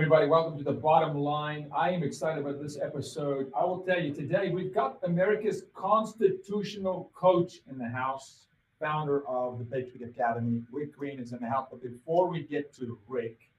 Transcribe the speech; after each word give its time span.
Everybody, 0.00 0.28
welcome 0.28 0.56
to 0.56 0.64
the 0.64 0.72
bottom 0.72 1.14
line. 1.18 1.70
I 1.76 1.90
am 1.90 2.02
excited 2.02 2.40
about 2.40 2.58
this 2.58 2.78
episode. 2.80 3.52
I 3.54 3.62
will 3.66 3.80
tell 3.80 4.00
you 4.00 4.14
today, 4.14 4.48
we've 4.48 4.72
got 4.72 4.96
America's 5.02 5.64
constitutional 5.74 7.10
coach 7.14 7.60
in 7.70 7.76
the 7.76 7.86
house, 7.86 8.46
founder 8.80 9.28
of 9.28 9.58
the 9.58 9.64
Patriot 9.66 10.08
Academy. 10.08 10.62
Rick 10.72 10.96
Green 10.96 11.20
is 11.20 11.34
in 11.34 11.40
the 11.42 11.48
house. 11.48 11.66
But 11.70 11.82
before 11.82 12.30
we 12.30 12.44
get 12.44 12.74
to 12.76 12.98
Rick, 13.08 13.50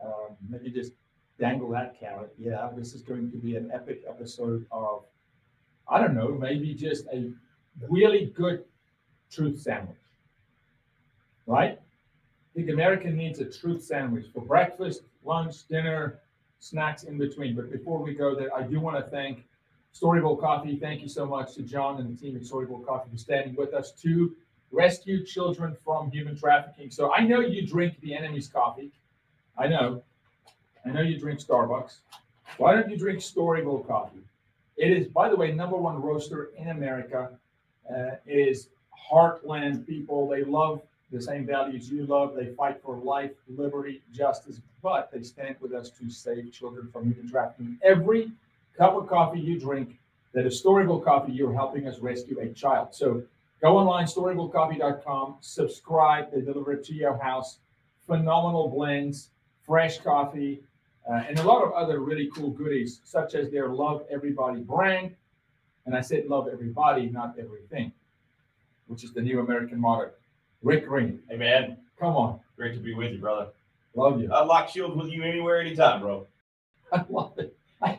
um, 0.00 0.36
maybe 0.48 0.70
just 0.70 0.92
dangle 1.36 1.68
that 1.70 1.98
carrot. 1.98 2.32
Yeah, 2.38 2.70
this 2.76 2.94
is 2.94 3.02
going 3.02 3.32
to 3.32 3.36
be 3.36 3.56
an 3.56 3.72
epic 3.74 4.04
episode 4.08 4.66
of, 4.70 5.02
I 5.88 6.00
don't 6.00 6.14
know, 6.14 6.28
maybe 6.28 6.74
just 6.74 7.06
a 7.08 7.32
really 7.88 8.26
good 8.36 8.62
truth 9.32 9.60
sandwich. 9.60 9.98
Right? 11.44 11.72
I 11.76 12.54
think 12.54 12.70
America 12.70 13.10
needs 13.10 13.40
a 13.40 13.44
truth 13.44 13.82
sandwich 13.82 14.26
for 14.32 14.42
breakfast, 14.42 15.02
lunch, 15.26 15.66
dinner, 15.68 16.20
snacks 16.60 17.04
in 17.04 17.18
between. 17.18 17.54
But 17.56 17.70
before 17.70 18.02
we 18.02 18.14
go 18.14 18.34
there, 18.34 18.54
I 18.54 18.62
do 18.62 18.80
want 18.80 18.96
to 18.96 19.10
thank 19.10 19.44
Storybowl 19.94 20.40
Coffee. 20.40 20.76
Thank 20.76 21.02
you 21.02 21.08
so 21.08 21.26
much 21.26 21.54
to 21.54 21.62
John 21.62 22.00
and 22.00 22.16
the 22.16 22.20
team 22.20 22.36
at 22.36 22.42
Storybowl 22.42 22.86
Coffee 22.86 23.10
for 23.10 23.18
standing 23.18 23.54
with 23.56 23.74
us 23.74 23.92
to 24.02 24.34
rescue 24.72 25.24
children 25.24 25.76
from 25.84 26.10
human 26.10 26.36
trafficking. 26.36 26.90
So 26.90 27.12
I 27.12 27.20
know 27.20 27.40
you 27.40 27.66
drink 27.66 28.00
the 28.00 28.14
enemy's 28.14 28.48
coffee. 28.48 28.90
I 29.58 29.68
know. 29.68 30.02
I 30.84 30.90
know 30.90 31.00
you 31.02 31.18
drink 31.18 31.40
Starbucks. 31.40 31.96
Why 32.58 32.74
don't 32.74 32.90
you 32.90 32.96
drink 32.96 33.20
Storybowl 33.20 33.86
Coffee? 33.86 34.22
It 34.76 34.90
is, 34.90 35.08
by 35.08 35.28
the 35.28 35.36
way, 35.36 35.52
number 35.52 35.76
one 35.76 36.00
roaster 36.00 36.50
in 36.56 36.68
America. 36.68 37.30
Uh, 37.88 38.16
is 38.26 38.68
heartland 39.10 39.86
people. 39.86 40.28
They 40.28 40.42
love 40.42 40.82
the 41.10 41.20
same 41.20 41.46
values 41.46 41.90
you 41.90 42.04
love. 42.06 42.34
They 42.34 42.54
fight 42.54 42.80
for 42.82 42.96
life, 42.96 43.32
liberty, 43.48 44.02
justice, 44.12 44.60
but 44.82 45.10
they 45.12 45.22
stand 45.22 45.56
with 45.60 45.72
us 45.72 45.90
to 45.90 46.10
save 46.10 46.52
children 46.52 46.88
from 46.92 47.12
human 47.12 47.30
trafficking. 47.30 47.78
Every 47.82 48.32
cup 48.76 48.94
of 48.94 49.08
coffee 49.08 49.40
you 49.40 49.58
drink 49.58 49.98
that 50.32 50.46
is 50.46 50.62
Storybowl 50.62 51.04
Coffee, 51.04 51.32
you're 51.32 51.54
helping 51.54 51.88
us 51.88 51.98
rescue 52.00 52.38
a 52.40 52.48
child. 52.50 52.94
So 52.94 53.22
go 53.62 53.78
online, 53.78 54.06
storybowlcoffee.com, 54.06 55.36
subscribe. 55.40 56.30
They 56.32 56.40
deliver 56.40 56.72
it 56.72 56.84
to 56.86 56.94
your 56.94 57.16
house. 57.16 57.58
Phenomenal 58.06 58.68
blends, 58.68 59.30
fresh 59.64 59.98
coffee, 59.98 60.62
uh, 61.08 61.22
and 61.28 61.38
a 61.38 61.42
lot 61.42 61.62
of 61.62 61.72
other 61.72 62.00
really 62.00 62.30
cool 62.34 62.50
goodies, 62.50 63.00
such 63.04 63.34
as 63.34 63.50
their 63.50 63.68
Love 63.68 64.04
Everybody 64.10 64.60
brand. 64.60 65.14
And 65.86 65.94
I 65.94 66.00
said 66.00 66.26
love 66.26 66.48
everybody, 66.52 67.06
not 67.06 67.36
everything, 67.38 67.92
which 68.88 69.04
is 69.04 69.12
the 69.12 69.22
new 69.22 69.38
American 69.40 69.80
motto. 69.80 70.10
Rick 70.62 70.86
Green, 70.86 71.20
Hey 71.28 71.36
man, 71.36 71.76
come 71.98 72.16
on. 72.16 72.40
great 72.56 72.74
to 72.74 72.80
be 72.80 72.94
with 72.94 73.12
you, 73.12 73.18
brother. 73.18 73.48
Love 73.94 74.20
you. 74.20 74.32
I 74.32 74.44
lock 74.44 74.68
shields 74.68 74.96
with 74.96 75.08
you 75.10 75.22
anywhere, 75.22 75.60
anytime, 75.60 76.00
bro. 76.00 76.26
I 76.92 77.04
love 77.08 77.38
it. 77.38 77.56
I, 77.82 77.98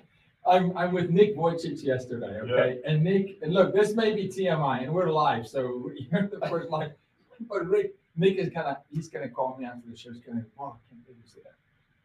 I'm, 0.50 0.76
I'm 0.78 0.94
with 0.94 1.10
Nick 1.10 1.36
Vujicic 1.36 1.84
yesterday, 1.84 2.40
okay? 2.42 2.80
And 2.86 3.04
Nick, 3.04 3.38
and 3.42 3.54
look, 3.54 3.74
this 3.74 3.96
may 3.96 4.14
be 4.14 4.28
TMI 4.28 4.84
and 4.84 4.94
we're 4.94 5.10
live, 5.10 5.48
so 5.48 5.92
you're 6.12 6.28
the 6.28 6.40
first 6.48 6.70
live. 6.70 6.92
But 7.50 7.68
Rick, 7.68 7.94
Nick 8.16 8.38
is 8.38 8.50
kind 8.54 8.68
of, 8.68 8.78
he's 8.92 9.08
going 9.10 9.28
to 9.28 9.34
call 9.34 9.58
me 9.60 9.66
after 9.66 9.90
the 9.90 9.96
show. 9.98 10.12
He's 10.12 10.22
going 10.22 10.38
to, 10.40 10.46
wow, 10.58 10.78
I 10.78 10.90
can't 10.94 11.04
believe 11.06 11.20
you 11.24 11.30
said 11.32 11.44
that. 11.46 11.54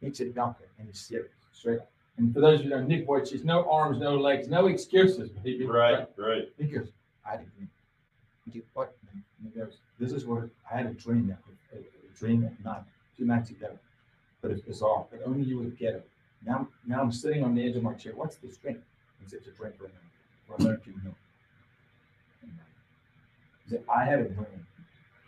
Nick 0.05 0.17
said, 0.17 0.35
Duncan, 0.35 0.67
and 0.79 0.89
he's 0.89 1.01
serious, 1.01 1.31
straight 1.53 1.79
up. 1.81 1.91
And 2.19 2.33
for 2.35 2.41
those 2.41 2.61
of 2.61 2.67
you 2.67 2.73
who 2.73 2.81
know, 2.81 2.87
Nick 2.87 3.07
Vujicic, 3.07 3.45
no 3.45 3.69
arms, 3.71 3.99
no 3.99 4.17
legs, 4.17 4.49
no 4.49 4.67
excuses, 4.67 5.31
baby. 5.31 5.65
Right, 5.67 6.07
right. 6.17 6.49
He 6.59 6.65
goes, 6.65 6.89
I 7.27 7.37
didn't. 7.37 7.55
dream. 7.57 8.63
What? 8.75 8.95
And 9.43 9.55
goes, 9.55 9.79
this 9.99 10.13
is 10.13 10.25
what 10.25 10.49
I 10.71 10.77
had 10.77 10.87
a 10.87 10.95
dream 10.95 11.29
that 11.29 11.39
a, 11.75 11.79
a 11.79 12.19
dream 12.19 12.45
at 12.45 12.65
night, 12.65 12.83
two 13.17 13.25
nights 13.25 13.51
ago. 13.51 13.79
But 14.41 14.51
it's 14.51 14.63
bizarre, 14.63 15.07
but 15.11 15.21
only 15.25 15.43
you 15.45 15.59
would 15.59 15.79
get 15.79 15.95
it. 15.95 16.09
Now, 16.45 16.69
now 16.87 17.01
I'm 17.01 17.13
sitting 17.13 17.45
on 17.45 17.55
the 17.55 17.67
edge 17.67 17.77
of 17.77 17.83
my 17.83 17.95
chair. 17.95 18.13
What's 18.15 18.37
this 18.37 18.57
drink? 18.57 18.79
He 19.23 19.29
said, 19.29 19.41
it's 19.41 19.49
a 19.49 19.51
drink 19.53 19.77
for 19.79 19.89
for 20.47 20.55
American 20.63 21.01
milk. 21.05 21.15
Said, 23.69 23.85
I 23.93 24.05
had 24.05 24.21
a 24.21 24.29
dream. 24.29 24.67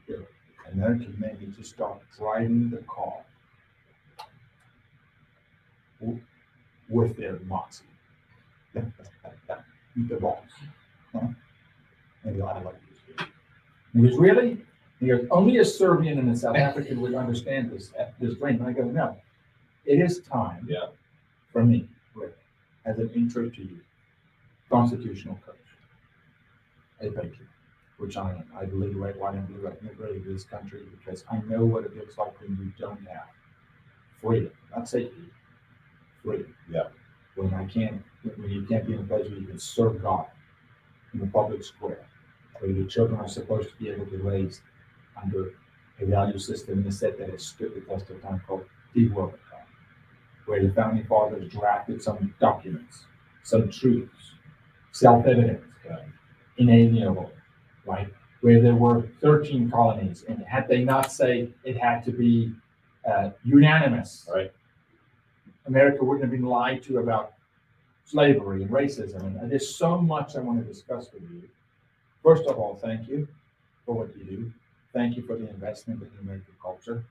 that 0.08 0.26
American 0.72 1.16
men 1.18 1.38
need 1.40 1.56
to 1.56 1.62
start 1.62 2.00
driving 2.16 2.70
the 2.70 2.78
car 2.78 3.24
with 6.88 7.16
their 7.16 7.38
moxie. 7.46 7.84
the 8.74 10.16
boss. 10.16 10.38
Huh? 11.12 11.28
Maybe 12.24 12.42
I 12.42 12.60
like. 12.60 12.83
He 13.94 14.02
goes, 14.02 14.18
really? 14.18 14.58
He 15.00 15.06
goes, 15.08 15.26
only 15.30 15.58
a 15.58 15.64
Serbian 15.64 16.18
and 16.18 16.30
a 16.30 16.36
South 16.36 16.56
African 16.56 17.00
would 17.00 17.14
understand 17.14 17.70
this, 17.70 17.92
uh, 17.98 18.06
this 18.20 18.34
dream. 18.34 18.56
And 18.60 18.66
I 18.68 18.72
go, 18.72 18.82
no, 18.84 19.16
it 19.84 20.00
is 20.00 20.20
time 20.20 20.66
Yeah. 20.68 20.86
for 21.52 21.64
me, 21.64 21.88
Rick, 22.14 22.36
as 22.84 22.98
an 22.98 23.10
intro 23.14 23.48
to 23.48 23.62
you, 23.62 23.80
constitutional 24.70 25.38
coach, 25.46 25.56
Thank 27.00 27.38
you 27.38 27.46
which 27.98 28.16
I 28.16 28.30
am. 28.32 28.44
I 28.56 28.64
believe 28.64 28.96
red, 28.96 29.16
white, 29.18 29.34
and 29.34 29.46
blue, 29.46 29.68
I 29.68 29.72
integrated 29.84 30.24
this 30.24 30.44
country 30.44 30.82
because 30.98 31.24
I 31.30 31.38
know 31.48 31.64
what 31.64 31.84
it 31.84 31.96
looks 31.96 32.18
like 32.18 32.38
when 32.40 32.50
you 32.50 32.72
don't 32.78 32.98
have 33.06 33.28
freedom, 34.20 34.50
not 34.74 34.88
safety, 34.88 35.30
freedom. 36.22 36.54
Yeah. 36.70 36.88
When 37.36 37.54
I 37.54 37.64
can't, 37.66 38.02
when 38.36 38.50
you 38.50 38.64
can't 38.66 38.86
be 38.86 38.94
in 38.94 39.00
a 39.00 39.04
place 39.04 39.28
where 39.30 39.38
you 39.38 39.46
can 39.46 39.58
serve 39.58 40.02
God 40.02 40.26
in 41.12 41.20
the 41.20 41.26
public 41.26 41.62
square, 41.62 42.04
where 42.60 42.70
your 42.70 42.86
children 42.86 43.20
are 43.20 43.28
supposed 43.28 43.70
to 43.70 43.76
be 43.76 43.90
able 43.90 44.06
to 44.06 44.18
raise 44.18 44.60
under 45.20 45.54
a 46.00 46.06
value 46.06 46.38
system 46.38 46.80
in 46.80 46.86
a 46.86 46.92
set 46.92 47.18
that 47.18 47.30
has 47.30 47.44
stood 47.44 47.74
the 47.74 47.80
test 47.80 48.10
of 48.10 48.20
time 48.22 48.42
called 48.46 48.64
the 48.94 49.08
World 49.10 49.32
Cup 49.50 49.64
where 50.46 50.62
the 50.62 50.72
founding 50.74 51.04
fathers 51.06 51.50
drafted 51.50 52.02
some 52.02 52.34
documents, 52.40 53.06
some 53.42 53.70
truths, 53.70 54.32
self-evident, 54.92 55.60
uh, 55.90 55.96
inalienable, 56.58 57.30
right? 57.86 58.08
Where 58.40 58.60
there 58.60 58.74
were 58.74 59.08
13 59.20 59.70
colonies, 59.70 60.24
and 60.28 60.44
had 60.44 60.68
they 60.68 60.84
not 60.84 61.10
say 61.10 61.48
it 61.64 61.78
had 61.78 62.04
to 62.04 62.12
be 62.12 62.52
uh, 63.10 63.30
unanimous, 63.42 64.28
Right. 64.32 64.52
America 65.66 66.04
wouldn't 66.04 66.22
have 66.24 66.30
been 66.30 66.46
lied 66.46 66.82
to 66.82 66.98
about 66.98 67.32
slavery 68.04 68.62
and 68.62 68.70
racism. 68.70 69.40
And 69.40 69.50
there's 69.50 69.74
so 69.74 69.98
much 69.98 70.36
I 70.36 70.40
want 70.40 70.60
to 70.60 70.64
discuss 70.64 71.10
with 71.12 71.22
you. 71.22 71.48
First 72.24 72.44
of 72.46 72.58
all, 72.58 72.74
thank 72.74 73.06
you 73.06 73.28
for 73.84 73.94
what 73.94 74.16
you 74.16 74.24
do. 74.24 74.52
Thank 74.94 75.16
you 75.16 75.22
for 75.22 75.36
the 75.36 75.48
investment 75.50 76.02
in 76.02 76.08
American 76.22 76.54
culture. 76.60 77.04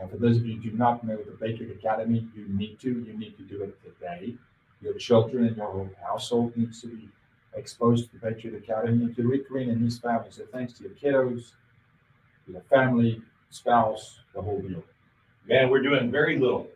Uh, 0.00 0.08
for 0.08 0.16
those 0.16 0.38
of 0.38 0.44
you 0.46 0.56
who 0.56 0.70
do 0.70 0.76
not 0.76 1.04
know 1.04 1.16
the 1.16 1.30
Patriot 1.32 1.70
Academy, 1.78 2.26
you 2.34 2.46
need 2.48 2.80
to. 2.80 2.88
You 2.88 3.16
need 3.16 3.36
to 3.36 3.44
do 3.44 3.62
it 3.62 3.78
today. 3.84 4.34
Your 4.82 4.94
children 4.94 5.46
and 5.46 5.56
your 5.56 5.70
whole 5.70 5.90
household 6.02 6.56
needs 6.56 6.80
to 6.80 6.88
be 6.88 7.08
exposed 7.54 8.06
to 8.10 8.18
the 8.18 8.18
Patriot 8.18 8.56
Academy 8.56 9.04
and 9.04 9.14
to 9.14 9.28
Rick 9.28 9.48
Green 9.48 9.70
and 9.70 9.80
his 9.82 9.98
family. 9.98 10.28
So 10.30 10.44
thanks 10.50 10.72
to 10.74 10.84
your 10.84 10.92
kiddos, 10.92 11.52
your 12.50 12.62
family, 12.62 13.22
spouse, 13.50 14.20
the 14.34 14.42
whole 14.42 14.60
deal. 14.60 14.82
Man, 15.46 15.70
we're 15.70 15.82
doing 15.82 16.10
very 16.10 16.38
little 16.38 16.68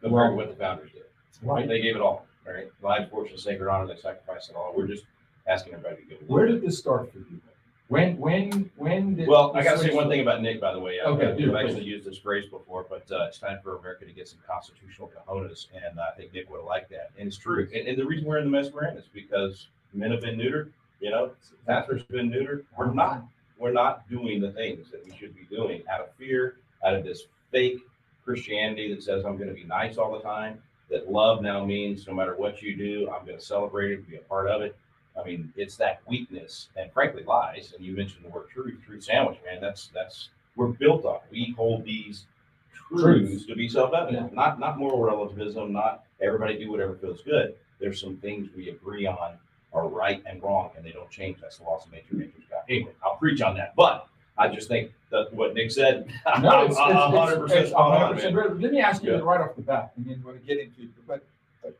compared 0.00 0.12
Well- 0.12 0.30
to 0.30 0.36
what 0.36 0.48
the 0.48 0.56
founders 0.56 0.90
did. 0.92 1.02
Right? 1.42 1.68
They 1.68 1.80
gave 1.80 1.94
it 1.94 2.00
all, 2.02 2.26
right? 2.46 2.68
Lives, 2.82 3.10
fortune, 3.10 3.36
sacred 3.36 3.68
honor, 3.70 3.86
they 3.86 4.00
sacrificed 4.00 4.50
it 4.50 4.56
all. 4.56 4.72
We're 4.74 4.86
just 4.86 5.04
asking 5.46 5.74
everybody 5.74 6.04
to 6.08 6.14
it. 6.14 6.22
Where 6.28 6.46
did 6.46 6.62
this 6.62 6.78
start 6.78 7.12
for 7.12 7.18
you? 7.18 7.40
When, 7.88 8.16
when, 8.16 8.70
when 8.76 9.14
did? 9.14 9.28
Well, 9.28 9.52
I 9.54 9.62
gotta 9.62 9.78
say 9.78 9.94
one 9.94 10.08
thing 10.08 10.20
about 10.20 10.40
Nick, 10.40 10.60
by 10.60 10.72
the 10.72 10.80
way. 10.80 11.00
I've- 11.00 11.10
Okay, 11.12 11.36
do, 11.36 11.54
I've 11.56 11.66
actually 11.66 11.84
used 11.84 12.06
this 12.06 12.16
phrase 12.18 12.46
before, 12.48 12.86
but 12.88 13.04
uh, 13.12 13.26
it's 13.28 13.38
time 13.38 13.58
for 13.62 13.76
America 13.76 14.06
to 14.06 14.12
get 14.12 14.26
some 14.26 14.38
constitutional 14.48 15.12
cojones, 15.28 15.66
and 15.74 16.00
I 16.00 16.10
think 16.16 16.32
Nick 16.32 16.48
would 16.50 16.58
have 16.58 16.66
liked 16.66 16.90
that. 16.90 17.10
And 17.18 17.28
it's 17.28 17.36
true. 17.36 17.68
And, 17.74 17.86
and 17.86 17.98
the 17.98 18.06
reason 18.06 18.26
we're 18.26 18.38
in 18.38 18.44
the 18.44 18.50
mess 18.50 18.72
we're 18.72 18.86
in 18.88 18.96
is 18.96 19.04
because 19.12 19.68
men 19.92 20.10
have 20.12 20.22
been 20.22 20.38
neutered, 20.38 20.70
you 21.00 21.10
know, 21.10 21.32
pastors 21.66 22.00
have 22.00 22.08
been 22.08 22.30
neutered. 22.30 22.64
We're 22.76 22.92
not 22.92 23.22
we're 23.58 23.72
not 23.72 24.08
doing 24.10 24.40
the 24.40 24.50
things 24.50 24.90
that 24.90 25.04
we 25.04 25.14
should 25.16 25.34
be 25.36 25.44
doing 25.54 25.82
out 25.92 26.00
of 26.00 26.10
fear, 26.14 26.56
out 26.84 26.94
of 26.94 27.04
this 27.04 27.24
fake 27.52 27.78
Christianity 28.24 28.92
that 28.94 29.02
says 29.02 29.24
I'm 29.26 29.36
going 29.36 29.48
to 29.50 29.54
be 29.54 29.64
nice 29.64 29.98
all 29.98 30.12
the 30.12 30.20
time. 30.20 30.58
That 30.90 31.10
love 31.10 31.42
now 31.42 31.64
means 31.64 32.06
no 32.06 32.14
matter 32.14 32.34
what 32.34 32.62
you 32.62 32.74
do, 32.76 33.10
I'm 33.10 33.24
going 33.26 33.38
to 33.38 33.44
celebrate 33.44 33.92
it, 33.92 34.08
be 34.08 34.16
a 34.16 34.20
part 34.20 34.48
of 34.48 34.62
it. 34.62 34.76
I 35.20 35.24
mean, 35.24 35.52
it's 35.56 35.76
that 35.76 36.00
weakness 36.08 36.68
and 36.76 36.92
frankly 36.92 37.22
lies. 37.24 37.72
And 37.76 37.84
you 37.84 37.96
mentioned 37.96 38.24
the 38.24 38.28
word 38.30 38.48
truth, 38.50 38.78
truth 38.84 39.04
sandwich, 39.04 39.38
man. 39.44 39.60
That's 39.60 39.88
that's 39.94 40.30
we're 40.56 40.68
built 40.68 41.04
on. 41.04 41.20
We 41.30 41.54
hold 41.56 41.84
these 41.84 42.26
truths 42.72 43.02
Truths. 43.30 43.46
to 43.46 43.54
be 43.54 43.68
self-evident, 43.68 44.34
not 44.34 44.58
not 44.58 44.78
moral 44.78 45.02
relativism, 45.02 45.72
not 45.72 46.04
everybody 46.20 46.58
do 46.58 46.70
whatever 46.70 46.94
feels 46.96 47.22
good. 47.22 47.54
There's 47.80 48.00
some 48.00 48.16
things 48.18 48.48
we 48.56 48.70
agree 48.70 49.06
on 49.06 49.34
are 49.72 49.88
right 49.88 50.22
and 50.26 50.40
wrong, 50.42 50.70
and 50.76 50.84
they 50.84 50.92
don't 50.92 51.10
change. 51.10 51.38
That's 51.40 51.58
the 51.58 51.64
laws 51.64 51.84
of 51.86 51.92
nature. 51.92 52.14
Nature's 52.14 52.44
God. 52.50 52.62
Anyway, 52.68 52.92
I'll 53.04 53.16
preach 53.16 53.40
on 53.42 53.56
that, 53.56 53.74
but 53.74 54.06
I 54.38 54.48
just 54.48 54.68
think 54.68 54.92
that 55.10 55.32
what 55.34 55.54
Nick 55.54 55.70
said, 55.72 56.08
I'm 56.26 56.42
No, 56.44 56.64
it's, 56.64 56.70
it's, 56.72 56.78
a 56.78 56.84
hundred 56.94 57.32
it's, 57.32 57.40
percent 57.42 57.60
it's 57.62 57.70
spot 57.70 58.02
on, 58.02 58.16
100%. 58.16 58.22
man. 58.22 58.34
But 58.34 58.60
Let 58.60 58.72
me 58.72 58.80
ask 58.80 59.02
you 59.02 59.12
Yeah. 59.12 59.18
right 59.18 59.40
off 59.40 59.56
the 59.56 59.62
bat, 59.62 59.92
and 59.96 60.06
then 60.06 60.22
we'll 60.24 60.34
get 60.36 60.58
into 60.58 60.82
it, 60.82 61.06
but, 61.08 61.24
but 61.62 61.76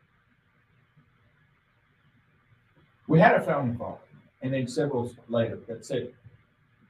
we 3.07 3.19
had 3.19 3.35
a 3.35 3.41
founding 3.41 3.77
father, 3.77 3.97
and 4.41 4.53
then 4.53 4.67
several 4.67 5.11
later 5.27 5.59
that 5.67 5.85
said, 5.85 6.11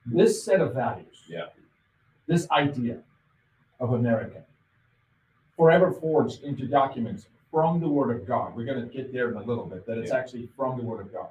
this 0.06 0.44
set 0.44 0.62
of 0.62 0.74
values. 0.74 1.24
Yeah. 1.28 1.48
This 2.28 2.50
idea 2.52 3.00
of 3.80 3.94
America 3.94 4.44
forever 5.58 5.92
forged 5.92 6.44
into 6.44 6.68
documents 6.68 7.28
from 7.52 7.80
the 7.80 7.88
Word 7.88 8.16
of 8.16 8.28
God. 8.28 8.56
We're 8.56 8.66
going 8.66 8.88
to 8.88 8.94
get 8.94 9.14
there 9.14 9.32
in 9.32 9.38
a 9.38 9.44
little 9.44 9.66
bit, 9.66 9.86
that 9.88 9.98
it's 9.98 10.12
Yeah. 10.12 10.18
actually 10.18 10.48
from 10.56 10.78
the 10.78 10.84
Word 10.84 11.02
of 11.02 11.14
God. 11.14 11.30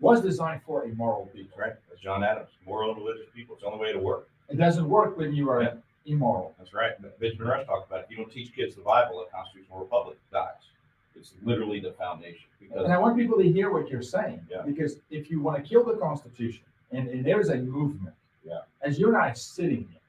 Was 0.00 0.22
designed 0.22 0.62
for 0.64 0.84
a 0.84 0.88
moral 0.88 1.26
people. 1.26 1.56
Right? 1.58 1.74
That's 1.88 2.00
John 2.00 2.24
Adams. 2.24 2.50
Moral 2.66 2.90
and 2.92 2.98
religious 2.98 3.26
people. 3.34 3.54
It's 3.54 3.62
the 3.62 3.70
only 3.70 3.80
way 3.80 3.92
to 3.92 3.98
work. 3.98 4.28
It 4.48 4.56
doesn't 4.56 4.88
work 4.88 5.16
when 5.16 5.32
you 5.34 5.48
are 5.50 5.62
Yeah. 5.62 5.74
immoral. 6.06 6.54
That's 6.58 6.72
right. 6.74 6.92
Benjamin 7.20 7.48
Rush 7.48 7.66
talked 7.66 7.86
about 7.88 8.00
it. 8.00 8.04
If 8.04 8.10
you 8.10 8.16
don't 8.16 8.30
teach 8.30 8.52
kids 8.54 8.74
the 8.76 8.82
Bible, 8.82 9.20
a 9.20 9.26
constitutional 9.30 9.78
republic 9.80 10.18
dies. 10.32 10.70
It's 11.16 11.32
literally 11.42 11.80
the 11.80 11.92
foundation. 11.92 12.46
Because 12.60 12.84
And 12.84 12.92
I 12.92 12.98
want 12.98 13.16
people 13.16 13.38
to 13.38 13.50
hear 13.50 13.70
what 13.70 13.88
you're 13.88 14.02
saying. 14.02 14.40
Yeah. 14.50 14.62
Because 14.66 14.96
if 15.10 15.30
you 15.30 15.40
want 15.40 15.62
to 15.62 15.68
kill 15.68 15.84
the 15.84 15.94
Constitution, 15.94 16.62
and, 16.92 17.08
and 17.08 17.24
there's 17.24 17.48
a 17.50 17.56
movement, 17.56 18.14
Yeah. 18.44 18.60
as 18.82 18.98
you 18.98 19.08
and 19.08 19.16
I 19.16 19.30
are 19.30 19.34
sitting 19.34 19.86
here, 19.90 20.00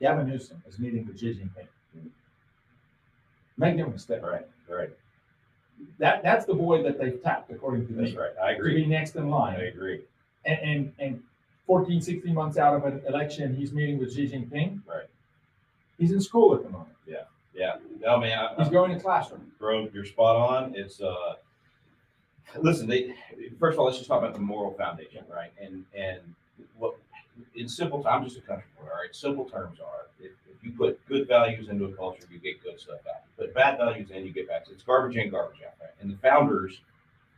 Gavin 0.00 0.28
Newsom 0.28 0.62
is 0.68 0.78
meeting 0.78 1.06
with 1.06 1.18
Xi 1.18 1.34
Jinping. 1.34 1.68
Make 3.56 3.76
no 3.76 3.86
mistake. 3.86 4.22
right, 4.22 4.46
right. 4.68 4.90
That 5.98 6.22
that's 6.22 6.44
the 6.44 6.54
boy 6.54 6.82
that 6.82 6.98
they've 6.98 7.22
tapped, 7.22 7.50
according 7.52 7.86
to 7.88 7.92
That's 7.92 8.14
right. 8.14 8.30
I 8.42 8.52
agree. 8.52 8.74
to 8.74 8.80
be 8.82 8.86
next 8.86 9.14
in 9.16 9.30
line. 9.30 9.56
I 9.56 9.64
agree. 9.66 10.00
And, 10.44 10.58
and 10.60 10.92
and 10.98 11.22
14, 11.66 12.00
16 12.00 12.34
months 12.34 12.58
out 12.58 12.74
of 12.74 12.84
an 12.84 13.00
election, 13.08 13.54
he's 13.54 13.72
meeting 13.72 13.98
with 13.98 14.12
Xi 14.12 14.28
Jinping. 14.28 14.80
Right. 14.86 15.06
He's 15.98 16.10
in 16.12 16.20
school 16.20 16.54
at 16.54 16.62
the 16.64 16.68
moment. 16.70 16.90
Yeah. 17.06 17.22
No, 18.00 18.18
man. 18.18 18.38
I, 18.38 18.54
He's 18.58 18.68
I, 18.68 18.70
going 18.70 18.94
to 18.94 19.00
classroom. 19.00 19.50
bro, 19.58 19.88
you're 19.92 20.04
spot 20.04 20.36
on. 20.36 20.74
It's 20.74 21.00
uh 21.00 21.34
listen, 22.60 22.86
they 22.86 23.14
first 23.58 23.74
of 23.74 23.80
all, 23.80 23.86
let's 23.86 23.98
just 23.98 24.08
talk 24.08 24.22
about 24.22 24.34
the 24.34 24.40
moral 24.40 24.72
foundation, 24.74 25.24
right? 25.32 25.52
And 25.60 25.84
and 25.96 26.20
what 26.76 26.94
in 27.56 27.68
simple 27.68 28.02
terms, 28.02 28.08
I'm 28.10 28.24
just 28.24 28.38
a 28.38 28.40
country 28.42 28.66
boy, 28.78 28.88
all 28.90 28.96
right. 28.96 29.14
Simple 29.14 29.44
terms 29.44 29.78
are 29.80 30.08
if, 30.20 30.32
if 30.48 30.62
you 30.62 30.72
put 30.72 31.04
good 31.08 31.26
values 31.26 31.68
into 31.68 31.84
a 31.86 31.92
culture, 31.92 32.24
you 32.30 32.38
get 32.38 32.62
good 32.62 32.78
stuff 32.78 33.00
out. 33.08 33.22
You 33.26 33.46
put 33.46 33.54
bad 33.54 33.78
values 33.78 34.10
in, 34.10 34.24
you 34.24 34.32
get 34.32 34.48
bad. 34.48 34.62
It's 34.70 34.82
garbage 34.82 35.16
in, 35.16 35.30
garbage 35.30 35.60
out, 35.66 35.74
right? 35.80 35.90
And 36.00 36.10
the 36.10 36.16
founders, 36.18 36.80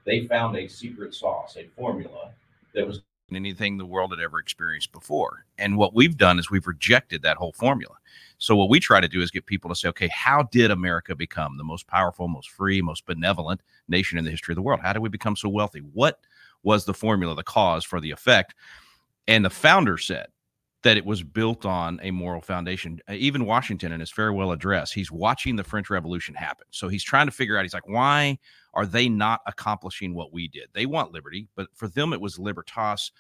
they 0.04 0.26
found 0.26 0.56
a 0.56 0.68
secret 0.68 1.14
sauce, 1.14 1.56
a 1.56 1.66
formula 1.76 2.30
that 2.74 2.86
was 2.86 3.00
anything 3.34 3.76
the 3.76 3.87
world 3.87 4.12
had 4.12 4.20
ever 4.20 4.38
experienced 4.38 4.93
before. 4.93 5.46
And 5.58 5.76
what 5.76 5.94
we've 5.94 6.17
done 6.17 6.38
is 6.38 6.50
we've 6.50 6.67
rejected 6.67 7.23
that 7.23 7.37
whole 7.37 7.52
formula. 7.52 7.96
So 8.38 8.55
what 8.55 8.69
we 8.69 8.78
try 8.78 9.00
to 9.00 9.08
do 9.08 9.20
is 9.20 9.31
get 9.31 9.46
people 9.46 9.69
to 9.70 9.75
say, 9.75 9.88
okay, 9.88 10.08
how 10.08 10.44
did 10.52 10.70
America 10.70 11.17
become 11.17 11.56
the 11.56 11.64
most 11.64 11.87
powerful, 11.87 12.28
most 12.28 12.50
free, 12.50 12.81
most 12.81 13.05
benevolent 13.06 13.62
nation 13.88 14.19
in 14.19 14.25
the 14.25 14.31
history 14.31 14.52
of 14.52 14.56
the 14.56 14.62
world? 14.62 14.81
How 14.81 14.93
did 14.93 15.02
we 15.02 15.08
become 15.08 15.34
so 15.34 15.49
wealthy? 15.49 15.81
What 15.81 16.20
was 16.62 16.84
the 16.84 16.94
formula, 16.94 17.34
the 17.34 17.43
cause 17.43 17.84
for 17.84 18.00
the 18.00 18.11
effect? 18.11 18.55
And 19.26 19.44
the 19.44 19.50
founder 19.50 19.99
said 19.99 20.26
that 20.86 20.96
it 20.96 21.04
was 21.04 21.24
built 21.24 21.66
on 21.66 21.98
a 22.00 22.12
moral 22.12 22.40
foundation. 22.40 23.00
Uh, 23.08 23.14
Even 23.14 23.44
Washington 23.44 23.90
in 23.90 23.98
his 23.98 24.12
farewell 24.12 24.52
address, 24.52 24.92
he's 24.92 25.10
watching 25.10 25.56
the 25.56 25.64
French 25.64 25.90
Revolution 25.90 26.32
happen. 26.32 26.64
So 26.70 26.86
he's 26.86 27.02
trying 27.02 27.26
to 27.26 27.32
figure 27.32 27.58
out, 27.58 27.64
he's 27.64 27.74
like, 27.74 27.88
why 27.88 28.38
are 28.72 28.86
they 28.86 29.08
not 29.08 29.40
accomplishing 29.46 30.14
what 30.14 30.32
we 30.32 30.46
did? 30.46 30.68
They 30.72 30.86
want 30.86 31.10
liberty, 31.10 31.48
but 31.56 31.66
for 31.74 31.88
them 31.88 32.12
it 32.12 32.20
was 32.20 32.38
libertas 32.38 33.10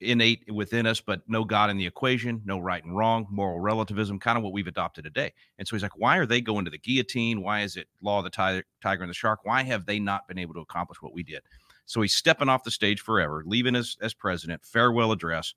innate 0.00 0.44
within 0.52 0.86
us, 0.86 1.00
but 1.00 1.22
no 1.26 1.44
God 1.44 1.70
in 1.70 1.78
the 1.78 1.86
equation, 1.86 2.42
no 2.44 2.58
right 2.58 2.84
and 2.84 2.94
wrong, 2.94 3.26
moral 3.30 3.58
relativism, 3.58 4.18
kind 4.18 4.36
of 4.36 4.44
what 4.44 4.52
we've 4.52 4.66
adopted 4.66 5.04
today. 5.04 5.32
And 5.58 5.66
so 5.66 5.74
he's 5.74 5.82
like, 5.82 5.96
why 5.96 6.18
are 6.18 6.26
they 6.26 6.42
going 6.42 6.66
to 6.66 6.70
the 6.70 6.76
guillotine? 6.76 7.40
Why 7.40 7.62
is 7.62 7.78
it 7.78 7.88
law 8.02 8.18
of 8.18 8.24
the 8.24 8.30
tiger, 8.30 8.64
tiger 8.82 9.02
and 9.02 9.08
the 9.08 9.14
shark? 9.14 9.40
Why 9.44 9.62
have 9.62 9.86
they 9.86 9.98
not 9.98 10.28
been 10.28 10.38
able 10.38 10.52
to 10.54 10.60
accomplish 10.60 11.00
what 11.00 11.14
we 11.14 11.22
did? 11.22 11.40
So 11.86 12.02
he's 12.02 12.14
stepping 12.14 12.50
off 12.50 12.64
the 12.64 12.70
stage 12.70 13.00
forever, 13.00 13.42
leaving 13.46 13.76
as, 13.76 13.96
as 14.02 14.12
president, 14.12 14.62
farewell 14.62 15.10
address. 15.10 15.54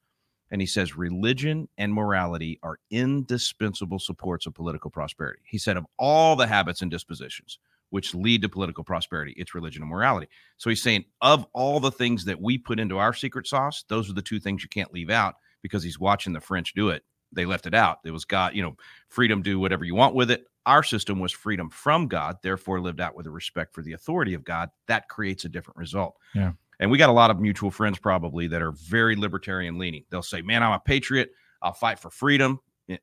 And 0.52 0.62
he 0.62 0.68
says, 0.68 0.96
religion 0.96 1.68
and 1.78 1.94
morality 1.94 2.60
are 2.62 2.78
indispensable 2.92 4.00
supports 4.00 4.46
of 4.46 4.54
political 4.54 4.92
prosperity. 4.92 5.42
He 5.46 5.58
said, 5.58 5.78
of 5.78 5.86
all 5.98 6.36
the 6.36 6.48
habits 6.48 6.82
and 6.82 6.92
dispositions 6.92 7.60
which 7.92 8.16
lead 8.16 8.42
to 8.42 8.50
political 8.50 8.84
prosperity, 8.84 9.34
it's 9.38 9.56
religion 9.56 9.82
and 9.82 9.90
morality. 9.90 10.28
So 10.58 10.70
he's 10.70 10.82
saying, 10.82 11.06
of 11.22 11.46
all 11.54 11.80
the 11.80 11.92
things 11.92 12.26
that 12.26 12.42
we 12.42 12.58
put 12.58 12.80
into 12.80 12.98
our 12.98 13.14
secret 13.14 13.48
sauce, 13.48 13.86
those 13.88 14.10
are 14.10 14.14
the 14.14 14.22
two 14.22 14.40
things 14.40 14.64
you 14.64 14.70
can't 14.70 14.94
leave 14.94 15.10
out 15.10 15.36
because 15.62 15.84
he's 15.84 16.00
watching 16.00 16.34
the 16.34 16.42
French 16.42 16.74
do 16.74 16.90
it. 16.90 17.04
They 17.32 17.46
left 17.46 17.68
it 17.68 17.74
out. 17.74 18.00
It 18.04 18.12
was 18.12 18.26
God, 18.26 18.56
you 18.56 18.62
know, 18.62 18.76
freedom, 19.10 19.42
do 19.42 19.60
whatever 19.60 19.86
you 19.86 19.96
want 19.96 20.16
with 20.16 20.32
it. 20.32 20.46
Our 20.66 20.84
system 20.84 21.20
was 21.20 21.32
freedom 21.32 21.70
from 21.70 22.08
God, 22.08 22.38
therefore 22.42 22.82
lived 22.82 23.00
out 23.00 23.16
with 23.16 23.28
a 23.28 23.32
respect 23.32 23.74
for 23.74 23.84
the 23.84 23.94
authority 23.94 24.34
of 24.34 24.44
God. 24.44 24.70
That 24.88 25.08
creates 25.10 25.46
a 25.46 25.50
different 25.50 25.78
result. 25.78 26.16
Yeah. 26.34 26.54
And 26.80 26.92
we 26.92 26.98
got 26.98 27.10
a 27.10 27.14
lot 27.14 27.32
of 27.32 27.40
mutual 27.40 27.72
friends 27.72 28.00
probably 28.00 28.48
that 28.48 28.62
are 28.62 28.72
very 28.74 29.16
libertarian 29.16 29.78
leaning. 29.78 30.04
They'll 30.10 30.22
say, 30.22 30.42
man, 30.42 30.64
I'm 30.64 30.74
a 30.74 30.80
patriot. 30.80 31.32
I'll 31.62 31.74
fight 31.74 32.00
for 32.00 32.12
freedom, 32.12 32.60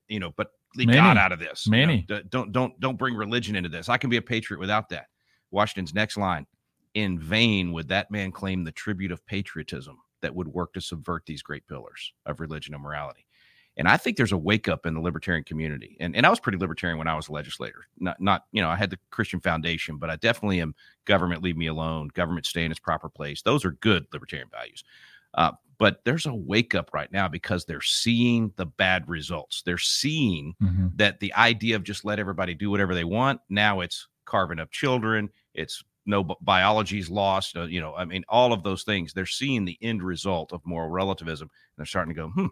you 0.09 0.21
know, 0.21 0.33
but 0.37 0.49
leave 0.77 0.89
Many. 0.89 0.99
God 0.99 1.17
out 1.17 1.33
of 1.33 1.39
this. 1.39 1.67
you 1.67 1.73
know. 2.09 2.23
Don't 2.29 2.53
don't 2.53 2.79
don't 2.81 2.99
bring 2.99 3.15
religion 3.15 3.57
into 3.57 3.69
this. 3.69 3.89
I 3.89 3.97
can 3.97 4.11
be 4.11 4.19
a 4.19 4.23
patriot 4.23 4.61
without 4.61 4.89
that. 4.91 5.07
Washington's 5.51 5.95
next 5.95 6.17
line: 6.17 6.47
In 6.95 7.19
vain 7.19 7.73
would 7.73 7.89
that 7.89 8.11
man 8.11 8.31
claim 8.31 8.65
the 8.65 8.73
tribute 8.73 9.13
of 9.13 9.25
patriotism 9.27 9.99
that 10.23 10.35
would 10.35 10.49
work 10.49 10.73
to 10.75 10.81
subvert 10.81 11.25
these 11.27 11.43
great 11.43 11.67
pillars 11.67 12.13
of 12.27 12.41
religion 12.41 12.75
and 12.75 12.83
morality. 12.83 13.27
And 13.77 13.89
I 13.89 13.97
think 13.97 14.17
there's 14.17 14.33
a 14.33 14.37
wake 14.39 14.69
up 14.69 14.85
in 14.85 14.95
the 14.95 15.01
libertarian 15.01 15.45
community. 15.45 15.97
And 16.01 16.15
and 16.15 16.27
I 16.27 16.31
was 16.31 16.41
pretty 16.41 16.59
libertarian 16.59 16.99
when 16.99 17.09
I 17.09 17.15
was 17.17 17.29
a 17.29 17.33
legislator. 17.33 17.87
Not 17.99 18.21
not 18.21 18.45
you 18.53 18.61
know 18.63 18.69
I 18.69 18.77
had 18.77 18.91
the 18.91 18.99
Christian 19.11 19.41
Foundation, 19.41 19.97
but 19.97 20.11
I 20.11 20.17
definitely 20.17 20.61
am 20.61 20.75
government 21.07 21.43
leave 21.43 21.57
me 21.57 21.67
alone. 21.69 22.09
Government 22.15 22.47
stay 22.47 22.65
in 22.65 22.71
its 22.71 22.81
proper 22.81 23.09
place. 23.09 23.43
Those 23.43 23.65
are 23.65 23.73
good 23.73 24.07
libertarian 24.13 24.49
values. 24.51 24.85
Uh, 25.35 25.53
but 25.79 26.05
there's 26.05 26.27
a 26.27 26.35
wake 26.35 26.75
up 26.75 26.91
right 26.93 27.11
now 27.11 27.27
because 27.29 27.65
they're 27.65 27.81
seeing 27.81 28.53
the 28.57 28.67
bad 28.67 29.09
results. 29.09 29.63
They're 29.63 29.79
seeing 29.79 30.55
Mhm. 30.63 30.97
that 30.99 31.19
the 31.21 31.33
idea 31.35 31.75
of 31.77 31.83
just 31.83 32.05
let 32.05 32.19
everybody 32.19 32.55
do 32.55 32.71
whatever 32.71 32.95
they 32.95 33.05
want 33.05 33.41
now 33.49 33.81
it's 33.81 34.07
carving 34.25 34.61
up 34.61 34.71
children 34.71 35.29
it's 35.55 35.83
no 36.07 36.23
bi- 36.23 36.35
biology's 36.41 37.11
lost 37.11 37.57
uh, 37.57 37.63
you 37.65 37.81
know 37.81 37.95
i 37.97 38.05
mean 38.05 38.25
all 38.29 38.53
of 38.53 38.63
those 38.63 38.85
things 38.85 39.13
they're 39.13 39.27
seeing 39.27 39.65
the 39.65 39.77
end 39.83 40.03
result 40.03 40.53
of 40.53 40.65
moral 40.65 40.89
relativism 40.89 41.49
and 41.51 41.75
they're 41.77 41.87
starting 41.87 42.15
to 42.15 42.21
go 42.21 42.29
hmm 42.29 42.47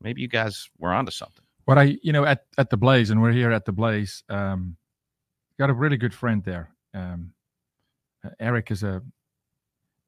maybe 0.00 0.20
you 0.22 0.28
guys 0.28 0.68
were 0.78 0.92
onto 0.92 1.10
something 1.10 1.44
What 1.64 1.78
I, 1.78 1.98
you 2.02 2.12
know, 2.12 2.24
at, 2.24 2.44
at 2.56 2.70
the 2.70 2.76
Blaze, 2.76 3.10
and 3.10 3.20
we're 3.20 3.32
here 3.32 3.50
at 3.52 3.64
the 3.64 3.72
Blaze, 3.72 4.22
um, 4.28 4.76
got 5.58 5.70
a 5.70 5.74
really 5.74 5.96
good 5.96 6.14
friend 6.14 6.42
there. 6.44 6.70
Um, 6.94 7.32
uh, 8.24 8.30
Eric 8.40 8.70
is 8.70 8.82
a 8.82 9.02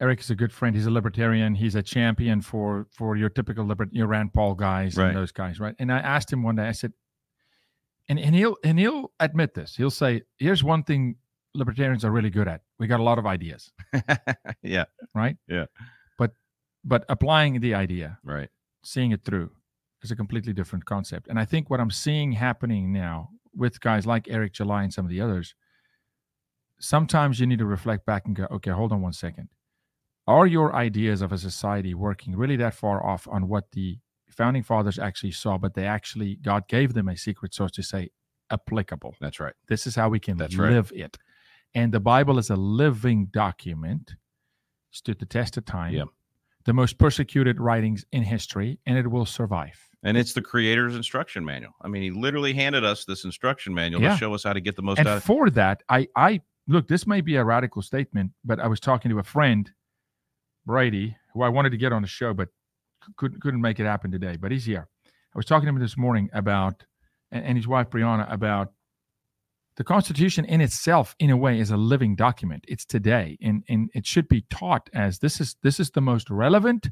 Eric 0.01 0.21
is 0.21 0.31
a 0.31 0.35
good 0.35 0.51
friend. 0.53 0.75
He's 0.75 0.87
a 0.87 0.91
libertarian. 0.91 1.55
He's 1.55 1.75
a 1.75 1.83
champion 1.83 2.41
for 2.41 2.87
for 2.91 3.17
your 3.17 3.29
typical 3.29 3.67
liber- 3.67 3.91
your 3.93 4.07
Rand 4.07 4.33
Paul 4.33 4.55
guys 4.55 4.97
Right. 4.97 5.09
and 5.09 5.17
those 5.17 5.31
guys, 5.33 5.61
right? 5.61 5.75
And 5.79 5.93
I 5.93 5.99
asked 5.99 6.33
him 6.33 6.43
one 6.43 6.57
day. 6.57 6.67
I 6.67 6.73
said, 6.73 6.93
and 8.09 8.19
and 8.19 8.35
he'll 8.35 8.57
and 8.65 8.79
he'll 8.79 9.13
admit 9.21 9.53
this. 9.55 9.77
He'll 9.77 9.91
say, 9.91 10.23
"Here's 10.39 10.65
one 10.65 10.83
thing 10.85 11.17
libertarians 11.55 12.05
are 12.05 12.11
really 12.11 12.31
good 12.31 12.49
at. 12.49 12.63
We 12.79 12.87
got 12.87 13.01
a 13.01 13.03
lot 13.03 13.19
of 13.19 13.27
ideas, 13.27 13.73
yeah 14.63 14.85
right? 15.15 15.37
Yeah. 15.49 15.67
But 16.17 16.33
but 16.85 17.05
applying 17.09 17.61
the 17.61 17.75
idea, 17.75 18.19
right 18.25 18.49
seeing 18.83 19.11
it 19.13 19.23
through 19.25 19.51
is 20.03 20.11
a 20.11 20.17
completely 20.17 20.53
different 20.53 20.85
concept. 20.85 21.29
And 21.29 21.39
I 21.39 21.45
think 21.45 21.69
what 21.71 21.81
I'm 21.81 21.91
seeing 21.91 22.33
happening 22.33 22.93
now 22.93 23.31
with 23.55 23.81
guys 23.81 24.07
like 24.07 24.29
Eric 24.29 24.53
July 24.55 24.83
and 24.83 24.93
some 24.93 25.05
of 25.05 25.11
the 25.11 25.21
others, 25.21 25.55
sometimes 26.79 27.41
you 27.41 27.47
need 27.47 27.59
to 27.59 27.67
reflect 27.67 28.07
back 28.07 28.25
and 28.27 28.35
go, 28.35 28.47
okay, 28.51 28.71
hold 28.71 28.93
on 28.93 29.03
one 29.03 29.13
second. 29.13 29.49
Are 30.27 30.47
your 30.47 30.75
ideas 30.75 31.23
of 31.23 31.33
a 31.33 31.39
society 31.39 31.93
working 31.95 32.37
really 32.37 32.57
that 32.57 32.75
far 32.75 33.05
off 33.05 33.27
on 33.31 33.49
what 33.49 33.73
the 33.73 33.99
founding 34.31 34.63
fathers 34.63 34.99
actually 34.99 35.33
saw, 35.33 35.59
but 35.59 35.75
they 35.75 35.87
actually, 35.87 36.37
God 36.37 36.69
gave 36.69 36.95
them 36.95 37.09
a 37.09 37.17
secret 37.17 37.53
source 37.53 37.73
to 37.73 37.83
say 37.83 38.11
applicable? 38.51 39.15
that's 39.21 39.41
right 39.41 39.55
This 39.69 39.87
is 39.87 39.97
how 39.97 40.09
we 40.09 40.21
can 40.21 40.37
That's 40.37 40.57
right. 40.57 40.71
live 40.71 40.93
it. 40.95 41.19
And 41.75 41.93
the 41.93 42.01
Bible 42.01 42.39
is 42.39 42.51
a 42.51 42.57
living 42.57 43.27
document, 43.27 44.15
stood 44.91 45.19
the 45.19 45.27
test 45.27 45.57
of 45.57 45.65
time, 45.65 45.95
Yep. 45.95 46.09
the 46.65 46.73
most 46.73 46.99
persecuted 46.99 47.61
writings 47.61 48.05
in 48.13 48.23
history, 48.23 48.79
and 48.87 48.97
it 48.99 49.11
will 49.11 49.27
survive. 49.27 49.89
And 50.03 50.17
it's 50.17 50.33
the 50.33 50.41
creator's 50.43 50.97
instruction 50.97 51.45
manual 51.45 51.73
i 51.83 51.89
mean 51.89 52.03
he 52.03 52.11
literally 52.11 52.53
handed 52.53 52.85
us 52.85 53.05
this 53.05 53.25
instruction 53.25 53.75
manual 53.75 54.03
Yeah. 54.03 54.13
to 54.13 54.17
show 54.19 54.35
us 54.35 54.45
how 54.45 54.53
to 54.53 54.61
get 54.61 54.77
the 54.77 54.83
most 54.83 54.99
and 54.99 55.09
out 55.09 55.19
of 55.19 55.25
for 55.25 55.51
that, 55.51 55.83
I, 55.89 56.09
I 56.17 56.41
look, 56.71 56.89
this 56.89 57.07
may 57.07 57.21
be 57.21 57.37
a 57.37 57.45
radical 57.45 57.83
statement, 57.83 58.31
but 58.45 58.61
I 58.61 58.67
was 58.69 58.81
talking 58.81 59.11
to 59.11 59.19
a 59.19 59.23
friend, 59.23 59.71
Brady, 60.65 61.17
who 61.35 61.43
I 61.43 61.49
wanted 61.49 61.71
to 61.71 61.77
get 61.77 61.93
on 61.93 62.03
the 62.03 62.09
show, 62.09 62.33
but 62.33 62.49
couldn't 63.17 63.41
couldn't 63.41 63.61
make 63.61 63.81
it 63.81 63.85
happen 63.85 64.11
today. 64.11 64.37
But 64.37 64.53
he's 64.53 64.65
here. 64.65 64.89
I 65.07 65.39
was 65.39 65.47
talking 65.47 65.67
to 65.67 65.71
him 65.71 65.81
this 65.81 65.97
morning 65.97 66.31
about, 66.33 66.85
and, 67.31 67.45
and 67.45 67.57
his 67.57 67.67
wife 67.67 67.91
Brianna 67.91 68.31
about 68.33 68.73
the 69.77 69.85
Constitution 69.85 70.45
in 70.45 70.61
itself, 70.61 71.15
in 71.19 71.31
a 71.31 71.37
way, 71.37 71.59
is 71.59 71.71
a 71.71 71.77
living 71.77 72.15
document. 72.15 72.65
It's 72.69 72.85
today, 72.85 73.37
and 73.43 73.65
and 73.69 73.91
it 73.95 74.07
should 74.07 74.29
be 74.29 74.43
taught 74.51 74.89
as 74.95 75.19
this 75.19 75.41
is 75.41 75.57
this 75.63 75.81
is 75.81 75.91
the 75.91 76.01
most 76.01 76.31
relevant 76.31 76.91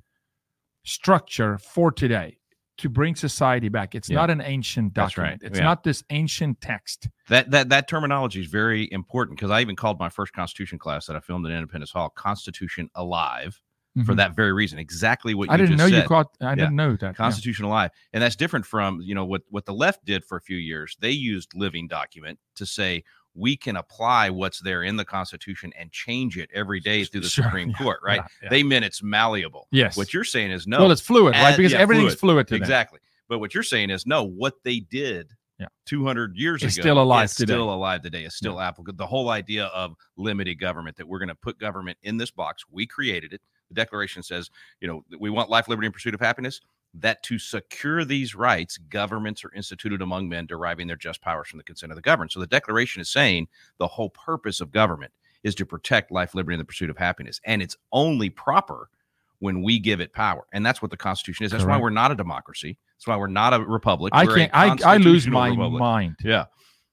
structure 0.85 1.59
for 1.59 1.93
today 1.93 2.38
to 2.78 2.88
bring 2.88 3.14
society 3.14 3.68
back. 3.68 3.94
It's 3.94 4.08
Yeah. 4.08 4.16
not 4.16 4.30
an 4.30 4.40
ancient 4.40 4.94
That's 4.94 5.18
right. 5.18 5.32
document. 5.32 5.42
It's 5.52 5.58
Yeah. 5.58 5.64
not 5.64 5.85
this 5.85 6.02
ancient 6.11 6.61
text. 6.61 7.08
that 7.28 7.50
that 7.50 7.68
that 7.68 7.88
terminology 7.88 8.40
is 8.40 8.47
very 8.47 8.88
important 8.90 9.37
because 9.38 9.50
I 9.50 9.61
even 9.61 9.76
called 9.76 9.99
my 10.00 10.08
first 10.08 10.32
Constitution 10.32 10.78
class 10.78 11.06
that 11.06 11.16
I 11.16 11.20
filmed 11.20 11.44
at 11.47 11.52
Independence 11.52 11.90
Hall 11.90 12.08
Constitution 12.08 12.88
Alive 12.94 13.61
for 14.06 14.12
Mhm. 14.14 14.16
that 14.16 14.35
very 14.37 14.52
reason. 14.52 14.78
Exactly 14.78 15.35
what 15.35 15.49
you 15.49 15.54
I 15.54 15.56
didn't 15.58 15.76
know 15.76 15.88
said. 15.88 16.02
you 16.02 16.08
caught. 16.08 16.28
I 16.40 16.54
didn't 16.54 16.76
know 16.76 16.92
that. 16.92 17.02
yeah. 17.02 17.12
Constitution 17.12 17.64
Alive 17.66 17.90
and 18.12 18.23
that's 18.23 18.37
different 18.37 18.64
from 18.64 19.00
you 19.02 19.14
know 19.14 19.25
what 19.25 19.42
what 19.50 19.66
the 19.66 19.75
left 19.75 20.04
did 20.04 20.25
for 20.25 20.38
a 20.38 20.40
few 20.40 20.56
years 20.56 20.97
they 21.00 21.11
used 21.11 21.54
living 21.54 21.87
document 21.88 22.38
to 22.54 22.64
say 22.64 23.02
we 23.38 23.57
can 23.57 23.76
apply 23.76 24.28
what's 24.30 24.61
there 24.61 24.83
in 24.83 24.97
the 24.97 25.04
constitution 25.04 25.73
and 25.78 25.92
change 25.92 26.37
it 26.37 26.50
every 26.52 26.80
day 26.80 27.04
through 27.04 27.21
the 27.21 27.28
Sure, 27.38 27.45
supreme 27.45 27.71
yeah, 27.71 27.76
court 27.76 28.00
right 28.02 28.16
yeah, 28.16 28.26
yeah. 28.42 28.49
they 28.50 28.62
meant 28.62 28.85
it's 28.85 29.02
malleable 29.02 29.68
Yes. 29.71 29.97
what 29.97 30.12
you're 30.12 30.25
saying 30.25 30.50
is 30.50 30.66
no 30.66 30.80
well, 30.80 30.90
it's 30.92 31.00
fluid, 31.00 31.35
right? 31.35 31.57
Because 31.57 31.73
yeah, 31.73 31.78
everything's 31.78 32.14
fluid. 32.14 32.49
fluid, 32.49 32.61
exactly 32.61 33.00
but 33.28 33.38
what 33.38 33.54
you're 33.54 33.62
saying 33.62 33.90
is 33.90 34.07
no 34.07 34.25
what 34.25 34.54
they 34.64 34.80
did 34.80 35.30
Yeah. 35.61 35.66
200 35.87 36.37
years 36.37 36.62
It's 36.62 36.76
ago 36.76 36.83
still 36.83 37.00
alive 37.02 37.26
is 37.26 37.35
today. 37.37 37.52
still 37.52 37.73
alive 37.73 38.02
today 38.02 38.25
is 38.25 38.35
still 38.35 38.61
applicable 38.61 38.97
the 38.97 39.07
whole 39.07 39.28
idea 39.30 39.66
of 39.66 39.95
limited 40.16 40.57
government 40.59 40.97
that 40.97 41.07
we're 41.07 41.18
going 41.18 41.28
to 41.28 41.35
put 41.35 41.59
government 41.59 41.99
in 42.02 42.16
this 42.16 42.30
box 42.30 42.64
we 42.71 42.87
created 42.87 43.33
it 43.33 43.40
the 43.68 43.75
declaration 43.75 44.23
says 44.23 44.50
you 44.80 44.88
know 44.88 45.04
we 45.21 45.30
want 45.30 45.50
life 45.50 45.68
liberty 45.68 45.87
and 45.87 45.92
pursuit 45.95 46.14
of 46.14 46.21
happiness 46.21 46.61
that 46.95 47.23
to 47.23 47.38
secure 47.38 48.04
these 48.04 48.35
rights 48.35 48.78
governments 48.78 49.45
are 49.45 49.52
instituted 49.54 50.00
among 50.02 50.28
men 50.28 50.47
deriving 50.47 50.87
their 50.87 50.97
just 50.97 51.21
powers 51.21 51.47
from 51.49 51.59
the 51.59 51.62
consent 51.64 51.92
of 51.92 51.97
the 51.97 52.02
governed 52.02 52.30
so 52.33 52.40
the 52.40 52.47
declaration 52.47 53.00
is 53.00 53.11
saying 53.11 53.47
the 53.78 53.87
whole 53.87 54.11
purpose 54.11 54.61
of 54.61 54.71
government 54.73 55.12
is 55.45 55.54
to 55.54 55.66
protect 55.66 56.11
life 56.11 56.35
liberty 56.35 56.54
and 56.54 56.61
the 56.61 56.64
pursuit 56.64 56.90
of 56.90 56.97
happiness 56.97 57.40
and 57.45 57.61
it's 57.62 57.76
only 57.92 58.30
proper 58.30 58.88
when 59.40 59.62
we 59.62 59.78
give 59.78 60.00
it 60.00 60.12
power 60.12 60.47
and 60.52 60.64
that's 60.66 60.80
what 60.83 60.90
the 60.90 60.97
constitution 60.97 61.45
is 61.45 61.52
that's 61.52 61.64
why 61.64 61.78
we're 61.78 61.90
not 61.90 62.11
a 62.11 62.14
democracy 62.14 62.76
that's 62.97 63.07
why 63.07 63.16
we're 63.16 63.26
not 63.28 63.52
a 63.54 63.61
republic 63.61 64.12
I 64.14 64.25
We're 64.25 64.37
can't. 64.37 64.50
I, 64.54 64.76
I 64.85 64.97
lose 64.97 65.26
my 65.28 65.49
republic. 65.49 65.78
mind. 65.80 66.16
yeah 66.25 66.47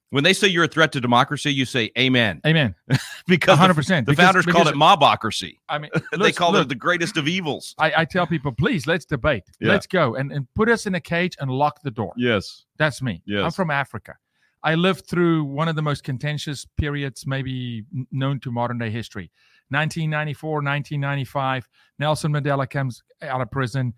when 0.09 0.23
they 0.23 0.33
say 0.33 0.47
you're 0.47 0.63
a 0.63 0.67
threat 0.67 0.91
to 0.91 1.01
democracy 1.01 1.53
you 1.53 1.65
say 1.65 1.91
amen 1.97 2.41
Amen. 2.45 2.75
because 3.27 3.57
hundred 3.57 3.73
the, 3.73 3.77
percent. 3.77 4.07
the 4.07 4.15
founders 4.15 4.45
called 4.45 4.67
it 4.67 4.75
mobocracy 4.75 5.57
I 5.69 5.77
mean, 5.77 5.91
they 6.19 6.31
called 6.31 6.53
look, 6.53 6.65
it 6.65 6.69
the 6.69 6.75
greatest 6.75 7.17
of 7.17 7.27
evils 7.27 7.75
I, 7.77 7.93
I 7.97 8.05
tell 8.05 8.27
people, 8.27 8.51
please, 8.51 8.87
let's 8.87 9.05
debate. 9.05 9.43
Yeah. 9.59 9.69
Let's 9.69 9.87
go 9.87 10.15
and, 10.15 10.31
and 10.31 10.47
put 10.53 10.69
us 10.69 10.85
in 10.85 10.95
a 10.95 11.01
cage 11.01 11.35
and 11.39 11.49
lock 11.51 11.81
the 11.81 11.91
door. 11.91 12.13
yes 12.17 12.65
That's 12.77 13.01
me. 13.01 13.21
Yes. 13.25 13.43
I'm 13.43 13.51
from 13.51 13.71
Africa. 13.71 14.15
I 14.63 14.73
lived 14.73 15.05
through 15.05 15.43
one 15.43 15.67
of 15.67 15.75
the 15.75 15.83
most 15.83 16.03
contentious 16.03 16.65
periods, 16.77 17.27
maybe 17.27 17.83
known 18.11 18.39
to 18.39 18.51
modern 18.51 18.79
day 18.79 18.89
history. 18.89 19.31
1994, 19.69 20.49
1995. 20.55 21.69
Nelson 21.99 22.31
Mandela 22.31 22.67
comes 22.67 23.03
out 23.21 23.41
of 23.41 23.51
prison. 23.51 23.93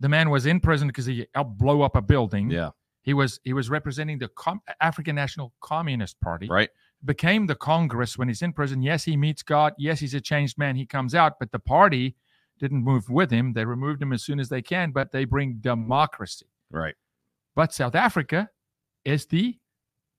The 0.00 0.08
man 0.10 0.28
was 0.28 0.44
in 0.44 0.60
prison 0.60 0.88
because 0.88 1.06
he 1.06 1.26
helped 1.34 1.56
blow 1.56 1.80
up 1.80 1.96
a 1.96 2.02
building. 2.02 2.50
yeah 2.50 2.70
He 3.02 3.14
was 3.14 3.40
he 3.44 3.52
was 3.52 3.68
representing 3.70 4.18
the 4.18 4.28
Com- 4.28 4.62
African 4.80 5.14
National 5.16 5.52
Communist 5.60 6.20
Party. 6.20 6.48
right 6.48 6.70
Became 7.04 7.46
the 7.46 7.56
Congress 7.56 8.16
when 8.16 8.28
he's 8.28 8.42
in 8.42 8.52
prison. 8.52 8.80
Yes, 8.82 9.02
he 9.04 9.16
meets 9.16 9.42
God. 9.42 9.72
Yes, 9.76 9.98
he's 9.98 10.14
a 10.14 10.20
changed 10.20 10.56
man. 10.56 10.76
He 10.76 10.86
comes 10.86 11.14
out, 11.16 11.32
but 11.40 11.50
the 11.50 11.58
party 11.58 12.14
didn't 12.60 12.84
move 12.84 13.08
with 13.10 13.28
him. 13.32 13.52
They 13.54 13.64
removed 13.64 14.00
him 14.00 14.12
as 14.12 14.22
soon 14.22 14.38
as 14.38 14.48
they 14.48 14.62
can, 14.62 14.92
but 14.92 15.10
they 15.10 15.24
bring 15.24 15.54
democracy. 15.60 16.46
right 16.70 16.94
But 17.56 17.74
South 17.74 17.96
Africa 17.96 18.48
is 19.04 19.26
the 19.26 19.58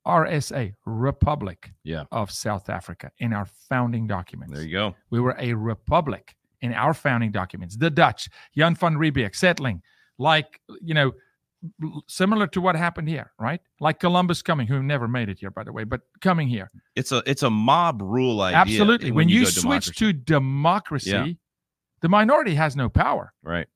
RSA, 0.05 0.73
Republic 0.85 1.71
Yeah. 1.83 2.03
of 2.11 2.31
South 2.31 2.69
Africa, 2.69 3.11
in 3.19 3.31
our 3.31 3.45
founding 3.69 4.05
documents. 4.07 4.53
there 4.53 4.63
you 4.63 4.71
go 4.73 4.95
We 5.09 5.21
were 5.21 5.35
a 5.39 5.53
republic 5.53 6.35
in 6.61 6.73
our 6.73 6.93
founding 6.93 7.31
documents. 7.31 7.77
The 7.77 7.89
Dutch, 7.89 8.27
Jan 8.57 8.75
van 8.75 8.95
Riebeeck, 8.95 9.35
settling, 9.35 9.81
like, 10.17 10.59
you 10.81 10.93
know, 10.93 11.13
similar 12.07 12.47
to 12.47 12.61
what 12.61 12.75
happened 12.75 13.07
here, 13.07 13.31
right? 13.39 13.61
Like 13.79 13.99
Columbus 13.99 14.41
coming, 14.41 14.67
who 14.67 14.81
never 14.83 15.07
made 15.07 15.29
it 15.29 15.39
here, 15.39 15.51
by 15.51 15.63
the 15.63 15.71
way, 15.71 15.83
but 15.83 16.01
coming 16.21 16.47
here. 16.47 16.69
it's 16.95 17.11
a 17.11 17.23
it's 17.25 17.43
a 17.43 17.49
mob 17.49 18.01
rule 18.01 18.41
idea 18.41 18.57
Absolutely. 18.59 19.11
When, 19.11 19.29
you, 19.29 19.43
go 19.43 19.49
switch 19.49 19.61
democracy. 19.87 19.91
to 19.93 20.13
democracy, 20.13 21.09
Yeah. 21.11 21.27
the 22.01 22.09
minority 22.09 22.55
has 22.55 22.75
no 22.75 22.89
power. 22.89 23.33
right 23.43 23.67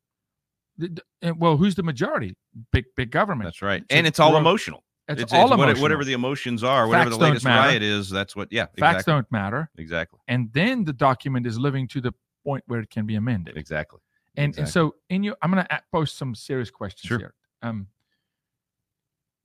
The- 0.77 0.89
the- 0.89 1.03
eh, 1.27 1.31
well, 1.37 1.57
who's 1.57 1.75
the 1.75 1.83
majority? 1.83 2.35
Big, 2.71 2.85
big 2.95 3.11
government. 3.11 3.47
that's 3.47 3.61
right 3.61 3.81
So 3.89 3.97
and 3.97 4.05
it's 4.07 4.19
all 4.19 4.35
emotional 4.37 4.83
It's, 5.07 5.21
it's, 5.23 5.33
all 5.33 5.45
it's 5.45 5.53
emotional. 5.53 5.81
whatever 5.81 6.03
the 6.03 6.13
emotions 6.13 6.63
are 6.63 6.87
whatever 6.87 7.09
the 7.09 7.17
latest 7.17 7.45
riot 7.45 7.81
is 7.83 8.09
that's 8.09 8.35
what 8.35 8.47
yeah 8.51 8.65
Facts 8.65 8.77
exactly 9.03 9.13
don't 9.13 9.31
matter. 9.31 9.69
exactly 9.77 10.19
and 10.27 10.51
then 10.53 10.83
the 10.83 10.93
document 10.93 11.45
is 11.47 11.57
living 11.57 11.87
to 11.89 12.01
the 12.01 12.13
point 12.43 12.63
where 12.67 12.79
it 12.79 12.89
can 12.89 13.05
be 13.05 13.15
amended. 13.15 13.55
exactly 13.57 13.99
And, 14.35 14.55
and 14.57 14.69
so, 14.69 14.95
in 15.09 15.23
your, 15.23 15.35
I'm 15.41 15.51
going 15.51 15.65
to 15.65 15.81
post 15.91 16.17
some 16.17 16.35
serious 16.35 16.69
questions 16.69 17.07
Sure. 17.07 17.17
here. 17.19 17.33
Um, 17.61 17.87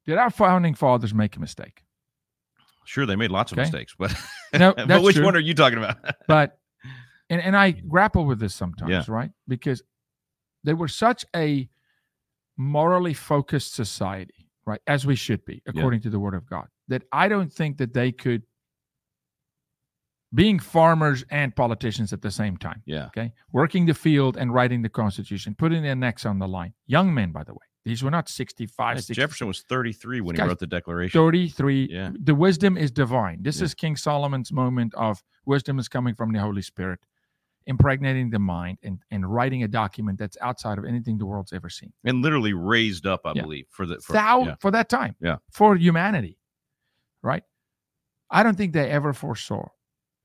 did 0.07 0.19
our 0.19 0.31
founding 0.31 0.75
fathers 0.75 1.15
make 1.15 1.37
a 1.37 1.41
mistake? 1.41 1.83
sure 2.85 3.07
they 3.07 3.17
made 3.17 3.31
lots 3.31 3.53
of 3.53 3.59
mistakes 3.59 3.95
but 3.99 4.13
No, 4.59 4.75
but 4.87 5.03
which 5.03 5.17
true. 5.17 5.25
one 5.25 5.37
are 5.37 5.41
you 5.41 5.55
talking 5.55 5.79
about 5.79 5.97
But, 6.29 6.59
and 7.31 7.41
and 7.41 7.57
I 7.57 7.71
grapple 7.71 8.27
with 8.27 8.39
this 8.41 8.55
sometimes, 8.55 9.09
right? 9.09 9.31
Because 9.49 9.83
they 10.65 10.75
were 10.75 10.89
such 10.89 11.25
a 11.35 11.69
morally 12.57 13.15
focused 13.15 13.75
society, 13.75 14.49
right, 14.67 14.81
as 14.87 15.07
we 15.07 15.17
should 15.17 15.45
be, 15.45 15.63
according 15.67 16.03
to 16.03 16.11
the 16.11 16.19
Word 16.21 16.35
of 16.35 16.49
God, 16.49 16.67
that 16.89 17.05
I 17.13 17.29
don't 17.29 17.53
think 17.53 17.79
that 17.79 17.95
they 17.95 18.13
could, 18.13 18.43
being 20.35 20.59
farmers 20.59 21.25
and 21.31 21.55
politicians 21.57 22.13
at 22.13 22.21
the 22.23 22.31
same 22.31 22.57
time. 22.57 22.83
yeah 22.87 23.07
okay 23.07 23.33
working 23.53 23.87
the 23.87 23.95
field 23.95 24.37
and 24.37 24.53
writing 24.53 24.83
the 24.83 24.89
constitution 24.89 25.55
putting 25.59 25.83
their 25.83 25.95
necks 25.95 26.25
on 26.27 26.39
the 26.39 26.49
line 26.49 26.73
young 26.87 27.13
men 27.13 27.33
by 27.33 27.45
the 27.45 27.53
way 27.53 27.67
these 27.85 28.03
were 28.03 28.11
not 28.11 28.29
65 28.29 28.97
60, 28.99 29.15
jefferson 29.15 29.47
was 29.47 29.63
33 29.63 30.21
when 30.21 30.37
he 30.37 30.43
wrote 30.43 30.59
the 30.59 30.67
declaration 30.67 31.19
33 31.19 31.89
Yeah. 31.91 32.11
the 32.19 32.35
wisdom 32.35 32.77
is 32.77 32.91
divine 32.91 33.43
this 33.43 33.59
Yeah. 33.59 33.65
is 33.65 33.75
king 33.75 33.97
solomon's 33.97 34.53
moment 34.53 34.95
of 34.95 35.23
wisdom 35.47 35.79
is 35.79 35.89
coming 35.89 36.15
from 36.15 36.33
the 36.33 36.41
holy 36.41 36.63
spirit 36.63 37.01
impregnating 37.67 38.31
the 38.31 38.39
mind 38.41 38.79
and, 38.83 38.99
and 39.11 39.25
writing 39.33 39.63
a 39.63 39.69
document 39.69 40.19
that's 40.19 40.37
outside 40.41 40.79
of 40.79 40.85
anything 40.85 41.19
the 41.19 41.27
world's 41.27 41.53
ever 41.53 41.69
seen 41.71 41.93
and 42.05 42.21
literally 42.23 42.53
raised 42.53 43.07
up 43.07 43.21
i 43.25 43.33
Yeah. 43.35 43.43
believe 43.43 43.67
for 43.71 43.87
the 43.87 44.01
for, 44.01 44.13
Thou, 44.13 44.45
yeah. 44.45 44.55
for 44.61 44.71
that 44.73 44.89
time 44.89 45.15
Yeah. 45.21 45.37
for 45.51 45.77
humanity 45.77 46.39
right 47.23 47.45
i 48.31 48.43
don't 48.43 48.57
think 48.57 48.73
they 48.73 48.91
ever 48.91 49.13
foresaw 49.13 49.69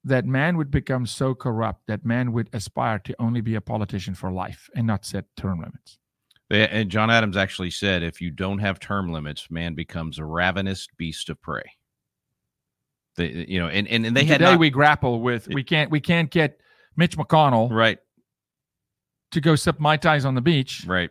that 0.04 0.26
man 0.26 0.58
would 0.58 0.72
become 0.72 1.06
so 1.06 1.36
corrupt 1.36 1.82
that 1.88 2.06
man 2.06 2.32
would 2.32 2.50
aspire 2.54 2.98
to 3.00 3.16
only 3.20 3.42
be 3.42 3.56
a 3.56 3.62
politician 3.62 4.14
for 4.16 4.32
life 4.32 4.70
and 4.76 4.88
not 4.88 5.06
set 5.06 5.26
term 5.36 5.60
limits 5.60 6.00
and 6.50 6.90
john 6.90 7.10
adams 7.12 7.36
actually 7.38 7.70
said 7.70 8.04
if 8.04 8.22
you 8.22 8.30
don't 8.32 8.60
have 8.60 8.80
term 8.80 9.12
limits 9.12 9.50
man 9.52 9.74
becomes 9.76 10.18
a 10.20 10.26
ravenous 10.26 10.88
beast 10.98 11.30
of 11.30 11.42
prey 11.42 11.64
they, 13.16 13.30
eh, 13.32 13.46
you 13.48 13.60
know 13.60 13.68
and 13.68 13.88
and, 13.88 14.06
and 14.06 14.16
they 14.16 14.22
And 14.22 14.30
had 14.30 14.38
today 14.40 14.52
not, 14.52 14.60
we 14.60 14.70
grapple 14.70 15.22
with 15.22 15.48
we 15.50 15.64
can't 15.64 15.92
we 15.92 16.00
can't 16.00 16.30
get 16.32 16.60
Mitch 16.96 17.18
McConnell 17.18 17.70
right 17.72 18.00
to 19.32 19.42
go 19.42 19.56
sip 19.56 19.80
mai 19.80 19.98
tais 19.98 20.26
on 20.26 20.36
the 20.36 20.42
beach, 20.42 20.86
right 20.88 21.10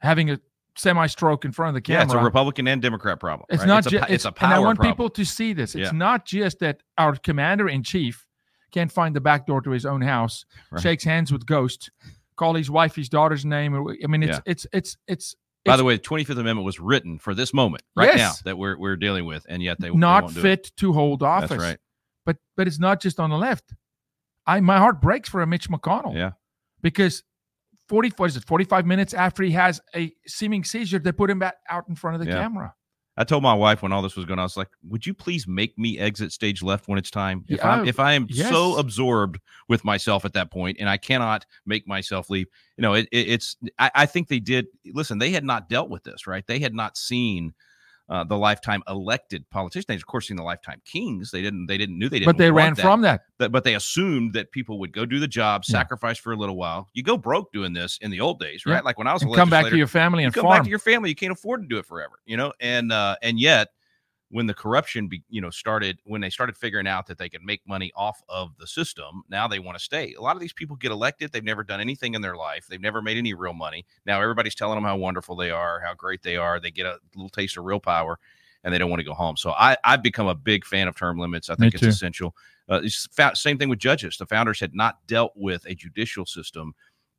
having 0.00 0.30
a 0.30 0.38
semi 0.76 1.06
stroke 1.06 1.44
in 1.44 1.52
front 1.52 1.76
of 1.76 1.82
the 1.82 1.90
yeah 1.90 1.98
camera. 2.00 2.14
it's 2.16 2.22
a 2.22 2.24
republican 2.24 2.68
and 2.68 2.80
democrat 2.82 3.18
problem 3.18 3.46
It's 3.48 3.60
right? 3.60 3.66
not 3.68 3.84
just 3.86 4.06
po- 4.06 4.12
it's 4.12 4.24
a 4.24 4.28
and 4.28 4.36
power 4.36 4.54
I 4.54 4.58
want 4.60 4.78
problem. 4.78 4.92
people 4.94 5.10
to 5.10 5.24
see 5.24 5.52
this. 5.52 5.74
It's 5.74 5.90
Yeah. 5.92 5.98
not 5.98 6.26
just 6.26 6.58
that 6.60 6.82
our 6.98 7.16
commander 7.16 7.68
in 7.68 7.82
chief 7.82 8.26
can't 8.72 8.92
find 8.92 9.16
the 9.16 9.20
back 9.20 9.46
door 9.46 9.62
to 9.62 9.70
his 9.70 9.86
own 9.86 10.02
house, 10.02 10.44
Right. 10.70 10.82
shakes 10.82 11.02
hands 11.04 11.32
with 11.32 11.46
Ghost, 11.46 11.90
call 12.36 12.54
his 12.54 12.70
wife 12.70 12.94
his 12.94 13.08
daughter's 13.08 13.44
name. 13.44 13.74
or- 13.74 13.96
I 14.02 14.06
mean, 14.06 14.22
it's 14.22 14.36
Yeah. 14.38 14.40
it's 14.46 14.66
it's 14.72 14.96
it's 15.08 15.34
by 15.64 15.72
it's 15.72 15.78
the 15.80 15.84
way 15.84 15.96
the 15.96 16.02
25th 16.02 16.38
amendment 16.38 16.64
was 16.64 16.78
written 16.78 17.18
for 17.18 17.34
this 17.34 17.52
moment 17.52 17.82
right 17.96 18.14
now 18.16 18.32
that 18.44 18.56
we're, 18.56 18.78
we're 18.78 18.94
dealing 18.96 19.24
with 19.26 19.44
and 19.48 19.62
yet 19.62 19.80
they 19.80 19.88
they 19.88 19.94
not 19.96 20.22
won't 20.24 20.34
do 20.34 20.40
it. 20.40 20.42
fit 20.42 20.72
to 20.76 20.92
hold 20.92 21.22
office. 21.24 21.50
that's 21.50 21.60
right 21.62 21.78
But 22.24 22.36
but 22.56 22.68
it's 22.68 22.78
not 22.78 23.00
just 23.00 23.18
on 23.18 23.30
the 23.30 23.36
left. 23.38 23.74
I 24.46 24.60
my 24.60 24.78
heart 24.78 25.00
breaks 25.00 25.28
for 25.28 25.42
a 25.42 25.46
Mitch 25.46 25.68
McConnell. 25.68 26.14
yeah 26.14 26.32
because 26.82 27.24
40 27.88 28.12
what 28.16 28.26
is 28.30 28.36
it 28.36 28.44
45 28.44 28.86
minutes 28.86 29.12
after 29.12 29.42
he 29.42 29.50
has 29.52 29.80
a 29.94 30.12
seeming 30.28 30.62
seizure 30.62 31.00
they 31.00 31.10
put 31.12 31.30
him 31.30 31.40
back 31.40 31.56
out 31.68 31.88
in 31.88 31.96
front 31.96 32.14
of 32.16 32.20
the 32.24 32.30
Yeah. 32.30 32.40
camera 32.42 32.74
I 33.16 33.24
told 33.24 33.42
my 33.42 33.54
wife 33.54 33.82
when 33.82 33.92
all 33.92 34.02
this 34.02 34.16
was 34.16 34.26
going 34.26 34.38
on, 34.38 34.42
I 34.42 34.44
was 34.44 34.56
like, 34.56 34.68
"Would 34.88 35.06
you 35.06 35.14
please 35.14 35.46
make 35.46 35.78
me 35.78 35.98
exit 35.98 36.32
stage 36.32 36.62
left 36.62 36.86
when 36.86 36.98
it's 36.98 37.10
time? 37.10 37.44
If 37.48 37.58
Yeah, 37.58 37.70
I'm 37.70 37.88
if 37.88 37.98
I 37.98 38.12
am 38.12 38.28
so 38.30 38.76
absorbed 38.76 39.40
with 39.68 39.84
myself 39.84 40.24
at 40.24 40.34
that 40.34 40.50
point, 40.50 40.76
and 40.80 40.88
I 40.88 40.98
cannot 40.98 41.46
make 41.64 41.86
myself 41.88 42.28
leave, 42.28 42.46
you 42.76 42.82
know, 42.82 42.94
it, 42.94 43.08
it, 43.12 43.28
it's. 43.28 43.56
I, 43.78 43.90
I 43.94 44.06
think 44.06 44.28
they 44.28 44.40
did. 44.40 44.66
Listen, 44.92 45.18
they 45.18 45.30
had 45.30 45.44
not 45.44 45.68
dealt 45.68 45.88
with 45.88 46.04
this, 46.04 46.26
right? 46.26 46.46
They 46.46 46.58
had 46.58 46.74
not 46.74 46.96
seen 46.96 47.54
uh, 48.08 48.22
the 48.24 48.36
lifetime 48.36 48.82
elected 48.88 49.48
politicians. 49.50 49.86
They 49.86 49.96
of 49.96 50.06
course 50.06 50.28
seen 50.28 50.36
the 50.36 50.42
lifetime 50.42 50.80
kings. 50.84 51.30
They 51.30 51.42
didn't. 51.42 51.66
They 51.66 51.76
didn't 51.76 51.98
knew 51.98 52.08
they 52.08 52.18
didn't. 52.20 52.26
but 52.32 52.38
they 52.38 52.50
ran 52.50 52.74
that. 52.74 52.82
from 52.82 53.00
that 53.02 53.22
That- 53.38 53.50
but 53.52 53.64
they 53.64 53.74
assumed 53.74 54.32
that 54.34 54.52
people 54.52 54.78
would 54.78 54.92
go 54.92 55.04
do 55.04 55.18
the 55.18 55.28
job, 55.28 55.64
Yeah. 55.66 55.72
sacrifice 55.72 56.18
for 56.18 56.32
a 56.32 56.36
little 56.36 56.56
while. 56.56 56.88
You 56.92 57.02
go 57.02 57.16
broke 57.16 57.52
doing 57.52 57.72
this 57.72 57.98
in 58.00 58.10
the 58.10 58.20
old 58.20 58.38
days, 58.38 58.64
right? 58.64 58.74
Yeah. 58.74 58.80
Like 58.80 58.98
when 58.98 59.06
I 59.06 59.12
was 59.12 59.22
a 59.22 59.26
come 59.26 59.50
back 59.50 59.66
to 59.66 59.76
your 59.76 59.86
family 59.86 60.22
you 60.22 60.26
and 60.28 60.34
come 60.34 60.42
farm 60.42 60.58
back 60.58 60.64
to 60.64 60.70
your 60.70 60.78
family. 60.78 61.08
You 61.08 61.16
can't 61.16 61.32
afford 61.32 61.62
to 61.62 61.68
do 61.68 61.78
it 61.78 61.86
forever, 61.86 62.20
you 62.26 62.36
know. 62.36 62.52
And 62.60 62.92
uh, 62.92 63.16
and 63.22 63.40
yet, 63.40 63.68
when 64.30 64.46
the 64.46 64.54
corruption, 64.54 65.06
be, 65.06 65.22
you 65.28 65.40
know, 65.40 65.50
started 65.50 65.98
when 66.04 66.20
they 66.20 66.30
started 66.30 66.56
figuring 66.56 66.88
out 66.88 67.06
that 67.06 67.16
they 67.18 67.28
could 67.28 67.42
make 67.42 67.60
money 67.66 67.92
off 67.94 68.22
of 68.28 68.56
the 68.58 68.66
system, 68.66 69.22
now 69.28 69.46
they 69.46 69.58
want 69.60 69.78
to 69.78 69.84
stay. 69.84 70.14
A 70.14 70.20
lot 70.20 70.34
of 70.34 70.40
these 70.40 70.52
people 70.52 70.74
get 70.76 70.90
elected. 70.90 71.30
They've 71.30 71.44
never 71.44 71.62
done 71.62 71.80
anything 71.80 72.14
in 72.14 72.22
their 72.22 72.36
life. 72.36 72.66
They've 72.66 72.80
never 72.80 73.00
made 73.00 73.16
any 73.16 73.34
real 73.34 73.52
money. 73.52 73.86
Now 74.04 74.20
everybody's 74.20 74.54
telling 74.54 74.76
them 74.76 74.84
how 74.84 74.96
wonderful 74.96 75.36
they 75.36 75.50
are, 75.50 75.80
how 75.80 75.94
great 75.94 76.22
they 76.22 76.36
are. 76.36 76.58
They 76.58 76.72
get 76.72 76.86
a 76.86 76.98
little 77.14 77.28
taste 77.28 77.56
of 77.56 77.64
real 77.64 77.78
power, 77.80 78.18
and 78.64 78.74
they 78.74 78.78
don't 78.78 78.90
want 78.90 79.00
to 79.00 79.06
go 79.06 79.14
home. 79.14 79.36
So 79.36 79.52
I 79.52 79.76
I've 79.84 80.02
become 80.02 80.26
a 80.26 80.34
big 80.34 80.64
fan 80.64 80.88
of 80.88 80.96
term 80.96 81.18
limits. 81.18 81.48
I 81.48 81.52
Me 81.54 81.58
think 81.58 81.74
it's 81.74 81.82
too. 81.82 81.88
essential. 81.88 82.34
Uh, 82.68 82.80
it's 82.82 83.06
fa- 83.12 83.36
same 83.36 83.58
thing 83.58 83.68
with 83.68 83.78
judges. 83.78 84.16
The 84.16 84.26
founders 84.26 84.58
had 84.58 84.74
not 84.74 85.06
dealt 85.06 85.32
with 85.36 85.64
a 85.66 85.74
judicial 85.74 86.26
system 86.26 86.74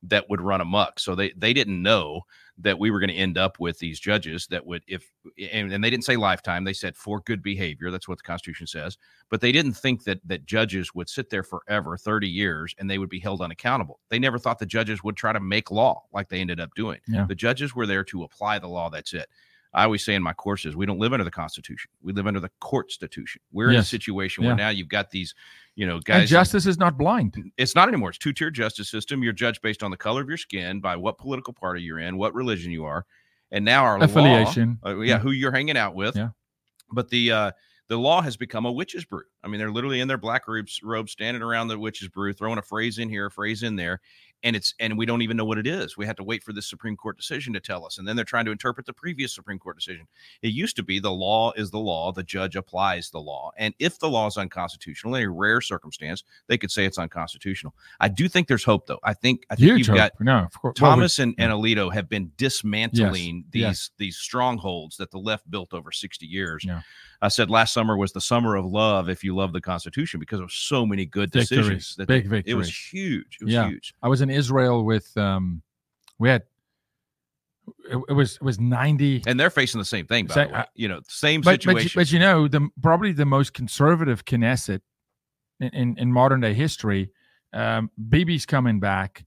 that 0.09 0.29
would 0.29 0.41
run 0.41 0.61
amok. 0.61 0.99
So 0.99 1.15
they 1.15 1.31
they 1.37 1.53
didn't 1.53 1.81
know 1.81 2.21
that 2.59 2.79
we 2.79 2.89
were 2.89 2.99
going 2.99 3.09
to 3.09 3.15
end 3.15 3.37
up 3.37 3.59
with 3.59 3.77
these 3.79 3.99
judges 3.99 4.47
that 4.47 4.65
would 4.65 4.83
if 4.87 5.11
and, 5.51 5.71
and 5.71 5.83
they 5.83 5.89
didn't 5.91 6.05
say 6.05 6.15
lifetime 6.15 6.63
they 6.63 6.73
said 6.73 6.95
for 6.95 7.19
good 7.21 7.43
behavior 7.43 7.91
that's 7.91 8.07
what 8.07 8.17
the 8.17 8.23
constitution 8.23 8.65
says 8.65 8.97
but 9.29 9.41
they 9.41 9.51
didn't 9.51 9.73
think 9.73 10.03
that 10.05 10.19
that 10.27 10.43
judges 10.47 10.95
would 10.95 11.07
sit 11.07 11.29
there 11.29 11.43
forever 11.43 11.95
30 11.97 12.27
years 12.27 12.73
and 12.79 12.89
they 12.89 12.97
would 12.97 13.09
be 13.09 13.19
held 13.19 13.41
unaccountable 13.43 13.99
they 14.09 14.17
never 14.17 14.39
thought 14.39 14.57
the 14.57 14.65
judges 14.65 15.03
would 15.03 15.15
try 15.15 15.31
to 15.31 15.39
make 15.39 15.69
law 15.69 16.01
like 16.13 16.29
they 16.29 16.41
ended 16.41 16.59
up 16.59 16.73
doing 16.75 16.99
Yeah. 17.07 17.25
the 17.27 17.35
judges 17.35 17.75
were 17.75 17.85
there 17.85 18.03
to 18.05 18.23
apply 18.23 18.57
the 18.57 18.67
law 18.67 18.89
that's 18.89 19.13
it 19.13 19.29
I 19.73 19.83
always 19.83 20.03
say 20.03 20.15
in 20.15 20.23
my 20.23 20.33
courses, 20.33 20.75
we 20.75 20.85
don't 20.87 20.97
live 20.97 21.11
under 21.13 21.25
the 21.25 21.29
Constitution. 21.29 21.91
We 22.01 22.13
live 22.13 22.25
under 22.25 22.39
the 22.39 22.49
court 22.61 22.87
institution. 22.87 23.41
We're 23.51 23.67
in 23.69 23.75
a 23.75 23.79
Yes. 23.79 23.89
situation 23.89 24.43
Yeah. 24.43 24.47
where 24.51 24.55
now 24.55 24.69
you've 24.69 24.87
got 24.87 25.11
these, 25.11 25.35
you 25.77 25.85
know, 25.85 25.97
and 25.97 26.05
guys. 26.05 26.29
justice 26.29 26.65
is 26.65 26.79
not 26.79 26.97
blind. 26.97 27.51
it's 27.55 27.75
not 27.75 27.87
anymore. 27.87 28.09
It's 28.09 28.17
two 28.17 28.33
tier 28.33 28.49
justice 28.49 28.89
system. 28.89 29.21
You're 29.21 29.31
judged 29.31 29.61
based 29.61 29.83
on 29.83 29.91
the 29.91 29.97
color 29.97 30.21
of 30.21 30.27
your 30.27 30.37
skin, 30.37 30.81
by 30.81 30.95
what 30.95 31.19
political 31.19 31.53
party 31.53 31.83
you're 31.83 31.99
in, 31.99 32.17
what 32.17 32.33
religion 32.33 32.71
you 32.71 32.83
are, 32.83 33.05
and 33.51 33.63
now 33.63 33.83
our 33.83 33.99
law- 33.99 34.05
Affiliation. 34.05 34.79
uh, 34.83 34.97
yeah, 34.99 35.19
who 35.19 35.31
you're 35.31 35.51
hanging 35.51 35.77
out 35.77 35.93
with. 35.93 36.15
Yeah. 36.15 36.29
But 36.91 37.09
the 37.09 37.31
uh, 37.31 37.51
the 37.89 37.97
law 37.97 38.23
has 38.23 38.35
become 38.35 38.65
a 38.65 38.71
witch's 38.71 39.05
brew. 39.05 39.21
I 39.43 39.47
mean, 39.47 39.59
they're 39.59 39.71
literally 39.71 40.01
in 40.01 40.07
their 40.07 40.17
black 40.17 40.47
robes, 40.47 40.81
robes, 40.81 41.11
standing 41.11 41.43
around 41.43 41.67
the 41.67 41.77
witch's 41.77 42.07
brew, 42.07 42.33
throwing 42.33 42.57
a 42.57 42.63
phrase 42.63 42.97
in 42.97 43.07
here, 43.07 43.27
a 43.27 43.31
phrase 43.31 43.61
in 43.61 43.75
there, 43.75 44.01
and 44.43 44.55
it's 44.55 44.73
and 44.79 44.97
we 44.97 45.05
don't 45.05 45.21
even 45.21 45.37
know 45.37 45.45
what 45.45 45.57
it 45.57 45.67
is. 45.67 45.97
We 45.97 46.05
have 46.05 46.15
to 46.17 46.23
wait 46.23 46.43
for 46.43 46.53
this 46.53 46.69
Supreme 46.69 46.95
Court 46.95 47.17
decision 47.17 47.53
to 47.53 47.59
tell 47.59 47.85
us, 47.85 47.97
and 47.97 48.07
then 48.07 48.15
they're 48.15 48.25
trying 48.25 48.45
to 48.45 48.51
interpret 48.51 48.85
the 48.85 48.93
previous 48.93 49.33
Supreme 49.33 49.59
Court 49.59 49.77
decision. 49.77 50.07
It 50.41 50.49
used 50.49 50.75
to 50.77 50.83
be 50.83 50.99
the 50.99 51.11
law 51.11 51.51
is 51.53 51.71
the 51.71 51.79
law, 51.79 52.11
the 52.11 52.23
judge 52.23 52.55
applies 52.55 53.09
the 53.09 53.19
law, 53.19 53.51
and 53.57 53.73
if 53.79 53.99
the 53.99 54.09
law 54.09 54.27
is 54.27 54.37
unconstitutional, 54.37 55.15
in 55.15 55.23
a 55.23 55.29
rare 55.29 55.61
circumstance, 55.61 56.23
they 56.47 56.57
could 56.57 56.71
say 56.71 56.85
it's 56.85 56.97
unconstitutional. 56.97 57.73
I 57.99 58.09
do 58.09 58.27
think 58.27 58.47
there's 58.47 58.63
hope, 58.63 58.87
though. 58.87 58.99
I 59.03 59.13
think 59.13 59.45
I 59.49 59.55
think 59.55 59.69
Huge 59.69 59.79
you've 59.79 59.87
hope. 59.87 59.97
got 59.97 60.21
no, 60.21 60.47
course. 60.57 60.81
Well, 60.81 60.91
we- 60.91 60.95
Thomas 60.95 61.19
and, 61.19 61.35
and 61.37 61.51
Alito 61.51 61.93
have 61.93 62.09
been 62.09 62.31
dismantling 62.37 63.45
these 63.51 63.61
yes. 63.61 63.91
these 63.97 64.17
strongholds 64.17 64.97
that 64.97 65.11
the 65.11 65.19
left 65.19 65.49
built 65.49 65.73
over 65.73 65.91
60 65.91 66.25
years. 66.25 66.63
Yeah. 66.65 66.81
I 67.21 67.29
said 67.29 67.49
last 67.49 67.73
summer 67.73 67.97
was 67.97 68.11
the 68.11 68.21
summer 68.21 68.55
of 68.55 68.65
love 68.65 69.09
if 69.09 69.23
you 69.23 69.35
love 69.35 69.51
the 69.53 69.61
Constitution 69.61 70.19
because 70.19 70.39
of 70.39 70.51
so 70.51 70.85
many 70.85 71.05
good 71.05 71.31
Victories, 71.31 71.49
decisions. 71.49 71.95
That 71.95 72.07
big 72.07 72.29
they- 72.29 72.43
It 72.45 72.53
was 72.55 72.69
huge. 72.93 73.37
It 73.41 73.45
was 73.45 73.53
Yeah. 73.53 73.69
huge. 73.69 73.93
I 74.03 74.07
was 74.07 74.21
in 74.21 74.29
Israel 74.29 74.85
with 74.85 75.15
um 75.17 75.61
we 76.19 76.29
had 76.29 76.43
it, 77.89 77.97
it 78.09 78.13
was 78.13 78.35
it 78.35 78.41
was 78.43 78.59
90 78.59 79.23
And 79.27 79.39
they're 79.39 79.49
facing 79.49 79.79
the 79.79 79.85
same 79.85 80.05
thing, 80.05 80.27
by 80.27 80.45
the 80.45 80.53
way. 80.53 80.63
You 80.75 80.87
know, 80.87 81.01
same 81.07 81.41
but, 81.41 81.51
but, 81.51 81.61
situation. 81.61 81.91
but 81.99 82.11
you 82.11 82.19
know 82.19 82.47
the 82.47 82.69
probably 82.81 83.11
the 83.11 83.25
most 83.25 83.53
conservative 83.53 84.23
Knesset 84.25 84.81
in, 85.59 85.69
in, 85.69 85.97
in 85.97 86.11
modern 86.11 86.41
day 86.41 86.53
history 86.53 87.11
um 87.53 87.89
Bibi's 88.09 88.45
coming 88.45 88.79
back 88.79 89.25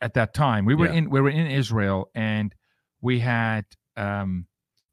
at 0.00 0.14
that 0.14 0.34
time 0.34 0.64
we 0.64 0.74
were 0.74 0.86
Yeah. 0.86 0.94
in 0.94 1.10
we 1.10 1.20
were 1.20 1.30
in 1.30 1.46
Israel 1.46 2.10
and 2.14 2.54
we 3.00 3.20
had 3.20 3.64
um 3.96 4.46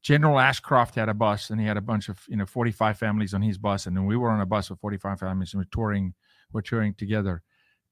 General 0.06 0.38
Ashcroft 0.38 0.94
had 0.94 1.08
a 1.08 1.14
bus 1.14 1.50
and 1.50 1.60
he 1.60 1.66
had 1.66 1.76
a 1.76 1.80
bunch 1.80 2.08
of 2.08 2.20
you 2.28 2.36
know 2.36 2.46
45 2.46 2.96
families 2.96 3.34
on 3.34 3.42
his 3.42 3.58
bus 3.58 3.86
and 3.86 3.96
then 3.96 4.06
we 4.06 4.16
were 4.16 4.30
on 4.30 4.40
a 4.40 4.46
bus 4.46 4.70
with 4.70 4.78
45 4.78 5.18
families 5.18 5.52
and 5.52 5.60
we're 5.60 5.70
touring 5.72 6.14
we're 6.52 6.60
touring 6.70 6.94
together 6.94 7.42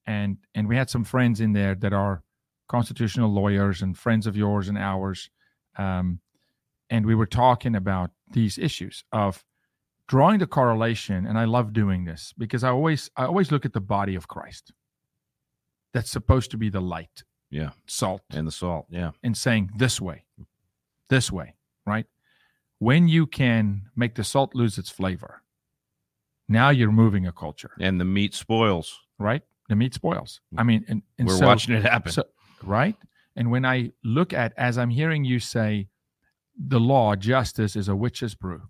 and 0.06 0.36
and 0.54 0.68
we 0.68 0.76
had 0.76 0.88
some 0.88 1.02
friends 1.04 1.40
in 1.40 1.52
there 1.54 1.74
that 1.74 1.92
are 1.92 2.22
constitutional 2.68 3.30
lawyers 3.32 3.82
and 3.82 3.98
friends 3.98 4.26
of 4.28 4.36
yours 4.36 4.68
and 4.68 4.78
ours 4.78 5.28
um, 5.76 6.20
and 6.88 7.04
we 7.04 7.16
were 7.16 7.26
talking 7.26 7.74
about 7.74 8.10
these 8.30 8.58
issues 8.58 9.02
of 9.10 9.44
drawing 10.06 10.38
the 10.38 10.46
correlation 10.46 11.26
and 11.26 11.36
i 11.36 11.44
love 11.44 11.72
doing 11.72 12.04
this 12.04 12.32
because 12.38 12.62
i 12.62 12.70
always 12.70 13.10
i 13.16 13.24
always 13.24 13.50
look 13.50 13.64
at 13.66 13.72
the 13.72 13.80
body 13.80 14.14
of 14.14 14.28
christ 14.28 14.72
that's 15.92 16.10
supposed 16.10 16.50
to 16.52 16.56
be 16.56 16.68
the 16.70 16.80
light 16.80 17.24
Yeah. 17.50 17.70
salt 17.86 18.22
and 18.30 18.46
the 18.46 18.52
salt. 18.52 18.86
Yeah. 18.88 19.10
and 19.22 19.36
saying 19.36 19.70
this 19.76 20.00
way, 20.00 20.24
this 21.08 21.30
way, 21.32 21.54
right? 21.86 22.06
When 22.78 23.08
you 23.08 23.26
can 23.26 23.82
make 23.96 24.14
the 24.14 24.24
salt 24.24 24.54
lose 24.54 24.78
its 24.78 24.90
flavor, 24.90 25.42
now 26.48 26.70
you're 26.70 26.92
moving 26.92 27.26
a 27.26 27.32
culture, 27.32 27.72
And 27.80 28.00
the 28.00 28.04
meat 28.04 28.34
spoils. 28.34 29.00
right? 29.18 29.42
The 29.68 29.76
meat 29.76 29.94
spoils. 29.94 30.40
I 30.58 30.62
mean, 30.62 30.84
and, 30.88 31.02
and 31.18 31.28
We're 31.28 31.38
so- 31.38 31.46
watching 31.46 31.74
it 31.74 31.82
happen. 31.82 32.12
so- 32.12 32.24
right? 32.62 32.96
And 33.36 33.50
when 33.50 33.64
I 33.64 33.92
look 34.04 34.32
at, 34.32 34.52
as 34.56 34.76
I'm 34.78 34.90
hearing 34.90 35.24
you 35.24 35.40
say, 35.40 35.88
the 36.56 36.78
law, 36.78 37.16
justice 37.16 37.74
is 37.74 37.88
a 37.88 37.96
witch's 37.96 38.34
brew, 38.34 38.62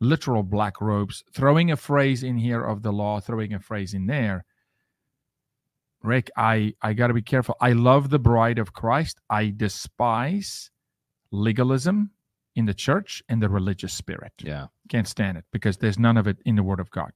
literal 0.00 0.42
black 0.42 0.80
robes, 0.80 1.22
throwing 1.32 1.70
a 1.70 1.76
phrase 1.76 2.22
in 2.22 2.38
here 2.38 2.64
of 2.64 2.82
the 2.82 2.92
law, 2.92 3.20
throwing 3.20 3.52
a 3.52 3.60
phrase 3.60 3.92
in 3.94 4.06
there. 4.06 4.44
Rick, 6.02 6.30
I, 6.36 6.74
I 6.80 6.94
got 6.94 7.08
to 7.08 7.14
be 7.14 7.22
careful. 7.22 7.56
I 7.60 7.72
love 7.72 8.08
the 8.08 8.18
bride 8.18 8.58
of 8.58 8.72
Christ. 8.72 9.20
I 9.28 9.52
despise 9.54 10.70
legalism 11.32 12.10
in 12.56 12.66
the 12.66 12.74
church 12.74 13.22
and 13.28 13.40
the 13.42 13.48
religious 13.48 13.92
spirit. 13.92 14.32
yeah. 14.42 14.66
Can't 14.88 15.06
stand 15.06 15.38
it 15.38 15.44
because 15.52 15.76
there's 15.78 15.98
none 15.98 16.16
of 16.16 16.26
it 16.26 16.38
in 16.44 16.56
the 16.56 16.62
Word 16.64 16.80
of 16.80 16.90
God. 16.90 17.12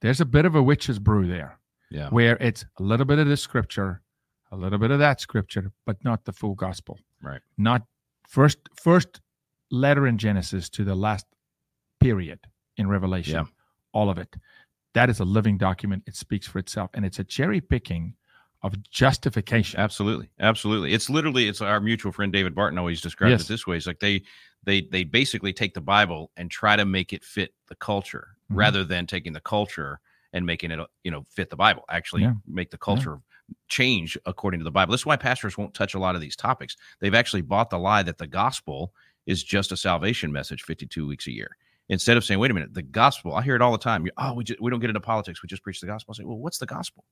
There's 0.00 0.20
a 0.20 0.24
bit 0.24 0.44
of 0.44 0.54
a 0.54 0.62
witch's 0.62 0.98
brew 0.98 1.28
there 1.28 1.58
Yeah. 1.90 2.08
where 2.10 2.36
it's 2.38 2.64
a 2.78 2.82
little 2.82 3.06
bit 3.06 3.18
of 3.18 3.28
this 3.28 3.40
scripture, 3.42 4.02
a 4.50 4.56
little 4.56 4.78
bit 4.78 4.90
of 4.90 4.98
that 4.98 5.20
scripture, 5.20 5.72
but 5.86 6.02
not 6.04 6.24
the 6.24 6.32
full 6.32 6.54
gospel. 6.54 6.98
Right. 7.22 7.40
Not 7.56 7.82
first 8.28 8.58
first 8.74 9.20
letter 9.70 10.06
in 10.06 10.18
Genesis 10.18 10.68
to 10.70 10.84
the 10.84 10.94
last 10.96 11.26
period 12.00 12.40
in 12.76 12.88
Revelation. 12.88 13.34
Yeah. 13.34 13.44
All 13.92 14.10
of 14.10 14.18
it. 14.18 14.34
That 14.94 15.08
is 15.10 15.20
a 15.20 15.24
living 15.24 15.56
document. 15.58 16.02
It 16.06 16.16
speaks 16.16 16.48
for 16.48 16.58
itself. 16.58 16.90
And 16.94 17.04
it's 17.04 17.18
a 17.20 17.24
cherry 17.24 17.60
picking 17.60 18.14
of 18.62 18.74
justification. 18.90 19.80
Absolutely, 19.80 20.30
absolutely. 20.38 20.92
It's 20.92 21.08
literally 21.10 21.48
it's 21.48 21.60
our 21.60 21.80
mutual 21.80 22.12
friend 22.12 22.32
David 22.32 22.54
Barton 22.54 22.78
always 22.78 23.00
describes 23.00 23.30
Yes. 23.32 23.42
it 23.42 23.48
this 23.48 23.66
way. 23.66 23.76
It's 23.76 23.86
like 23.86 24.00
they 24.00 24.22
they 24.64 24.82
they 24.82 25.04
basically 25.04 25.52
take 25.52 25.74
the 25.74 25.80
Bible 25.80 26.30
and 26.36 26.50
try 26.50 26.76
to 26.76 26.84
make 26.84 27.12
it 27.12 27.24
fit 27.24 27.54
the 27.68 27.74
culture 27.76 28.36
Mhm. 28.50 28.56
rather 28.56 28.84
than 28.84 29.06
taking 29.06 29.32
the 29.32 29.40
culture 29.40 30.00
and 30.32 30.44
making 30.44 30.70
it 30.70 30.78
you 31.04 31.10
know 31.10 31.24
fit 31.30 31.48
the 31.50 31.56
Bible. 31.56 31.84
Actually, 31.88 32.22
Yeah. 32.22 32.34
make 32.46 32.70
the 32.70 32.78
culture 32.78 33.20
change 33.68 34.16
according 34.26 34.60
to 34.60 34.64
the 34.64 34.70
Bible. 34.70 34.92
This 34.92 35.00
is 35.00 35.06
why 35.06 35.16
pastors 35.16 35.56
won't 35.58 35.74
touch 35.74 35.94
a 35.94 35.98
lot 35.98 36.14
of 36.14 36.20
these 36.20 36.36
topics. 36.36 36.76
They've 37.00 37.14
actually 37.14 37.42
bought 37.42 37.70
the 37.70 37.78
lie 37.78 38.02
that 38.04 38.18
the 38.18 38.26
gospel 38.26 38.94
is 39.26 39.42
just 39.42 39.72
a 39.72 39.76
salvation 39.76 40.30
message 40.32 40.62
52 40.62 41.06
weeks 41.06 41.26
a 41.26 41.32
year. 41.32 41.56
Instead 41.88 42.16
of 42.16 42.24
saying, 42.24 42.38
wait 42.38 42.52
a 42.52 42.54
minute, 42.54 42.72
the 42.74 42.82
gospel, 42.82 43.34
I 43.34 43.42
hear 43.42 43.56
it 43.56 43.62
all 43.62 43.72
the 43.72 43.78
time. 43.78 44.06
Oh, 44.16 44.34
we, 44.34 44.44
just, 44.44 44.60
we 44.60 44.70
don't 44.70 44.78
get 44.78 44.90
into 44.90 45.00
politics. 45.00 45.42
We 45.42 45.48
just 45.48 45.64
preach 45.64 45.80
the 45.80 45.88
gospel. 45.88 46.14
I 46.14 46.18
say, 46.18 46.24
well, 46.24 46.38
what's 46.38 46.58
the 46.58 46.66
gospel? 46.66 47.04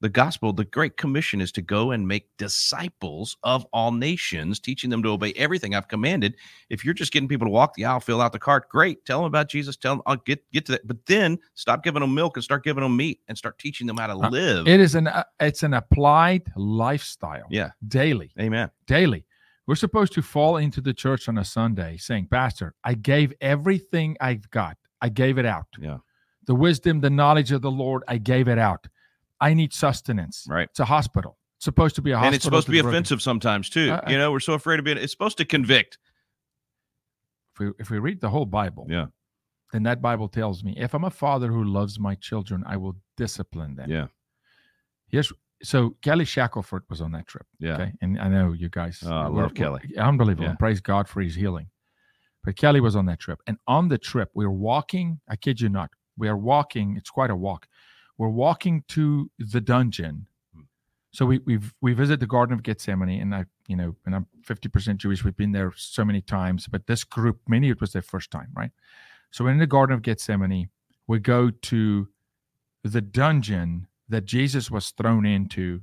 The 0.00 0.08
gospel, 0.08 0.52
the 0.52 0.64
great 0.64 0.96
commission 0.96 1.40
is 1.40 1.50
to 1.52 1.62
go 1.62 1.90
and 1.90 2.06
make 2.06 2.28
disciples 2.36 3.36
of 3.42 3.66
all 3.72 3.90
nations, 3.90 4.60
teaching 4.60 4.90
them 4.90 5.02
to 5.02 5.08
obey 5.08 5.32
everything 5.32 5.74
I've 5.74 5.88
commanded. 5.88 6.36
If 6.70 6.84
you're 6.84 6.94
just 6.94 7.12
getting 7.12 7.28
people 7.28 7.46
to 7.46 7.50
walk 7.50 7.74
the 7.74 7.84
aisle, 7.84 8.00
fill 8.00 8.20
out 8.20 8.32
the 8.32 8.38
cart, 8.38 8.68
great. 8.68 9.04
Tell 9.04 9.18
them 9.18 9.26
about 9.26 9.48
Jesus. 9.48 9.76
Tell 9.76 9.94
them 9.94 10.02
I'll 10.06 10.16
get 10.16 10.40
get 10.52 10.66
to 10.66 10.72
that. 10.72 10.86
But 10.86 11.04
then 11.06 11.38
stop 11.54 11.82
giving 11.82 12.00
them 12.00 12.14
milk 12.14 12.36
and 12.36 12.44
start 12.44 12.62
giving 12.62 12.82
them 12.82 12.96
meat 12.96 13.20
and 13.28 13.36
start 13.36 13.58
teaching 13.58 13.86
them 13.86 13.96
how 13.96 14.06
to 14.06 14.12
Uh, 14.12 14.30
live. 14.30 14.68
It 14.68 14.78
is 14.80 14.94
an 14.94 15.08
uh, 15.08 15.24
it's 15.40 15.62
an 15.62 15.74
applied 15.74 16.44
lifestyle. 16.56 17.46
Yeah. 17.50 17.70
Daily. 17.88 18.30
Amen. 18.40 18.70
daily. 18.86 19.24
We're 19.66 19.74
supposed 19.74 20.14
to 20.14 20.22
fall 20.22 20.56
into 20.56 20.80
the 20.80 20.94
church 20.94 21.28
on 21.28 21.36
a 21.36 21.44
Sunday 21.44 21.98
saying, 21.98 22.28
Pastor, 22.30 22.74
I 22.84 22.94
gave 22.94 23.34
everything 23.42 24.16
I've 24.18 24.48
got. 24.50 24.78
I 25.02 25.10
gave 25.10 25.36
it 25.36 25.44
out. 25.44 25.66
Yeah. 25.78 25.98
The 26.46 26.54
wisdom, 26.54 27.00
the 27.00 27.10
knowledge 27.10 27.52
of 27.52 27.60
the 27.60 27.70
Lord, 27.70 28.02
I 28.08 28.16
gave 28.16 28.48
it 28.48 28.58
out. 28.58 28.86
I 29.40 29.54
need 29.54 29.72
sustenance. 29.72 30.46
Right. 30.48 30.68
It's 30.70 30.80
a 30.80 30.84
hospital. 30.84 31.38
It's 31.58 31.64
supposed 31.64 31.96
to 31.96 32.02
be 32.02 32.12
a 32.12 32.14
hospital. 32.14 32.26
And 32.28 32.34
it's 32.34 32.44
supposed 32.44 32.66
to 32.66 32.72
be 32.72 32.78
the 32.78 32.82
broken. 32.84 32.96
offensive 32.96 33.22
sometimes 33.22 33.68
too. 33.68 33.90
Uh, 33.90 33.96
uh, 34.06 34.10
you 34.10 34.18
know, 34.18 34.30
we're 34.32 34.40
so 34.40 34.54
afraid 34.54 34.78
of 34.78 34.84
being. 34.84 34.96
It's 34.98 35.12
supposed 35.12 35.38
to 35.38 35.44
convict. 35.44 35.98
If 37.54 37.58
we, 37.60 37.70
if 37.78 37.90
we 37.90 37.98
read 37.98 38.20
the 38.20 38.30
whole 38.30 38.46
Bible, 38.46 38.86
Yeah. 38.88 39.06
then 39.72 39.82
that 39.84 40.00
Bible 40.00 40.28
tells 40.28 40.62
me 40.62 40.74
if 40.76 40.94
I'm 40.94 41.04
a 41.04 41.10
father 41.10 41.50
who 41.50 41.64
loves 41.64 41.98
my 41.98 42.14
children, 42.14 42.62
I 42.66 42.76
will 42.76 42.96
discipline 43.16 43.74
them. 43.74 43.90
Yeah. 43.90 44.06
Here's 45.08 45.32
so 45.62 45.96
Kelly 46.02 46.24
Shackelford 46.24 46.84
was 46.88 47.00
on 47.00 47.12
that 47.12 47.26
trip. 47.26 47.46
Yeah. 47.58 47.74
Okay. 47.74 47.92
And 48.00 48.20
I 48.20 48.28
know 48.28 48.52
you 48.52 48.68
guys. 48.68 49.02
Oh, 49.04 49.10
I 49.10 49.26
love 49.26 49.54
Kelly. 49.54 49.80
Unbelievable. 49.96 50.44
Yeah. 50.44 50.50
And 50.50 50.58
praise 50.58 50.80
God 50.80 51.08
for 51.08 51.20
his 51.20 51.34
healing. 51.34 51.68
But 52.44 52.56
Kelly 52.56 52.80
was 52.80 52.94
on 52.94 53.06
that 53.06 53.18
trip. 53.18 53.40
And 53.48 53.58
on 53.66 53.88
the 53.88 53.98
trip, 53.98 54.30
we 54.34 54.46
were 54.46 54.52
walking. 54.52 55.20
I 55.28 55.34
kid 55.34 55.60
you 55.60 55.68
not. 55.68 55.90
We 56.16 56.28
are 56.28 56.36
walking. 56.36 56.96
It's 56.96 57.10
quite 57.10 57.30
a 57.30 57.36
walk. 57.36 57.66
We're 58.18 58.28
walking 58.28 58.84
to 58.88 59.30
the 59.38 59.60
dungeon. 59.60 60.26
Hmm. 60.54 60.62
So 61.12 61.24
we 61.24 61.38
we've 61.38 61.72
we 61.80 61.94
visit 61.94 62.20
the 62.20 62.26
Garden 62.26 62.52
of 62.52 62.62
Gethsemane, 62.62 63.20
and 63.20 63.34
I, 63.34 63.44
you 63.66 63.76
know, 63.76 63.96
and 64.04 64.14
I'm 64.14 64.26
50% 64.46 64.96
Jewish. 64.96 65.24
We've 65.24 65.36
been 65.36 65.52
there 65.52 65.72
so 65.76 66.04
many 66.04 66.20
times, 66.20 66.66
but 66.66 66.86
this 66.86 67.04
group, 67.04 67.40
many 67.48 67.70
it 67.70 67.80
was 67.80 67.92
their 67.92 68.02
first 68.02 68.30
time, 68.30 68.48
right? 68.54 68.72
So 69.30 69.44
we're 69.44 69.52
in 69.52 69.58
the 69.58 69.66
Garden 69.66 69.94
of 69.94 70.02
Gethsemane. 70.02 70.68
We 71.06 71.18
go 71.20 71.50
to 71.50 72.08
the 72.84 73.00
dungeon 73.00 73.86
that 74.08 74.24
Jesus 74.24 74.70
was 74.70 74.90
thrown 74.90 75.26
into 75.26 75.82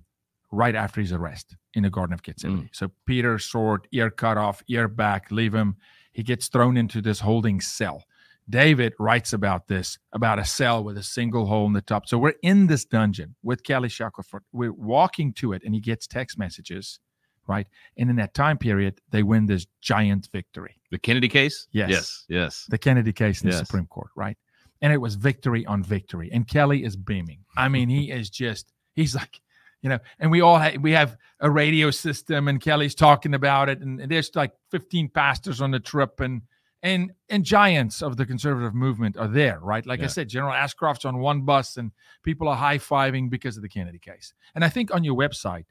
right 0.51 0.75
after 0.75 1.01
his 1.01 1.11
arrest 1.11 1.55
in 1.73 1.83
the 1.83 1.89
Garden 1.89 2.13
of 2.13 2.23
Gethsemane. 2.23 2.69
So 2.71 2.91
Peter's 3.05 3.45
sword, 3.45 3.87
ear 3.91 4.09
cut 4.09 4.37
off, 4.37 4.63
ear 4.67 4.87
back, 4.87 5.29
leave 5.31 5.53
him. 5.53 5.75
He 6.11 6.23
gets 6.23 6.47
thrown 6.47 6.77
into 6.77 7.01
this 7.01 7.19
holding 7.19 7.59
cell. 7.61 8.03
David 8.49 8.93
writes 8.99 9.33
about 9.33 9.67
this 9.67 9.97
about 10.11 10.39
a 10.39 10.45
cell 10.45 10.83
with 10.83 10.97
a 10.97 11.03
single 11.03 11.47
hole 11.47 11.65
in 11.65 11.73
the 11.73 11.81
top. 11.81 12.07
So 12.07 12.17
we're 12.17 12.35
in 12.43 12.67
this 12.67 12.85
dungeon 12.85 13.35
with 13.43 13.63
Kelly 13.63 13.89
Shackelford. 13.89 14.43
We're 14.51 14.73
walking 14.73 15.33
to 15.33 15.53
it, 15.53 15.63
and 15.65 15.73
he 15.73 15.81
gets 15.81 16.05
text 16.05 16.37
messages, 16.37 16.99
right? 17.47 17.67
And 17.97 18.09
in 18.09 18.15
that 18.17 18.33
time 18.33 18.57
period, 18.57 19.01
they 19.09 19.23
win 19.23 19.47
this 19.47 19.65
giant 19.81 20.29
victory. 20.31 20.79
The 20.91 20.99
Kennedy 20.99 21.27
case? 21.27 21.67
Yes. 21.71 21.89
Yes. 21.89 22.25
Yes. 22.29 22.65
The 22.69 22.77
Kennedy 22.77 23.13
case 23.13 23.41
in 23.41 23.49
the 23.49 23.57
Supreme 23.57 23.87
Court, 23.87 24.09
right? 24.15 24.37
And 24.81 24.93
it 24.93 24.97
was 24.97 25.15
victory 25.15 25.65
on 25.65 25.83
victory. 25.83 26.29
And 26.31 26.47
Kelly 26.47 26.83
is 26.83 26.95
beaming. 26.95 27.39
I 27.57 27.69
mean, 27.69 27.89
he 27.89 28.11
is 28.11 28.29
just, 28.29 28.71
he's 28.93 29.15
like, 29.15 29.39
you 29.81 29.89
know, 29.89 29.99
and 30.19 30.31
we 30.31 30.41
all 30.41 30.57
ha- 30.59 30.77
we 30.79 30.91
have 30.91 31.15
a 31.39 31.49
radio 31.49 31.91
system, 31.91 32.47
and 32.47 32.59
Kelly's 32.59 32.95
talking 32.95 33.35
about 33.35 33.69
it, 33.69 33.81
and 33.81 33.99
there's 34.09 34.31
like 34.35 34.51
15 34.71 35.09
pastors 35.09 35.61
on 35.61 35.69
the 35.69 35.79
trip, 35.79 36.19
and 36.21 36.41
and 36.85 37.11
and 37.29 37.43
giants 37.43 38.01
of 38.03 38.15
the 38.15 38.25
conservative 38.25 38.75
movement 38.75 39.17
are 39.17 39.27
there, 39.27 39.59
right? 39.59 39.85
Like 39.85 40.01
I 40.01 40.07
said, 40.07 40.29
General 40.29 40.53
Ashcroft's 40.53 41.03
on 41.03 41.17
one 41.17 41.41
bus, 41.41 41.77
and 41.77 41.91
people 42.23 42.47
are 42.47 42.55
high 42.55 42.77
fiving 42.77 43.29
because 43.29 43.57
of 43.57 43.63
the 43.63 43.69
Kennedy 43.69 43.97
case. 43.97 44.33
And 44.53 44.63
I 44.63 44.69
think 44.69 44.93
on 44.93 45.03
your 45.03 45.15
website, 45.15 45.65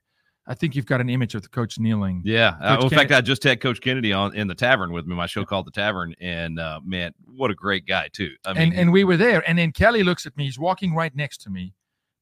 I 0.46 0.54
think 0.54 0.74
you've 0.74 0.86
got 0.86 1.00
an 1.00 1.08
image 1.08 1.36
of 1.36 1.42
the 1.42 1.48
coach 1.48 1.78
kneeling. 1.78 2.22
Yeah. 2.24 2.56
Uh, 2.60 2.76
Coach 2.76 2.92
in 2.92 2.98
fact, 2.98 3.12
I 3.12 3.20
just 3.20 3.44
had 3.44 3.60
Coach 3.60 3.80
Kennedy 3.80 4.12
on 4.12 4.34
in 4.34 4.48
the 4.48 4.56
tavern 4.56 4.92
with 4.92 5.06
me, 5.06 5.14
my 5.14 5.26
show 5.26 5.44
called 5.44 5.66
The 5.66 5.70
Tavern. 5.70 6.14
And 6.20 6.58
uh, 6.58 6.80
man, 6.84 7.12
what 7.24 7.50
a 7.50 7.54
great 7.54 7.86
guy, 7.86 8.08
too. 8.12 8.32
I 8.44 8.52
mean, 8.52 8.62
and 8.62 8.74
and 8.74 8.92
we 8.92 9.04
were 9.04 9.16
there. 9.16 9.48
And 9.48 9.56
then 9.56 9.70
Kelly 9.70 10.02
looks 10.02 10.26
at 10.26 10.36
me. 10.36 10.44
He's 10.44 10.58
walking 10.58 10.94
right 10.94 11.14
next 11.14 11.38
to 11.42 11.50
me, 11.50 11.74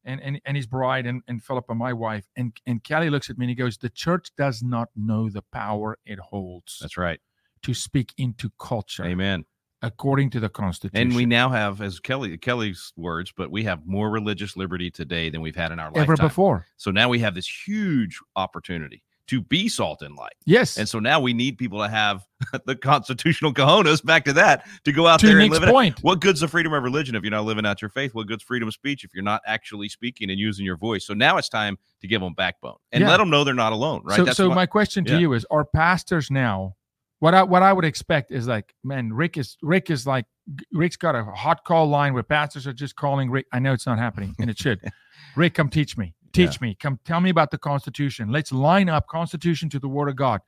and 0.04 0.20
and 0.20 0.40
and 0.44 0.56
his 0.56 0.66
bride 0.66 1.06
and 1.06 1.22
and 1.26 1.42
Philippa, 1.42 1.74
my 1.74 1.94
wife. 1.94 2.26
And 2.36 2.52
and 2.66 2.84
Kelly 2.84 3.08
looks 3.08 3.30
at 3.30 3.38
me 3.38 3.46
and 3.46 3.50
he 3.50 3.56
goes, 3.56 3.78
"The 3.78 3.90
church 3.90 4.30
does 4.36 4.62
not 4.62 4.90
know 4.94 5.30
the 5.30 5.42
power 5.50 5.98
it 6.04 6.18
holds 6.18 6.78
that's 6.80 6.98
right. 6.98 7.20
To 7.62 7.74
speak 7.74 8.12
into 8.18 8.50
culture 8.58 9.04
Amen. 9.04 9.44
according 9.82 10.30
to 10.30 10.40
the 10.40 10.48
Constitution." 10.48 11.08
And 11.08 11.16
we 11.16 11.26
now 11.26 11.48
have, 11.48 11.80
as 11.80 12.00
Kelly 12.00 12.36
Kelly's 12.38 12.92
words, 12.96 13.32
but 13.36 13.50
we 13.50 13.64
have 13.64 13.86
more 13.86 14.10
religious 14.10 14.56
liberty 14.56 14.90
today 14.90 15.30
than 15.30 15.40
we've 15.40 15.56
had 15.56 15.72
in 15.72 15.78
our 15.78 15.88
life 15.90 16.02
ever 16.02 16.12
lifetime. 16.12 16.28
before. 16.28 16.66
So 16.76 16.90
now 16.90 17.08
we 17.08 17.18
have 17.20 17.34
this 17.34 17.48
huge 17.66 18.18
opportunity 18.36 19.02
to 19.28 19.40
be 19.40 19.68
salt 19.68 20.02
and 20.02 20.16
light. 20.16 20.34
Yes. 20.44 20.76
And 20.76 20.88
so 20.88 20.98
now 20.98 21.20
we 21.20 21.32
need 21.32 21.56
people 21.56 21.78
to 21.78 21.88
have 21.88 22.26
the 22.66 22.74
constitutional 22.74 23.54
cojones, 23.54 24.04
back 24.04 24.24
to 24.24 24.32
that, 24.32 24.66
to 24.84 24.92
go 24.92 25.06
out 25.06 25.20
to 25.20 25.26
there 25.28 25.38
and 25.38 25.48
live 25.50 25.62
it 25.62 25.68
out. 25.68 26.02
What 26.02 26.20
good's 26.20 26.40
the 26.40 26.48
freedom 26.48 26.72
of 26.72 26.82
religion 26.82 27.14
if 27.14 27.22
you're 27.22 27.30
not 27.30 27.44
living 27.44 27.64
out 27.64 27.80
your 27.80 27.88
faith? 27.88 28.14
What 28.14 28.26
good's 28.26 28.42
freedom 28.42 28.66
of 28.68 28.74
speech 28.74 29.04
if 29.04 29.14
you're 29.14 29.22
not 29.22 29.40
actually 29.46 29.88
speaking 29.88 30.28
and 30.28 30.40
using 30.40 30.66
your 30.66 30.76
voice? 30.76 31.06
So 31.06 31.14
now 31.14 31.36
it's 31.38 31.48
time 31.48 31.78
to 32.00 32.08
give 32.08 32.20
them 32.20 32.34
backbone 32.34 32.74
and 32.90 33.02
Yeah. 33.02 33.10
let 33.10 33.18
them 33.18 33.30
know 33.30 33.44
they're 33.44 33.54
not 33.54 33.72
alone, 33.72 34.02
right? 34.04 34.16
So, 34.16 34.24
That's 34.24 34.36
so 34.36 34.48
what- 34.48 34.56
my 34.56 34.66
question 34.66 35.04
to 35.04 35.12
yeah. 35.12 35.18
you 35.20 35.32
is: 35.34 35.46
Are 35.52 35.64
pastors 35.64 36.28
now? 36.30 36.74
What 37.22 37.34
I 37.34 37.44
what 37.44 37.62
I 37.62 37.72
would 37.72 37.84
expect 37.84 38.32
is 38.32 38.48
like, 38.48 38.74
man, 38.82 39.12
Rick 39.12 39.36
is 39.36 39.56
Rick 39.62 39.90
is 39.90 40.08
like 40.08 40.24
Rick's 40.72 40.96
got 40.96 41.14
a 41.14 41.22
hot 41.22 41.62
call 41.64 41.86
line 41.86 42.14
where 42.14 42.24
pastors 42.24 42.66
are 42.66 42.72
just 42.72 42.96
calling 42.96 43.30
Rick. 43.30 43.46
I 43.52 43.60
know 43.60 43.72
it's 43.72 43.86
not 43.86 44.00
happening, 44.00 44.34
and 44.40 44.50
it 44.50 44.58
should. 44.58 44.80
Rick, 45.36 45.54
come 45.54 45.68
teach 45.68 45.96
me. 45.96 46.16
Teach 46.32 46.60
me. 46.60 46.74
Come 46.74 46.98
tell 47.04 47.20
me 47.20 47.30
about 47.30 47.52
the 47.52 47.58
Constitution. 47.58 48.32
Let's 48.32 48.50
line 48.50 48.88
up 48.88 49.06
Constitution 49.06 49.70
to 49.70 49.78
the 49.78 49.86
Word 49.86 50.08
of 50.08 50.16
God, 50.16 50.40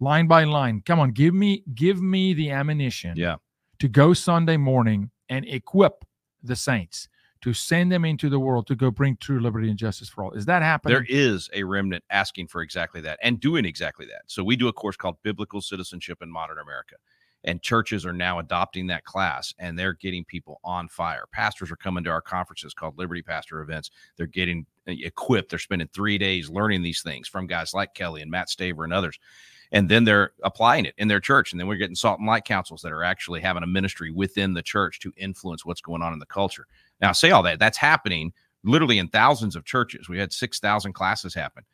line 0.00 0.26
by 0.26 0.44
line. 0.44 0.80
Come 0.86 0.98
on, 0.98 1.10
give 1.10 1.34
me 1.34 1.62
give 1.74 2.00
me 2.00 2.32
the 2.32 2.52
ammunition. 2.52 3.12
Yeah. 3.18 3.36
To 3.80 3.88
go 3.88 4.14
Sunday 4.14 4.56
morning 4.56 5.10
and 5.28 5.44
equip 5.44 6.06
the 6.42 6.56
saints 6.56 7.06
to 7.44 7.52
send 7.52 7.92
them 7.92 8.06
into 8.06 8.30
the 8.30 8.40
world 8.40 8.66
to 8.66 8.74
go 8.74 8.90
bring 8.90 9.18
true 9.18 9.38
liberty 9.38 9.68
and 9.68 9.78
justice 9.78 10.08
for 10.08 10.24
all. 10.24 10.30
Is 10.30 10.46
that 10.46 10.62
happening? 10.62 10.94
there 10.94 11.04
is 11.06 11.50
a 11.52 11.62
remnant 11.62 12.02
asking 12.08 12.46
for 12.46 12.62
exactly 12.62 13.02
that 13.02 13.18
and 13.22 13.38
doing 13.38 13.66
exactly 13.66 14.06
that. 14.06 14.22
So 14.28 14.42
we 14.42 14.56
do 14.56 14.68
a 14.68 14.72
course 14.72 14.96
called 14.96 15.16
Biblical 15.22 15.60
Citizenship 15.60 16.22
in 16.22 16.30
Modern 16.30 16.58
America. 16.58 16.94
And 17.46 17.60
churches 17.60 18.06
are 18.06 18.14
now 18.14 18.38
adopting 18.38 18.86
that 18.86 19.04
class 19.04 19.52
and 19.58 19.78
they're 19.78 19.92
getting 19.92 20.24
people 20.24 20.58
on 20.64 20.88
fire. 20.88 21.24
Pastors 21.32 21.70
are 21.70 21.76
coming 21.76 22.02
to 22.04 22.10
our 22.10 22.22
conferences 22.22 22.72
called 22.72 22.96
Liberty 22.96 23.20
Pastor 23.20 23.60
events. 23.60 23.90
They're 24.16 24.26
getting 24.26 24.64
uh, 24.88 24.92
equipped. 24.92 25.50
They're 25.50 25.58
spending 25.58 25.88
three 25.92 26.16
days 26.16 26.48
learning 26.48 26.80
these 26.80 27.02
things 27.02 27.28
from 27.28 27.46
guys 27.46 27.74
like 27.74 27.92
Kelly 27.92 28.22
and 28.22 28.30
Matt 28.30 28.48
Staver 28.48 28.84
and 28.84 28.92
others. 28.94 29.18
And 29.70 29.90
then 29.90 30.04
they're 30.04 30.32
applying 30.42 30.86
it 30.86 30.94
in 30.96 31.08
their 31.08 31.20
church. 31.20 31.52
And 31.52 31.60
then 31.60 31.66
we're 31.66 31.76
getting 31.76 31.94
salt 31.94 32.20
and 32.20 32.26
light 32.26 32.46
councils 32.46 32.80
that 32.80 32.92
are 32.92 33.04
actually 33.04 33.42
having 33.42 33.62
a 33.62 33.66
ministry 33.66 34.10
within 34.10 34.54
the 34.54 34.62
church 34.62 34.98
to 35.00 35.12
influence 35.18 35.66
what's 35.66 35.82
going 35.82 36.00
on 36.00 36.14
in 36.14 36.18
the 36.18 36.26
culture. 36.26 36.66
Now, 37.00 37.10
I 37.10 37.12
say 37.12 37.30
all 37.30 37.42
that, 37.42 37.58
that's 37.58 37.78
happening 37.78 38.32
literally 38.62 38.98
in 38.98 39.08
thousands 39.08 39.56
of 39.56 39.64
churches. 39.64 40.08
We 40.08 40.18
had 40.18 40.32
6,000 40.32 40.92
classes 40.94 41.34
happen, 41.34 41.64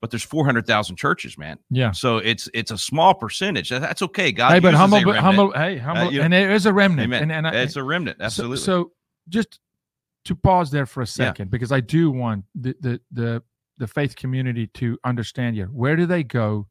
but 0.00 0.10
there's 0.10 0.22
400,000 0.22 0.96
churches, 0.96 1.38
man. 1.38 1.58
yeah. 1.70 1.92
So 1.92 2.18
it's 2.18 2.48
it's 2.52 2.70
a 2.70 2.78
small 2.78 3.14
percentage. 3.14 3.70
That's 3.70 4.02
okay. 4.02 4.32
God 4.32 4.52
hey, 4.52 4.60
but 4.60 4.74
humble, 4.74 4.98
a 4.98 5.04
but 5.04 5.16
humble. 5.16 5.52
Hey, 5.52 5.78
humble, 5.78 6.08
uh, 6.08 6.10
you 6.10 6.18
know- 6.18 6.24
and 6.24 6.32
there 6.32 6.52
is 6.52 6.66
a 6.66 6.72
remnant. 6.72 7.06
Amen. 7.06 7.22
And, 7.22 7.32
and 7.32 7.46
I, 7.46 7.62
it's 7.62 7.76
a 7.76 7.82
remnant. 7.82 8.18
Absolutely. 8.20 8.58
So, 8.58 8.92
just 9.28 9.58
to 10.26 10.34
pause 10.34 10.70
there 10.70 10.86
for 10.86 11.02
a 11.02 11.06
second, 11.06 11.50
because 11.50 11.72
I 11.72 11.80
do 11.80 12.10
want 12.10 12.44
the, 12.54 12.74
the 12.80 13.00
the 13.12 13.42
the 13.78 13.86
faith 13.86 14.16
community 14.16 14.66
to 14.68 14.98
understand 15.04 15.54
here. 15.56 15.66
Where 15.66 15.96
do 15.96 16.06
they 16.06 16.22
go? 16.24 16.66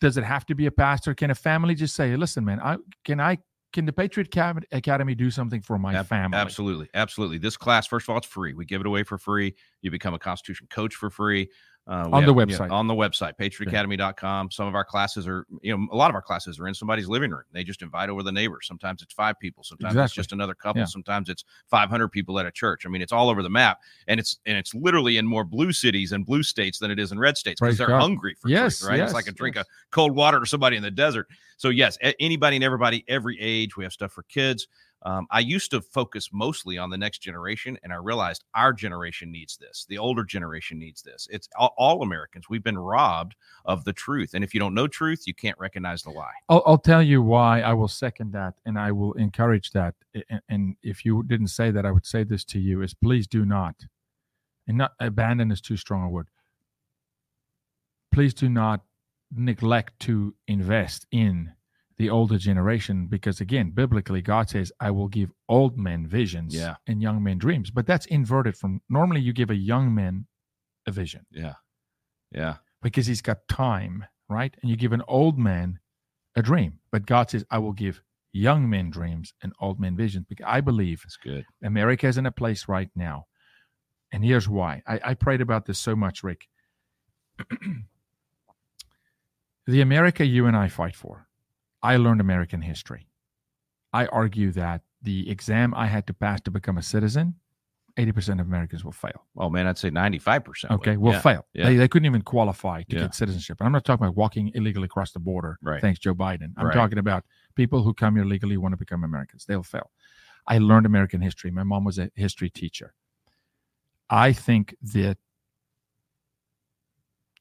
Does 0.00 0.16
it 0.16 0.24
have 0.24 0.44
to 0.46 0.54
be 0.54 0.66
a 0.66 0.70
pastor? 0.70 1.14
Can 1.14 1.30
a 1.30 1.34
family 1.34 1.74
just 1.74 1.94
say, 1.94 2.16
"Listen, 2.16 2.44
man, 2.44 2.60
I 2.60 2.76
can 3.04 3.20
I 3.20 3.38
can 3.74 3.84
the 3.84 3.92
Patriot 3.92 4.34
Academy 4.72 5.14
do 5.14 5.30
something 5.30 5.60
for 5.60 5.78
my 5.78 5.94
Ab- 5.94 6.06
family?" 6.06 6.38
Absolutely. 6.38 6.88
Absolutely. 6.94 7.36
This 7.36 7.58
class, 7.58 7.86
first 7.86 8.04
of 8.04 8.12
all, 8.12 8.18
it's 8.18 8.26
free. 8.26 8.54
We 8.54 8.64
give 8.64 8.80
it 8.80 8.86
away 8.86 9.02
for 9.02 9.18
free. 9.18 9.54
You 9.82 9.90
become 9.90 10.14
a 10.14 10.18
Constitution 10.18 10.68
coach 10.70 10.94
for 10.94 11.10
free. 11.10 11.50
Uh, 11.86 12.08
On 12.12 12.24
the 12.24 12.34
have- 12.34 12.48
website. 12.48 12.70
on 12.70 12.86
the 12.86 12.94
website, 12.94 13.34
patriotacademy.com. 13.38 14.50
Some 14.50 14.66
of 14.66 14.74
our 14.74 14.84
classes 14.84 15.26
are, 15.28 15.46
you 15.60 15.76
know, 15.76 15.86
a 15.92 15.96
lot 15.96 16.08
of 16.10 16.14
our 16.14 16.22
classes 16.22 16.58
are 16.58 16.66
in 16.66 16.74
somebody's 16.74 17.08
living 17.08 17.30
room. 17.30 17.42
They 17.52 17.62
just 17.64 17.82
invite 17.82 18.08
over 18.08 18.22
the 18.22 18.32
neighbors. 18.32 18.66
Sometimes 18.66 19.02
it's 19.02 19.12
five 19.12 19.38
people. 19.38 19.62
Sometimes 19.64 19.94
it's 19.96 20.14
just 20.14 20.32
another 20.32 20.54
couple. 20.54 20.80
Yeah. 20.80 20.86
Sometimes 20.86 21.28
it's 21.28 21.44
500 21.68 22.08
people 22.08 22.38
at 22.38 22.46
a 22.46 22.50
church. 22.50 22.86
I 22.86 22.88
mean, 22.88 23.02
it's 23.02 23.12
all 23.12 23.28
over 23.28 23.42
the 23.42 23.50
map. 23.50 23.80
And 24.08 24.18
it's, 24.18 24.38
and 24.46 24.56
it's 24.56 24.74
literally 24.74 25.18
in 25.18 25.26
more 25.26 25.44
blue 25.44 25.72
cities 25.72 26.12
and 26.12 26.24
blue 26.24 26.42
states 26.42 26.78
than 26.78 26.90
it 26.90 26.98
is 26.98 27.12
in 27.12 27.18
red 27.18 27.36
states 27.36 27.60
because 27.60 27.76
they're 27.76 27.88
God. 27.88 28.00
hungry 28.00 28.34
for 28.40 28.48
Yes, 28.48 28.78
truth, 28.78 28.90
right? 28.90 28.96
yes, 28.98 29.08
it's 29.10 29.14
like 29.14 29.26
a 29.26 29.32
drink 29.32 29.56
yes. 29.56 29.64
of 29.64 29.68
cold 29.90 30.14
water 30.16 30.40
to 30.40 30.46
somebody 30.46 30.76
in 30.76 30.82
the 30.82 30.90
desert. 30.90 31.26
So 31.58 31.68
yes, 31.68 31.98
anybody 32.18 32.56
and 32.56 32.64
everybody, 32.64 33.04
every 33.08 33.38
age, 33.40 33.76
we 33.76 33.84
have 33.84 33.92
stuff 33.92 34.12
for 34.12 34.22
kids. 34.24 34.66
Um, 35.06 35.26
I 35.30 35.40
used 35.40 35.70
to 35.72 35.82
focus 35.82 36.30
mostly 36.32 36.78
on 36.78 36.88
the 36.88 36.96
next 36.96 37.18
generation, 37.18 37.78
and 37.82 37.92
I 37.92 37.96
realized 37.96 38.44
our 38.54 38.72
generation 38.72 39.30
needs 39.30 39.56
this. 39.58 39.84
The 39.88 39.98
older 39.98 40.24
generation 40.24 40.78
needs 40.78 41.02
this. 41.02 41.28
It's 41.30 41.48
all, 41.58 41.74
all 41.76 42.02
Americans. 42.02 42.48
We've 42.48 42.62
been 42.62 42.78
robbed 42.78 43.34
of 43.66 43.84
the 43.84 43.92
truth, 43.92 44.32
and 44.32 44.42
if 44.42 44.54
you 44.54 44.60
don't 44.60 44.72
know 44.74 44.86
truth, 44.86 45.26
you 45.26 45.34
can't 45.34 45.58
recognize 45.58 46.02
the 46.02 46.10
lie. 46.10 46.32
I'll, 46.48 46.62
I'll 46.64 46.78
tell 46.78 47.02
you 47.02 47.20
why 47.20 47.60
I 47.60 47.74
will 47.74 47.88
second 47.88 48.32
that 48.32 48.54
and 48.64 48.78
I 48.78 48.92
will 48.92 49.12
encourage 49.14 49.72
that. 49.72 49.94
A- 50.16 50.40
And 50.48 50.76
if 50.82 51.04
you 51.04 51.22
didn't 51.22 51.48
say 51.48 51.70
that, 51.70 51.84
I 51.84 51.90
would 51.90 52.06
say 52.06 52.24
this 52.24 52.44
to 52.46 52.58
you: 52.58 52.80
is 52.80 52.94
please 52.94 53.26
do 53.26 53.44
not, 53.44 53.74
and 54.66 54.78
not 54.78 54.92
abandon 55.00 55.50
is 55.50 55.60
too 55.60 55.76
strong 55.76 56.04
a 56.04 56.08
word. 56.08 56.28
Please 58.10 58.32
do 58.32 58.48
not 58.48 58.80
neglect 59.36 59.98
to 59.98 60.34
invest 60.46 61.06
in 61.10 61.52
the 61.96 62.10
older 62.10 62.38
generation 62.38 63.06
because 63.06 63.40
again 63.40 63.70
biblically 63.70 64.20
god 64.20 64.48
says 64.50 64.72
i 64.80 64.90
will 64.90 65.08
give 65.08 65.30
old 65.48 65.78
men 65.78 66.06
visions 66.06 66.54
Yeah. 66.54 66.74
and 66.86 67.00
young 67.00 67.22
men 67.22 67.38
dreams 67.38 67.70
but 67.70 67.86
that's 67.86 68.06
inverted 68.06 68.56
from 68.56 68.80
normally 68.88 69.20
you 69.20 69.32
give 69.32 69.50
a 69.50 69.54
young 69.56 69.94
man 69.94 70.26
a 70.86 70.90
vision 70.92 71.24
Yeah, 71.30 71.54
yeah, 72.32 72.56
because 72.82 73.06
he's 73.06 73.22
got 73.22 73.46
time, 73.48 74.04
right? 74.28 74.54
And 74.60 74.70
you 74.70 74.76
give 74.76 74.92
an 74.92 75.02
old 75.08 75.38
man 75.38 75.78
a 76.36 76.42
dream. 76.42 76.80
But 76.92 77.06
God 77.06 77.30
says, 77.30 77.44
I 77.50 77.58
will 77.58 77.72
give 77.72 78.02
young 78.32 78.68
men 78.68 78.90
dreams 78.90 79.32
and 79.42 79.52
old 79.60 79.80
men 79.80 79.96
visions. 79.96 80.26
Because 80.28 80.44
I 80.46 80.60
believe 80.60 81.00
that's 81.02 81.16
good. 81.16 81.46
America 81.62 82.06
is 82.06 82.18
in 82.18 82.26
a 82.26 82.32
place 82.32 82.68
right 82.68 82.90
now. 82.94 83.26
And 84.12 84.22
here's 84.24 84.46
why. 84.48 84.82
I, 84.86 85.00
I 85.02 85.14
prayed 85.14 85.40
about 85.40 85.64
this 85.64 85.78
so 85.78 85.96
much, 85.96 86.22
Rick. 86.22 86.48
the 89.66 89.80
America 89.80 90.24
you 90.26 90.46
and 90.46 90.56
I 90.56 90.68
fight 90.68 90.96
for, 90.96 91.26
I 91.84 91.96
learned 91.96 92.20
American 92.20 92.62
history. 92.62 93.06
I 93.92 94.06
argue 94.06 94.50
that 94.52 94.80
the 95.02 95.30
exam 95.30 95.74
I 95.74 95.86
had 95.86 96.06
to 96.08 96.14
pass 96.14 96.40
to 96.42 96.50
become 96.50 96.78
a 96.78 96.82
citizen, 96.82 97.34
80% 97.96 98.40
of 98.40 98.46
Americans 98.46 98.84
will 98.84 98.90
fail. 98.92 99.26
Oh 99.36 99.48
man, 99.50 99.66
I'd 99.68 99.78
say 99.78 99.90
ninety-five 99.90 100.44
percent. 100.44 100.72
Okay, 100.72 100.96
will 100.96 101.12
fail. 101.20 101.46
yeah. 101.54 101.66
They, 101.66 101.76
they 101.76 101.86
couldn't 101.86 102.06
even 102.06 102.22
qualify 102.22 102.82
to 102.84 102.96
Yeah. 102.96 103.02
get 103.02 103.14
citizenship. 103.14 103.58
And 103.60 103.66
I'm 103.66 103.72
not 103.72 103.84
talking 103.84 104.04
about 104.04 104.16
walking 104.16 104.50
illegally 104.54 104.86
across 104.86 105.12
the 105.12 105.20
border. 105.20 105.58
Right. 105.62 105.80
Thanks, 105.80 106.00
Joe 106.00 106.14
Biden. 106.14 106.54
I'm 106.56 106.66
Right. 106.66 106.74
talking 106.74 106.98
about 106.98 107.24
people 107.54 107.82
who 107.84 107.94
come 107.94 108.16
here 108.16 108.24
legally 108.24 108.56
want 108.56 108.72
to 108.72 108.76
become 108.78 109.04
Americans. 109.04 109.44
They'll 109.44 109.62
fail. 109.62 109.90
I 110.48 110.58
learned 110.58 110.86
American 110.86 111.20
history. 111.20 111.50
My 111.52 111.62
mom 111.62 111.84
was 111.84 111.98
a 112.00 112.10
history 112.16 112.50
teacher. 112.50 112.94
I 114.10 114.32
think 114.32 114.74
that 114.94 115.18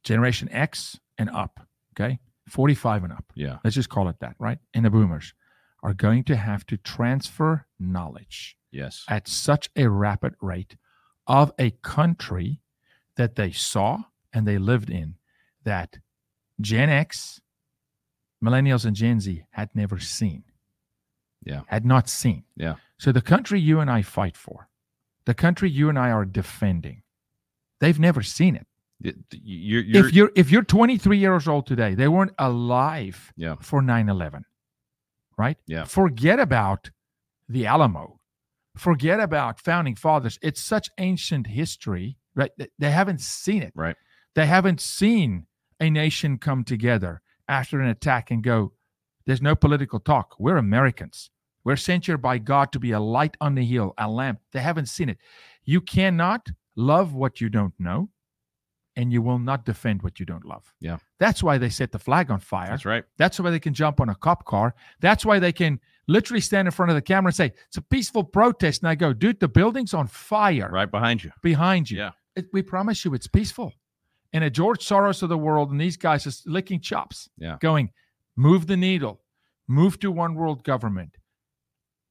Generation 0.04 0.50
X 0.52 1.00
and 1.18 1.30
up, 1.30 1.62
okay, 1.94 2.20
45 2.48 3.04
and 3.06 3.14
up, 3.14 3.26
Yeah, 3.36 3.58
let's 3.64 3.76
just 3.76 3.90
call 3.90 4.10
it 4.10 4.18
that, 4.20 4.36
right? 4.40 4.60
And 4.74 4.86
the 4.86 4.90
boomers 4.90 5.34
are 5.82 5.94
going 5.94 6.24
to 6.26 6.36
have 6.36 6.66
to 6.68 6.78
transfer 6.78 7.66
knowledge 7.80 8.58
yes, 8.72 9.06
at 9.10 9.28
such 9.28 9.70
a 9.76 9.90
rapid 9.90 10.34
rate 10.42 10.76
of 11.28 11.52
a 11.60 11.72
country 11.82 12.62
that 13.18 13.36
they 13.36 13.52
saw 13.52 14.00
and 14.34 14.48
they 14.48 14.58
lived 14.58 14.90
in 14.90 15.16
that 15.64 16.00
Gen 16.60 16.90
X, 16.90 17.40
millennials, 18.44 18.86
and 18.86 18.96
Gen 18.96 19.20
Z 19.20 19.44
had 19.52 19.70
never 19.76 20.00
seen. 20.00 20.44
Yeah. 21.46 21.62
had 21.68 21.86
not 21.86 22.08
seen. 22.08 22.46
Yeah. 22.56 22.76
So 22.98 23.12
the 23.12 23.22
country 23.22 23.60
you 23.60 23.82
and 23.82 23.92
I 23.92 24.02
fight 24.02 24.38
for, 24.38 24.70
the 25.26 25.34
country 25.34 25.70
you 25.70 25.90
and 25.90 26.00
I 26.00 26.10
are 26.10 26.24
defending, 26.24 27.04
they've 27.82 28.00
never 28.00 28.22
seen 28.22 28.56
it. 28.56 28.66
You're, 29.04 29.82
you're, 29.82 30.06
if 30.08 30.14
you're 30.14 30.32
if 30.36 30.52
you're 30.52 30.64
23 30.64 31.18
years 31.18 31.48
old 31.48 31.68
today, 31.68 31.94
they 31.94 32.08
weren't 32.08 32.32
alive 32.40 33.32
Yeah. 33.36 33.56
for 33.62 33.82
9/11. 33.82 34.44
Right? 35.38 35.58
Yeah. 35.68 35.84
Forget 35.86 36.40
about 36.40 36.90
the 37.50 37.66
Alamo. 37.66 38.20
Forget 38.78 39.20
about 39.20 39.60
founding 39.60 39.96
fathers. 39.96 40.40
It's 40.42 40.62
such 40.62 40.90
ancient 41.00 41.48
history, 41.48 42.18
right? 42.36 42.52
They- 42.58 42.70
They 42.80 42.92
haven't 42.92 43.22
seen 43.22 43.62
it. 43.62 43.74
Right. 43.76 43.96
They 44.36 44.46
haven't 44.46 44.80
seen 44.82 45.48
a 45.80 45.90
nation 45.90 46.38
come 46.38 46.64
together 46.64 47.22
after 47.48 47.82
an 47.82 47.90
attack 47.90 48.32
and 48.32 48.42
go, 48.44 48.74
there's 49.26 49.42
no 49.42 49.56
political 49.56 50.00
talk. 50.00 50.36
We're 50.40 50.58
Americans. 50.58 51.30
We're 51.66 51.76
sent 51.78 52.06
here 52.06 52.18
by 52.18 52.38
God 52.40 52.72
to 52.72 52.80
be 52.80 52.92
a 52.92 53.00
light 53.00 53.36
on 53.42 53.56
the 53.56 53.66
hill, 53.66 53.94
a 53.98 54.10
lamp. 54.10 54.40
They 54.52 54.60
haven't 54.62 54.88
seen 54.88 55.10
it. 55.10 55.18
You 55.66 55.82
cannot 55.82 56.48
love 56.76 57.14
what 57.14 57.40
you 57.42 57.50
don't 57.50 57.74
know, 57.80 58.10
and 58.96 59.12
you 59.12 59.22
will 59.22 59.40
not 59.40 59.66
defend 59.66 60.02
what 60.04 60.20
you 60.20 60.26
don't 60.26 60.46
love. 60.46 60.74
Yeah. 60.80 60.98
That's 61.20 61.42
why 61.42 61.58
they 61.58 61.70
set 61.70 61.92
the 61.92 62.00
flag 62.00 62.30
on 62.30 62.40
fire. 62.40 62.70
that's 62.70 62.86
right. 62.86 63.04
That's 63.18 63.40
why 63.40 63.50
they 63.50 63.60
can 63.60 63.74
jump 63.74 64.00
on 64.00 64.10
a 64.10 64.16
cop 64.16 64.46
car. 64.46 64.76
That's 65.00 65.26
why 65.26 65.40
they 65.40 65.52
can 65.52 65.80
literally 66.08 66.42
stand 66.42 66.68
in 66.68 66.72
front 66.72 66.92
of 66.92 66.96
the 66.96 67.02
camera 67.02 67.30
and 67.30 67.36
say, 67.36 67.54
it's 67.68 67.78
a 67.78 67.82
peaceful 67.82 68.24
protest. 68.24 68.82
And 68.84 68.90
I 68.90 68.96
go, 68.96 69.12
dude, 69.14 69.40
the 69.40 69.48
building's 69.48 69.94
on 69.94 70.08
fire 70.08 70.70
Right 70.72 70.90
behind 70.92 71.24
you. 71.24 71.32
behind 71.42 71.90
you. 71.90 71.98
Yeah. 72.00 72.12
It, 72.36 72.48
we 72.54 72.62
promise 72.62 73.04
you 73.04 73.14
it's 73.14 73.28
peaceful. 73.28 73.74
And 74.32 74.44
a 74.44 74.50
George 74.50 74.86
Soros 74.86 75.22
of 75.24 75.30
the 75.30 75.38
world 75.38 75.72
and 75.72 75.80
these 75.82 75.98
guys 75.98 76.26
is 76.28 76.44
licking 76.46 76.80
chops, 76.82 77.30
Yeah. 77.38 77.58
going, 77.62 77.92
move 78.36 78.68
the 78.68 78.78
needle, 78.78 79.22
move 79.68 80.00
to 80.02 80.12
one 80.12 80.34
world 80.36 80.64
government, 80.64 81.18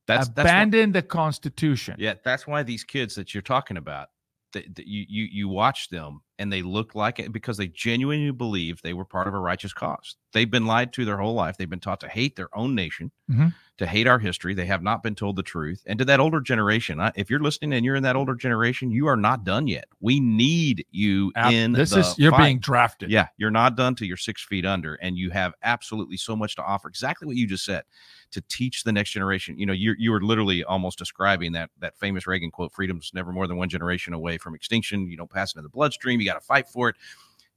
That's 0.07 0.29
that's 0.29 0.37
why- 0.37 0.42
abandon 0.42 0.92
the 0.92 1.03
Constitution. 1.03 1.97
Yeah, 1.99 2.14
that's 2.25 2.47
why 2.47 2.62
these 2.62 2.85
kids 2.85 3.14
that 3.16 3.35
you're 3.35 3.42
talking 3.42 3.77
about, 3.77 4.09
that 4.53 4.79
you 4.87 5.05
you 5.09 5.25
you 5.33 5.49
watch 5.49 5.88
them 5.88 6.21
and 6.42 6.52
they 6.52 6.61
look 6.61 6.94
like 6.96 7.20
it 7.20 7.33
because 7.33 7.57
they 7.57 7.68
genuinely 7.68 8.33
believe 8.33 8.83
they 8.83 8.92
were 8.92 9.05
part 9.05 9.28
of 9.28 9.35
a 9.35 9.38
righteous 9.38 9.72
cause. 9.72 10.16
They've 10.33 10.50
been 10.50 10.66
lied 10.66 10.92
to 10.94 11.05
their 11.05 11.18
whole 11.18 11.35
life. 11.35 11.57
They've 11.57 11.70
been 11.70 11.78
taught 11.78 12.00
to 12.00 12.09
hate 12.09 12.35
their 12.37 12.48
own 12.57 12.74
nation, 12.74 13.12
Mhm. 13.31 13.55
to 13.78 13.87
hate 13.87 14.07
our 14.07 14.18
history. 14.18 14.55
They 14.55 14.66
have 14.66 14.83
not 14.83 15.02
been 15.02 15.14
told 15.14 15.37
the 15.37 15.42
truth. 15.42 15.83
And 15.87 15.98
to 15.98 16.05
that 16.07 16.20
older 16.20 16.40
generation, 16.40 17.00
I, 17.00 17.12
if 17.14 17.31
you're 17.31 17.40
listening 17.40 17.72
and 17.74 17.85
you're 17.85 17.94
in 17.96 18.02
that 18.02 18.16
older 18.16 18.35
generation, 18.35 18.90
you 18.90 19.07
are 19.07 19.16
not 19.16 19.44
done 19.44 19.66
yet. 19.68 19.85
We 20.00 20.20
need 20.20 20.85
you 20.90 21.33
Ab- 21.37 21.52
in 21.52 21.72
this 21.72 21.90
the 21.90 22.00
is 22.00 22.18
you're 22.18 22.33
fight. 22.33 22.44
being 22.46 22.59
drafted. 22.61 23.11
Yeah, 23.11 23.28
you're 23.37 23.50
not 23.50 23.76
done 23.76 23.94
till 23.94 24.09
you're 24.09 24.16
six 24.16 24.42
feet 24.42 24.64
under, 24.66 24.94
and 24.96 25.16
you 25.16 25.31
have 25.31 25.52
absolutely 25.62 26.16
so 26.16 26.35
much 26.35 26.57
to 26.57 26.62
offer. 26.64 26.88
Exactly 26.88 27.26
what 27.26 27.37
you 27.37 27.46
just 27.46 27.64
said 27.64 27.85
to 28.33 28.40
teach 28.48 28.85
the 28.85 28.92
next 28.92 29.11
generation. 29.11 29.59
You 29.59 29.66
know, 29.66 29.74
you 29.74 29.94
you 29.98 30.11
were 30.11 30.22
literally 30.22 30.64
almost 30.64 30.98
describing 30.98 31.52
that 31.52 31.68
that 31.81 31.98
famous 31.98 32.26
Reagan 32.26 32.50
quote: 32.50 32.72
"Freedom's 32.72 33.11
never 33.12 33.33
more 33.33 33.46
than 33.46 33.59
one 33.59 33.68
generation 33.68 34.14
away 34.14 34.38
from 34.38 34.55
extinction. 34.55 35.07
You 35.11 35.18
don't 35.18 35.31
pass 35.31 35.55
it 35.55 35.59
in 35.59 35.62
the 35.64 35.68
bloodstream. 35.68 36.20
You 36.20 36.26
got 36.26 36.32
to 36.35 36.40
fight 36.40 36.68
for 36.68 36.88
it." 36.88 36.97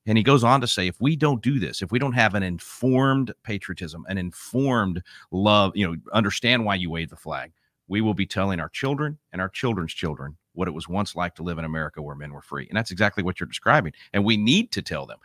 And 0.07 0.17
he 0.17 0.23
goes 0.23 0.43
on 0.43 0.61
to 0.61 0.67
say, 0.67 0.87
if 0.87 1.01
we 1.01 1.15
don't 1.15 1.41
do 1.41 1.59
this, 1.59 1.81
if 1.81 1.91
we 1.91 1.97
don't 1.97 2.13
have 2.13 2.35
an 2.35 2.43
informed 2.43 3.33
patriotism, 3.43 4.05
an 4.07 4.17
informed 4.17 5.01
love, 5.31 5.71
you 5.75 5.87
know, 5.87 5.95
understand 6.13 6.63
why 6.63 6.75
you 6.75 6.91
wave 6.91 7.09
the 7.09 7.15
flag, 7.15 7.51
we 7.87 8.01
will 8.01 8.13
be 8.13 8.25
telling 8.25 8.59
our 8.59 8.69
children 8.69 9.17
and 9.31 9.41
our 9.41 9.49
children's 9.49 9.93
children 9.93 10.37
what 10.53 10.67
it 10.67 10.73
was 10.75 10.87
once 10.87 11.15
like 11.15 11.35
to 11.35 11.43
live 11.43 11.57
in 11.57 11.65
America 11.65 12.01
where 12.01 12.15
men 12.15 12.31
were 12.31 12.41
free. 12.41 12.67
And 12.67 12.77
that's 12.77 12.91
exactly 12.91 13.23
what 13.23 13.39
you're 13.39 13.47
describing. 13.47 13.93
And 14.13 14.23
we 14.23 14.37
need 14.37 14.71
to 14.73 14.81
tell 14.81 15.05
them. 15.05 15.17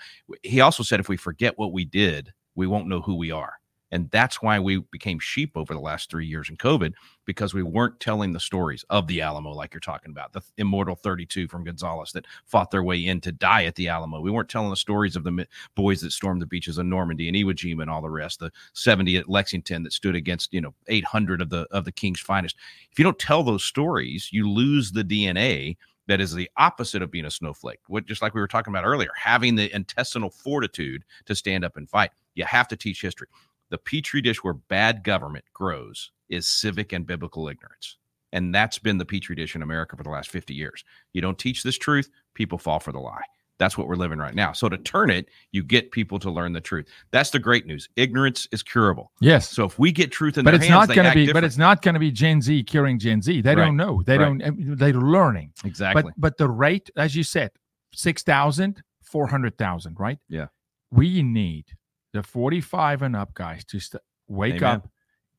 He 0.42 0.60
also 0.60 0.82
said, 0.82 0.98
if 0.98 1.08
we 1.08 1.16
forget 1.16 1.58
what 1.58 1.72
we 1.72 1.84
did, 1.84 2.32
we 2.54 2.66
won't 2.66 2.88
know 2.88 3.00
who 3.00 3.14
we 3.14 3.30
are. 3.30 3.59
And 3.92 4.10
that's 4.10 4.40
why 4.40 4.58
we 4.58 4.78
became 4.92 5.18
sheep 5.18 5.56
over 5.56 5.74
the 5.74 5.80
last 5.80 6.10
three 6.10 6.26
years 6.26 6.48
in 6.48 6.56
COVID 6.56 6.92
because 7.24 7.54
we 7.54 7.62
weren't 7.62 8.00
telling 8.00 8.32
the 8.32 8.40
stories 8.40 8.84
of 8.90 9.06
the 9.06 9.20
Alamo, 9.20 9.50
like 9.50 9.74
you're 9.74 9.80
talking 9.80 10.10
about, 10.10 10.32
the 10.32 10.42
immortal 10.58 10.94
32 10.94 11.48
from 11.48 11.64
Gonzales 11.64 12.12
that 12.12 12.26
fought 12.46 12.70
their 12.70 12.82
way 12.82 13.04
in 13.04 13.20
to 13.22 13.32
die 13.32 13.64
at 13.64 13.74
the 13.74 13.88
Alamo. 13.88 14.20
We 14.20 14.30
weren't 14.30 14.48
telling 14.48 14.70
the 14.70 14.76
stories 14.76 15.16
of 15.16 15.24
the 15.24 15.46
boys 15.74 16.00
that 16.00 16.12
stormed 16.12 16.42
the 16.42 16.46
beaches 16.46 16.78
of 16.78 16.86
Normandy 16.86 17.28
and 17.28 17.36
Iwo 17.36 17.52
Jima 17.52 17.82
and 17.82 17.90
all 17.90 18.02
the 18.02 18.10
rest, 18.10 18.40
the 18.40 18.50
70 18.74 19.16
at 19.16 19.28
Lexington 19.28 19.82
that 19.82 19.92
stood 19.92 20.14
against, 20.14 20.52
you 20.52 20.60
know, 20.60 20.74
800 20.88 21.42
of 21.42 21.50
the 21.50 21.66
of 21.70 21.84
the 21.84 21.92
king's 21.92 22.20
finest. 22.20 22.56
If 22.90 22.98
you 22.98 23.04
don't 23.04 23.18
tell 23.18 23.42
those 23.42 23.64
stories, 23.64 24.28
you 24.32 24.48
lose 24.48 24.92
the 24.92 25.04
DNA 25.04 25.76
that 26.10 26.20
is 26.20 26.34
the 26.34 26.50
opposite 26.56 27.02
of 27.02 27.10
being 27.12 27.24
a 27.24 27.30
snowflake. 27.30 27.78
What 27.86 28.04
just 28.04 28.20
like 28.20 28.34
we 28.34 28.40
were 28.40 28.48
talking 28.48 28.72
about 28.72 28.84
earlier, 28.84 29.10
having 29.16 29.54
the 29.54 29.72
intestinal 29.72 30.28
fortitude 30.28 31.04
to 31.26 31.36
stand 31.36 31.64
up 31.64 31.76
and 31.76 31.88
fight. 31.88 32.10
You 32.34 32.44
have 32.44 32.66
to 32.68 32.76
teach 32.76 33.00
history. 33.00 33.28
The 33.70 33.78
petri 33.78 34.20
dish 34.20 34.42
where 34.44 34.54
bad 34.54 35.04
government 35.04 35.44
grows 35.54 36.10
is 36.28 36.46
civic 36.48 36.92
and 36.92 37.06
biblical 37.06 37.48
ignorance. 37.48 37.96
And 38.32 38.54
that's 38.54 38.78
been 38.78 38.98
the 38.98 39.04
petri 39.04 39.34
dish 39.34 39.56
in 39.56 39.62
America 39.62 39.96
for 39.96 40.02
the 40.04 40.10
last 40.10 40.30
50 40.30 40.54
years. 40.54 40.84
You 41.12 41.20
don't 41.20 41.38
teach 41.38 41.62
this 41.62 41.76
truth, 41.78 42.08
people 42.34 42.58
fall 42.58 42.78
for 42.80 42.92
the 42.92 43.00
lie. 43.00 43.22
That's 43.58 43.76
what 43.76 43.88
we're 43.88 43.96
living 43.96 44.18
right 44.18 44.34
now. 44.34 44.52
So 44.52 44.70
to 44.70 44.78
turn 44.78 45.10
it, 45.10 45.28
you 45.52 45.62
get 45.62 45.90
people 45.90 46.18
to 46.20 46.30
learn 46.30 46.54
the 46.54 46.62
truth. 46.62 46.86
That's 47.10 47.28
the 47.30 47.38
great 47.38 47.66
news. 47.66 47.90
Ignorance 47.96 48.48
is 48.52 48.62
curable. 48.62 49.12
Yes. 49.20 49.50
So 49.50 49.64
if 49.66 49.78
we 49.78 49.92
get 49.92 50.10
truth 50.10 50.38
in 50.38 50.44
but 50.44 50.52
their 50.52 50.60
it's 50.60 50.66
hands, 50.68 50.88
not 50.88 50.94
going 50.96 51.08
to 51.08 51.14
be. 51.14 51.30
But 51.30 51.44
it's 51.44 51.58
not 51.58 51.82
going 51.82 51.92
to 51.92 52.00
be 52.00 52.10
Gen 52.10 52.40
Z 52.40 52.62
curing 52.64 52.98
Gen 52.98 53.20
Z. 53.20 53.42
They 53.42 53.54
Right. 53.54 53.66
don't 53.66 53.76
know. 53.76 54.02
They 54.06 54.16
Right. 54.16 54.38
don't. 54.38 54.40
Eh, 54.40 54.50
they're 54.76 54.94
learning. 54.94 55.52
exactly. 55.64 56.04
But 56.04 56.14
but 56.16 56.36
the 56.38 56.48
rate, 56.48 56.88
as 56.96 57.14
you 57.14 57.22
said, 57.22 57.50
6,000, 57.92 58.82
400,000, 59.02 59.96
right? 60.00 60.18
Yeah. 60.28 60.46
We 60.90 61.22
need 61.22 61.66
the 62.12 62.22
45 62.22 63.02
and 63.02 63.16
up 63.16 63.34
guys 63.34 63.64
to 63.66 63.80
st- 63.80 64.02
wake 64.28 64.56
Amen. 64.56 64.76
up, 64.76 64.88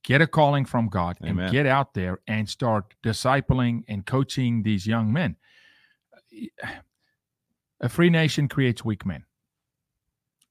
get 0.04 0.22
a 0.22 0.28
calling 0.28 0.66
from 0.66 0.88
God, 0.88 1.18
Amen. 1.24 1.46
and 1.46 1.52
get 1.52 1.66
out 1.66 1.94
there 1.94 2.20
and 2.28 2.48
start 2.50 2.94
discipling 3.04 3.84
and 3.88 4.06
coaching 4.06 4.64
these 4.64 4.88
young 4.88 5.12
men. 5.12 5.36
A 7.82 7.90
free 7.90 8.10
nation 8.10 8.48
creates 8.48 8.86
weak 8.86 9.06
men 9.06 9.26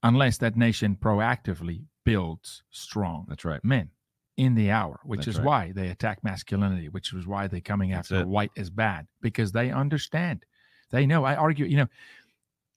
unless 0.02 0.38
that 0.38 0.56
nation 0.56 0.96
proactively 1.00 1.84
builds 2.04 2.62
strong 2.70 3.26
That's 3.28 3.44
right. 3.44 3.62
men 3.64 3.90
in 4.36 4.54
the 4.54 4.70
hour, 4.70 4.98
which 5.04 5.26
That's 5.26 5.28
is 5.28 5.36
right. 5.38 5.44
why 5.46 5.72
they 5.74 5.88
attack 5.88 6.24
masculinity, 6.24 6.88
which 6.88 7.12
is 7.12 7.26
why 7.26 7.46
they're 7.46 7.60
coming 7.60 7.90
That's 7.90 8.10
after 8.10 8.22
it. 8.22 8.28
white 8.28 8.50
as 8.56 8.70
bad 8.70 9.06
because 9.20 9.52
they 9.52 9.70
understand. 9.70 10.44
They 10.90 11.06
know. 11.06 11.24
I 11.24 11.36
argue, 11.36 11.66
you 11.66 11.76
know, 11.76 11.86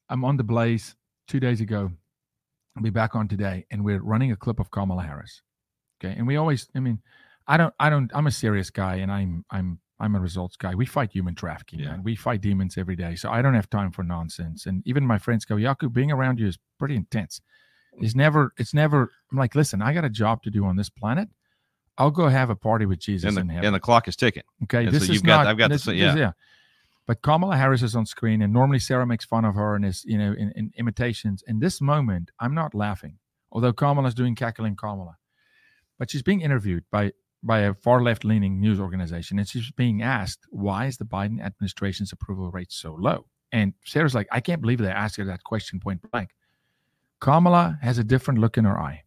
I'm 0.09 0.23
on 0.25 0.37
the 0.37 0.43
blaze 0.43 0.95
two 1.27 1.39
days 1.39 1.61
ago. 1.61 1.91
I'll 2.75 2.83
be 2.83 2.89
back 2.89 3.15
on 3.15 3.27
today, 3.27 3.65
and 3.71 3.83
we're 3.85 4.01
running 4.01 4.31
a 4.31 4.35
clip 4.35 4.59
of 4.59 4.71
Kamala 4.71 5.03
Harris. 5.03 5.41
Okay. 6.03 6.13
And 6.17 6.25
we 6.27 6.35
always, 6.37 6.67
I 6.75 6.79
mean, 6.79 6.99
I 7.47 7.57
don't, 7.57 7.73
I 7.79 7.89
don't, 7.89 8.11
I'm 8.13 8.27
a 8.27 8.31
serious 8.31 8.69
guy 8.69 8.95
and 8.95 9.11
I'm, 9.11 9.45
I'm, 9.51 9.79
I'm 9.99 10.15
a 10.15 10.19
results 10.19 10.57
guy. 10.57 10.75
We 10.75 10.85
fight 10.85 11.11
human 11.11 11.35
trafficking, 11.35 11.79
Yeah. 11.79 11.91
man. 11.91 12.03
We 12.03 12.15
fight 12.15 12.41
demons 12.41 12.77
every 12.77 12.95
day. 12.95 13.15
So 13.15 13.29
I 13.29 13.41
don't 13.41 13.53
have 13.53 13.69
time 13.69 13.91
for 13.91 14.03
nonsense. 14.03 14.65
And 14.65 14.81
even 14.85 15.05
my 15.05 15.17
friends 15.17 15.45
go, 15.45 15.55
Jaco, 15.55 15.91
being 15.93 16.11
around 16.11 16.39
you 16.39 16.47
is 16.47 16.57
pretty 16.79 16.95
intense. 16.95 17.39
It's 17.99 18.15
never, 18.15 18.53
it's 18.57 18.73
never, 18.73 19.11
I'm 19.31 19.37
like, 19.37 19.55
listen, 19.55 19.81
I 19.81 19.93
got 19.93 20.03
a 20.03 20.09
job 20.09 20.41
to 20.43 20.49
do 20.49 20.65
on 20.65 20.75
this 20.77 20.89
planet. 20.89 21.29
I'll 21.97 22.11
go 22.11 22.27
have 22.27 22.49
a 22.49 22.55
party 22.55 22.85
with 22.87 22.99
Jesus 22.99 23.27
And 23.27 23.37
the, 23.37 23.41
in 23.41 23.49
heaven. 23.49 23.65
and 23.67 23.75
the 23.75 23.79
clock 23.79 24.07
is 24.07 24.15
ticking. 24.15 24.43
Okay, 24.63 24.85
And 24.85 24.91
this 24.91 25.05
so 25.05 25.11
is 25.11 25.15
you've 25.15 25.23
got- 25.23 25.43
not. 25.43 25.47
I've 25.47 25.57
got 25.57 25.67
to 25.67 25.75
this, 25.75 25.83
say- 25.83 25.99
this- 25.99 26.15
yeah. 26.15 26.31
But 27.05 27.21
Kamala 27.21 27.57
Harris 27.57 27.83
is 27.83 27.95
on 27.95 28.05
screen, 28.05 28.41
and 28.41 28.53
normally 28.53 28.79
Sarah 28.79 29.05
makes 29.05 29.25
fun 29.25 29.43
of 29.43 29.55
her 29.55 29.75
and 29.75 29.83
is, 29.83 30.05
you 30.05 30.17
know, 30.17 30.31
in, 30.31 30.51
in 30.55 30.71
imitations. 30.77 31.43
In 31.45 31.59
this 31.59 31.81
moment, 31.81 32.31
I'm 32.39 32.53
not 32.53 32.73
laughing, 32.73 33.17
although 33.51 33.73
Kamala's 33.73 34.13
doing 34.13 34.35
cackling 34.35 34.75
Kamala, 34.75 35.17
but 35.99 36.09
she's 36.09 36.23
being 36.23 36.41
interviewed 36.41 36.85
by 36.91 37.11
by 37.45 37.59
a 37.59 37.73
far 37.73 38.01
left 38.01 38.23
leaning 38.23 38.61
news 38.61 38.79
organization, 38.79 39.37
and 39.37 39.47
she's 39.47 39.69
being 39.71 40.01
asked 40.01 40.45
why 40.49 40.85
is 40.85 40.97
the 40.97 41.05
Biden 41.05 41.43
administration's 41.43 42.13
approval 42.13 42.49
rate 42.51 42.71
so 42.71 42.95
low? 42.95 43.25
And 43.51 43.73
Sarah's 43.85 44.15
like, 44.15 44.27
I 44.31 44.39
can't 44.39 44.61
believe 44.61 44.79
they 44.79 44.87
asked 44.87 45.17
her 45.17 45.25
that 45.25 45.43
question 45.43 45.79
point 45.79 46.01
blank. 46.09 46.29
Kamala 47.19 47.77
has 47.81 47.97
a 47.97 48.03
different 48.03 48.39
look 48.39 48.57
in 48.57 48.65
her 48.65 48.79
eye. 48.79 49.03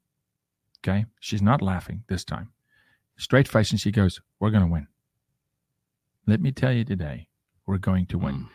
Okay, 0.81 1.07
she's 1.19 1.43
not 1.43 1.63
laughing 1.63 2.05
this 2.09 2.25
time, 2.25 2.53
straight 3.17 3.49
face, 3.49 3.71
and 3.71 3.81
she 3.81 3.91
goes, 3.91 4.21
"We're 4.39 4.51
going 4.51 4.65
to 4.65 4.71
win." 4.71 4.87
Let 6.27 6.41
me 6.41 6.53
tell 6.53 6.73
you 6.73 6.85
today, 6.85 7.29
we're 7.67 7.79
going 7.79 8.07
to 8.07 8.19
win. 8.19 8.35
Mm. 8.35 8.49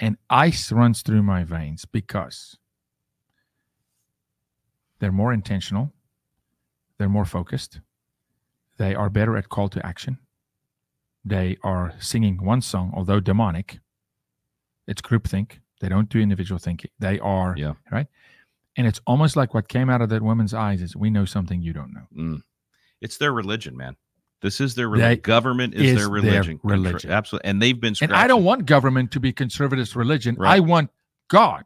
And 0.00 0.16
ice 0.30 0.70
runs 0.70 1.02
through 1.02 1.22
my 1.22 1.42
veins 1.44 1.84
because 1.84 2.56
they're 5.00 5.12
more 5.12 5.32
intentional, 5.32 5.92
they're 6.98 7.08
more 7.08 7.24
focused, 7.24 7.80
they 8.78 8.94
are 8.94 9.10
better 9.10 9.36
at 9.36 9.48
call 9.48 9.68
to 9.70 9.84
action. 9.84 10.18
They 11.24 11.56
are 11.62 11.92
singing 11.98 12.42
one 12.44 12.60
song, 12.62 12.92
although 12.94 13.20
demonic. 13.20 13.80
It's 14.86 15.02
groupthink. 15.02 15.58
They 15.80 15.88
don't 15.88 16.08
do 16.08 16.18
individual 16.20 16.58
thinking. 16.58 16.90
They 16.98 17.18
are 17.18 17.54
Yeah. 17.56 17.74
right. 17.90 18.06
And 18.76 18.86
it's 18.86 19.00
almost 19.06 19.36
like 19.36 19.52
what 19.52 19.68
came 19.68 19.90
out 19.90 20.00
of 20.00 20.08
that 20.10 20.22
woman's 20.22 20.54
eyes 20.54 20.80
is 20.80 20.94
we 20.96 21.10
know 21.10 21.24
something 21.24 21.60
you 21.60 21.72
don't 21.72 21.92
know. 21.92 22.06
Mm. 22.16 22.42
It's 23.00 23.18
their 23.18 23.32
religion, 23.32 23.76
man. 23.76 23.96
This 24.40 24.60
is 24.60 24.74
their 24.74 24.88
religion. 24.88 25.20
Government 25.20 25.74
is, 25.74 25.82
is 25.82 25.96
their 25.96 26.04
their 26.04 26.10
religion. 26.10 26.58
Contr- 26.58 26.70
religion. 26.70 27.10
Absolutely. 27.10 27.50
And 27.50 27.60
they've 27.60 27.80
been 27.80 27.94
And 28.00 28.12
I 28.12 28.26
don't 28.26 28.44
want 28.44 28.66
government 28.66 29.10
to 29.12 29.20
be 29.20 29.32
conservative 29.32 29.94
religion. 29.96 30.36
Right. 30.38 30.56
I 30.56 30.60
want 30.60 30.90
God 31.28 31.64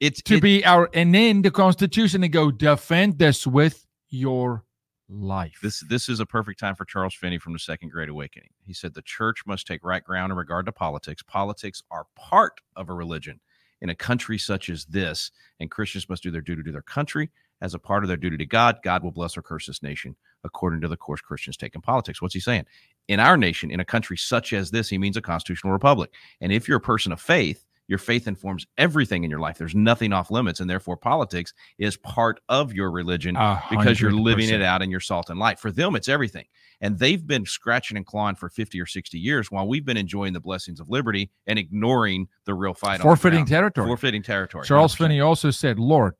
it's 0.00 0.20
to 0.22 0.36
it- 0.36 0.42
be 0.42 0.64
our 0.64 0.90
and 0.94 1.14
then 1.14 1.42
the 1.42 1.50
constitution 1.50 2.24
and 2.24 2.32
go 2.32 2.50
defend 2.50 3.18
this 3.18 3.46
with 3.46 3.86
your 4.10 4.64
life. 5.08 5.58
This 5.62 5.80
this 5.88 6.08
is 6.08 6.18
a 6.18 6.26
perfect 6.26 6.58
time 6.58 6.74
for 6.74 6.84
Charles 6.84 7.14
Finney 7.14 7.38
from 7.38 7.52
the 7.52 7.58
Second 7.58 7.90
Great 7.90 8.08
Awakening. 8.08 8.50
He 8.66 8.72
said 8.72 8.94
the 8.94 9.02
church 9.02 9.46
must 9.46 9.66
take 9.66 9.84
right 9.84 10.02
ground 10.02 10.32
in 10.32 10.38
regard 10.38 10.66
to 10.66 10.72
politics. 10.72 11.22
Politics 11.22 11.82
are 11.90 12.06
part 12.16 12.60
of 12.74 12.88
a 12.88 12.94
religion 12.94 13.38
in 13.80 13.90
a 13.90 13.94
country 13.94 14.38
such 14.38 14.68
as 14.68 14.84
this, 14.86 15.30
and 15.60 15.70
Christians 15.70 16.08
must 16.08 16.22
do 16.22 16.30
their 16.30 16.40
duty 16.40 16.62
to 16.64 16.72
their 16.72 16.82
country 16.82 17.30
as 17.62 17.72
a 17.72 17.78
part 17.78 18.04
of 18.04 18.08
their 18.08 18.18
duty 18.18 18.36
to 18.36 18.44
God. 18.44 18.80
God 18.82 19.02
will 19.02 19.12
bless 19.12 19.36
or 19.38 19.42
curse 19.42 19.66
this 19.66 19.82
nation 19.82 20.16
according 20.44 20.82
to 20.82 20.88
the 20.88 20.96
course 20.96 21.20
Christians 21.20 21.56
take 21.56 21.74
in 21.74 21.80
politics. 21.80 22.20
What's 22.20 22.34
he 22.34 22.40
saying? 22.40 22.66
In 23.08 23.20
our 23.20 23.36
nation, 23.36 23.70
in 23.70 23.80
a 23.80 23.84
country 23.84 24.16
such 24.18 24.52
as 24.52 24.70
this, 24.70 24.88
he 24.88 24.98
means 24.98 25.16
a 25.16 25.22
constitutional 25.22 25.72
republic. 25.72 26.12
And 26.40 26.52
if 26.52 26.68
you're 26.68 26.78
a 26.78 26.80
person 26.80 27.12
of 27.12 27.20
faith, 27.20 27.64
your 27.88 27.98
faith 27.98 28.28
informs 28.28 28.66
everything 28.78 29.24
in 29.24 29.30
your 29.30 29.40
life. 29.40 29.58
There's 29.58 29.74
nothing 29.74 30.12
off 30.12 30.30
limits, 30.30 30.60
and 30.60 30.70
therefore 30.70 30.96
politics 30.96 31.52
is 31.78 31.96
part 31.96 32.40
of 32.48 32.72
your 32.72 32.90
religion 32.90 33.36
A 33.36 33.62
because 33.70 34.00
you're 34.00 34.12
living 34.12 34.48
it 34.48 34.62
out 34.62 34.82
in 34.82 34.90
your 34.90 35.00
salt 35.00 35.30
and 35.30 35.38
light. 35.38 35.58
For 35.58 35.70
them, 35.70 35.94
it's 35.96 36.08
everything. 36.08 36.46
And 36.80 36.98
they've 36.98 37.24
been 37.24 37.44
scratching 37.44 37.96
and 37.96 38.06
clawing 38.06 38.36
for 38.36 38.48
50 38.48 38.80
or 38.80 38.86
60 38.86 39.18
years 39.18 39.50
while 39.50 39.68
we've 39.68 39.84
been 39.84 39.96
enjoying 39.96 40.32
the 40.32 40.40
blessings 40.40 40.80
of 40.80 40.90
liberty 40.90 41.30
and 41.46 41.58
ignoring 41.58 42.28
the 42.44 42.54
real 42.54 42.74
fight. 42.74 43.00
Forfeiting 43.00 43.46
territory. 43.46 43.86
Forfeiting 43.86 44.22
territory. 44.22 44.64
Charles 44.64 44.94
100%. 44.94 44.98
Finney 44.98 45.20
also 45.20 45.50
said, 45.50 45.78
Lord, 45.78 46.14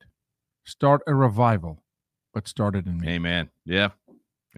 start 0.65 1.03
a 1.07 1.15
revival, 1.15 1.83
but 2.35 2.49
start 2.49 2.77
it 2.77 2.87
in 2.87 2.99
me. 2.99 3.09
Amen. 3.09 3.51
Yeah. 3.65 3.89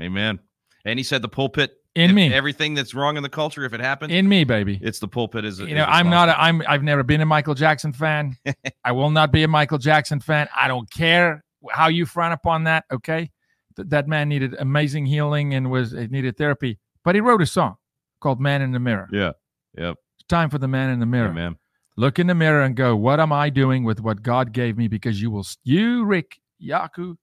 Amen. 0.01 0.39
And 0.85 0.99
he 0.99 1.03
said 1.03 1.23
the 1.23 1.29
pulpit 1.29 1.73
In 1.95 2.11
if 2.11 2.17
me. 2.17 2.33
Everything 2.33 2.75
that's 2.75 2.95
wrong 2.95 3.17
in 3.17 3.23
the 3.23 3.29
culture, 3.29 3.65
if 3.65 3.73
it 3.73 3.81
happens, 3.81 4.13
In 4.13 4.29
me, 4.29 4.45
baby. 4.45 4.79
it's 4.83 4.99
the 4.99 5.09
pulpit 5.09 5.45
is 5.45 5.61
you 5.61 5.75
know, 5.75 5.85
I'm 5.85 6.11
not. 6.11 6.29
A, 6.29 6.41
I'm. 6.41 6.63
I've 6.67 6.83
never 6.83 7.03
been 7.03 7.21
a 7.21 7.27
Michael 7.27 7.55
Jackson 7.55 7.93
fan. 7.93 8.37
I 8.85 8.93
will 8.93 9.11
not 9.11 9.33
be 9.33 9.43
a 9.45 9.49
Michael 9.49 9.79
Jackson 9.79 10.21
fan. 10.21 10.49
I 10.55 10.69
don't 10.69 10.91
care 10.91 11.45
how 11.71 11.89
you 11.89 12.05
frown 12.07 12.33
upon 12.33 12.65
that. 12.65 12.85
Okay, 12.93 13.31
Th- 13.77 13.89
that 13.89 14.09
man 14.09 14.29
needed 14.29 14.55
amazing 14.59 15.07
healing 15.07 15.55
and 15.55 15.71
was 15.71 15.93
it 15.93 16.11
needed 16.11 16.37
therapy. 16.37 16.79
But 17.05 17.15
he 17.15 17.21
wrote 17.21 17.41
a 17.41 17.47
song 17.47 17.77
called 18.21 18.41
"Man 18.41 18.61
in 18.61 18.73
the 18.73 18.81
Mirror." 18.81 19.09
Yeah. 19.13 19.33
Yep. 19.79 19.97
It's 20.19 20.27
time 20.29 20.51
for 20.51 20.59
the 20.59 20.69
man 20.69 20.91
in 20.91 21.01
the 21.01 21.07
mirror. 21.07 21.31
Amen. 21.31 21.57
Look 21.97 22.19
in 22.19 22.27
the 22.27 22.35
mirror 22.35 22.63
and 22.63 22.75
go, 22.75 22.97
"What 22.97 23.21
am 23.21 23.33
I 23.33 23.51
doing 23.51 23.85
with 23.85 24.01
what 24.01 24.23
God 24.23 24.53
gave 24.53 24.77
me?" 24.77 24.89
Because 24.89 25.23
you 25.23 25.31
will, 25.31 25.47
you 25.63 26.05
Rick 26.05 26.41
Jaco, 26.61 27.17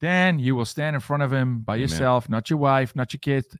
Dan, 0.00 0.38
you 0.38 0.54
will 0.54 0.66
stand 0.66 0.94
in 0.94 1.00
front 1.00 1.22
of 1.22 1.32
him 1.32 1.60
by 1.60 1.74
Amen. 1.74 1.80
yourself, 1.82 2.28
not 2.28 2.50
your 2.50 2.58
wife, 2.58 2.94
not 2.94 3.12
your 3.12 3.20
kids. 3.20 3.56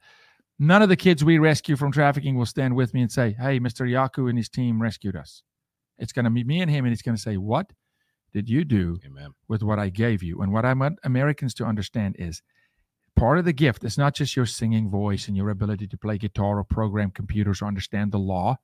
None 0.58 0.82
of 0.82 0.88
the 0.88 0.96
kids 0.96 1.24
we 1.24 1.38
rescue 1.38 1.76
from 1.76 1.92
trafficking 1.92 2.36
will 2.36 2.46
stand 2.46 2.76
with 2.76 2.92
me 2.92 3.02
and 3.02 3.10
say, 3.10 3.32
"Hey, 3.32 3.58
Mr. 3.58 3.88
Jaco 3.88 4.28
and 4.28 4.38
his 4.38 4.48
team 4.48 4.80
rescued 4.82 5.16
us." 5.16 5.42
It's 5.98 6.12
going 6.12 6.24
to 6.26 6.30
be 6.30 6.44
me 6.44 6.60
and 6.60 6.70
him, 6.70 6.84
and 6.84 6.92
he's 6.92 7.02
going 7.02 7.16
to 7.16 7.22
say, 7.22 7.38
"What 7.38 7.72
did 8.32 8.50
you 8.50 8.64
do 8.64 8.98
Amen. 9.06 9.30
with 9.48 9.62
what 9.62 9.78
I 9.78 9.88
gave 9.88 10.22
you?" 10.22 10.42
And 10.42 10.52
what 10.52 10.66
I 10.66 10.74
want 10.74 10.98
Americans 11.04 11.54
to 11.54 11.64
understand 11.64 12.16
is 12.18 12.42
part 13.14 13.38
of 13.38 13.46
the 13.46 13.54
gift 13.54 13.82
is 13.82 13.96
not 13.96 14.14
just 14.14 14.36
your 14.36 14.44
singing 14.44 14.90
voice 14.90 15.26
and 15.26 15.36
your 15.36 15.48
ability 15.48 15.86
to 15.86 15.96
play 15.96 16.18
guitar 16.18 16.58
or 16.58 16.64
program 16.64 17.10
computers 17.10 17.62
or 17.62 17.66
understand 17.66 18.12
the 18.12 18.18
law. 18.18 18.58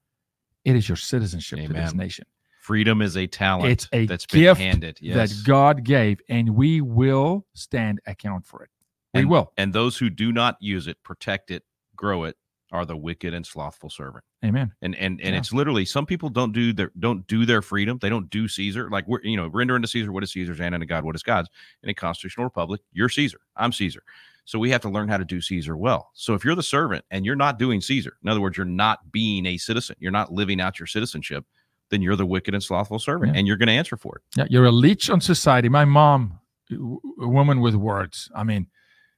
It 0.65 0.77
is 0.77 0.89
your 0.89 0.97
citizenship 0.97 1.61
to 1.67 1.73
this 1.73 1.95
nation 1.95 2.25
Freedom 2.63 3.03
is 3.03 3.17
a 3.17 3.27
talent 3.27 3.73
It's 3.73 3.89
a 3.93 4.07
that's 4.07 4.25
been 4.25 4.41
gift 4.43 4.61
handed. 4.61 4.97
Yes. 5.01 5.17
that 5.17 5.45
God 5.45 5.83
gave, 5.83 6.21
and 6.29 6.51
we 6.51 6.81
will 6.81 7.45
stand 7.55 8.01
account 8.07 8.47
for 8.47 8.63
it. 8.63 8.71
We 9.15 9.23
and, 9.23 9.31
will. 9.31 9.53
And 9.57 9.73
those 9.73 9.99
who 9.99 10.09
do 10.09 10.31
not 10.31 10.59
use 10.61 10.87
it, 10.87 10.97
protect 11.03 11.51
it, 11.51 11.65
grow 11.97 12.23
it, 12.23 12.37
are 12.71 12.87
the 12.87 12.97
wicked 12.97 13.35
and 13.35 13.45
slothful 13.45 13.91
servant. 13.91 14.23
Amen. 14.45 14.73
And 14.81 14.95
and 14.95 15.21
and 15.21 15.35
Yeah. 15.35 15.39
it's 15.39 15.53
literally 15.53 15.85
some 15.85 16.07
people 16.07 16.29
don't 16.29 16.53
do 16.53 16.73
their 16.73 16.93
don't 17.01 17.27
do 17.27 17.45
their 17.45 17.63
freedom. 17.63 17.99
They 18.01 18.09
don't 18.09 18.31
do 18.31 18.47
Caesar. 18.47 18.89
Like 18.91 19.09
we're 19.09 19.23
you 19.23 19.37
know 19.37 19.49
render 19.49 19.75
unto 19.75 19.89
Caesar 19.89 20.13
what 20.13 20.23
is 20.23 20.31
Caesar's 20.31 20.61
and 20.61 20.73
unto 20.73 20.87
God 20.87 21.05
what 21.05 21.17
is 21.17 21.25
God's. 21.25 21.49
In 21.83 21.91
a 21.91 21.95
constitutional 21.95 22.45
republic, 22.45 22.81
you're 22.93 23.09
Caesar. 23.09 23.41
I'm 23.57 23.73
Caesar. 23.73 24.05
So 24.45 24.59
we 24.59 24.71
have 24.71 24.81
to 24.83 24.89
learn 24.89 25.09
how 25.09 25.17
to 25.19 25.25
do 25.25 25.41
Caesar 25.41 25.77
well. 25.77 26.11
So 26.15 26.35
if 26.35 26.45
you're 26.45 26.55
the 26.57 26.63
servant 26.63 27.05
and 27.11 27.25
you're 27.25 27.37
not 27.37 27.59
doing 27.59 27.81
Caesar, 27.81 28.17
in 28.23 28.29
other 28.29 28.41
words, 28.41 28.57
you're 28.57 28.67
not 28.67 29.13
being 29.13 29.47
a 29.47 29.57
citizen, 29.57 29.97
you're 30.01 30.11
not 30.13 30.33
living 30.33 30.61
out 30.61 30.81
your 30.81 30.87
citizenship, 30.89 31.45
then 31.91 32.03
you're 32.03 32.17
the 32.17 32.27
wicked 32.27 32.53
and 32.55 32.63
slothful 32.63 32.99
servant, 32.99 33.33
Yeah. 33.35 33.39
and 33.39 33.47
you're 33.47 33.57
going 33.57 33.69
to 33.69 33.73
answer 33.73 33.97
for 33.97 34.17
it. 34.17 34.23
Yeah, 34.37 34.47
you're 34.51 34.65
a 34.65 34.73
leech 34.73 35.11
on 35.11 35.21
society. 35.21 35.69
My 35.69 35.85
mom, 35.85 36.41
a 36.71 37.29
woman 37.29 37.61
with 37.61 37.75
words. 37.77 38.31
I 38.35 38.43
mean, 38.45 38.67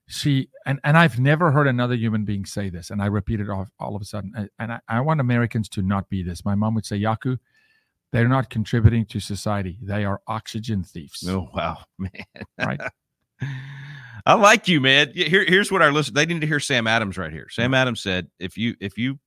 she 0.07 0.51
and 0.67 0.79
and 0.85 0.99
I've 0.99 1.19
never 1.19 1.51
heard 1.53 1.67
another 1.67 1.95
human 1.95 2.25
being 2.27 2.45
say 2.45 2.69
this, 2.69 2.91
and 2.91 3.01
I 3.01 3.07
repeat 3.07 3.41
it 3.41 3.49
all, 3.49 3.67
all 3.81 3.97
of 3.97 4.03
a 4.03 4.05
sudden. 4.05 4.49
And- 4.59 4.73
I, 4.73 4.81
I 4.89 5.01
want 5.01 5.21
Americans 5.21 5.69
to 5.71 5.83
not 5.83 6.11
be 6.11 6.23
this. 6.23 6.45
My 6.45 6.55
mom 6.55 6.75
would 6.75 6.85
say, 6.85 7.01
"Jaco, 7.01 7.39
they're 8.13 8.29
not 8.29 8.51
contributing 8.51 9.07
to 9.07 9.21
society. 9.21 9.79
They 9.81 10.05
are 10.05 10.21
oxygen 10.27 10.83
thieves." 10.85 11.27
Oh 11.27 11.49
wow, 11.55 11.79
man! 11.99 12.11
Right. 12.59 12.81
I 14.27 14.35
like 14.35 14.69
you, 14.69 14.81
man. 14.81 15.13
Here, 15.15 15.45
here's 15.45 15.71
what 15.71 15.83
our 15.83 15.93
listen. 15.93 16.15
They 16.15 16.25
need 16.27 16.41
to 16.41 16.47
hear 16.47 16.61
Sam 16.61 16.87
Adams 16.87 17.19
right 17.19 17.33
here. 17.33 17.49
Sam 17.51 17.75
Adams 17.75 18.01
said, 18.01 18.29
"If 18.39 18.57
you, 18.57 18.75
if 18.81 18.97
you, 18.97 19.19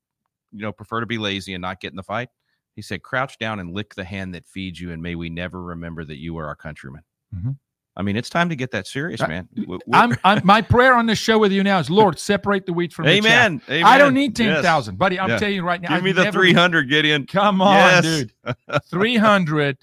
you 0.52 0.62
know, 0.62 0.72
prefer 0.72 1.02
to 1.02 1.06
be 1.06 1.18
lazy 1.18 1.54
and 1.54 1.62
not 1.62 1.80
get 1.80 1.92
in 1.92 1.96
the 1.98 2.04
fight, 2.04 2.30
he 2.76 2.82
said, 2.82 3.04
crouch 3.04 3.38
down 3.38 3.60
and 3.60 3.74
lick 3.74 3.94
the 3.96 4.04
hand 4.04 4.34
that 4.34 4.48
feeds 4.48 4.80
you, 4.82 4.92
and 4.92 5.02
may 5.02 5.16
we 5.16 5.30
never 5.30 5.62
remember 5.62 6.04
that 6.06 6.18
you 6.18 6.38
are 6.40 6.48
our 6.48 6.56
countrymen." 6.56 7.04
Mhm. 7.36 7.58
I 7.96 8.04
mean, 8.04 8.16
it's 8.16 8.30
time 8.30 8.50
to 8.50 8.56
get 8.56 8.70
that 8.72 8.86
serious, 8.86 9.20
man. 9.28 9.50
I'm, 9.92 10.16
I'm 10.24 10.42
my 10.46 10.62
prayer 10.62 10.94
on 10.94 11.08
this 11.08 11.18
show 11.18 11.40
with 11.40 11.52
you 11.52 11.64
now 11.64 11.80
is, 11.80 11.90
Lord, 11.90 12.20
separate 12.20 12.68
the 12.68 12.74
wheat 12.74 12.94
from 12.94 13.06
the 13.06 13.16
chaff. 13.16 13.26
amen, 13.26 13.62
amen. 13.70 13.84
I 13.86 13.98
don't 13.98 14.14
need 14.14 14.36
ten 14.36 14.50
Yes. 14.64 14.90
buddy. 14.90 15.20
I'm 15.20 15.30
Yeah. 15.30 15.38
telling 15.40 15.56
you 15.56 15.64
right 15.64 15.82
now. 15.82 15.90
Give 15.90 15.98
I've 15.98 16.04
me 16.04 16.12
the 16.12 16.32
three 16.32 16.54
hundred, 16.54 16.90
Gideon. 16.90 17.26
Come 17.26 17.60
on, 17.60 17.74
Yes. 17.76 18.04
dude. 18.04 18.34
300 18.90 19.78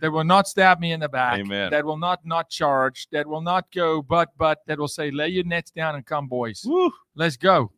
that 0.00 0.10
will 0.12 0.24
not 0.24 0.48
stab 0.48 0.80
me 0.80 0.92
in 0.92 1.00
the 1.00 1.08
back. 1.08 1.38
Amen. 1.40 1.70
That 1.70 1.84
will 1.84 1.96
not 1.98 2.20
not 2.24 2.48
charge. 2.50 3.08
That 3.12 3.26
will 3.26 3.40
not 3.42 3.70
go 3.72 4.02
but 4.02 4.30
but 4.38 4.58
that 4.66 4.78
will 4.78 4.88
say 4.88 5.10
lay 5.10 5.28
your 5.28 5.44
nets 5.44 5.70
down 5.70 5.94
and 5.94 6.04
come 6.06 6.26
boys. 6.28 6.62
Woo. 6.66 6.90
Let's 7.14 7.36
go. 7.36 7.72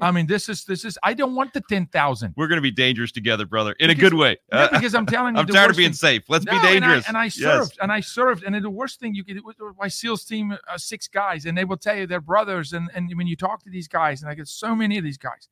I 0.00 0.10
mean 0.10 0.26
this 0.26 0.48
is 0.48 0.64
this 0.64 0.84
is 0.84 0.98
I 1.04 1.14
don't 1.14 1.36
want 1.36 1.52
the 1.52 1.60
10,000. 1.68 2.34
We're 2.36 2.48
going 2.48 2.56
to 2.56 2.62
be 2.62 2.72
dangerous 2.72 3.12
together, 3.12 3.46
brother, 3.46 3.72
in 3.78 3.88
a 3.90 3.94
good 3.94 4.14
way. 4.14 4.36
Yeah, 4.52 4.68
because 4.72 4.96
I'm 4.96 5.06
telling 5.16 5.36
you 5.36 5.42
I'm 5.42 5.46
tired 5.46 5.70
of 5.70 5.76
being 5.76 5.90
thing- 5.90 5.94
safe. 5.94 6.22
Let's 6.28 6.44
No, 6.44 6.50
be 6.52 6.58
and 6.58 6.66
I- 6.66 6.72
dangerous. 6.72 7.06
And 7.08 7.16
I, 7.16 7.24
Yes. 7.26 7.34
served, 7.36 7.78
and 7.80 7.92
I 7.92 8.00
served, 8.00 8.42
and 8.42 8.52
the 8.64 8.68
worst 8.68 8.98
thing 8.98 9.14
you 9.14 9.22
could 9.22 9.40
my 9.78 9.86
SEALs 9.86 10.24
team 10.24 10.52
uh, 10.52 10.76
six 10.76 11.06
guys, 11.06 11.46
and 11.46 11.56
they 11.56 11.64
will 11.64 11.76
tell 11.76 11.94
you 11.96 12.08
they're 12.08 12.20
brothers, 12.20 12.72
and 12.72 12.90
and 12.94 13.12
when 13.14 13.28
you 13.28 13.36
talk 13.36 13.62
to 13.62 13.70
these 13.70 13.86
guys, 13.86 14.22
and 14.22 14.30
I 14.30 14.34
get 14.34 14.48
so 14.48 14.74
many 14.74 14.98
of 14.98 15.04
these 15.04 15.18
guys, 15.18 15.48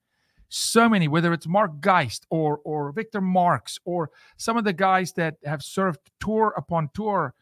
so 0.48 0.88
many, 0.88 1.06
whether 1.08 1.32
it's 1.32 1.46
Mark 1.46 1.80
Geist 1.80 2.26
or 2.30 2.58
or 2.64 2.90
Victor 2.92 3.20
Marx 3.20 3.78
or 3.84 4.10
some 4.36 4.56
of 4.56 4.64
the 4.64 4.72
guys 4.72 5.12
that 5.14 5.36
have 5.44 5.62
served 5.62 6.00
tour 6.20 6.54
upon 6.56 6.90
tour, 6.94 7.34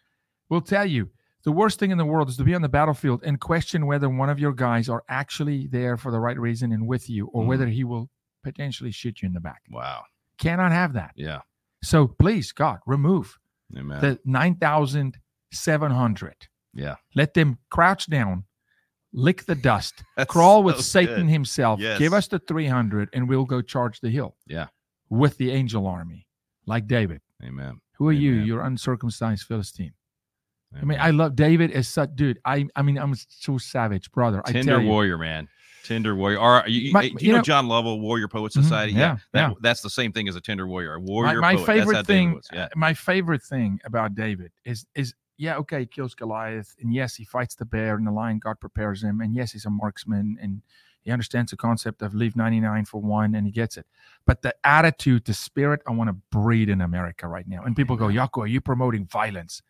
will 0.49 0.61
tell 0.61 0.85
you 0.87 1.11
the 1.45 1.53
worst 1.53 1.79
thing 1.79 1.90
in 1.92 1.99
the 1.99 2.05
world 2.05 2.29
is 2.29 2.37
to 2.37 2.42
be 2.45 2.55
on 2.55 2.62
the 2.62 2.69
battlefield 2.69 3.23
and 3.25 3.40
question 3.40 3.87
whether 3.87 4.09
one 4.09 4.29
of 4.29 4.40
your 4.40 4.53
guys 4.53 4.88
are 4.88 5.05
actually 5.09 5.69
there 5.69 5.97
for 5.97 6.11
the 6.11 6.19
right 6.19 6.38
reason 6.38 6.73
and 6.73 6.88
with 6.88 7.09
you, 7.09 7.27
or 7.29 7.45
Mhm. 7.45 7.47
whether 7.47 7.69
he 7.69 7.85
will 7.85 8.11
potentially 8.42 8.90
shoot 8.90 9.23
you 9.23 9.27
in 9.27 9.33
the 9.33 9.40
back. 9.40 9.62
Wow. 9.71 10.05
Cannot 10.38 10.73
have 10.73 10.92
that. 10.95 11.12
Yeah. 11.14 11.42
So 11.83 12.09
please, 12.09 12.51
God, 12.53 12.81
remove 12.87 13.38
Amen. 13.77 14.01
the 14.01 14.19
9,700. 14.25 16.49
Yeah. 16.75 16.97
Let 17.14 17.35
them 17.35 17.59
crouch 17.71 18.09
down, 18.11 18.45
lick 19.16 19.44
the 19.46 19.55
dust, 19.57 20.05
That's 20.16 20.31
crawl 20.31 20.62
with 20.62 20.76
so 20.76 20.83
Satan 20.83 21.22
good. 21.26 21.31
himself. 21.33 21.81
Yes. 21.81 21.98
Give 21.98 22.12
us 22.12 22.29
the 22.29 22.38
300 22.38 23.09
and 23.12 23.29
we'll 23.29 23.44
go 23.46 23.61
charge 23.62 23.98
the 24.00 24.11
hill. 24.11 24.37
Yeah. 24.46 24.66
With 25.11 25.37
the 25.38 25.50
angel 25.50 25.87
army, 25.88 26.26
like 26.66 26.87
David. 26.87 27.20
Amen. 27.42 27.81
Who 27.98 28.07
are 28.09 28.12
you? 28.12 28.35
Amen. 28.35 28.46
You're 28.46 28.62
uncircumcised 28.62 29.44
Philistine. 29.44 29.92
I 30.79 30.85
mean, 30.85 30.98
I 31.00 31.11
love 31.11 31.35
David 31.37 31.70
as 31.70 31.88
such, 31.88 32.11
dude. 32.16 32.38
I, 32.44 32.66
I 32.76 32.83
mean, 32.83 32.98
I'm 32.98 33.14
so 33.29 33.57
savage, 33.57 34.11
brother. 34.12 34.42
I 34.44 34.52
Tender 34.52 34.72
tell 34.72 34.83
you. 34.83 34.88
warrior, 34.88 35.16
man. 35.16 35.48
Tender 35.85 36.14
warrior. 36.14 36.38
Or 36.38 36.64
you, 36.67 36.81
you- 36.88 36.92
My- 36.92 37.02
do 37.02 37.14
you 37.14 37.17
you 37.21 37.33
know, 37.33 37.38
know- 37.38 37.42
John 37.42 37.69
Lovell, 37.69 38.00
Warrior 38.00 38.29
Poet 38.29 38.52
Mhm, 38.52 38.62
Society? 38.62 38.92
yeah, 38.92 39.17
that, 39.33 39.48
yeah. 39.50 39.54
that's 39.62 39.81
the 39.81 39.88
same 39.88 40.12
thing 40.12 40.29
as 40.29 40.37
a 40.37 40.40
tender 40.40 40.67
warrior. 40.67 40.94
A 40.94 41.00
warrior. 41.00 41.40
my 41.40 41.54
poet. 41.54 41.67
That's 41.67 41.79
how 41.79 41.85
favorite 41.87 42.06
thing, 42.06 42.40
Yeah. 42.52 42.69
my 42.77 42.92
favorite 42.92 43.42
thing 43.44 43.81
about 43.85 44.14
David 44.17 44.50
is 44.67 44.85
is 44.94 45.14
yeah, 45.37 45.57
okay, 45.59 45.81
he 45.81 45.87
kills 45.87 46.15
Goliath, 46.15 46.75
and 46.81 46.95
yes, 46.95 47.17
he 47.17 47.25
fights 47.25 47.55
the 47.55 47.65
bear 47.65 47.97
and 47.97 48.07
the 48.07 48.11
lion. 48.13 48.39
God 48.39 48.61
prepares 48.61 49.03
him, 49.03 49.21
and 49.21 49.35
yes, 49.35 49.53
he's 49.53 49.65
a 49.67 49.71
marksman, 49.71 50.39
and 50.41 50.63
he 51.03 51.11
understands 51.13 51.51
the 51.51 51.57
concept 51.57 52.03
of 52.03 52.15
leave 52.15 52.37
ninety 52.37 52.61
nine 52.61 52.85
for 52.85 53.01
one, 53.01 53.35
and 53.35 53.47
he 53.47 53.53
gets 53.53 53.77
it. 53.77 53.87
But 54.27 54.43
the 54.43 54.55
attitude, 54.65 55.25
the 55.25 55.35
spirit, 55.35 55.81
I 55.87 55.93
want 55.93 56.09
to 56.09 56.17
breed 56.31 56.69
in 56.69 56.81
America 56.81 57.29
right 57.29 57.47
now. 57.47 57.63
And 57.63 57.77
people 57.77 57.97
go, 57.97 58.07
Jaco, 58.07 58.43
are 58.43 58.47
you 58.47 58.61
promoting 58.61 59.07
violence? 59.07 59.63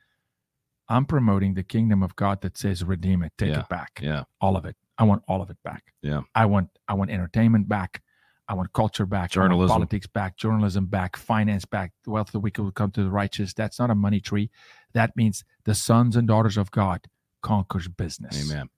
I'm 0.89 1.05
promoting 1.05 1.55
the 1.55 1.65
kingdom 1.65 2.03
of 2.03 2.15
God 2.17 2.41
that 2.43 2.57
says 2.57 2.85
redeem 2.85 3.23
it, 3.23 3.33
take 3.37 3.51
Yeah, 3.51 3.61
it 3.61 3.69
back, 3.69 3.99
Yeah. 4.03 4.25
all 4.41 4.57
of 4.57 4.65
it. 4.65 4.77
I 4.99 5.05
want 5.05 5.25
all 5.29 5.43
of 5.43 5.51
it 5.51 5.59
back. 5.65 5.93
Yeah. 6.01 6.23
I 6.35 6.47
want 6.47 6.71
I 6.89 6.95
want 6.95 7.11
entertainment 7.11 7.69
back. 7.69 8.03
I 8.49 8.55
want 8.55 8.73
culture 8.73 9.05
back. 9.05 9.31
Journalism. 9.33 9.75
politics 9.75 10.07
back. 10.07 10.37
Journalism 10.37 10.87
back. 10.87 11.17
Finance 11.17 11.65
back. 11.65 11.93
The 12.05 12.11
wealth 12.11 12.29
of 12.29 12.33
the 12.33 12.41
wicked 12.41 12.63
will 12.63 12.71
come 12.71 12.93
to 12.93 13.03
the 13.03 13.11
righteous. 13.11 13.53
That's 13.53 13.79
not 13.81 13.91
a 13.91 13.95
money 13.95 14.21
tree. 14.21 14.51
That 14.97 15.15
means 15.15 15.45
the 15.67 15.75
sons 15.75 16.17
and 16.17 16.27
daughters 16.27 16.57
of 16.57 16.71
God 16.71 17.07
conquers 17.43 17.87
business. 17.87 18.51
Amen. 18.51 18.71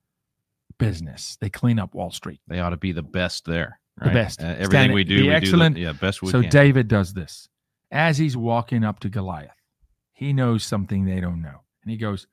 Business. 0.76 1.38
They 1.40 1.48
clean 1.48 1.78
up 1.78 1.94
Wall 1.94 2.10
Street. 2.10 2.40
They 2.48 2.58
ought 2.58 2.70
to 2.70 2.76
be 2.76 2.90
the 2.90 3.04
best 3.04 3.44
there. 3.44 3.78
The 4.02 4.10
best. 4.10 4.42
Uh, 4.42 4.46
everything 4.46 4.68
Stand- 4.68 4.94
we 4.94 5.04
be 5.04 5.16
do, 5.16 5.26
we 5.26 5.30
excellent. 5.30 5.76
do 5.76 5.80
the, 5.80 5.86
yeah, 5.86 5.92
best 5.92 6.20
we 6.20 6.30
so 6.30 6.40
can. 6.40 6.50
David 6.50 6.88
does 6.88 7.14
this. 7.14 7.48
As 7.92 8.18
he's 8.18 8.36
walking 8.36 8.82
up 8.82 8.98
to 9.00 9.08
Goliath, 9.08 9.52
he 10.12 10.32
knows 10.32 10.64
something 10.64 11.04
they 11.04 11.20
don't 11.20 11.40
know. 11.40 11.60
And 11.82 11.90
he 11.92 11.96
goes, 11.96 12.26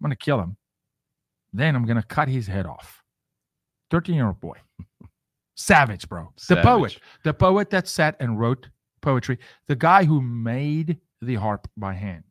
I'm 0.00 0.06
going 0.06 0.16
to 0.16 0.24
kill 0.24 0.40
him, 0.40 0.56
then 1.52 1.74
I'm 1.74 1.84
gonna 1.84 2.02
cut 2.04 2.28
his 2.28 2.46
head 2.46 2.64
off. 2.64 3.02
13 3.90 4.14
year 4.14 4.28
old 4.28 4.38
boy. 4.40 4.56
Savage, 5.56 6.08
bro. 6.08 6.32
Savage. 6.36 6.62
The 6.62 6.68
poet. 6.68 6.98
The 7.24 7.34
poet 7.34 7.70
that 7.70 7.88
sat 7.88 8.16
and 8.20 8.38
wrote 8.38 8.68
poetry. 9.00 9.38
The 9.66 9.76
guy 9.76 10.04
who 10.04 10.22
made 10.22 10.98
the 11.20 11.34
harp 11.34 11.68
by 11.76 11.94
hand. 11.94 12.24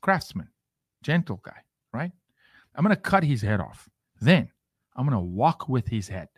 Craftsman. 0.00 0.48
Gentle 1.02 1.40
guy, 1.44 1.56
right? 1.92 2.12
I'm 2.74 2.82
gonna 2.84 2.96
cut 2.96 3.24
his 3.24 3.42
head 3.42 3.60
off. 3.60 3.88
Then 4.20 4.50
I'm 4.96 5.04
gonna 5.06 5.20
walk 5.20 5.68
with 5.68 5.88
his 5.88 6.08
head. 6.08 6.28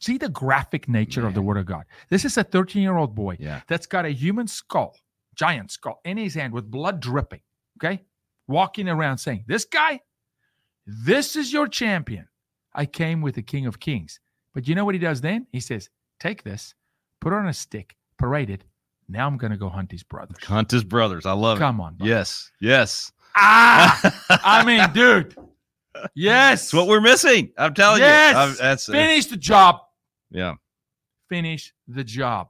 See 0.00 0.18
the 0.18 0.28
graphic 0.28 0.88
nature 0.88 1.26
of 1.26 1.34
the 1.34 1.42
word 1.42 1.56
of 1.58 1.66
God. 1.66 1.84
This 2.08 2.24
is 2.24 2.36
a 2.38 2.44
13 2.44 2.82
year 2.82 2.96
old 2.96 3.14
boy 3.14 3.36
Yeah. 3.38 3.60
that's 3.68 3.86
got 3.86 4.06
a 4.06 4.10
human 4.10 4.46
skull, 4.46 4.96
giant 5.34 5.70
skull, 5.70 6.00
in 6.04 6.16
his 6.16 6.34
hand 6.34 6.52
with 6.52 6.70
blood 6.70 7.00
dripping. 7.00 7.42
Okay. 7.78 8.02
Walking 8.46 8.88
around 8.88 9.18
saying, 9.18 9.44
This 9.46 9.64
guy, 9.64 10.00
this 10.86 11.36
is 11.36 11.52
your 11.52 11.68
champion. 11.68 12.28
I 12.74 12.86
came 12.86 13.20
with 13.20 13.34
the 13.34 13.42
King 13.42 13.66
of 13.66 13.78
Kings. 13.78 14.20
But 14.54 14.66
you 14.66 14.74
know 14.74 14.84
what 14.84 14.94
he 14.94 14.98
does 14.98 15.20
then? 15.20 15.46
He 15.52 15.60
says, 15.60 15.90
Take 16.18 16.42
this, 16.44 16.74
put 17.20 17.32
it 17.32 17.36
on 17.36 17.46
a 17.48 17.52
stick, 17.52 17.94
parade 18.16 18.50
it. 18.50 18.64
Now 19.08 19.26
I'm 19.26 19.36
going 19.38 19.52
to 19.52 19.56
go 19.56 19.68
hunt 19.68 19.90
his 19.90 20.02
brothers. 20.02 20.36
Hunt 20.44 20.70
his 20.70 20.84
brothers. 20.84 21.24
I 21.26 21.32
love 21.32 21.58
Come 21.58 21.80
on. 21.80 21.94
it. 21.94 21.98
buddy. 21.98 22.10
Yes. 22.10 22.50
Yes. 22.60 23.10
Ah, 23.36 24.16
I 24.44 24.64
mean, 24.64 24.84
dude. 24.92 25.34
Yes. 26.14 26.72
What 26.72 26.86
we're 26.86 27.00
missing. 27.00 27.52
I'm 27.56 27.74
telling 27.74 28.00
Yes! 28.00 28.32
you. 28.34 28.38
I'm- 28.38 28.56
that's 28.58 28.86
finish 28.86 29.26
the 29.26 29.36
job. 29.36 29.76
yeah. 30.30 30.54
finish 31.28 31.72
the 31.86 32.04
job. 32.04 32.48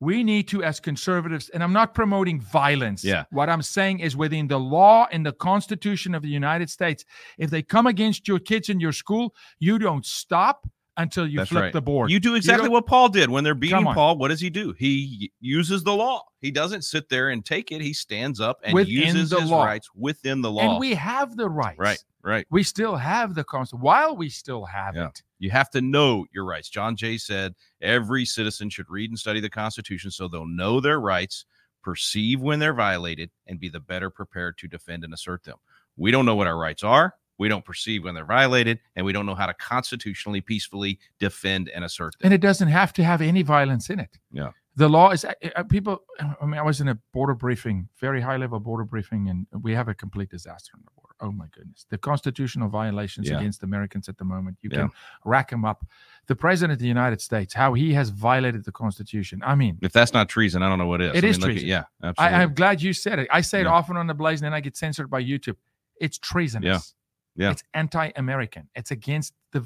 We 0.00 0.22
need 0.22 0.46
to, 0.48 0.62
as 0.62 0.78
conservatives, 0.78 1.48
and 1.48 1.60
I'm 1.62 1.72
not 1.72 1.92
promoting 1.92 2.40
violence. 2.40 3.02
Yeah. 3.02 3.24
What 3.30 3.48
I'm 3.48 3.62
saying 3.62 3.98
is 3.98 4.16
within 4.16 4.46
the 4.46 4.58
law 4.60 5.08
and 5.10 5.26
the 5.26 5.32
Constitution 5.32 6.14
of 6.14 6.22
the 6.22 6.28
United 6.28 6.70
States, 6.70 7.04
if 7.36 7.50
they 7.50 7.62
come 7.62 7.88
against 7.88 8.28
your 8.28 8.38
kids 8.38 8.68
in 8.68 8.78
your 8.78 8.92
school, 8.92 9.34
you 9.58 9.76
don't 9.78 10.06
stop 10.06 10.68
until 10.98 11.26
you 11.26 11.38
That's 11.38 11.48
flip 11.50 11.62
right. 11.62 11.72
the 11.72 11.80
board. 11.80 12.10
You 12.10 12.20
do 12.20 12.34
exactly 12.34 12.64
don't- 12.66 12.72
what 12.72 12.86
Paul 12.86 13.08
did 13.08 13.30
when 13.30 13.44
they're 13.44 13.54
beating 13.54 13.84
Paul. 13.84 14.18
What 14.18 14.28
does 14.28 14.40
he 14.40 14.50
do? 14.50 14.72
He 14.76 15.32
uses 15.40 15.82
the 15.84 15.94
law. 15.94 16.24
He 16.40 16.50
doesn't 16.50 16.82
sit 16.82 17.08
there 17.08 17.30
and 17.30 17.44
take 17.44 17.72
it. 17.72 17.80
He 17.80 17.92
stands 17.94 18.40
up 18.40 18.58
and 18.64 18.74
Within 18.74 18.92
uses 18.92 19.30
the 19.30 19.40
his 19.40 19.50
law. 19.50 19.64
rights 19.64 19.88
within 19.94 20.42
the 20.42 20.50
law. 20.50 20.72
and 20.72 20.78
we 20.80 20.94
have 20.94 21.36
the 21.36 21.48
rights. 21.48 21.78
right, 21.78 22.04
right. 22.22 22.46
We 22.50 22.62
still 22.62 22.96
have 22.96 23.34
the 23.34 23.44
Constitution. 23.44 23.82
While 23.82 24.16
we 24.16 24.28
still 24.28 24.64
have 24.66 24.94
Yeah. 24.96 25.06
it, 25.06 25.22
You 25.40 25.50
have 25.50 25.70
to 25.70 25.80
know 25.80 26.26
your 26.32 26.44
rights. 26.44 26.68
John 26.68 26.96
Jay 26.96 27.16
said 27.16 27.54
every 27.80 28.24
citizen 28.24 28.68
should 28.70 28.90
read 28.90 29.10
and 29.10 29.18
study 29.18 29.38
the 29.40 29.48
Constitution 29.48 30.10
so 30.10 30.26
they'll 30.26 30.44
know 30.46 30.80
their 30.80 31.00
rights, 31.00 31.44
perceive 31.82 32.40
when 32.40 32.58
they're 32.58 32.74
violated, 32.74 33.30
and 33.46 33.60
be 33.60 33.68
the 33.68 33.78
better 33.80 34.10
prepared 34.10 34.58
to 34.58 34.66
defend 34.66 35.04
and 35.04 35.14
assert 35.14 35.44
them. 35.44 35.56
We 35.96 36.10
don't 36.10 36.26
know 36.26 36.34
what 36.34 36.48
our 36.48 36.58
rights 36.58 36.82
are. 36.82 37.14
We 37.38 37.48
don't 37.48 37.64
perceive 37.64 38.04
when 38.04 38.14
they're 38.14 38.24
violated, 38.24 38.80
and 38.96 39.06
we 39.06 39.12
don't 39.12 39.24
know 39.26 39.34
how 39.36 39.46
to 39.46 39.54
constitutionally, 39.54 40.40
peacefully 40.40 40.98
defend 41.18 41.68
and 41.68 41.84
assert 41.84 42.12
them. 42.18 42.26
and 42.26 42.34
it 42.34 42.40
doesn't 42.40 42.68
have 42.68 42.92
to 42.94 43.04
have 43.04 43.20
any 43.22 43.42
violence 43.42 43.90
in 43.90 44.00
it. 44.00 44.18
Yeah. 44.32 44.50
The 44.76 44.88
law 44.88 45.10
is 45.10 45.24
uh, 45.24 45.32
uh, 45.56 45.64
people. 45.64 46.02
I 46.40 46.46
mean, 46.46 46.58
I 46.58 46.62
was 46.62 46.80
in 46.80 46.86
a 46.88 46.94
border 47.12 47.34
briefing, 47.34 47.88
very 48.00 48.20
high 48.20 48.36
level 48.36 48.60
border 48.60 48.84
briefing, 48.84 49.28
and 49.28 49.46
we 49.62 49.74
have 49.74 49.88
a 49.88 49.94
complete 49.94 50.30
disaster 50.30 50.72
on 50.76 50.82
the 50.84 50.90
border. 50.94 51.14
Oh 51.20 51.32
my 51.32 51.46
goodness, 51.50 51.84
the 51.90 51.98
constitutional 51.98 52.68
violations 52.68 53.28
Yeah. 53.28 53.38
against 53.38 53.64
Americans 53.64 54.08
at 54.08 54.18
the 54.18 54.24
moment. 54.24 54.56
You 54.62 54.70
Yeah. 54.72 54.78
can 54.82 54.90
rack 55.24 55.50
them 55.50 55.64
up. 55.64 55.84
The 56.28 56.36
president 56.36 56.74
of 56.74 56.78
the 56.78 56.86
United 56.86 57.20
States, 57.20 57.54
how 57.54 57.74
he 57.74 57.92
has 57.94 58.10
violated 58.10 58.64
the 58.64 58.70
Constitution. 58.70 59.42
I 59.44 59.56
mean, 59.56 59.78
If 59.82 59.92
that's 59.92 60.12
not 60.12 60.28
treason, 60.28 60.62
I 60.62 60.68
don't 60.68 60.78
know 60.78 60.86
what 60.86 61.00
is. 61.02 61.16
It 61.16 61.24
I 61.24 61.26
is 61.28 61.38
mean, 61.38 61.40
look 61.40 61.50
at- 61.50 61.52
treason. 61.54 61.68
yeah, 61.68 61.84
absolutely. 62.04 62.36
I, 62.36 62.42
I'm 62.42 62.54
glad 62.54 62.80
you 62.80 62.92
said 62.92 63.18
it. 63.18 63.26
I 63.32 63.40
say 63.40 63.60
it 63.60 63.64
Yeah. 63.64 63.70
often 63.72 63.96
on 63.96 64.06
the 64.06 64.14
Blaze, 64.14 64.40
and 64.40 64.46
then 64.46 64.54
I 64.54 64.60
get 64.60 64.76
censored 64.76 65.10
by 65.10 65.20
YouTube. 65.24 65.56
It's 66.00 66.18
treasonous. 66.18 66.94
Yeah. 67.38 67.52
It's 67.52 67.62
anti-American. 67.72 68.68
It's 68.74 68.90
against 68.90 69.32
the, 69.52 69.64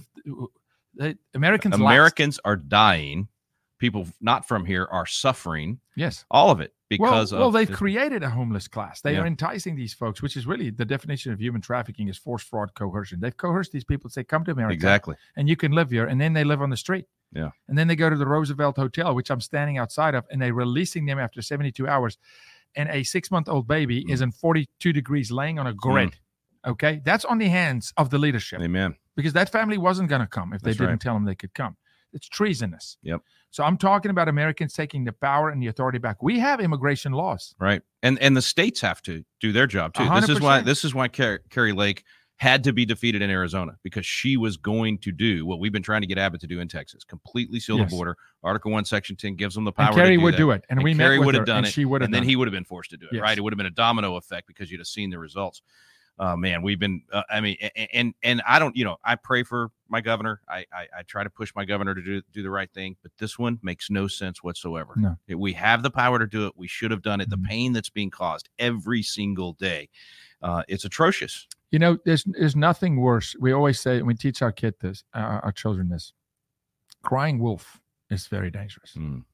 the 0.95 1.19
Americans. 1.35 1.73
last. 1.73 1.81
Americans 1.81 2.41
are 2.45 2.57
dying. 2.57 3.29
People 3.79 4.07
not 4.21 4.47
from 4.47 4.65
here 4.65 4.87
are 4.91 5.07
suffering. 5.07 5.81
Yes. 5.97 6.25
All 6.31 6.51
of 6.51 6.61
it 6.61 6.73
well, 6.99 7.11
because 7.11 7.33
well, 7.33 7.49
of 7.49 7.53
they've 7.55 7.71
created 7.73 8.23
a 8.23 8.31
homeless 8.31 8.69
class. 8.69 9.01
They 9.01 9.15
Yeah. 9.15 9.23
are 9.23 9.27
enticing 9.27 9.75
these 9.75 9.93
folks, 9.93 10.23
which 10.23 10.37
is 10.37 10.47
really 10.47 10.71
the 10.71 10.85
definition 10.85 11.33
of 11.33 11.41
human 11.41 11.61
trafficking 11.61 12.09
is 12.09 12.17
force, 12.17 12.45
fraud, 12.45 12.75
coercion. 12.75 13.19
They've 13.21 13.37
coerced 13.37 13.73
these 13.73 13.83
people 13.85 14.09
to 14.11 14.15
say, 14.15 14.23
"Come 14.23 14.45
to 14.45 14.53
America, 14.53 14.75
exactly. 14.75 15.17
and 15.37 15.49
you 15.49 15.57
can 15.57 15.73
live 15.73 15.91
here," 15.91 16.07
and 16.07 16.21
then 16.21 16.33
they 16.33 16.45
live 16.45 16.63
on 16.63 16.71
the 16.71 16.77
street. 16.77 17.07
Yeah. 17.33 17.51
And 17.67 17.77
then 17.77 17.89
they 17.89 17.97
go 17.97 18.09
to 18.11 18.17
the 18.17 18.27
Roosevelt 18.27 18.77
Hotel, 18.77 19.15
which 19.15 19.31
I'm 19.31 19.41
standing 19.41 19.79
outside 19.79 20.15
of, 20.15 20.27
and 20.31 20.41
they're 20.41 20.55
releasing 20.55 21.07
them 21.07 21.19
after 21.19 21.41
72 21.43 21.89
hours. 21.89 22.19
And 22.77 22.89
a 22.91 23.03
six-month-old 23.03 23.67
baby 23.67 24.05
Mm. 24.05 24.11
is 24.13 24.21
in 24.21 24.31
42 24.33 24.93
degrees, 24.93 25.31
laying 25.33 25.59
on 25.59 25.67
a 25.67 25.73
grid. 25.75 26.17
Okay, 26.67 27.01
that's 27.05 27.25
on 27.25 27.39
the 27.39 27.49
hands 27.49 27.93
of 27.97 28.11
the 28.11 28.19
leadership 28.19 28.61
Amen. 28.61 28.95
because 29.17 29.33
that 29.33 29.51
family 29.51 29.79
wasn't 29.79 30.09
going 30.09 30.21
to 30.21 30.27
come 30.27 30.53
if 30.53 30.61
they 30.63 30.71
That's 30.71 30.79
didn't 30.79 30.91
right. 30.91 31.01
tell 31.01 31.15
them 31.15 31.25
they 31.25 31.35
could 31.35 31.55
come. 31.55 31.77
It's 32.13 32.29
treasonous. 32.29 32.99
Yep. 33.03 33.23
So 33.51 33.65
I'm 33.65 33.77
talking 33.79 34.11
about 34.11 34.29
Americans 34.29 34.75
taking 34.75 35.05
the 35.05 35.13
power 35.13 35.49
and 35.49 35.63
the 35.63 35.67
authority 35.67 35.99
back. 35.99 36.23
We 36.23 36.39
have 36.41 36.61
immigration 36.61 37.13
laws. 37.13 37.55
Right. 37.59 37.83
And 38.03 38.19
and 38.21 38.37
the 38.37 38.43
states 38.43 38.81
have 38.83 39.03
to 39.03 39.25
do 39.41 39.51
their 39.53 39.67
job 39.67 39.95
too. 39.95 40.09
This 40.21 40.29
is 40.29 40.41
why 40.41 40.61
100%. 40.61 40.65
this 40.67 40.85
is 40.85 40.95
why 40.95 41.09
Car- 41.09 41.41
Kari 41.51 41.73
Lake 41.73 42.05
had 42.37 42.65
to 42.65 42.73
be 42.73 42.85
defeated 42.85 43.23
in 43.23 43.31
Arizona 43.31 43.73
because 43.83 44.05
she 44.05 44.37
was 44.37 44.57
going 44.57 44.99
to 44.99 45.13
do 45.13 45.47
what 45.47 45.59
we've 45.61 45.73
been 45.73 45.83
trying 45.83 46.01
to 46.03 46.07
get 46.07 46.19
Abbott 46.19 46.41
to 46.43 46.47
do 46.47 46.61
in 46.61 46.69
Texas: 46.69 47.03
completely 47.05 47.61
seal 47.61 47.79
Yes. 47.79 47.91
the 47.91 47.97
border. 47.97 48.17
Article 48.43 48.71
One, 48.73 48.85
Section 48.85 49.17
Ten 49.17 49.35
gives 49.37 49.55
them 49.55 49.65
the 49.65 49.73
power. 49.73 49.87
And 49.89 49.97
Kari 49.97 50.17
do 50.17 50.23
would 50.23 50.35
that. 50.35 50.39
do 50.39 50.51
it, 50.51 50.65
and, 50.69 50.79
And 50.81 50.85
we 50.85 50.95
Kari 50.95 51.19
would 51.19 51.35
have 51.35 51.47
done 51.47 51.59
and 51.59 51.67
it, 51.67 51.71
she 51.73 51.85
would 51.85 52.03
have 52.03 52.07
and 52.09 52.15
then 52.15 52.23
done 52.23 52.29
he 52.29 52.37
would 52.37 52.47
have 52.49 52.53
been 52.53 52.65
forced 52.65 52.91
to 52.91 52.97
do 52.99 53.07
it. 53.07 53.15
Yes. 53.15 53.23
Right? 53.23 53.39
It 53.39 53.41
would 53.41 53.53
have 53.53 53.59
been 53.59 53.67
a 53.67 53.71
domino 53.71 54.17
effect 54.17 54.47
because 54.49 54.71
you'd 54.71 54.81
have 54.81 54.87
seen 54.87 55.11
the 55.11 55.19
results. 55.19 55.63
Uh, 56.23 56.37
man, 56.37 56.63
we've 56.63 56.79
been. 56.79 57.03
Uh, 57.13 57.25
I 57.29 57.41
mean, 57.41 57.57
and 57.93 58.15
and 58.23 58.43
I 58.47 58.61
don't. 58.61 58.77
You 58.77 58.85
know, 58.85 58.97
I 59.05 59.17
pray 59.17 59.43
for 59.43 59.73
my 59.89 60.01
governor. 60.01 60.41
I, 60.49 60.65
I 60.73 60.87
I 60.99 61.03
try 61.03 61.25
to 61.25 61.31
push 61.31 61.53
my 61.57 61.65
governor 61.65 61.97
to 61.97 62.01
do 62.01 62.23
do 62.33 62.45
the 62.45 62.51
right 62.51 62.73
thing, 62.73 62.95
but 63.03 63.11
this 63.19 63.41
one 63.41 63.59
makes 63.61 63.91
no 63.91 64.07
sense 64.07 64.41
whatsoever. 64.41 64.93
No. 64.95 65.17
We 65.37 65.53
have 65.55 65.83
the 65.83 65.91
power 65.91 66.21
to 66.21 66.27
do 66.29 66.47
it. 66.47 66.53
We 66.55 66.69
should 66.69 66.93
have 66.93 67.03
done 67.03 67.21
it. 67.21 67.27
Mhm. 67.27 67.31
The 67.31 67.49
pain 67.49 67.73
that's 67.73 67.91
being 67.91 68.11
caused 68.11 68.49
every 68.61 69.03
single 69.03 69.55
day, 69.55 69.89
uh, 70.43 70.63
it's 70.69 70.85
atrocious. 70.85 71.49
You 71.73 71.81
know, 71.81 71.99
there's 72.05 72.23
there's 72.23 72.55
nothing 72.55 73.01
worse. 73.01 73.35
We 73.41 73.51
always 73.51 73.81
say 73.81 73.97
and 73.97 74.07
we 74.07 74.15
teach 74.15 74.43
our 74.43 74.53
kid 74.53 74.75
this, 74.79 75.03
uh, 75.15 75.41
our 75.43 75.51
children 75.51 75.89
this. 75.89 76.13
Crying 77.03 77.41
wolf 77.41 77.81
is 78.11 78.29
very 78.29 78.53
dangerous. 78.53 78.95
Mm. 78.97 79.25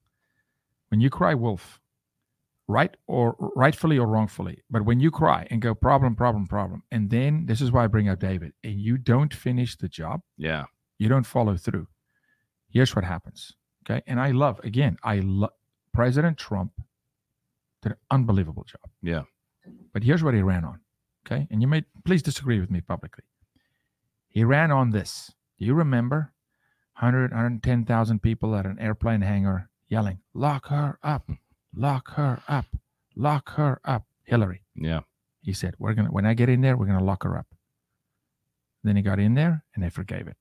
When 0.88 1.02
you 1.02 1.10
cry 1.10 1.34
wolf, 1.34 1.80
right 2.68 2.94
or 3.06 3.34
rightfully 3.56 3.98
or 3.98 4.06
wrongfully, 4.06 4.62
but 4.70 4.84
when 4.84 5.00
you 5.00 5.10
cry 5.10 5.46
and 5.50 5.60
go 5.62 5.74
problem, 5.74 6.14
problem, 6.14 6.46
problem, 6.46 6.82
and 6.90 7.08
then 7.10 7.46
this 7.46 7.60
is 7.60 7.72
why 7.72 7.84
I 7.84 7.86
bring 7.86 8.08
up 8.08 8.20
David, 8.20 8.52
and 8.62 8.78
you 8.80 8.98
don't 8.98 9.32
finish 9.34 9.76
the 9.76 9.88
job, 9.88 10.20
Yeah. 10.36 10.64
you 10.98 11.08
don't 11.08 11.24
follow 11.26 11.56
through. 11.56 11.88
Here's 12.68 12.94
what 12.94 13.04
happens. 13.04 13.52
Okay. 13.84 14.02
And 14.06 14.20
I 14.20 14.32
love, 14.32 14.60
again, 14.62 14.98
I 15.02 15.20
love 15.20 15.52
President 15.94 16.36
Trump 16.36 16.72
did 17.82 17.92
an 17.92 17.98
unbelievable 18.10 18.64
job. 18.64 18.90
Yeah. 19.02 19.22
But 19.94 20.02
here's 20.04 20.22
what 20.22 20.34
he 20.34 20.42
ran 20.42 20.64
on. 20.64 20.80
Okay. 21.26 21.46
And 21.50 21.62
you 21.62 21.68
may 21.68 21.84
please 22.04 22.22
disagree 22.22 22.60
with 22.60 22.70
me 22.70 22.82
publicly. 22.82 23.24
He 24.28 24.44
ran 24.44 24.70
on 24.70 24.90
this. 24.90 25.32
Do 25.58 25.64
you 25.64 25.72
remember 25.74 26.32
100, 27.00 27.30
110,000 27.30 28.20
people 28.20 28.54
at 28.54 28.66
an 28.66 28.78
airplane 28.78 29.22
hangar 29.22 29.70
yelling, 29.88 30.18
lock 30.34 30.66
her 30.68 30.98
up, 31.02 31.24
hmm. 31.26 31.34
Lock 31.74 32.14
her 32.14 32.42
up, 32.48 32.66
lock 33.16 33.50
her 33.50 33.80
up? 33.84 34.04
Hillary. 34.24 34.62
Yeah. 34.74 35.00
He 35.40 35.52
said, 35.52 35.74
We're 35.78 35.94
gonna 35.94 36.10
when 36.10 36.26
I 36.26 36.34
get 36.34 36.48
in 36.48 36.60
there, 36.60 36.76
we're 36.76 36.86
gonna 36.86 37.04
lock 37.04 37.22
her 37.24 37.36
up. 37.36 37.46
Then 38.84 38.96
he 38.96 39.02
got 39.02 39.18
in 39.18 39.34
there 39.34 39.64
and 39.74 39.82
they 39.82 39.90
forgave 39.90 40.28
it. 40.28 40.36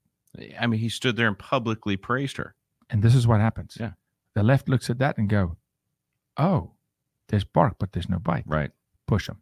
I 0.59 0.67
mean, 0.67 0.79
he 0.79 0.89
stood 0.89 1.15
there 1.15 1.27
and 1.27 1.37
publicly 1.37 1.97
praised 1.97 2.37
her. 2.37 2.55
And 2.89 3.01
this 3.01 3.15
is 3.15 3.25
what 3.25 3.39
happens. 3.39 3.77
Yeah. 3.79 3.91
The 4.35 4.43
left 4.43 4.69
looks 4.69 4.89
at 4.89 4.99
that 4.99 5.17
and 5.17 5.27
go, 5.27 5.57
oh, 6.37 6.71
there's 7.29 7.43
bark, 7.43 7.75
but 7.79 7.91
there's 7.91 8.09
no 8.09 8.19
bite. 8.19 8.43
Right. 8.45 8.71
Push 9.07 9.27
them. 9.27 9.39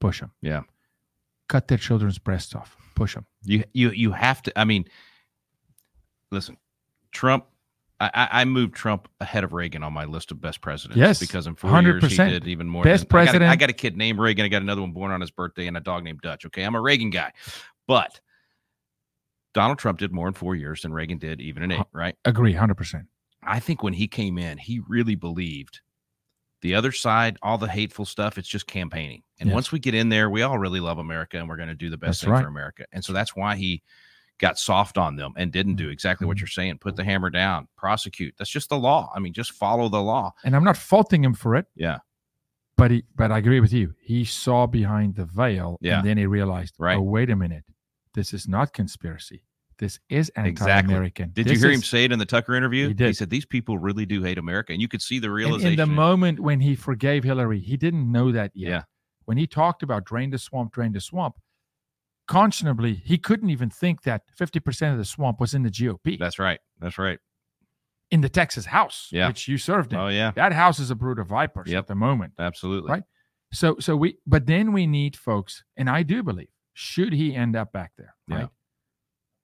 Push 0.00 0.20
them. 0.20 0.32
Yeah. 0.42 0.62
Cut 1.48 1.68
their 1.68 1.78
children's 1.78 2.18
breasts 2.18 2.54
off. 2.54 2.76
Push 2.94 3.14
them. 3.14 3.26
You 3.42 3.64
you 3.72 3.90
you 3.90 4.12
have 4.12 4.42
to. 4.42 4.58
I 4.58 4.64
mean, 4.64 4.84
listen, 6.30 6.56
Trump. 7.12 7.46
I, 8.14 8.28
I 8.40 8.44
moved 8.44 8.74
Trump 8.74 9.08
ahead 9.20 9.44
of 9.44 9.52
Reagan 9.52 9.82
on 9.82 9.92
my 9.92 10.04
list 10.04 10.30
of 10.30 10.40
best 10.40 10.60
presidents. 10.60 10.96
Yes, 10.98 11.20
because 11.20 11.46
in 11.46 11.54
four 11.54 11.80
years 11.82 12.02
he 12.04 12.16
did 12.16 12.46
even 12.48 12.68
more. 12.68 12.84
Best 12.84 13.08
than, 13.08 13.18
I 13.20 13.24
got 13.26 13.42
a- 13.42 13.46
I 13.48 13.56
got, 13.56 13.70
a, 13.70 13.72
kid 13.72 13.96
named 13.96 14.18
Reagan. 14.18 14.44
I 14.44 14.48
got 14.48 14.62
another 14.62 14.80
one 14.80 14.92
born 14.92 15.10
on 15.12 15.20
his 15.20 15.30
birthday, 15.30 15.66
and 15.66 15.76
a 15.76 15.80
dog 15.80 16.04
named 16.04 16.20
Dutch. 16.22 16.44
Okay, 16.46 16.62
I'm 16.62 16.74
a 16.74 16.80
Reagan 16.80 17.10
guy, 17.10 17.32
but 17.86 18.20
Donald 19.54 19.78
Trump 19.78 19.98
did 19.98 20.12
more 20.12 20.28
in 20.28 20.34
four 20.34 20.56
years 20.56 20.82
than 20.82 20.92
Reagan 20.92 21.18
did 21.18 21.40
even 21.40 21.62
in 21.62 21.72
eight. 21.72 21.86
Right. 21.92 22.16
Agree, 22.24 22.54
100%. 22.54 23.06
I 23.42 23.60
think 23.60 23.82
when 23.82 23.92
he 23.92 24.08
came 24.08 24.36
in, 24.38 24.58
he 24.58 24.80
really 24.88 25.14
believed 25.14 25.80
the 26.62 26.74
other 26.74 26.92
side, 26.92 27.36
all 27.42 27.58
the 27.58 27.68
hateful 27.68 28.04
stuff, 28.06 28.38
it's 28.38 28.48
just 28.48 28.66
campaigning. 28.66 29.22
And 29.38 29.50
Yes. 29.50 29.54
once 29.54 29.72
we 29.72 29.78
get 29.78 29.94
in 29.94 30.08
there, 30.08 30.30
we 30.30 30.42
all 30.42 30.58
really 30.58 30.80
love 30.80 30.98
America 30.98 31.38
and 31.38 31.48
we're 31.48 31.56
going 31.56 31.68
to 31.68 31.74
do 31.74 31.90
the 31.90 31.98
best 31.98 32.20
That's 32.20 32.20
thing 32.22 32.30
right. 32.32 32.42
for 32.42 32.48
America. 32.48 32.86
And 32.90 33.04
so 33.04 33.12
that's 33.12 33.36
why 33.36 33.56
he 33.56 33.82
got 34.38 34.58
soft 34.58 34.98
on 34.98 35.16
them 35.16 35.32
and 35.36 35.52
didn't 35.52 35.76
do 35.76 35.88
exactly 35.88 36.26
what 36.26 36.36
Mhm. 36.36 36.40
you're 36.40 36.46
saying. 36.48 36.78
Put 36.78 36.96
the 36.96 37.04
hammer 37.04 37.30
down, 37.30 37.68
prosecute. 37.76 38.34
That's 38.36 38.50
just 38.50 38.68
the 38.68 38.78
law. 38.78 39.10
I 39.14 39.20
mean, 39.20 39.32
just 39.32 39.52
follow 39.52 39.88
the 39.88 40.02
law. 40.02 40.32
And 40.44 40.56
I'm 40.56 40.64
not 40.64 40.76
faulting 40.76 41.22
him 41.24 41.34
for 41.34 41.54
it, 41.54 41.66
Yeah. 41.76 41.98
but 42.76 42.90
he 42.90 43.04
but 43.14 43.30
I 43.30 43.38
agree 43.38 43.60
with 43.60 43.72
you. 43.72 43.94
He 44.00 44.24
saw 44.24 44.66
behind 44.66 45.14
the 45.14 45.24
veil 45.24 45.78
Yeah. 45.80 45.98
and 45.98 46.08
then 46.08 46.18
he 46.18 46.26
realized, 46.26 46.74
Right. 46.78 46.96
oh, 46.98 47.02
wait 47.02 47.30
a 47.30 47.36
minute. 47.36 47.64
this 48.14 48.32
is 48.32 48.46
not 48.46 48.72
conspiracy. 48.72 49.42
This 49.78 49.98
is 50.08 50.30
Exactly. 50.36 50.70
anti-American. 50.72 51.30
Did 51.32 51.46
This 51.46 51.54
you 51.54 51.66
hear 51.66 51.74
him 51.74 51.82
say 51.82 52.04
it 52.04 52.12
in 52.12 52.20
the 52.20 52.24
Tucker 52.26 52.54
interview? 52.54 52.86
He 52.86 52.94
did. 52.94 53.08
he 53.08 53.12
said 53.12 53.28
these 53.28 53.44
people 53.44 53.76
really 53.76 54.06
do 54.06 54.22
hate 54.22 54.38
America, 54.38 54.72
and 54.72 54.80
you 54.80 54.86
could 54.86 55.02
see 55.02 55.18
the 55.18 55.26
And 55.26 55.34
realization. 55.34 55.72
in 55.72 55.76
the 55.76 55.86
moment 55.92 56.38
when 56.38 56.60
he 56.60 56.76
forgave 56.76 57.24
Hillary, 57.24 57.58
he 57.58 57.76
didn't 57.76 58.10
know 58.12 58.30
that 58.30 58.52
yet. 58.54 58.68
Yeah. 58.70 58.82
When 59.24 59.36
he 59.36 59.48
talked 59.48 59.82
about 59.82 60.04
drain 60.04 60.30
the 60.30 60.38
swamp, 60.38 60.72
drain 60.72 60.92
the 60.92 61.00
swamp, 61.00 61.34
conscionably, 62.28 63.02
he 63.02 63.18
couldn't 63.18 63.50
even 63.50 63.70
think 63.70 64.02
that 64.02 64.22
50% 64.38 64.92
of 64.92 64.98
the 64.98 65.04
swamp 65.04 65.40
was 65.40 65.54
in 65.54 65.62
the 65.62 65.70
GOP, 65.70 66.18
That's 66.18 66.38
right. 66.38 66.60
That's 66.80 66.98
right. 66.98 67.18
in 68.10 68.20
the 68.20 68.28
Texas 68.28 68.66
House, 68.66 69.08
Yeah. 69.12 69.28
which 69.28 69.48
you 69.48 69.58
served 69.58 69.92
in. 69.92 69.98
Oh 69.98 70.08
yeah, 70.08 70.30
That 70.32 70.52
house 70.52 70.78
is 70.78 70.90
a 70.90 70.94
brood 70.94 71.18
of 71.18 71.26
vipers 71.28 71.68
Yep. 71.70 71.78
at 71.78 71.86
the 71.88 71.94
moment. 71.94 72.34
absolutely. 72.38 72.90
Right. 72.90 73.02
So, 73.52 73.76
so 73.78 73.96
we, 73.96 74.16
but 74.26 74.46
then 74.46 74.72
we 74.72 74.86
need 74.86 75.16
folks, 75.16 75.62
and 75.76 75.88
I 75.88 76.02
do 76.02 76.22
believe, 76.22 76.48
should 76.72 77.12
he 77.12 77.34
end 77.34 77.54
up 77.56 77.72
back 77.72 77.92
there, 77.96 78.14
Yeah. 78.28 78.36
right? 78.36 78.48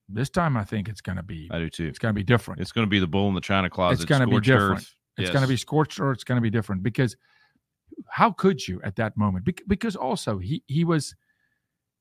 This 0.08 0.28
time, 0.30 0.56
I 0.56 0.64
think 0.64 0.88
it's 0.88 1.00
going 1.00 1.16
to 1.16 1.22
be, 1.22 1.48
I 1.52 1.58
do 1.60 1.70
too. 1.70 1.86
it's 1.86 2.00
going 2.00 2.12
to 2.12 2.18
be 2.18 2.24
different. 2.24 2.60
It's 2.60 2.72
going 2.72 2.84
to 2.86 2.90
be 2.90 2.98
the 2.98 3.06
bull 3.06 3.28
in 3.28 3.34
the 3.34 3.40
china 3.40 3.70
closet. 3.70 4.02
It's 4.02 4.04
gonna 4.08 4.26
be 4.26 4.40
different. 4.40 4.80
earth. 4.80 4.94
It's 5.16 5.30
going 5.30 5.42
to 5.42 5.48
be 5.48 5.56
scorched 5.56 6.00
or 6.00 6.10
it's 6.12 6.24
going 6.24 6.36
to 6.36 6.42
be 6.42 6.50
different 6.50 6.82
because 6.82 7.16
how 8.08 8.32
could 8.32 8.66
you 8.66 8.80
at 8.82 8.96
that 8.96 9.16
moment? 9.16 9.44
Bec- 9.44 9.62
because 9.68 9.94
also 9.94 10.38
he 10.38 10.64
he 10.66 10.82
was 10.84 11.14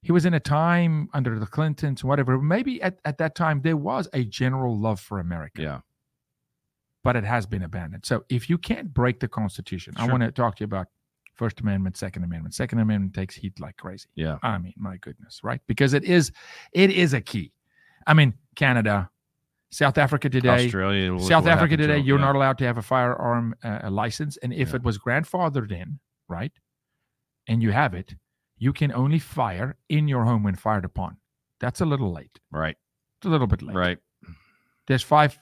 he 0.01 0.11
was 0.11 0.25
in 0.25 0.33
a 0.33 0.39
time 0.39 1.09
under 1.13 1.37
the 1.39 1.45
Clintons, 1.45 2.03
whatever. 2.03 2.39
Maybe 2.39 2.81
at, 2.81 2.99
at 3.05 3.17
that 3.17 3.35
time 3.35 3.61
there 3.61 3.77
was 3.77 4.07
a 4.13 4.23
general 4.23 4.77
love 4.77 4.99
for 4.99 5.19
America, 5.19 5.61
Yeah. 5.61 5.79
but 7.03 7.15
it 7.15 7.23
has 7.23 7.45
been 7.45 7.63
abandoned. 7.63 8.05
So 8.05 8.23
if 8.29 8.49
you 8.49 8.57
can't 8.57 8.93
break 8.93 9.19
the 9.19 9.27
Constitution, 9.27 9.93
I 9.97 10.07
want 10.07 10.23
to 10.23 10.31
talk 10.31 10.55
to 10.57 10.61
you 10.61 10.65
about 10.65 10.87
First 11.35 11.59
Amendment, 11.61 11.97
Second 11.97 12.23
Amendment. 12.23 12.53
Second 12.55 12.79
Amendment 12.79 13.13
takes 13.13 13.35
heat 13.35 13.59
like 13.59 13.77
crazy. 13.77 14.07
Yeah. 14.15 14.37
I 14.43 14.57
mean, 14.57 14.73
my 14.77 14.97
goodness, 14.97 15.41
right? 15.43 15.61
Because 15.67 15.93
it 15.93 16.03
is 16.03 16.31
it 16.73 16.91
is 16.91 17.13
a 17.13 17.21
key. 17.21 17.51
I 18.07 18.13
mean, 18.13 18.33
Canada, 18.55 19.09
South 19.71 19.97
Africa 19.97 20.29
today, 20.29 20.65
Australia. 20.65 21.17
South 21.19 21.45
Africa 21.45 21.49
happened 21.49 21.69
to 21.71 21.77
today, 21.77 21.99
you're 21.99 22.19
Yeah. 22.19 22.25
not 22.25 22.35
allowed 22.35 22.57
to 22.59 22.65
have 22.65 22.77
a 22.77 22.81
firearm 22.81 23.53
uh, 23.63 23.79
a 23.83 23.89
license, 23.89 24.37
and 24.37 24.51
if 24.53 24.69
Yeah. 24.69 24.77
it 24.77 24.83
was 24.83 24.97
grandfathered 24.97 25.71
in, 25.71 25.99
right, 26.27 26.51
and 27.47 27.61
you 27.61 27.71
have 27.71 27.93
it, 27.93 28.15
you 28.59 28.73
can 28.73 28.91
only 28.93 29.19
fire 29.19 29.77
in 29.89 30.07
your 30.07 30.23
home 30.25 30.43
when 30.43 30.55
fired 30.55 30.85
upon. 30.85 31.17
That's 31.59 31.81
a 31.81 31.85
little 31.85 32.11
late. 32.13 32.39
right. 32.51 32.75
It's 33.17 33.25
a 33.25 33.29
little 33.29 33.47
bit 33.47 33.61
late. 33.61 33.75
Right. 33.75 33.97
There's 34.87 35.03
five 35.03 35.37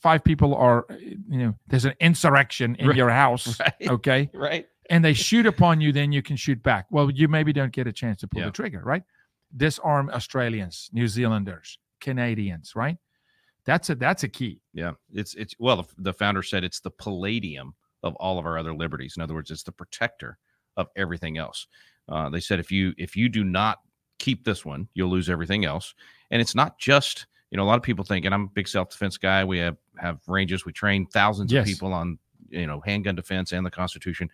five 0.00 0.22
people 0.24 0.54
are 0.54 0.86
you 0.90 1.38
know 1.38 1.54
there's 1.66 1.84
an 1.86 1.94
insurrection 2.00 2.74
in 2.76 2.88
Right. 2.88 2.96
your 2.96 3.10
house, 3.10 3.58
Right. 3.60 3.88
okay, 3.88 4.30
Right. 4.34 4.66
and 4.90 5.02
they 5.04 5.12
shoot 5.14 5.46
upon 5.46 5.80
you, 5.80 5.92
then 5.92 6.12
you 6.12 6.22
can 6.22 6.36
shoot 6.36 6.62
back. 6.62 6.86
Well, 6.90 7.10
you 7.10 7.28
maybe 7.28 7.52
don't 7.52 7.72
get 7.72 7.86
a 7.86 7.92
chance 7.92 8.20
to 8.20 8.28
pull 8.28 8.40
Yeah. 8.40 8.46
the 8.46 8.52
trigger, 8.52 8.82
right? 8.84 9.02
Disarm 9.56 10.10
Australians, 10.10 10.90
New 10.92 11.08
Zealanders, 11.08 11.78
Canadians, 12.00 12.74
right? 12.76 12.96
That's 13.64 13.88
a 13.90 13.94
that's 13.94 14.24
a 14.24 14.28
key. 14.28 14.60
Yeah. 14.74 14.92
It's 15.12 15.34
it's 15.34 15.54
well, 15.58 15.76
the, 15.82 15.88
the 15.98 16.12
founder 16.12 16.42
said 16.42 16.64
it's 16.64 16.80
the 16.80 16.90
palladium 16.90 17.74
of 18.02 18.14
all 18.16 18.38
of 18.38 18.44
our 18.46 18.58
other 18.58 18.74
liberties. 18.74 19.14
In 19.16 19.22
other 19.22 19.34
words, 19.34 19.50
it's 19.50 19.62
the 19.62 19.72
protector 19.72 20.36
of 20.76 20.88
everything 20.96 21.38
else. 21.38 21.66
Uh, 22.08 22.28
they 22.28 22.40
said 22.40 22.58
if 22.60 22.70
you 22.70 22.92
if 22.98 23.16
you 23.16 23.28
do 23.28 23.44
not 23.44 23.78
keep 24.18 24.44
this 24.44 24.64
one, 24.64 24.88
you'll 24.94 25.10
lose 25.10 25.28
everything 25.30 25.64
else. 25.64 25.94
And 26.30 26.40
it's 26.40 26.54
not 26.54 26.78
just 26.78 27.26
you 27.50 27.56
know 27.56 27.64
a 27.64 27.68
lot 27.68 27.76
of 27.76 27.82
people 27.82 28.04
think, 28.04 28.24
and 28.24 28.34
I'm 28.34 28.44
a 28.44 28.48
big 28.54 28.68
self 28.68 28.90
defense 28.90 29.16
guy. 29.16 29.44
We 29.44 29.58
have 29.58 29.76
have 29.98 30.20
ranges. 30.26 30.64
We 30.64 30.72
train 30.72 31.06
thousands 31.06 31.52
Yes. 31.52 31.66
of 31.66 31.72
people 31.72 31.92
on 31.92 32.18
you 32.50 32.66
know 32.66 32.80
handgun 32.84 33.14
defense 33.14 33.52
and 33.52 33.64
the 33.64 33.70
Constitution. 33.70 34.30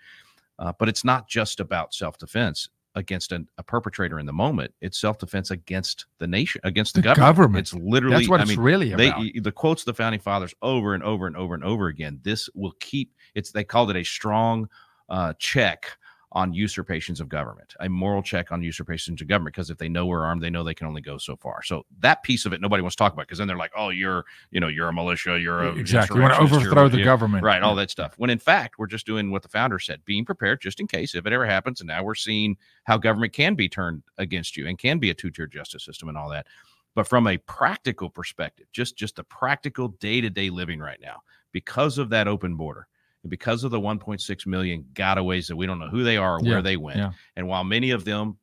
Uh, 0.59 0.73
but 0.79 0.89
it's 0.89 1.05
not 1.05 1.29
just 1.29 1.61
about 1.61 1.95
self 1.95 2.19
defense 2.19 2.69
against 2.95 3.31
an, 3.31 3.47
a 3.59 3.63
perpetrator 3.63 4.19
in 4.19 4.27
the 4.27 4.33
moment. 4.33 4.73
It's 4.81 4.99
self 4.99 5.19
defense 5.19 5.51
against 5.53 6.07
the 6.19 6.27
nation, 6.27 6.61
against 6.65 6.95
the, 6.95 7.01
The 7.01 7.15
government. 7.15 7.27
government. 7.37 7.61
It's 7.61 7.75
literally 7.75 8.17
That's 8.17 8.29
what 8.29 8.41
I 8.41 8.43
it's 8.45 8.51
mean, 8.51 8.61
really 8.61 8.93
they 8.95 9.09
about. 9.09 9.25
the 9.43 9.53
quotes 9.53 9.83
of 9.83 9.87
the 9.87 9.95
founding 9.95 10.21
fathers 10.21 10.55
over 10.63 10.95
and 10.95 11.03
over 11.05 11.27
and 11.29 11.37
over 11.37 11.55
and 11.55 11.63
over 11.63 11.89
again 11.89 12.19
this 12.25 12.49
will 12.55 12.73
keep 12.81 13.15
it's 13.37 13.53
they 13.53 13.63
called 13.63 13.91
it 13.91 13.97
a 13.97 14.05
strong 14.05 14.69
uh, 15.11 15.33
check 15.39 15.97
on 16.33 16.53
usurpations 16.53 17.21
of 17.21 17.29
government 17.29 17.75
a 17.81 17.89
moral 17.89 18.23
check 18.23 18.53
on 18.53 18.63
usurpations 18.63 19.23
of 19.23 19.29
government 19.29 19.55
because 19.55 19.71
if 19.71 19.79
they 19.79 19.89
know 19.89 20.05
we're 20.05 20.25
armed 20.25 20.43
they 20.43 20.51
know 20.51 20.63
they 20.63 20.75
can 20.75 20.87
only 20.87 21.01
go 21.01 21.17
so 21.17 21.37
far. 21.37 21.63
So 21.63 21.87
that 22.01 22.23
piece 22.23 22.45
of 22.45 22.53
it 22.53 22.61
nobody 22.61 22.83
wants 22.83 22.97
to 22.97 23.03
talk 23.03 23.15
about 23.15 23.27
because 23.27 23.39
then 23.39 23.49
they're 23.49 23.57
like 23.57 23.73
oh 23.75 23.89
you're 23.89 24.25
you 24.51 24.61
know 24.61 24.69
you're 24.69 24.89
a 24.89 24.93
militia 24.93 25.41
you're 25.41 25.61
a 25.61 25.75
exactly. 25.75 26.17
You 26.17 26.23
want 26.23 26.35
to 26.35 26.41
overthrow 26.41 26.89
the 26.89 27.03
government, 27.03 27.45
right 27.45 27.63
all 27.63 27.75
that 27.77 27.91
stuff. 27.91 28.15
When 28.19 28.29
in 28.29 28.39
fact 28.39 28.79
we're 28.79 28.87
just 28.87 29.07
doing 29.07 29.31
what 29.31 29.43
the 29.43 29.49
founder 29.49 29.79
said 29.79 30.05
being 30.05 30.25
prepared 30.25 30.61
just 30.61 30.81
in 30.81 30.87
case 30.87 31.15
if 31.15 31.27
it 31.27 31.33
ever 31.33 31.47
happens 31.47 31.81
and 31.81 31.89
now 31.89 32.03
we're 32.03 32.15
seeing 32.15 32.57
how 32.85 32.99
government 32.99 33.33
can 33.33 33.55
be 33.55 33.69
turned 33.69 34.03
against 34.19 34.57
you 34.57 34.67
and 34.67 34.79
can 34.79 34.99
be 34.99 35.11
a 35.11 35.15
two-tier 35.15 35.47
justice 35.47 35.85
system 35.85 36.09
and 36.09 36.19
all 36.19 36.29
that. 36.29 36.47
But 36.95 37.09
from 37.09 37.27
a 37.27 37.39
practical 37.39 38.11
perspective 38.11 38.67
just 38.73 38.97
just 38.97 39.17
the 39.17 39.25
practical 39.25 39.89
day-to-day 39.89 40.51
living 40.51 40.81
right 40.81 41.01
now 41.01 41.23
because 41.53 41.97
of 41.97 42.11
that 42.11 42.29
open 42.29 42.55
border 42.57 42.87
and 43.29 43.31
because 43.31 43.63
of 43.65 43.71
the 43.71 43.79
1.6 43.81 44.47
million 44.47 44.85
gotaways 44.95 45.47
that 45.49 45.57
we 45.57 45.67
don't 45.67 45.79
know 45.79 45.89
who 45.89 46.03
they 46.03 46.17
are 46.17 46.37
or 46.37 46.41
Yeah, 46.43 46.53
where 46.53 46.63
they 46.63 46.77
went 46.79 46.97
yeah. 46.99 47.11
and 47.37 47.47
while 47.47 47.63
many 47.63 47.91
of 47.91 48.05
them 48.07 48.39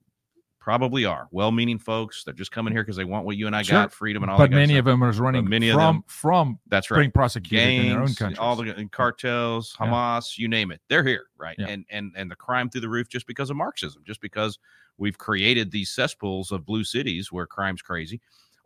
probably 0.60 1.06
are 1.06 1.28
well-meaning 1.32 1.78
folks 1.78 2.24
they're 2.24 2.34
just 2.34 2.52
coming 2.52 2.74
here 2.74 2.82
because 2.84 2.96
they 2.96 3.04
want 3.04 3.24
what 3.26 3.38
you 3.38 3.46
and 3.48 3.56
i 3.56 3.62
Sure. 3.62 3.82
got 3.84 3.92
freedom 3.92 4.24
and 4.24 4.32
all 4.32 4.38
but 4.38 4.50
that 4.50 4.56
many 4.56 4.78
of 4.78 4.86
them 4.86 5.04
are 5.04 5.12
running 5.12 5.48
many 5.48 5.70
of 5.70 5.76
from 5.76 5.96
them- 5.98 6.04
from 6.08 6.60
that's 6.68 6.90
right 6.90 7.00
being 7.00 7.12
prosecuted 7.12 7.68
in 7.68 7.90
their 7.90 8.00
own 8.00 8.06
gangs, 8.06 8.18
countries. 8.18 8.40
all 8.40 8.56
the 8.56 8.90
cartels, 8.92 9.76
Yeah. 9.80 9.88
Hamas, 9.88 10.38
you 10.38 10.48
name 10.48 10.72
it, 10.72 10.82
they're 10.90 11.04
here, 11.04 11.26
right? 11.38 11.56
Yeah. 11.60 11.68
And 11.68 11.86
and 11.92 12.14
and 12.16 12.30
the 12.32 12.36
crime 12.36 12.70
through 12.70 12.82
the 12.82 12.90
roof 12.90 13.10
just 13.10 13.28
because 13.28 13.50
of 13.52 13.58
Marxism, 13.58 14.02
just 14.06 14.22
because 14.22 14.58
we've 14.98 15.18
created 15.20 15.70
these 15.72 15.90
cesspools 15.92 16.52
of 16.52 16.66
blue 16.66 16.84
cities 16.84 17.32
where 17.32 17.46
crime's 17.46 17.82
crazy. 17.84 18.20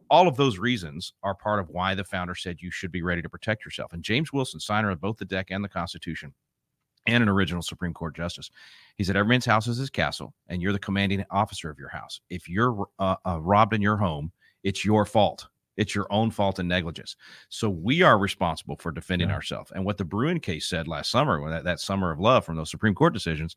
All 0.10 0.28
of 0.28 0.36
those 0.38 0.58
reasons 0.58 1.14
are 1.24 1.36
part 1.36 1.60
of 1.60 1.70
why 1.70 1.96
the 1.96 2.04
founder 2.04 2.36
said 2.36 2.62
you 2.62 2.72
should 2.72 2.92
be 2.92 3.02
ready 3.02 3.22
to 3.22 3.30
protect 3.30 3.64
yourself. 3.66 3.94
And 3.94 4.04
James 4.04 4.34
Wilson, 4.34 4.60
signer 4.60 4.90
of 4.90 5.02
both 5.02 5.18
the 5.18 5.26
deck 5.26 5.48
and 5.52 5.64
the 5.64 5.70
Constitution, 5.70 6.34
and 7.08 7.24
an 7.24 7.30
original 7.30 7.62
Supreme 7.62 7.94
Court 7.94 8.16
justice, 8.16 8.52
he 8.98 9.04
said 9.04 9.16
every 9.16 9.30
man's 9.30 9.46
house 9.46 9.68
is 9.68 9.78
his 9.78 9.90
castle, 9.90 10.34
and 10.48 10.62
you're 10.62 10.74
the 10.74 10.80
commanding 10.80 11.24
officer 11.32 11.70
of 11.70 11.80
your 11.80 11.90
house. 11.90 12.22
If 12.30 12.50
you're 12.50 12.88
uh, 13.00 13.16
uh, 13.26 13.40
robbed 13.42 13.74
in 13.74 13.82
your 13.82 13.98
home, 13.98 14.32
it's 14.64 14.84
your 14.84 15.06
fault. 15.06 15.48
It's 15.78 15.96
your 15.96 16.08
own 16.12 16.30
fault 16.30 16.60
and 16.60 16.68
negligence. 16.68 17.16
So 17.48 17.70
we 17.70 18.02
are 18.02 18.20
responsible 18.20 18.76
for 18.76 18.92
defending 18.92 19.30
Yeah. 19.30 19.36
ourselves. 19.36 19.72
And 19.74 19.86
what 19.86 19.98
the 19.98 20.04
Bruen 20.04 20.42
case 20.42 20.68
said 20.68 20.90
last 20.90 21.10
summer, 21.10 21.40
when 21.40 21.52
that, 21.52 21.64
that 21.64 21.80
summer 21.80 22.12
of 22.12 22.20
love 22.20 22.44
from 22.44 22.58
those 22.58 22.70
Supreme 22.70 22.94
Court 22.94 23.14
decisions, 23.14 23.56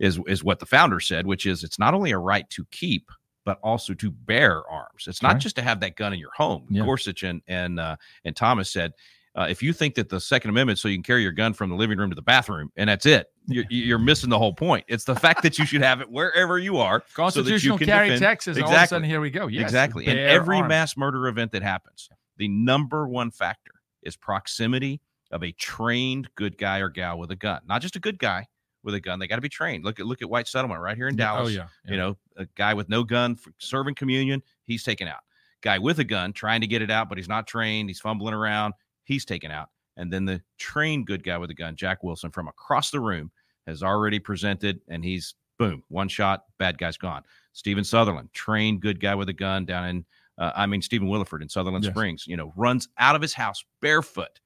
is 0.00 0.18
is 0.26 0.42
what 0.42 0.58
the 0.58 0.66
founder 0.66 0.98
said, 0.98 1.26
which 1.26 1.46
is 1.46 1.62
it's 1.62 1.78
not 1.78 1.94
only 1.94 2.10
a 2.10 2.18
right 2.18 2.50
to 2.50 2.64
keep, 2.72 3.10
but 3.44 3.58
also 3.62 3.94
to 3.94 4.10
bear 4.10 4.66
arms. 4.68 5.06
It's 5.08 5.22
not 5.22 5.32
Right. 5.34 5.40
just 5.42 5.56
to 5.56 5.62
have 5.62 5.80
that 5.80 5.96
gun 5.96 6.12
in 6.12 6.18
your 6.18 6.32
home. 6.36 6.66
Yeah. 6.70 6.84
Gorsuch 6.84 7.22
and 7.22 7.42
and 7.48 7.78
uh, 7.80 7.96
and 8.24 8.34
Thomas 8.36 8.70
said. 8.70 8.92
Uh, 9.34 9.46
if 9.48 9.62
you 9.62 9.72
think 9.72 9.94
that 9.94 10.10
the 10.10 10.20
Second 10.20 10.50
Amendment, 10.50 10.78
so 10.78 10.88
you 10.88 10.94
can 10.96 11.02
carry 11.02 11.22
your 11.22 11.32
gun 11.32 11.54
from 11.54 11.70
the 11.70 11.74
living 11.74 11.96
room 11.96 12.10
to 12.10 12.14
the 12.14 12.20
bathroom, 12.20 12.70
and 12.76 12.90
that's 12.90 13.06
it, 13.06 13.28
you're, 13.46 13.64
you're 13.70 13.98
missing 13.98 14.28
the 14.28 14.36
whole 14.36 14.52
point. 14.52 14.84
It's 14.88 15.04
the 15.04 15.14
fact 15.14 15.42
that 15.44 15.58
you 15.58 15.64
should 15.64 15.80
have 15.80 16.02
it 16.02 16.10
wherever 16.10 16.58
you 16.58 16.76
are, 16.76 16.98
so 16.98 17.04
you 17.06 17.14
constitutional 17.16 17.78
can 17.78 17.86
carry 17.86 18.08
defend- 18.08 18.20
Texas. 18.20 18.56
and 18.58 18.64
All 18.64 18.68
of 18.68 18.74
a 18.74 18.76
Exactly. 18.76 18.96
sudden, 18.96 19.08
here 19.08 19.22
we 19.22 19.30
go. 19.30 19.46
Yes, 19.46 19.62
exactly. 19.62 20.06
And 20.06 20.18
every 20.18 20.58
arms. 20.58 20.68
mass 20.68 20.96
murder 20.98 21.28
event 21.28 21.52
that 21.52 21.62
happens, 21.62 22.10
the 22.36 22.48
number 22.48 23.08
one 23.08 23.30
factor 23.30 23.72
is 24.02 24.16
proximity 24.16 25.00
of 25.30 25.42
a 25.42 25.52
trained 25.52 26.28
good 26.34 26.58
guy 26.58 26.80
or 26.80 26.90
gal 26.90 27.18
with 27.18 27.30
a 27.30 27.36
gun. 27.36 27.62
Not 27.66 27.80
just 27.80 27.96
a 27.96 28.00
good 28.00 28.18
guy 28.18 28.48
with 28.84 28.94
a 28.94 29.00
gun. 29.00 29.18
They 29.18 29.26
got 29.26 29.36
to 29.36 29.42
be 29.42 29.48
trained. 29.48 29.84
Look 29.84 30.00
at 30.00 30.06
look 30.06 30.22
at 30.22 30.30
White 30.30 30.48
Settlement 30.48 30.80
right 30.80 30.96
here 30.96 31.08
in 31.08 31.16
Dallas. 31.16 31.48
Oh 31.48 31.50
yeah, 31.50 31.66
You 31.86 31.96
know, 31.96 32.16
a 32.36 32.46
guy 32.56 32.74
with 32.74 32.88
no 32.88 33.04
gun 33.04 33.36
for 33.36 33.52
serving 33.58 33.94
communion, 33.94 34.42
he's 34.64 34.82
taken 34.82 35.08
out. 35.08 35.20
Guy 35.60 35.78
with 35.78 35.98
a 36.00 36.04
gun 36.04 36.32
trying 36.32 36.60
to 36.60 36.66
get 36.66 36.82
it 36.82 36.90
out, 36.90 37.08
but 37.08 37.18
he's 37.18 37.28
not 37.28 37.46
trained. 37.46 37.88
He's 37.88 38.00
fumbling 38.00 38.34
around. 38.34 38.74
He's 39.04 39.24
taken 39.24 39.50
out. 39.50 39.68
And 39.96 40.12
then 40.12 40.24
the 40.24 40.42
trained 40.58 41.06
good 41.06 41.22
guy 41.22 41.38
with 41.38 41.50
a 41.50 41.54
gun, 41.54 41.76
Jack 41.76 42.02
Wilson, 42.02 42.30
from 42.30 42.48
across 42.48 42.90
the 42.90 42.98
room, 43.00 43.30
has 43.66 43.82
already 43.82 44.18
presented, 44.18 44.80
and 44.88 45.04
he's 45.04 45.34
boom, 45.58 45.84
one 45.88 46.08
shot, 46.08 46.44
bad 46.58 46.78
guy's 46.78 46.96
gone. 46.96 47.22
Stephen 47.52 47.84
Sutherland, 47.84 48.30
trained 48.32 48.80
good 48.80 48.98
guy 49.00 49.14
with 49.14 49.28
a 49.28 49.32
gun 49.34 49.64
down 49.64 49.86
in, 49.88 50.04
uh, 50.38 50.50
I 50.56 50.66
mean, 50.66 50.82
Stephen 50.82 51.08
Williford 51.08 51.42
in 51.42 51.48
Sutherland 51.48 51.84
Yes. 51.84 51.92
Springs, 51.92 52.24
you 52.26 52.36
know, 52.36 52.52
runs 52.56 52.88
out 52.98 53.14
of 53.14 53.22
his 53.22 53.34
house 53.34 53.62
barefoot, 53.80 54.40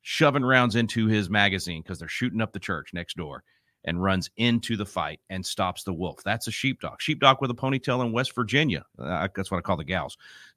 shoving 0.00 0.44
rounds 0.44 0.76
into 0.76 1.06
his 1.06 1.28
magazine 1.28 1.82
because 1.82 1.98
they're 1.98 2.08
shooting 2.08 2.40
up 2.40 2.52
the 2.52 2.58
church 2.58 2.92
next 2.94 3.16
door 3.16 3.44
and 3.84 4.02
runs 4.02 4.30
into 4.36 4.76
the 4.76 4.86
fight 4.86 5.20
and 5.30 5.44
stops 5.44 5.84
the 5.84 5.92
wolf. 5.92 6.22
That's 6.24 6.46
a 6.46 6.50
sheepdog. 6.50 7.00
Sheepdog 7.00 7.38
with 7.40 7.50
a 7.50 7.54
ponytail 7.54 8.04
in 8.04 8.12
West 8.12 8.34
Virginia. 8.34 8.84
Uh, 8.98 9.28
that's 9.34 9.50
what 9.50 9.58
I 9.58 9.60
call 9.62 9.76
the 9.76 9.84
gals. 9.84 10.16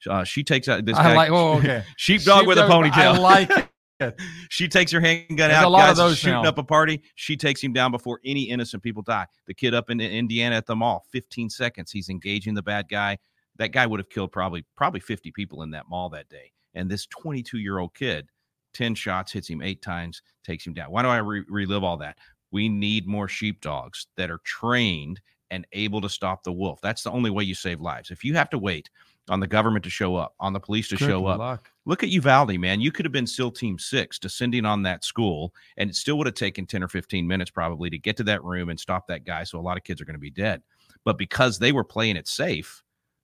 Uh, 0.10 0.24
she 0.24 0.44
takes 0.44 0.68
out 0.68 0.84
this 0.86 0.98
I 0.98 1.04
guy. 1.04 1.16
like. 1.16 1.32
Oh, 1.32 1.58
okay. 1.58 1.84
sheepdog 1.98 2.48
with 2.48 2.58
a 2.58 2.64
ponytail. 2.64 3.16
I 3.16 3.18
like 3.18 3.50
it. 3.50 3.68
she 4.50 4.68
takes 4.68 4.92
her 4.92 5.00
handgun 5.00 5.50
There's 5.50 5.54
out. 5.54 5.66
a 5.66 5.70
lot 5.70 5.80
guys 5.80 5.92
of 5.92 5.98
those 5.98 6.18
shooting 6.18 6.44
now. 6.44 6.50
up 6.50 6.58
a 6.58 6.64
party. 6.64 7.02
She 7.16 7.38
takes 7.38 7.62
him 7.62 7.74
down 7.74 7.92
before 7.92 8.20
any 8.26 8.44
innocent 8.44 8.84
people 8.84 9.02
die. 9.04 9.28
The 9.48 9.54
kid 9.54 9.74
up 9.74 9.90
in 9.90 10.02
Indiana 10.02 10.56
at 10.58 10.66
the 10.66 10.76
mall, 10.76 11.06
15 11.12 11.50
seconds. 11.50 11.92
He's 11.92 12.10
engaging 12.10 12.54
the 12.54 12.64
bad 12.64 12.90
guy. 12.90 13.18
That 13.58 13.72
guy 13.72 13.86
would 13.86 14.00
have 14.00 14.10
killed 14.10 14.32
probably 14.32 14.66
probably 14.76 15.00
50 15.00 15.32
people 15.32 15.62
in 15.62 15.72
that 15.72 15.88
mall 15.88 16.10
that 16.10 16.28
day. 16.28 16.52
And 16.74 16.90
this 16.90 17.06
22 17.06 17.60
year 17.60 17.78
old 17.78 17.94
kid, 17.94 18.28
10 18.74 18.96
shots, 18.96 19.32
hits 19.32 19.48
him 19.48 19.62
eight 19.62 19.82
times, 19.82 20.24
takes 20.44 20.66
him 20.66 20.74
down. 20.74 20.92
Why 20.92 21.04
do 21.04 21.08
I 21.08 21.18
re- 21.18 21.46
relive 21.48 21.84
all 21.84 21.98
that? 21.98 22.18
We 22.54 22.70
need 22.70 23.08
more 23.08 23.28
sheepdogs 23.28 24.08
that 24.16 24.32
are 24.32 24.40
trained 24.46 25.20
and 25.52 25.68
able 25.74 26.02
to 26.02 26.10
stop 26.10 26.44
the 26.44 26.52
wolf. 26.52 26.80
That's 26.82 27.04
the 27.04 27.12
only 27.12 27.32
way 27.32 27.44
you 27.44 27.56
save 27.56 27.82
lives. 27.82 28.12
If 28.12 28.24
you 28.24 28.36
have 28.36 28.50
to 28.52 28.60
wait 28.60 28.90
on 29.30 29.40
the 29.40 29.48
government 29.48 29.84
to 29.86 29.90
show 29.90 30.16
up, 30.16 30.36
on 30.40 30.54
the 30.54 30.60
police 30.60 30.88
to 30.90 30.96
Good 30.96 31.08
show 31.08 31.26
up. 31.26 31.64
Look 31.86 32.04
at 32.04 32.10
Uvalde, 32.10 32.60
man. 32.60 32.80
You 32.80 32.92
could 32.92 33.06
have 33.06 33.12
been 33.12 33.28
SEAL 33.28 33.52
Team 33.52 33.80
Six 33.80 34.20
descending 34.20 34.66
on 34.66 34.84
that 34.84 35.04
school, 35.04 35.54
and 35.78 35.90
it 35.90 35.96
still 35.96 36.18
would 36.20 36.28
have 36.28 36.36
taken 36.36 36.66
10 36.66 36.84
or 36.84 36.88
15 36.88 37.28
minutes 37.28 37.52
probably 37.52 37.90
to 37.90 37.98
get 37.98 38.18
to 38.18 38.24
that 38.26 38.44
room 38.44 38.70
and 38.70 38.80
stop 38.80 39.08
that 39.08 39.26
guy. 39.26 39.44
So 39.44 39.60
a 39.60 39.62
lot 39.62 39.78
of 39.78 39.84
kids 39.84 40.00
are 40.00 40.06
going 40.06 40.16
to 40.16 40.20
be 40.20 40.30
dead. 40.30 40.62
But 41.04 41.18
because 41.18 41.58
they 41.58 41.72
were 41.72 41.84
playing 41.84 42.18
it 42.18 42.28
safe, 42.28 42.84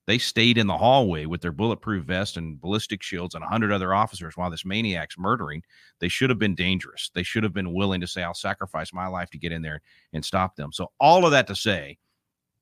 they 0.09 0.17
stayed 0.17 0.57
in 0.57 0.65
the 0.65 0.75
hallway 0.75 1.27
with 1.27 1.39
their 1.39 1.51
bulletproof 1.51 2.03
vest 2.03 2.35
and 2.35 2.59
ballistic 2.59 3.03
shields 3.03 3.35
and 3.35 3.43
100 3.43 3.71
other 3.71 3.93
officers 3.93 4.35
while 4.35 4.49
this 4.49 4.65
maniac's 4.65 5.19
murdering. 5.19 5.61
They 5.99 6.07
should 6.07 6.31
have 6.31 6.39
been 6.39 6.55
dangerous. 6.55 7.11
They 7.13 7.21
should 7.21 7.43
have 7.43 7.53
been 7.53 7.75
willing 7.75 8.01
to 8.01 8.07
say, 8.07 8.23
I'll 8.23 8.33
sacrifice 8.33 8.91
my 8.91 9.05
life 9.05 9.29
to 9.29 9.37
get 9.37 9.51
in 9.51 9.61
there 9.61 9.81
and 10.13 10.25
stop 10.25 10.55
them. 10.55 10.73
So, 10.73 10.91
all 10.99 11.25
of 11.25 11.31
that 11.31 11.45
to 11.45 11.55
say, 11.55 11.99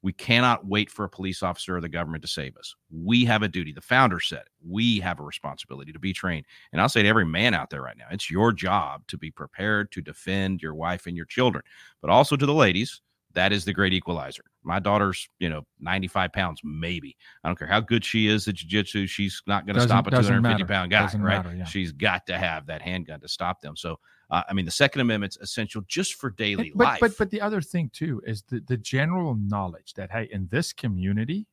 we 0.01 0.11
cannot 0.11 0.65
wait 0.65 0.91
for 0.91 1.05
a 1.05 1.09
police 1.09 1.41
officer 1.41 1.77
or 1.77 1.81
the 1.81 1.87
government 1.87 2.21
to 2.23 2.27
save 2.27 2.57
us. 2.57 2.75
We 2.91 3.23
have 3.23 3.43
a 3.43 3.47
duty. 3.47 3.71
The 3.71 3.79
founder 3.79 4.19
said 4.19 4.41
it. 4.41 4.49
We 4.67 4.99
have 4.99 5.21
a 5.21 5.23
responsibility 5.23 5.93
to 5.93 5.99
be 5.99 6.11
trained. 6.11 6.45
And 6.73 6.81
I'll 6.81 6.89
say 6.89 7.01
to 7.01 7.07
every 7.07 7.25
man 7.25 7.53
out 7.53 7.69
there 7.69 7.81
right 7.81 7.97
now, 7.97 8.07
it's 8.11 8.29
your 8.29 8.51
job 8.51 9.07
to 9.07 9.17
be 9.17 9.31
prepared 9.31 9.89
to 9.93 10.01
defend 10.01 10.61
your 10.61 10.75
wife 10.75 11.07
and 11.07 11.15
your 11.15 11.25
children, 11.25 11.63
but 12.01 12.11
also 12.11 12.35
to 12.35 12.45
the 12.45 12.53
ladies. 12.53 13.01
That 13.37 13.53
is 13.53 13.65
the 13.65 13.71
great 13.71 13.93
equalizer. 13.93 14.41
My 14.63 14.79
daughter's, 14.79 15.29
you 15.37 15.47
know, 15.47 15.61
95 15.79 16.33
pounds, 16.33 16.59
maybe. 16.63 17.15
I 17.43 17.47
don't 17.47 17.55
care 17.55 17.67
how 17.67 17.79
good 17.79 18.03
she 18.03 18.27
is 18.27 18.47
at 18.47 18.55
jiu-jitsu. 18.55 19.05
She's 19.05 19.43
not 19.45 19.67
going 19.67 19.75
to 19.75 19.83
stop 19.83 20.07
a 20.07 20.09
250 20.09 20.63
pounds 20.63 20.89
guy, 20.89 21.03
Doesn't 21.03 21.21
right? 21.21 21.45
matter, 21.45 21.55
yeah. 21.55 21.63
She's 21.65 21.91
got 21.91 22.25
to 22.25 22.37
have 22.39 22.65
that 22.65 22.81
handgun 22.81 23.19
to 23.19 23.27
stop 23.27 23.61
them. 23.61 23.75
So, 23.75 23.99
uh, 24.31 24.41
I 24.49 24.53
mean, 24.53 24.65
the 24.65 24.71
Second 24.71 25.01
Amendment's 25.01 25.37
essential 25.37 25.83
just 25.87 26.15
for 26.15 26.31
daily 26.31 26.71
but, 26.73 26.83
life. 26.83 26.99
But 26.99 27.15
but 27.15 27.29
the 27.29 27.39
other 27.39 27.61
thing 27.61 27.91
too 27.93 28.23
is 28.25 28.41
the, 28.49 28.59
the 28.61 28.75
general 28.75 29.35
knowledge 29.35 29.93
that 29.93 30.09
hey, 30.09 30.27
in 30.31 30.47
this 30.49 30.73
community, 30.73 31.45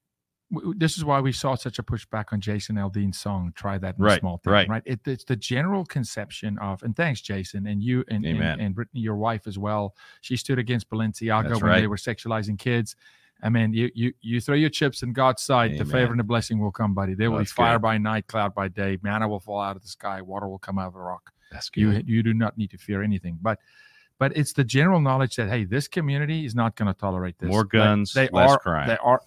w- 0.54 0.74
this 0.76 0.96
is 0.96 1.04
why 1.04 1.20
we 1.20 1.32
saw 1.32 1.54
such 1.54 1.78
a 1.78 1.82
pushback 1.82 2.26
on 2.32 2.40
Jason 2.40 2.76
Aldean's 2.76 3.18
song 3.18 3.52
"Try 3.54 3.78
That 3.78 3.94
Right, 3.98 4.20
Small 4.20 4.38
Thing." 4.38 4.52
right. 4.52 4.68
right. 4.68 4.82
It, 4.86 5.00
it's 5.06 5.24
the 5.24 5.36
general 5.36 5.84
conception 5.84 6.58
of, 6.58 6.82
and 6.82 6.96
thanks, 6.96 7.20
Jason, 7.20 7.66
and 7.66 7.82
you 7.82 8.04
and 8.08 8.24
and, 8.24 8.36
Amen. 8.36 8.60
and 8.60 8.74
Brittany, 8.74 9.00
your 9.00 9.16
wife 9.16 9.46
as 9.46 9.58
well. 9.58 9.94
She 10.20 10.36
stood 10.36 10.58
against 10.58 10.88
Balenciaga 10.90 11.48
That's 11.48 11.62
when 11.62 11.80
they 11.80 11.86
were 11.86 11.96
sexualizing 11.96 12.58
kids. 12.58 12.96
I 13.42 13.48
mean, 13.50 13.74
you 13.74 13.90
you 13.94 14.12
you 14.22 14.40
throw 14.40 14.54
your 14.54 14.70
chips 14.70 15.02
in 15.02 15.12
God's 15.12 15.42
side, 15.42 15.76
the 15.76 15.84
favor 15.84 16.12
and 16.12 16.20
the 16.20 16.24
blessing 16.24 16.58
will 16.60 16.72
come, 16.72 16.94
buddy. 16.94 17.14
There 17.14 17.30
will 17.30 17.40
be 17.40 17.44
fire 17.44 17.74
good. 17.76 17.82
by 17.82 17.98
night, 17.98 18.26
cloud 18.26 18.54
by 18.54 18.68
day. 18.68 18.98
Manna 19.02 19.28
will 19.28 19.40
fall 19.40 19.60
out 19.60 19.76
of 19.76 19.82
the 19.82 19.88
sky, 19.88 20.22
water 20.22 20.48
will 20.48 20.58
come 20.58 20.78
out 20.78 20.86
of 20.88 20.94
the 20.94 21.00
rock 21.00 21.32
That's 21.52 21.70
you 21.74 21.90
you 22.06 22.22
do 22.22 22.32
not 22.32 22.56
need 22.56 22.70
to 22.70 22.78
fear 22.78 23.02
anything 23.02 23.38
but 23.42 23.58
but 24.18 24.36
it's 24.36 24.52
the 24.52 24.64
general 24.64 25.00
knowledge 25.00 25.36
that 25.36 25.48
hey 25.48 25.64
this 25.64 25.88
community 25.88 26.46
is 26.46 26.54
not 26.54 26.76
going 26.76 26.86
to 26.86 26.98
tolerate 26.98 27.38
this 27.38 27.50
More 27.50 27.64
guns, 27.64 28.12
they, 28.12 28.28
less 28.32 28.52
are 28.52 28.58
crime. 28.58 28.88
they 28.88 28.96
are 28.98 29.20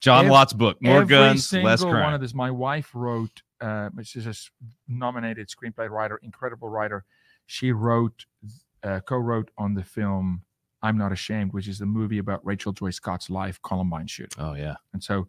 John 0.00 0.28
Lott's 0.28 0.52
book, 0.52 0.76
More 0.82 1.02
every 1.02 1.06
Guns, 1.08 1.46
single 1.46 1.70
Less 1.70 1.82
one 1.82 2.14
of 2.14 2.20
this 2.20 2.34
my 2.34 2.50
wife 2.50 2.90
wrote 2.94 3.42
uh 3.60 3.88
she's 4.02 4.26
a 4.26 4.34
nominated 4.88 5.48
screenplay 5.48 5.88
writer 5.88 6.20
incredible 6.22 6.68
writer 6.68 7.04
she 7.46 7.72
wrote 7.72 8.26
uh, 8.82 9.00
co-wrote 9.00 9.50
on 9.56 9.72
the 9.72 9.82
film 9.82 10.42
i'm 10.82 10.98
not 10.98 11.10
ashamed 11.10 11.54
which 11.54 11.66
is 11.66 11.78
the 11.78 11.86
movie 11.86 12.18
about 12.18 12.44
rachel 12.44 12.70
joy 12.70 12.90
scott's 12.90 13.30
life 13.30 13.58
columbine 13.62 14.06
shooting 14.06 14.36
oh, 14.44 14.52
yeah. 14.52 14.74
and 14.92 15.02
so 15.02 15.26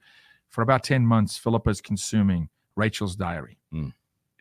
for 0.49 0.61
about 0.61 0.83
10 0.83 1.05
months, 1.05 1.37
Philippa's 1.37 1.81
consuming 1.81 2.49
Rachel's 2.77 3.15
diary, 3.15 3.57
Mm. 3.73 3.93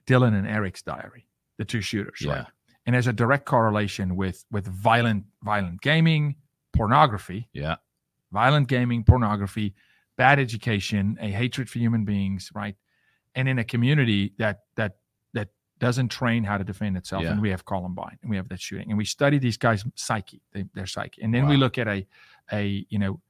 Dylan 0.06 0.34
and 0.38 0.46
Eric's 0.46 0.82
diary, 0.82 1.26
the 1.58 1.64
two 1.64 1.80
shooters, 1.80 2.20
Yeah. 2.20 2.32
right? 2.32 2.46
And 2.86 2.94
there's 2.94 3.08
a 3.08 3.12
direct 3.12 3.44
correlation 3.44 4.14
with 4.14 4.44
with 4.52 4.66
violent 4.68 5.24
violent 5.42 5.80
gaming, 5.80 6.36
pornography, 6.72 7.48
Yeah. 7.52 7.76
violent 8.30 8.68
gaming, 8.68 9.02
pornography, 9.02 9.74
bad 10.16 10.38
education, 10.38 11.18
a 11.20 11.30
hatred 11.30 11.68
for 11.68 11.78
human 11.78 12.04
beings, 12.04 12.50
right? 12.54 12.76
And 13.34 13.48
in 13.48 13.58
a 13.58 13.64
community 13.64 14.32
that 14.38 14.60
that 14.76 14.96
that 15.34 15.48
doesn't 15.78 16.08
train 16.08 16.42
how 16.44 16.56
to 16.58 16.64
defend 16.64 16.96
itself, 16.96 17.22
Yeah. 17.22 17.32
and 17.32 17.42
we 17.42 17.50
have 17.50 17.64
Columbine, 17.64 18.18
and 18.22 18.30
we 18.30 18.36
have 18.36 18.48
that 18.48 18.60
shooting, 18.60 18.88
and 18.90 18.98
we 18.98 19.04
study 19.04 19.38
these 19.38 19.58
guys' 19.58 19.84
psyche, 19.94 20.40
they, 20.52 20.64
their 20.74 20.86
psyche, 20.86 21.22
and 21.22 21.34
then 21.34 21.46
we 21.46 21.56
look 21.56 21.78
at 21.78 21.86
a 21.88 22.06
a 22.52 22.86
you 22.88 22.98
know 22.98 23.20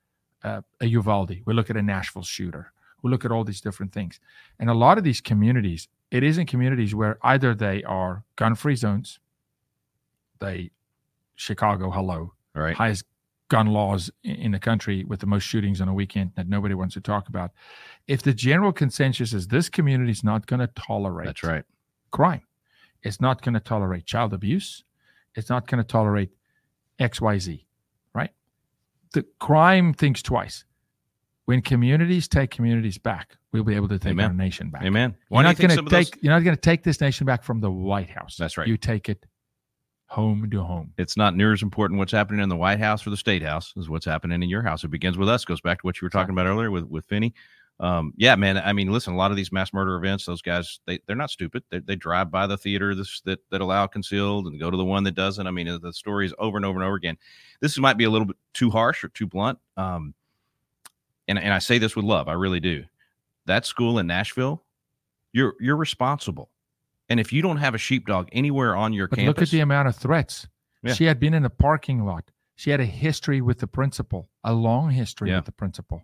uh, 0.45 0.61
a 0.81 0.87
Uvalde, 0.87 1.43
we 1.45 1.55
look 1.55 1.71
at 1.71 1.77
a 1.77 1.83
Nashville 1.83 2.23
shooter, 2.23 2.73
we 3.03 3.11
look 3.11 3.25
at 3.25 3.33
all 3.33 3.43
these 3.45 3.61
different 3.61 3.93
things, 3.93 4.21
and 4.61 4.71
a 4.71 4.75
lot 4.75 4.97
of 4.99 5.05
these 5.05 5.21
communities, 5.21 5.89
it 6.11 6.23
is 6.23 6.39
in 6.39 6.47
communities 6.47 6.95
where 6.95 7.19
either 7.23 7.53
they 7.55 7.83
are 7.83 8.23
gun-free 8.37 8.77
zones, 8.77 9.19
they 10.39 10.71
Chicago, 11.35 11.91
hello, 11.91 12.33
right. 12.55 12.77
highest 12.77 13.05
gun 13.49 13.69
laws 13.69 14.11
in 14.25 14.53
the 14.53 14.59
country 14.59 15.05
with 15.05 15.21
the 15.21 15.27
most 15.27 15.45
shootings 15.45 15.81
on 15.81 15.89
a 15.89 15.95
weekend 15.95 16.33
that 16.37 16.49
nobody 16.49 16.75
wants 16.75 16.95
to 16.95 17.01
talk 17.01 17.29
about. 17.29 17.53
If 18.07 18.23
the 18.23 18.33
general 18.33 18.73
consensus 18.73 19.33
is 19.33 19.49
this 19.49 19.69
community 19.69 20.11
is 20.11 20.25
not 20.25 20.47
going 20.47 20.61
to 20.61 20.67
tolerate 20.69 21.27
That's 21.27 21.43
right. 21.43 21.65
crime, 22.11 22.43
it's 23.03 23.21
not 23.21 23.43
going 23.43 23.55
to 23.55 23.61
tolerate 23.61 24.05
child 24.07 24.33
abuse, 24.35 24.85
it's 25.35 25.49
not 25.49 25.69
going 25.69 25.79
to 25.83 25.87
tolerate 25.87 26.31
XYZ, 26.99 27.65
right? 28.15 28.31
The 29.13 29.25
crime 29.39 29.95
thinks 29.95 30.23
twice. 30.23 30.65
When 31.45 31.63
communities 31.63 32.27
take 32.27 32.51
communities 32.51 32.99
back, 32.99 33.37
we'll 33.53 33.63
be 33.63 33.77
able 33.77 33.87
to 33.89 34.01
take 34.01 34.13
Amen. 34.13 34.27
our 34.27 34.33
nation 34.33 34.69
back. 34.71 34.83
Amen. 34.83 35.15
You're 35.31 35.45
not 35.45 35.57
going 35.57 35.71
to 35.71 35.79
of 35.79 35.89
those- 35.89 36.11
take 36.11 36.23
you're 36.23 36.33
not 36.33 36.43
going 36.43 36.57
to 36.57 36.61
take 36.61 36.83
this 36.83 37.01
nation 37.01 37.25
back 37.25 37.45
from 37.45 37.61
the 37.61 37.71
White 37.71 38.11
House. 38.11 38.37
That's 38.37 38.59
right. 38.59 38.67
You 38.67 38.77
take 38.77 39.09
it 39.09 39.25
home 40.09 40.49
to 40.51 40.63
home. 40.63 40.93
it's 40.99 41.17
not 41.17 41.35
near 41.35 41.53
as 41.53 41.63
important 41.63 41.99
what's 41.99 42.13
happening 42.13 42.41
in 42.41 42.49
the 42.49 42.57
White 42.57 42.79
House 42.79 43.07
or 43.07 43.11
the 43.11 43.17
State 43.17 43.43
House 43.43 43.73
as 43.79 43.89
what's 43.89 44.05
happening 44.05 44.43
in 44.43 44.49
your 44.49 44.63
house. 44.63 44.85
It 44.85 44.89
begins 44.89 45.19
with 45.19 45.29
us. 45.29 45.45
Goes 45.45 45.61
back 45.61 45.81
to 45.81 45.87
what 45.87 46.01
you 46.01 46.07
were 46.07 46.11
talking 46.11 46.33
about 46.33 46.47
earlier 46.47 46.71
with 46.71 46.85
with 46.85 47.05
Finney. 47.07 47.35
Um, 47.79 48.15
yeah, 48.17 48.37
man. 48.37 48.57
I 48.57 48.73
mean, 48.73 48.91
listen, 48.91 49.13
a 49.13 49.17
lot 49.17 49.31
of 49.31 49.37
these 49.37 49.53
mass 49.53 49.73
murder 49.75 49.97
events, 49.97 50.25
those 50.25 50.41
guys, 50.41 50.81
they 50.87 50.99
they're 51.07 51.17
not 51.17 51.31
stupid. 51.31 51.63
They, 51.71 51.81
they 51.81 51.97
drive 51.97 52.31
by 52.31 52.47
the 52.47 52.57
theater 52.57 52.95
this, 52.95 53.21
that 53.23 53.41
that 53.51 53.61
allow 53.61 53.87
concealed 53.87 54.47
and 54.47 54.59
go 54.59 54.71
to 54.71 54.77
the 54.77 54.85
one 54.85 55.05
that 55.05 55.15
doesn't. 55.15 55.47
I 55.47 55.51
mean, 55.51 55.79
the 55.83 55.93
story 55.93 56.25
is 56.25 56.35
over 56.39 56.57
and 56.57 56.65
over 56.65 56.79
and 56.79 56.87
over 56.87 56.97
again. 56.97 57.19
This 57.61 57.77
might 57.79 57.99
be 57.99 58.05
a 58.05 58.11
little 58.11 58.27
bit 58.27 58.37
too 58.55 58.71
harsh 58.71 59.05
or 59.05 59.09
too 59.09 59.27
blunt. 59.27 59.59
Um, 59.77 60.15
and 61.29 61.39
and 61.39 61.53
I 61.53 61.59
say 61.59 61.79
this 61.79 61.97
with 61.97 62.05
love. 62.05 62.29
I 62.29 62.33
really 62.33 62.61
do. 62.61 62.85
That 63.47 63.67
school 63.67 63.99
in 63.99 64.07
Nashville, 64.07 64.63
you're 65.33 65.55
you're 65.61 65.77
responsible. 65.77 66.51
And 67.09 67.21
if 67.21 67.33
you 67.33 67.43
don't 67.43 67.59
have 67.59 67.75
a 67.75 67.79
sheepdog 67.79 68.29
anywhere 68.33 68.75
on 68.75 68.93
your 68.93 69.09
But 69.09 69.19
campus, 69.19 69.29
look 69.29 69.43
at 69.43 69.51
the 69.51 69.61
amount 69.61 69.89
of 69.89 69.97
threats. 69.97 70.49
Yeah. 70.83 70.95
She 70.95 71.05
had 71.05 71.21
been 71.21 71.35
in 71.35 71.43
the 71.43 71.51
parking 71.51 72.05
lot. 72.05 72.31
She 72.57 72.71
had 72.71 72.81
a 72.81 72.85
history 72.87 73.41
with 73.41 73.59
the 73.59 73.67
principal, 73.67 74.29
a 74.43 74.53
long 74.55 74.91
history 74.91 75.31
Yeah. 75.31 75.37
with 75.37 75.45
the 75.47 75.53
principal. 75.53 76.03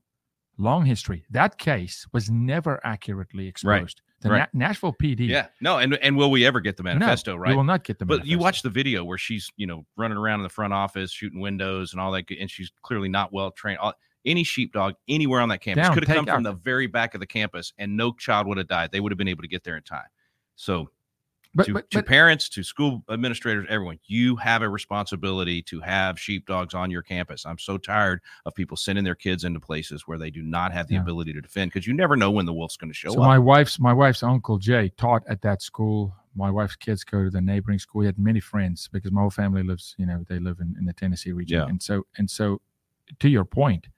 Long 0.59 0.85
history. 0.85 1.25
That 1.31 1.59
case 1.59 2.07
was 2.13 2.31
never 2.31 2.79
accurately 2.85 3.49
exposed. 3.49 4.03
The 4.21 4.31
right. 4.31 4.49
Na- 4.53 4.67
Nashville 4.69 4.93
PD. 4.93 5.27
Yeah, 5.29 5.47
no, 5.61 5.79
and 5.79 5.95
and 5.95 6.17
will 6.17 6.31
we 6.31 6.47
ever 6.47 6.61
get 6.61 6.77
the 6.77 6.83
manifesto 6.85 7.33
You 7.33 7.39
right? 7.39 7.49
We 7.51 7.57
will 7.57 7.65
not 7.65 7.83
get 7.85 7.99
the 7.99 8.05
manifesto. 8.05 8.23
But 8.25 8.29
you 8.31 8.39
watch 8.39 8.63
the 8.63 8.71
video 8.71 9.03
where 9.03 9.19
she's 9.19 9.51
you 9.57 9.67
know 9.67 9.85
running 9.97 10.19
around 10.19 10.41
in 10.41 10.43
the 10.45 10.49
front 10.51 10.73
office 10.73 11.11
shooting 11.11 11.41
windows 11.41 11.93
and 11.93 12.01
all 12.01 12.13
that, 12.13 12.27
and 12.39 12.49
she's 12.51 12.71
clearly 12.83 13.09
not 13.09 13.33
well 13.33 13.51
trained. 13.51 13.79
All- 13.79 13.95
Any 14.25 14.45
sheepdog 14.45 14.95
anywhere 15.09 15.41
on 15.41 15.49
that 15.49 15.59
campus 15.63 15.87
Down, 15.87 15.95
could 15.95 16.07
have 16.07 16.15
come 16.17 16.27
take 16.27 16.35
from 16.35 16.43
the 16.45 16.53
very 16.53 16.87
back 16.87 17.15
of 17.15 17.21
the 17.21 17.27
campus, 17.27 17.73
and 17.79 17.97
no 17.97 18.13
child 18.13 18.47
would 18.47 18.59
have 18.59 18.69
died. 18.69 18.93
They 18.93 19.01
would 19.01 19.11
have 19.11 19.19
been 19.19 19.27
able 19.29 19.43
to 19.43 19.49
get 19.49 19.65
there 19.65 19.77
in 19.77 19.83
time. 19.83 20.07
So 20.57 20.91
But, 21.55 21.67
to, 21.67 21.73
but, 21.75 21.91
to 21.91 21.99
but 21.99 22.07
parents, 22.07 22.49
to 22.51 22.63
school 22.63 23.03
administrators, 23.11 23.67
everyone, 23.69 23.99
you 24.07 24.37
have 24.37 24.63
a 24.63 24.69
responsibility 24.69 25.61
to 25.65 25.81
have 25.81 26.19
sheepdogs 26.19 26.73
on 26.73 26.91
your 26.91 27.03
campus. 27.03 27.45
I'm 27.45 27.59
so 27.59 27.77
tired 27.77 28.21
of 28.47 28.55
people 28.55 28.77
sending 28.77 29.05
their 29.05 29.15
kids 29.15 29.45
into 29.45 29.61
places 29.61 30.07
where 30.07 30.17
they 30.17 30.31
do 30.31 30.43
not 30.43 30.73
have 30.73 30.89
the 30.89 30.95
Yeah. 30.95 31.03
ability 31.03 31.35
to 31.35 31.41
defend 31.43 31.71
because 31.71 31.87
you 31.87 31.93
never 31.93 32.17
know 32.17 32.31
when 32.31 32.47
the 32.47 32.55
wolf's 32.55 32.79
going 32.79 32.91
to 32.91 32.95
show 32.97 33.11
so 33.11 33.21
up. 33.21 33.27
my 33.27 33.39
wife's 33.39 33.79
my 33.79 33.93
wife's 33.93 34.23
uncle 34.23 34.59
Jay 34.59 34.91
taught 34.97 35.23
at 35.29 35.43
that 35.43 35.61
school. 35.61 36.15
My 36.35 36.51
wife's 36.51 36.77
kids 36.77 37.05
go 37.05 37.25
to 37.25 37.29
the 37.31 37.43
neighboring 37.43 37.79
school. 37.79 38.01
He 38.01 38.07
had 38.07 38.19
many 38.19 38.41
friends 38.41 38.89
because 38.91 39.13
my 39.13 39.21
whole 39.21 39.29
family 39.29 39.63
lives, 39.63 39.95
you 39.99 40.07
know, 40.07 40.25
they 40.31 40.39
live 40.39 40.61
in, 40.61 40.75
in 40.79 40.87
the 40.87 40.95
Tennessee 40.95 41.33
region. 41.33 41.59
Yeah. 41.59 41.67
And 41.69 41.83
so 41.83 42.07
and 42.17 42.31
so 42.31 42.63
to 43.19 43.29
your 43.29 43.45
point, 43.45 43.89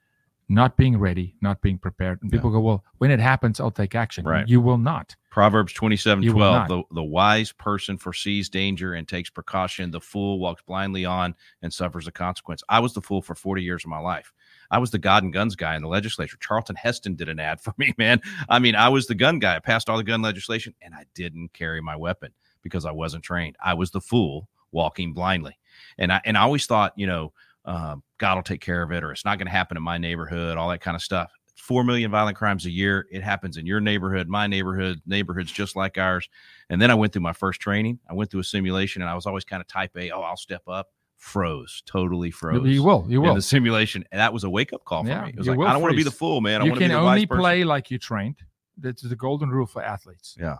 not 0.47 0.77
being 0.77 0.97
ready, 0.97 1.35
not 1.41 1.61
being 1.61 1.77
prepared. 1.77 2.21
And 2.21 2.31
Yeah. 2.31 2.37
people 2.37 2.51
go, 2.51 2.59
Well, 2.59 2.83
when 2.99 3.11
it 3.11 3.19
happens, 3.19 3.59
I'll 3.59 3.71
take 3.71 3.95
action. 3.95 4.25
Right. 4.25 4.47
You 4.47 4.61
will 4.61 4.77
not. 4.77 5.15
Proverbs 5.31 5.73
27 5.73 6.23
You 6.23 6.33
12. 6.33 6.67
The, 6.67 6.83
the 6.93 7.03
wise 7.03 7.51
person 7.51 7.97
foresees 7.97 8.47
danger 8.47 8.93
and 8.93 9.07
takes 9.07 9.29
precaution. 9.29 9.91
The 9.91 9.99
fool 9.99 10.39
walks 10.39 10.61
blindly 10.61 11.03
on 11.03 11.35
and 11.61 11.73
suffers 11.73 12.05
the 12.05 12.11
consequence. 12.11 12.63
I 12.69 12.79
was 12.79 12.93
the 12.93 13.01
fool 13.01 13.21
for 13.21 13.35
40 13.35 13.61
years 13.63 13.83
of 13.83 13.89
my 13.89 13.99
life. 13.99 14.31
I 14.71 14.77
was 14.77 14.91
the 14.91 14.99
God 14.99 15.23
and 15.23 15.33
guns 15.33 15.55
guy 15.55 15.75
in 15.75 15.81
the 15.81 15.87
legislature. 15.89 16.37
Charlton 16.39 16.75
Heston 16.75 17.15
did 17.15 17.27
an 17.29 17.39
ad 17.39 17.59
for 17.61 17.73
me, 17.77 17.93
man. 17.97 18.21
I 18.47 18.59
mean, 18.59 18.75
I 18.75 18.89
was 18.89 19.07
the 19.07 19.15
gun 19.15 19.39
guy. 19.39 19.55
I 19.55 19.59
passed 19.59 19.89
all 19.89 19.97
the 19.97 20.03
gun 20.03 20.21
legislation 20.21 20.73
and 20.81 20.93
I 20.93 21.05
didn't 21.15 21.53
carry 21.53 21.81
my 21.81 21.95
weapon 21.95 22.31
because 22.61 22.85
I 22.85 22.91
wasn't 22.91 23.23
trained. 23.23 23.57
I 23.63 23.73
was 23.73 23.91
the 23.91 24.01
fool 24.01 24.47
walking 24.71 25.13
blindly. 25.13 25.57
And 25.97 26.11
I, 26.13 26.21
and 26.25 26.37
I 26.37 26.41
always 26.41 26.65
thought, 26.65 26.93
you 26.95 27.07
know, 27.07 27.33
um, 27.65 28.03
God 28.17 28.35
will 28.35 28.43
take 28.43 28.61
care 28.61 28.81
of 28.83 28.91
it 28.91 29.03
or 29.03 29.11
it's 29.11 29.25
not 29.25 29.37
going 29.37 29.47
to 29.47 29.51
happen 29.51 29.75
in 29.77 29.83
my 29.83 29.97
neighborhood, 29.97 30.57
all 30.57 30.69
that 30.69 30.81
kind 30.81 30.95
of 30.95 31.01
stuff. 31.01 31.31
4 31.57 31.83
million 31.83 32.11
violent 32.11 32.37
crimes 32.37 32.65
a 32.65 32.69
year. 32.69 33.07
It 33.11 33.23
happens 33.23 33.57
in 33.57 33.65
your 33.65 33.79
neighborhood, 33.79 34.27
my 34.27 34.45
neighborhood, 34.45 35.01
neighborhoods 35.05 35.51
just 35.51 35.75
like 35.75 35.97
ours. 35.97 36.29
And 36.69 36.79
then 36.81 36.91
I 36.91 36.95
went 36.95 37.11
through 37.13 37.23
my 37.23 37.33
first 37.33 37.59
training. 37.59 37.99
I 38.09 38.13
went 38.13 38.29
through 38.29 38.41
a 38.41 38.43
simulation 38.43 39.01
and 39.01 39.09
I 39.09 39.15
was 39.15 39.25
always 39.25 39.45
kind 39.45 39.61
of 39.61 39.67
type 39.67 39.91
A. 39.97 40.11
Oh, 40.11 40.21
I'll 40.21 40.37
step 40.37 40.61
up. 40.67 40.89
Froze, 41.17 41.81
totally 41.85 42.29
froze. 42.29 42.67
You 42.67 42.83
will. 42.83 43.05
You 43.07 43.21
In 43.21 43.27
will. 43.29 43.35
the 43.35 43.41
simulation. 43.41 44.03
And 44.11 44.19
that 44.19 44.31
was 44.33 44.43
a 44.43 44.49
wake 44.49 44.73
up 44.73 44.83
call 44.83 45.03
for 45.03 45.09
Yeah, 45.09 45.23
me. 45.23 45.29
It 45.29 45.37
was 45.37 45.47
like, 45.47 45.57
I 45.59 45.73
don't 45.73 45.81
want 45.81 45.93
to 45.93 45.97
be 45.97 46.03
the 46.03 46.11
fool, 46.11 46.41
man. 46.41 46.61
I 46.61 46.65
you 46.65 46.71
want 46.71 46.81
to 46.81 46.87
be 46.87 46.93
can 46.93 46.99
only 47.03 47.25
person. 47.25 47.41
play 47.41 47.63
like 47.63 47.89
you 47.89 47.97
trained. 47.97 48.35
that's 48.77 49.01
the 49.01 49.15
golden 49.15 49.49
rule 49.49 49.65
for 49.65 49.81
athletes. 49.81 50.35
Yeah. 50.39 50.57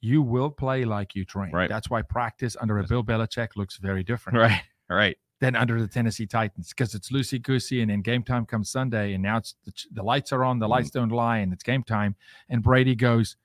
You 0.00 0.20
will 0.20 0.50
play 0.50 0.84
like 0.84 1.14
you 1.14 1.24
train. 1.24 1.52
Right. 1.52 1.70
That's 1.70 1.88
why 1.88 2.02
practice 2.02 2.56
under 2.60 2.78
a 2.80 2.84
Bill 2.86 3.02
Belichick 3.04 3.50
looks 3.56 3.78
very 3.78 4.02
different 4.02 4.36
Right. 4.40 4.60
All 4.90 4.96
right. 4.96 5.16
Than 5.40 5.56
under 5.56 5.80
the 5.80 5.88
Tennessee 5.88 6.26
Titans 6.26 6.68
because 6.70 6.94
it's 6.94 7.10
loosey 7.10 7.42
goosey, 7.42 7.80
and 7.82 7.90
then 7.90 8.00
game 8.02 8.22
time 8.22 8.46
comes 8.46 8.70
Sunday, 8.70 9.14
and 9.14 9.22
now 9.22 9.36
it's 9.38 9.54
the, 9.64 9.72
the 9.92 10.02
lights 10.02 10.32
are 10.32 10.44
on, 10.44 10.58
the 10.58 10.68
lights 10.68 10.90
Mm-hmm. 10.90 10.98
don't 11.08 11.16
lie, 11.16 11.38
and 11.38 11.52
it's 11.52 11.62
game 11.64 11.82
time. 11.82 12.14
And 12.48 12.62
Brady 12.62 12.94
goes, 12.94 13.36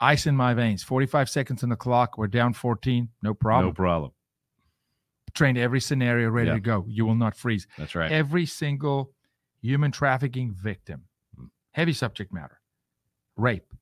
ice 0.00 0.26
in 0.26 0.36
my 0.36 0.52
veins, 0.54 0.82
45 0.82 1.30
seconds 1.30 1.62
on 1.62 1.70
the 1.70 1.76
clock, 1.76 2.18
we're 2.18 2.26
down 2.26 2.52
14, 2.52 3.08
no 3.22 3.32
problem. 3.34 3.68
No 3.68 3.72
problem. 3.72 4.10
Trained 5.32 5.58
every 5.58 5.80
scenario, 5.80 6.28
ready 6.30 6.48
Yeah. 6.48 6.54
to 6.54 6.60
go. 6.60 6.84
You 6.88 7.06
will 7.06 7.16
not 7.16 7.34
freeze. 7.36 7.66
That's 7.76 7.94
right. 7.94 8.12
Every 8.12 8.46
single 8.46 9.12
human 9.60 9.90
trafficking 9.90 10.52
victim, 10.54 11.04
Mm. 11.40 11.48
heavy 11.72 11.92
subject 11.92 12.32
matter, 12.32 12.60
rape. 13.36 13.72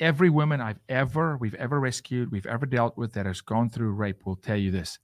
Every 0.00 0.30
woman 0.30 0.60
I've 0.60 0.80
ever, 0.88 1.36
we've 1.36 1.54
ever 1.54 1.78
rescued, 1.78 2.30
we've 2.32 2.46
ever 2.46 2.66
dealt 2.66 2.96
with 2.96 3.12
that 3.12 3.26
has 3.26 3.40
gone 3.42 3.68
through 3.68 3.92
rape 3.92 4.24
will 4.24 4.36
tell 4.36 4.56
you 4.56 4.70
this. 4.70 4.98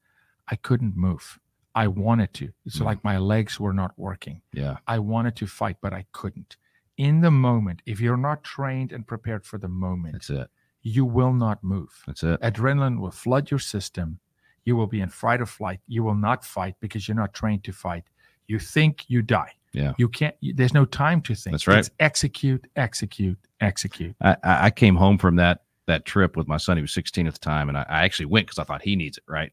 I 0.49 0.57
couldn't 0.57 0.97
move. 0.97 1.39
I 1.75 1.87
wanted 1.87 2.33
to. 2.35 2.53
It's 2.67 2.79
Mm. 2.79 2.85
like 2.85 3.05
my 3.05 3.19
legs 3.19 3.61
were 3.61 3.73
not 3.73 3.93
working. 3.97 4.43
Yeah. 4.53 4.79
I 4.87 4.99
wanted 4.99 5.37
to 5.37 5.47
fight, 5.47 5.77
but 5.81 5.93
I 5.93 6.07
couldn't. 6.13 6.57
In 6.97 7.21
the 7.21 7.31
moment, 7.31 7.81
if 7.87 8.01
you're 8.01 8.17
not 8.17 8.43
trained 8.45 8.93
and 8.93 9.07
prepared 9.07 9.45
for 9.45 9.59
the 9.59 9.69
moment, 9.69 10.15
That's 10.15 10.31
it. 10.31 10.51
you 10.83 11.05
will 11.05 11.33
not 11.33 11.63
move. 11.63 12.03
That's 12.07 12.23
it. 12.23 12.41
Adrenaline 12.41 12.99
will 13.01 13.11
flood 13.13 13.51
your 13.51 13.61
system. 13.61 14.19
You 14.65 14.77
will 14.77 14.87
be 14.89 15.01
in 15.01 15.09
fight 15.09 15.41
or 15.41 15.47
flight. 15.47 15.81
You 15.87 16.03
will 16.03 16.15
not 16.15 16.45
fight 16.45 16.75
because 16.81 17.09
you're 17.09 17.17
not 17.17 17.33
trained 17.33 17.65
to 17.65 17.73
fight. 17.73 18.05
You 18.47 18.59
think 18.59 19.05
you 19.09 19.23
die. 19.23 19.53
Yeah. 19.73 19.95
You 19.97 20.09
can't, 20.09 20.35
you, 20.41 20.53
there's 20.53 20.75
no 20.75 20.85
time 20.85 21.23
to 21.23 21.35
think. 21.35 21.55
That's 21.55 21.67
right. 21.69 21.79
It's 21.79 21.91
execute, 22.01 22.67
execute, 22.77 23.39
execute. 23.61 24.17
I, 24.21 24.37
I 24.43 24.71
came 24.71 24.97
home 24.97 25.17
from 25.19 25.37
that 25.37 25.63
that 25.87 26.05
trip 26.05 26.37
with 26.37 26.47
my 26.47 26.57
son. 26.57 26.77
He 26.77 26.83
was 26.83 26.93
16 26.93 27.27
at 27.27 27.33
the 27.33 27.39
time, 27.41 27.69
and 27.69 27.77
I, 27.79 27.85
I 27.89 28.05
actually 28.05 28.27
went 28.27 28.47
because 28.47 28.59
I 28.59 28.65
thought 28.65 28.83
he 28.83 28.95
needs 28.97 29.17
it, 29.19 29.25
right? 29.27 29.53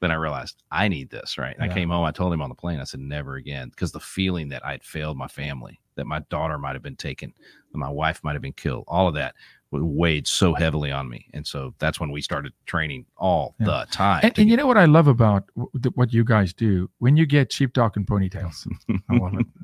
Then 0.00 0.10
I 0.10 0.14
realized 0.14 0.62
I 0.70 0.88
need 0.88 1.10
this, 1.10 1.36
right? 1.38 1.56
Yeah. 1.58 1.66
I 1.66 1.68
came 1.68 1.90
home. 1.90 2.04
I 2.04 2.10
told 2.10 2.32
him 2.32 2.42
on 2.42 2.48
the 2.48 2.54
plane. 2.54 2.80
I 2.80 2.84
said, 2.84 3.00
"Never 3.00 3.36
again," 3.36 3.68
because 3.68 3.92
the 3.92 4.00
feeling 4.00 4.48
that 4.48 4.64
I 4.64 4.72
had 4.72 4.82
failed 4.82 5.16
my 5.16 5.28
family, 5.28 5.80
that 5.96 6.06
my 6.06 6.20
daughter 6.30 6.58
might 6.58 6.74
have 6.74 6.82
been 6.82 6.96
taken, 6.96 7.32
that 7.72 7.78
my 7.78 7.90
wife 7.90 8.24
might 8.24 8.32
have 8.32 8.42
been 8.42 8.52
killed, 8.52 8.84
all 8.88 9.08
of 9.08 9.14
that 9.14 9.34
weighed 9.72 10.26
so 10.26 10.52
heavily 10.54 10.90
on 10.90 11.08
me, 11.08 11.28
and 11.32 11.46
so 11.46 11.74
that's 11.78 12.00
when 12.00 12.10
we 12.10 12.20
started 12.20 12.52
training 12.66 13.06
all 13.16 13.54
Yeah. 13.60 13.66
the 13.66 13.86
time. 13.92 14.20
And, 14.24 14.38
and 14.38 14.48
you 14.50 14.56
know 14.56 14.66
what 14.66 14.76
I 14.76 14.86
love 14.86 15.06
about 15.06 15.44
w- 15.56 15.70
what 15.94 16.12
you 16.12 16.24
guys 16.24 16.52
do 16.52 16.90
when 16.98 17.16
you 17.16 17.24
get 17.24 17.52
sheepdog 17.52 17.96
and 17.96 18.04
ponytails. 18.06 18.66
I 19.08 19.16
love 19.16 19.34
it. 19.38 19.46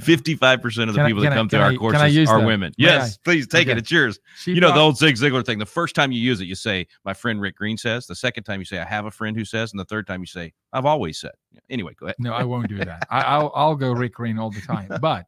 55% 0.00 0.88
of 0.88 0.94
the 0.94 1.00
Can 1.00 1.06
people 1.06 1.22
can 1.22 1.30
that 1.30 1.36
come 1.36 1.48
can 1.48 1.58
to 1.58 1.62
I- 1.64 1.66
our 1.66 1.72
I 1.72 1.76
courses 1.76 2.28
are 2.28 2.44
women. 2.44 2.72
Yes, 2.76 3.16
please 3.18 3.46
take 3.46 3.68
it. 3.68 3.78
It's 3.78 3.90
yours. 3.90 4.18
you 4.46 4.60
know 4.60 4.72
the 4.72 4.80
old 4.80 4.96
Zig 4.96 5.14
Ziglar 5.16 5.44
thing. 5.44 5.58
The 5.58 5.66
first 5.66 5.94
time 5.94 6.10
you 6.12 6.20
use 6.20 6.40
it, 6.40 6.44
you 6.46 6.54
say, 6.54 6.86
"My 7.04 7.14
friend 7.14 7.40
Rick 7.40 7.56
Green 7.56 7.76
says." 7.76 8.06
The 8.06 8.14
second 8.16 8.44
time 8.44 8.58
you 8.60 8.64
say, 8.64 8.78
"I 8.80 8.84
have 8.84 9.06
a 9.06 9.10
friend 9.10 9.36
who 9.36 9.44
says," 9.44 9.72
and 9.72 9.78
the 9.80 9.84
third 9.84 10.06
time 10.06 10.20
you 10.20 10.26
say, 10.26 10.52
"I've 10.72 10.86
always 10.86 11.18
said." 11.20 11.32
Anyway, 11.70 11.94
go 11.98 12.06
ahead. 12.06 12.16
No, 12.18 12.32
I 12.32 12.44
won't 12.44 12.68
do 12.68 12.78
that. 12.78 13.06
I, 13.10 13.22
I'll 13.22 13.52
I'll 13.54 13.76
go 13.76 13.92
Rick 13.92 14.14
Green 14.14 14.38
all 14.38 14.50
the 14.50 14.60
time. 14.60 14.88
But 15.00 15.26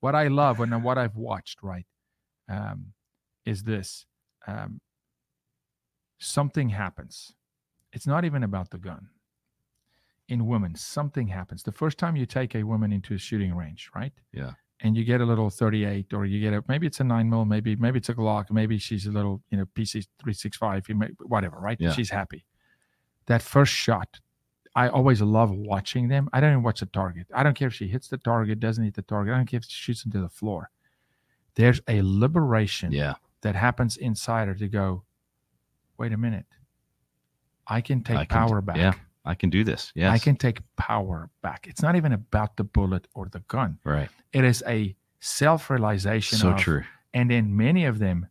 what 0.00 0.14
I 0.14 0.28
love 0.28 0.60
and 0.60 0.82
what 0.84 0.96
I've 0.98 1.16
watched, 1.16 1.62
right, 1.62 1.86
um, 2.48 2.92
is 3.48 3.62
this: 3.62 4.06
um, 4.46 4.80
something 6.18 6.68
happens. 6.68 7.32
It's 7.92 8.06
not 8.06 8.24
even 8.24 8.42
about 8.42 8.70
the 8.70 8.78
gun. 8.78 9.08
In 10.28 10.46
women, 10.46 10.74
something 10.74 11.26
happens. 11.26 11.62
The 11.62 11.72
first 11.72 11.96
time 11.96 12.14
you 12.14 12.26
take 12.26 12.54
a 12.54 12.62
woman 12.62 12.92
into 12.92 13.14
a 13.14 13.18
shooting 13.18 13.54
range, 13.54 13.90
right? 13.94 14.12
Yeah. 14.32 14.52
And 14.80 14.96
you 14.96 15.02
get 15.04 15.20
a 15.20 15.24
little 15.24 15.48
38, 15.50 16.12
or 16.12 16.26
you 16.26 16.38
get 16.40 16.52
a 16.52 16.62
maybe 16.68 16.86
it's 16.86 17.00
a 17.00 17.04
nine 17.04 17.28
mil, 17.30 17.44
maybe 17.44 17.74
maybe 17.76 17.98
it's 17.98 18.10
a 18.10 18.14
Glock, 18.14 18.50
maybe 18.50 18.78
she's 18.78 19.06
a 19.06 19.10
little 19.10 19.40
you 19.50 19.56
know 19.56 19.64
PC 19.74 20.06
365, 20.20 20.88
you 20.88 20.94
may, 20.94 21.08
whatever, 21.26 21.58
right? 21.58 21.78
Yeah. 21.80 21.92
She's 21.92 22.10
happy. 22.10 22.44
That 23.26 23.42
first 23.42 23.72
shot, 23.72 24.20
I 24.76 24.88
always 24.88 25.20
love 25.20 25.50
watching 25.50 26.08
them. 26.08 26.28
I 26.32 26.40
don't 26.40 26.52
even 26.52 26.62
watch 26.62 26.80
the 26.80 26.86
target. 26.86 27.26
I 27.34 27.42
don't 27.42 27.54
care 27.54 27.68
if 27.68 27.74
she 27.74 27.88
hits 27.88 28.08
the 28.08 28.18
target, 28.18 28.60
doesn't 28.60 28.84
hit 28.84 28.94
the 28.94 29.02
target. 29.02 29.34
I 29.34 29.38
don't 29.38 29.46
care 29.46 29.58
if 29.58 29.64
she 29.64 29.82
shoots 29.84 30.04
into 30.04 30.20
the 30.20 30.28
floor. 30.28 30.70
There's 31.54 31.80
a 31.88 32.00
liberation 32.04 32.92
Yeah, 32.92 33.14
that 33.42 33.54
happens 33.54 33.96
inside 33.96 34.48
her 34.48 34.54
to 34.54 34.68
go, 34.68 35.04
wait 35.98 36.12
a 36.12 36.16
minute. 36.16 36.46
I 37.66 37.80
can 37.80 38.02
take 38.02 38.16
I 38.16 38.24
can 38.24 38.48
power 38.48 38.60
back. 38.60 38.76
yeah. 38.76 38.92
I 39.24 39.34
can 39.34 39.50
do 39.50 39.62
this. 39.62 39.92
Yes, 39.94 40.10
I 40.12 40.18
can 40.18 40.36
take 40.36 40.60
power 40.76 41.28
back. 41.42 41.66
It's 41.68 41.82
not 41.82 41.96
even 41.96 42.12
about 42.12 42.56
the 42.56 42.64
bullet 42.64 43.06
or 43.14 43.28
the 43.28 43.40
gun. 43.40 43.78
Right. 43.84 44.08
It 44.32 44.42
is 44.44 44.62
a 44.66 44.96
self-realization. 45.20 46.38
So 46.38 46.50
of- 46.50 46.56
true. 46.58 46.82
And 47.14 47.30
then 47.30 47.56
many 47.56 47.84
of 47.84 47.98
them 47.98 48.26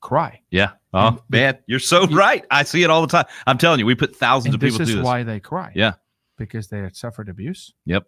cry. 0.00 0.42
Yeah. 0.50 0.72
Oh 0.92 1.08
And 1.08 1.18
man, 1.28 1.58
you're 1.66 1.78
so 1.78 2.02
you- 2.08 2.16
right. 2.16 2.44
I 2.50 2.64
see 2.64 2.82
it 2.82 2.90
all 2.90 3.00
the 3.02 3.06
time. 3.08 3.24
I'm 3.46 3.56
telling 3.58 3.78
you, 3.78 3.86
we 3.86 3.94
put 3.94 4.14
thousands 4.16 4.54
And 4.54 4.62
of 4.62 4.66
people 4.66 4.76
through 4.78 4.86
this. 4.86 4.94
This 4.94 5.00
is 5.00 5.04
why 5.04 5.22
they 5.22 5.40
cry. 5.40 5.72
Yeah. 5.74 5.94
Because 6.36 6.68
they 6.68 6.80
had 6.80 6.96
suffered 6.96 7.28
abuse. 7.28 7.72
Yep. 7.86 8.04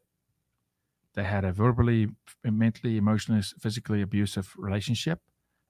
They 1.14 1.24
had 1.24 1.44
a 1.44 1.52
verbally, 1.52 2.08
mentally, 2.44 2.96
emotionally, 2.98 3.42
physically 3.58 4.02
abusive 4.02 4.52
relationship, 4.56 5.20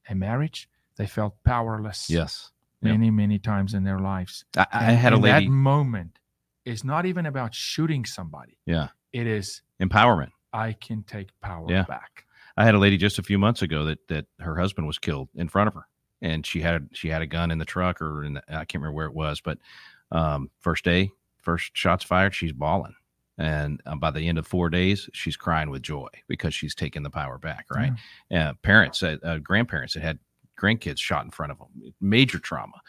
a 0.09 0.15
marriage. 0.15 0.69
They 0.97 1.07
felt 1.07 1.35
powerless. 1.45 2.09
Yes. 2.11 2.51
Yep. 2.83 2.93
Many, 2.93 3.11
many 3.11 3.39
times 3.39 3.75
in 3.75 3.85
their 3.85 3.99
lives. 3.99 4.45
I, 4.57 4.67
I 4.73 4.85
And- 4.91 4.99
had 4.99 5.13
a 5.13 5.17
lady. 5.17 5.47
That 5.47 5.51
moment 5.53 6.19
is 6.65 6.85
not 6.85 7.07
even 7.07 7.27
about 7.27 7.55
shooting 7.55 8.05
somebody. 8.05 8.59
Yeah. 8.67 8.89
It 9.13 9.27
is 9.27 9.63
Empowerment. 9.81 10.31
I 10.53 10.73
can 10.73 11.03
take 11.03 11.31
power 11.41 11.67
Yeah. 11.69 11.83
back. 11.85 12.25
I 12.57 12.65
had 12.65 12.75
a 12.75 12.79
lady 12.79 12.97
just 12.97 13.19
a 13.19 13.23
few 13.23 13.39
months 13.39 13.63
ago 13.63 13.85
that 13.85 14.09
that 14.09 14.27
her 14.41 14.57
husband 14.59 14.87
was 14.87 14.99
killed 14.99 15.29
in 15.37 15.49
front 15.49 15.69
of 15.69 15.75
her, 15.75 15.87
and 16.21 16.45
she 16.45 16.61
had 16.61 16.89
she 16.93 17.09
had 17.09 17.23
a 17.23 17.27
gun 17.27 17.51
in 17.53 17.59
the 17.59 17.65
truck 17.65 18.03
or 18.03 18.25
in 18.25 18.35
the, 18.35 18.43
I 18.49 18.65
can't 18.65 18.83
remember 18.83 18.97
where 18.97 19.07
it 19.07 19.15
was, 19.15 19.41
but 19.41 19.59
um, 20.11 20.51
first 20.59 20.85
day, 20.85 21.11
first 21.41 21.71
shots 21.77 22.03
fired, 22.05 22.35
she's 22.35 22.53
bawling, 22.53 22.95
and 23.39 23.81
uh, 23.87 23.97
by 23.97 24.11
the 24.11 24.29
end 24.29 24.39
of 24.39 24.47
four 24.47 24.69
days, 24.69 25.09
she's 25.13 25.37
crying 25.37 25.71
with 25.71 25.83
joy 25.83 26.09
because 26.27 26.55
she's 26.55 26.75
taken 26.75 27.03
the 27.03 27.11
power 27.11 27.39
back. 27.39 27.67
Right? 27.71 27.93
Uh, 28.33 28.55
parents, 28.63 29.03
uh, 29.03 29.17
uh, 29.23 29.39
grandparents 29.39 29.95
that 29.95 30.03
had 30.03 30.19
grandkids 30.61 30.99
shot 30.99 31.25
in 31.25 31.31
front 31.31 31.53
of 31.53 31.59
them, 31.59 31.95
major 32.01 32.39
trauma. 32.39 32.81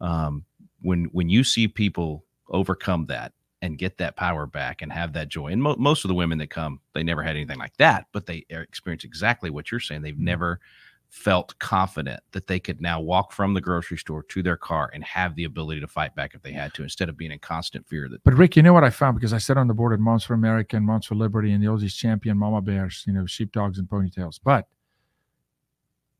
Um, 0.00 0.44
when 0.80 1.04
when 1.06 1.28
you 1.28 1.42
see 1.42 1.68
people 1.68 2.24
overcome 2.48 3.06
that 3.06 3.32
and 3.62 3.78
get 3.78 3.98
that 3.98 4.16
power 4.16 4.46
back 4.46 4.82
and 4.82 4.92
have 4.92 5.14
that 5.14 5.28
joy. 5.28 5.48
And 5.48 5.62
mo- 5.62 5.76
most 5.78 6.04
of 6.04 6.08
the 6.08 6.14
women 6.14 6.38
that 6.38 6.50
come, 6.50 6.80
they 6.94 7.02
never 7.02 7.22
had 7.22 7.36
anything 7.36 7.58
like 7.58 7.76
that, 7.78 8.06
but 8.12 8.26
they 8.26 8.44
er- 8.52 8.62
experience 8.62 9.04
exactly 9.04 9.50
what 9.50 9.70
you're 9.70 9.80
saying. 9.80 10.02
They've 10.02 10.18
never 10.18 10.60
felt 11.08 11.58
confident 11.58 12.20
that 12.32 12.46
they 12.46 12.60
could 12.60 12.80
now 12.80 13.00
walk 13.00 13.32
from 13.32 13.54
the 13.54 13.60
grocery 13.60 13.96
store 13.96 14.22
to 14.24 14.42
their 14.42 14.56
car 14.56 14.90
and 14.92 15.02
have 15.04 15.34
the 15.34 15.44
ability 15.44 15.80
to 15.80 15.86
fight 15.86 16.14
back 16.14 16.34
if 16.34 16.42
they 16.42 16.52
had 16.52 16.74
to, 16.74 16.82
instead 16.82 17.08
of 17.08 17.16
being 17.16 17.30
in 17.32 17.38
constant 17.38 17.86
fear 17.86 18.08
that 18.08 18.22
But 18.24 18.34
Rick, 18.34 18.56
you 18.56 18.62
know 18.62 18.72
what 18.72 18.84
I 18.84 18.90
found 18.90 19.16
because 19.16 19.32
I 19.32 19.38
sat 19.38 19.56
on 19.56 19.68
the 19.68 19.74
board 19.74 19.92
at 19.92 20.00
Moms 20.00 20.24
for 20.24 20.34
America 20.34 20.76
and 20.76 20.84
Moms 20.84 21.06
for 21.06 21.14
Liberty 21.14 21.52
and 21.52 21.62
the 21.62 21.68
Aussies 21.68 21.96
champion 21.96 22.36
Mama 22.36 22.60
Bears, 22.60 23.04
you 23.06 23.12
know, 23.12 23.26
sheepdogs 23.26 23.78
and 23.78 23.88
ponytails. 23.88 24.38
But 24.42 24.66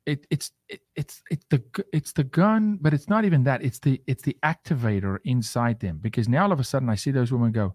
it, 0.06 0.26
it's 0.30 0.52
it, 0.68 0.80
it's 0.94 1.22
it's 1.30 1.44
the 1.50 1.62
it's 1.92 2.12
the 2.12 2.24
gun, 2.24 2.78
but 2.80 2.94
it's 2.94 3.08
not 3.08 3.24
even 3.24 3.44
that. 3.44 3.62
It's 3.62 3.80
the 3.80 4.00
it's 4.06 4.22
the 4.22 4.36
activator 4.42 5.18
inside 5.24 5.80
them 5.80 5.98
because 6.00 6.28
now 6.28 6.44
all 6.44 6.52
of 6.52 6.60
a 6.60 6.64
sudden 6.64 6.88
I 6.88 6.94
see 6.94 7.10
those 7.10 7.32
women 7.32 7.52
go, 7.52 7.74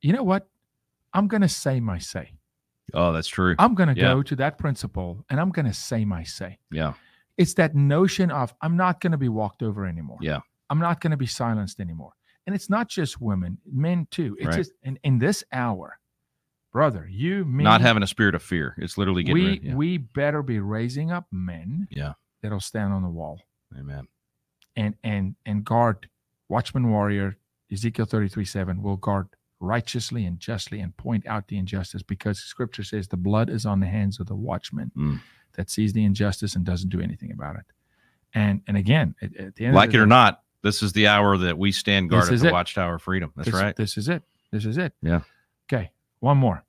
you 0.00 0.12
know 0.12 0.24
what? 0.24 0.48
I'm 1.12 1.28
gonna 1.28 1.48
say 1.48 1.80
my 1.80 1.98
say. 1.98 2.32
Oh, 2.92 3.12
that's 3.12 3.28
true. 3.28 3.54
I'm 3.58 3.74
gonna 3.74 3.94
Yeah. 3.96 4.12
go 4.14 4.22
to 4.22 4.36
that 4.36 4.58
principle 4.58 5.24
and 5.30 5.40
I'm 5.40 5.50
gonna 5.50 5.72
say 5.74 6.04
my 6.04 6.22
say. 6.24 6.58
yeah, 6.70 6.94
It's 7.36 7.54
that 7.54 7.74
notion 7.74 8.30
of 8.30 8.54
I'm 8.60 8.76
not 8.76 9.00
gonna 9.00 9.18
be 9.18 9.28
walked 9.28 9.62
over 9.62 9.86
anymore. 9.86 10.18
Yeah. 10.20 10.40
I'm 10.70 10.78
not 10.78 11.00
gonna 11.00 11.16
be 11.16 11.26
silenced 11.26 11.80
anymore. 11.80 12.12
And 12.46 12.54
it's 12.54 12.68
not 12.68 12.88
just 12.88 13.20
women, 13.20 13.58
men 13.70 14.06
too. 14.10 14.36
It's 14.38 14.46
Right. 14.48 14.56
just 14.56 14.72
in, 14.82 14.98
in 15.02 15.18
this 15.18 15.42
hour, 15.52 15.98
brother, 16.72 17.06
you 17.10 17.44
me 17.44 17.64
not 17.64 17.80
having 17.80 18.02
a 18.02 18.06
spirit 18.06 18.34
of 18.34 18.42
fear. 18.42 18.74
It's 18.78 18.98
literally 18.98 19.22
getting 19.22 19.42
we 19.42 19.50
rid. 19.50 19.62
Yeah. 19.64 19.74
we 19.74 19.96
better 19.98 20.42
be 20.42 20.58
raising 20.60 21.10
up 21.10 21.26
men 21.32 21.88
yeah, 21.90 22.14
that'll 22.42 22.60
stand 22.60 22.92
on 22.92 23.02
the 23.02 23.08
wall 23.08 23.40
amen. 23.78 24.06
and 24.76 24.94
and 25.02 25.36
and 25.46 25.64
guard 25.64 26.08
watchman 26.48 26.90
warrior 26.90 27.36
ezekiel 27.72 28.04
33 28.04 28.44
7 28.44 28.82
will 28.82 28.96
guard 28.98 29.28
righteously 29.60 30.24
and 30.26 30.38
justly 30.40 30.80
and 30.80 30.96
point 30.96 31.26
out 31.26 31.48
the 31.48 31.56
injustice 31.56 32.02
because 32.02 32.38
scripture 32.38 32.82
says 32.84 33.08
the 33.08 33.16
blood 33.16 33.48
is 33.48 33.64
on 33.64 33.80
the 33.80 33.86
hands 33.86 34.18
of 34.20 34.26
the 34.26 34.34
watchman 34.34 34.90
Mm. 34.96 35.20
that 35.56 35.70
sees 35.70 35.92
the 35.92 36.04
injustice 36.04 36.54
and 36.56 36.64
doesn't 36.64 36.90
do 36.90 37.00
anything 37.00 37.30
about 37.32 37.56
it 37.56 37.64
and 38.34 38.60
and 38.66 38.76
again 38.76 39.14
at, 39.22 39.34
at 39.36 39.54
the 39.54 39.66
end 39.66 39.74
Like 39.74 39.90
of 39.90 39.94
it 39.94 39.98
the 39.98 40.02
or 40.04 40.06
not, 40.06 40.42
this 40.62 40.82
is 40.82 40.92
the 40.92 41.06
hour 41.06 41.36
that 41.38 41.56
we 41.56 41.72
stand 41.72 42.10
guard 42.10 42.32
at 42.32 42.40
the 42.40 42.48
it. 42.48 42.52
Watchtower 42.52 42.96
of 42.96 43.02
Freedom. 43.02 43.32
That's 43.36 43.46
this, 43.50 43.54
right. 43.54 43.76
this 43.76 43.96
is 43.96 44.08
it 44.08 44.22
this 44.50 44.64
is 44.66 44.76
it 44.76 44.92
Yeah. 45.02 45.20
okay 45.72 45.90
one 46.20 46.36
more 46.38 46.64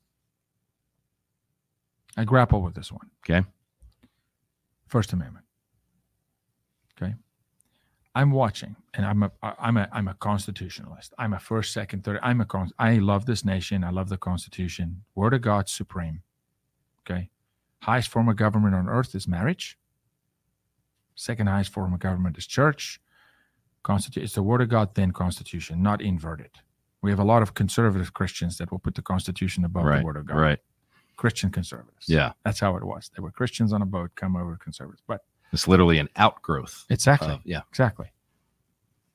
i 2.17 2.23
grapple 2.23 2.61
with 2.61 2.75
this 2.75 2.91
one 2.91 3.09
Okay. 3.27 3.45
first 4.87 5.11
amendment 5.11 5.44
i'm 8.15 8.31
watching 8.31 8.75
and 8.93 9.05
i'm 9.05 9.23
a 9.23 9.31
i'm 9.59 9.77
a 9.77 9.87
i'm 9.91 10.07
a 10.07 10.13
constitutionalist 10.15 11.13
i'm 11.19 11.33
a 11.33 11.39
first 11.39 11.73
second 11.73 12.03
third 12.03 12.19
i'm 12.23 12.41
a 12.41 12.45
con 12.45 12.69
i 12.79 12.95
love 12.95 13.25
this 13.25 13.45
nation 13.45 13.83
i 13.83 13.89
love 13.89 14.09
the 14.09 14.17
constitution 14.17 15.03
word 15.13 15.33
of 15.33 15.41
god 15.41 15.69
supreme 15.69 16.21
okay 17.01 17.29
highest 17.81 18.09
form 18.09 18.27
of 18.27 18.35
government 18.35 18.73
on 18.73 18.89
earth 18.89 19.13
is 19.13 19.27
marriage 19.27 19.77
Second 21.15 21.47
highest 21.47 21.71
form 21.71 21.93
of 21.93 21.99
government 21.99 22.37
is 22.37 22.45
church. 22.45 22.99
Constitution 23.83 24.23
it's 24.23 24.35
the 24.35 24.43
word 24.43 24.61
of 24.61 24.69
God, 24.69 24.93
then 24.95 25.11
constitution, 25.11 25.81
not 25.81 26.01
inverted. 26.01 26.51
We 27.01 27.09
have 27.09 27.19
a 27.19 27.23
lot 27.23 27.41
of 27.41 27.53
conservative 27.53 28.13
Christians 28.13 28.57
that 28.57 28.71
will 28.71 28.79
put 28.79 28.95
the 28.95 29.01
constitution 29.01 29.63
above 29.63 29.85
right. 29.85 29.99
the 29.99 30.05
word 30.05 30.17
of 30.17 30.25
God. 30.25 30.37
Right. 30.37 30.59
Christian 31.15 31.49
conservatives. 31.49 32.09
Yeah. 32.09 32.33
That's 32.43 32.59
how 32.59 32.75
it 32.75 32.83
was. 32.83 33.09
They 33.15 33.21
were 33.21 33.31
Christians 33.31 33.71
on 33.71 33.81
a 33.81 33.85
boat, 33.85 34.11
come 34.15 34.35
over 34.35 34.57
conservatives. 34.57 35.03
But 35.07 35.21
It's 35.55 35.67
literally 35.67 35.97
an 35.97 36.09
outgrowth. 36.15 36.85
exactly. 36.89 37.29
Of, 37.33 37.41
yeah. 37.43 37.61
Exactly. 37.69 38.11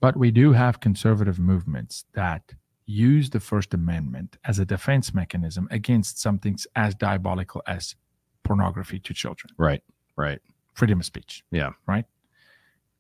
But 0.01 0.17
we 0.17 0.31
do 0.31 0.53
have 0.53 0.81
conservative 0.81 1.39
movements 1.39 2.05
that 2.15 2.55
use 2.87 3.31
the 3.31 3.39
First 3.41 3.73
Amendment 3.75 4.37
as 4.45 4.59
a 4.59 4.65
defense 4.65 5.15
mechanism 5.15 5.69
against 5.71 6.19
something 6.19 6.59
as 6.75 6.95
diabolical 6.97 7.63
as 7.67 7.95
pornography 8.43 8.99
to 9.01 9.15
children, 9.15 9.53
Right. 9.59 9.83
Right. 10.17 10.41
freedom 10.75 10.99
of 11.01 11.07
speech. 11.07 11.45
Yeah. 11.53 11.71
Right? 11.87 12.07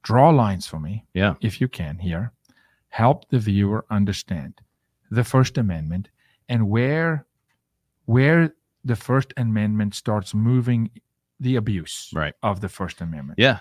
Draw 0.02 0.30
lines 0.30 0.66
for 0.66 0.78
me, 0.78 1.06
Yeah. 1.14 1.34
if 1.40 1.60
you 1.60 1.66
can, 1.68 1.98
here. 1.98 2.32
Help 2.90 3.28
the 3.30 3.38
viewer 3.38 3.84
understand 3.90 4.60
the 5.10 5.24
First 5.24 5.58
Amendment 5.58 6.08
and 6.48 6.68
where 6.68 7.26
where 8.04 8.54
the 8.84 8.96
First 8.96 9.32
Amendment 9.36 9.94
starts 9.94 10.34
moving 10.34 10.90
the 11.40 11.56
abuse 11.56 12.10
Right. 12.14 12.34
of 12.42 12.60
the 12.60 12.68
First 12.68 13.00
Amendment 13.00 13.38
Yeah. 13.38 13.60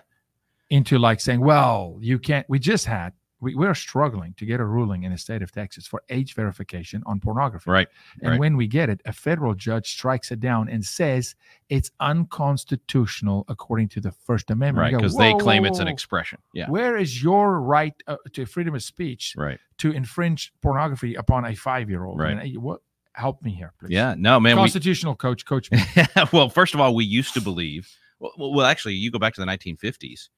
into 0.69 0.99
like 0.99 1.19
saying, 1.21 1.39
well, 1.39 1.97
you 2.01 2.19
can't. 2.19 2.45
We 2.49 2.59
just 2.59 2.85
had, 2.85 3.13
we, 3.41 3.55
we're 3.55 3.73
struggling 3.73 4.33
to 4.37 4.45
get 4.45 4.59
a 4.59 4.65
ruling 4.65 5.03
in 5.03 5.13
the 5.13 5.17
state 5.17 5.41
of 5.41 5.49
Texas 5.51 5.87
for 5.87 6.03
age 6.09 6.35
verification 6.35 7.01
on 7.05 7.21
pornography. 7.21 7.71
Right. 7.71 7.87
And 8.21 8.31
right. 8.31 8.39
when 8.39 8.57
we 8.57 8.67
get 8.67 8.89
it, 8.89 9.01
a 9.05 9.13
federal 9.13 9.55
judge 9.55 9.89
strikes 9.89 10.29
it 10.31 10.41
down 10.41 10.67
and 10.67 10.83
says 10.83 11.35
it's 11.69 11.89
unconstitutional 12.01 13.45
according 13.47 13.87
to 13.89 14.01
the 14.01 14.11
First 14.11 14.51
Amendment. 14.51 14.91
Right. 14.93 14.97
Because 14.97 15.15
they 15.15 15.33
claim 15.35 15.63
whoa, 15.63 15.69
it's 15.69 15.79
an 15.79 15.87
expression. 15.87 16.39
Yeah. 16.53 16.69
Where 16.69 16.97
is 16.97 17.23
your 17.23 17.61
right 17.61 17.93
uh, 18.07 18.17
to 18.33 18.45
freedom 18.45 18.75
of 18.75 18.83
speech 18.83 19.33
Right. 19.37 19.59
to 19.77 19.91
infringe 19.91 20.51
pornography 20.61 21.15
upon 21.15 21.45
a 21.45 21.55
five 21.55 21.89
year 21.89 22.03
old? 22.05 22.19
Right. 22.19 22.57
what? 22.57 22.81
Help 23.19 23.43
me 23.43 23.51
here, 23.51 23.73
please. 23.77 23.91
Yeah. 23.91 24.15
No, 24.17 24.39
man. 24.39 24.55
We, 24.55 24.61
Constitutional 24.61 25.13
coach, 25.13 25.45
coach 25.45 25.69
me. 25.71 25.79
well, 26.31 26.47
first 26.47 26.73
of 26.73 26.79
all, 26.79 26.95
we 26.95 27.03
used 27.03 27.33
to 27.33 27.41
believe. 27.41 27.89
Well, 28.19 28.31
well, 28.37 28.53
well, 28.53 28.65
actually, 28.65 28.93
you 28.93 29.11
go 29.11 29.19
back 29.19 29.33
to 29.33 29.41
the 29.41 29.47
1950s, 29.47 30.29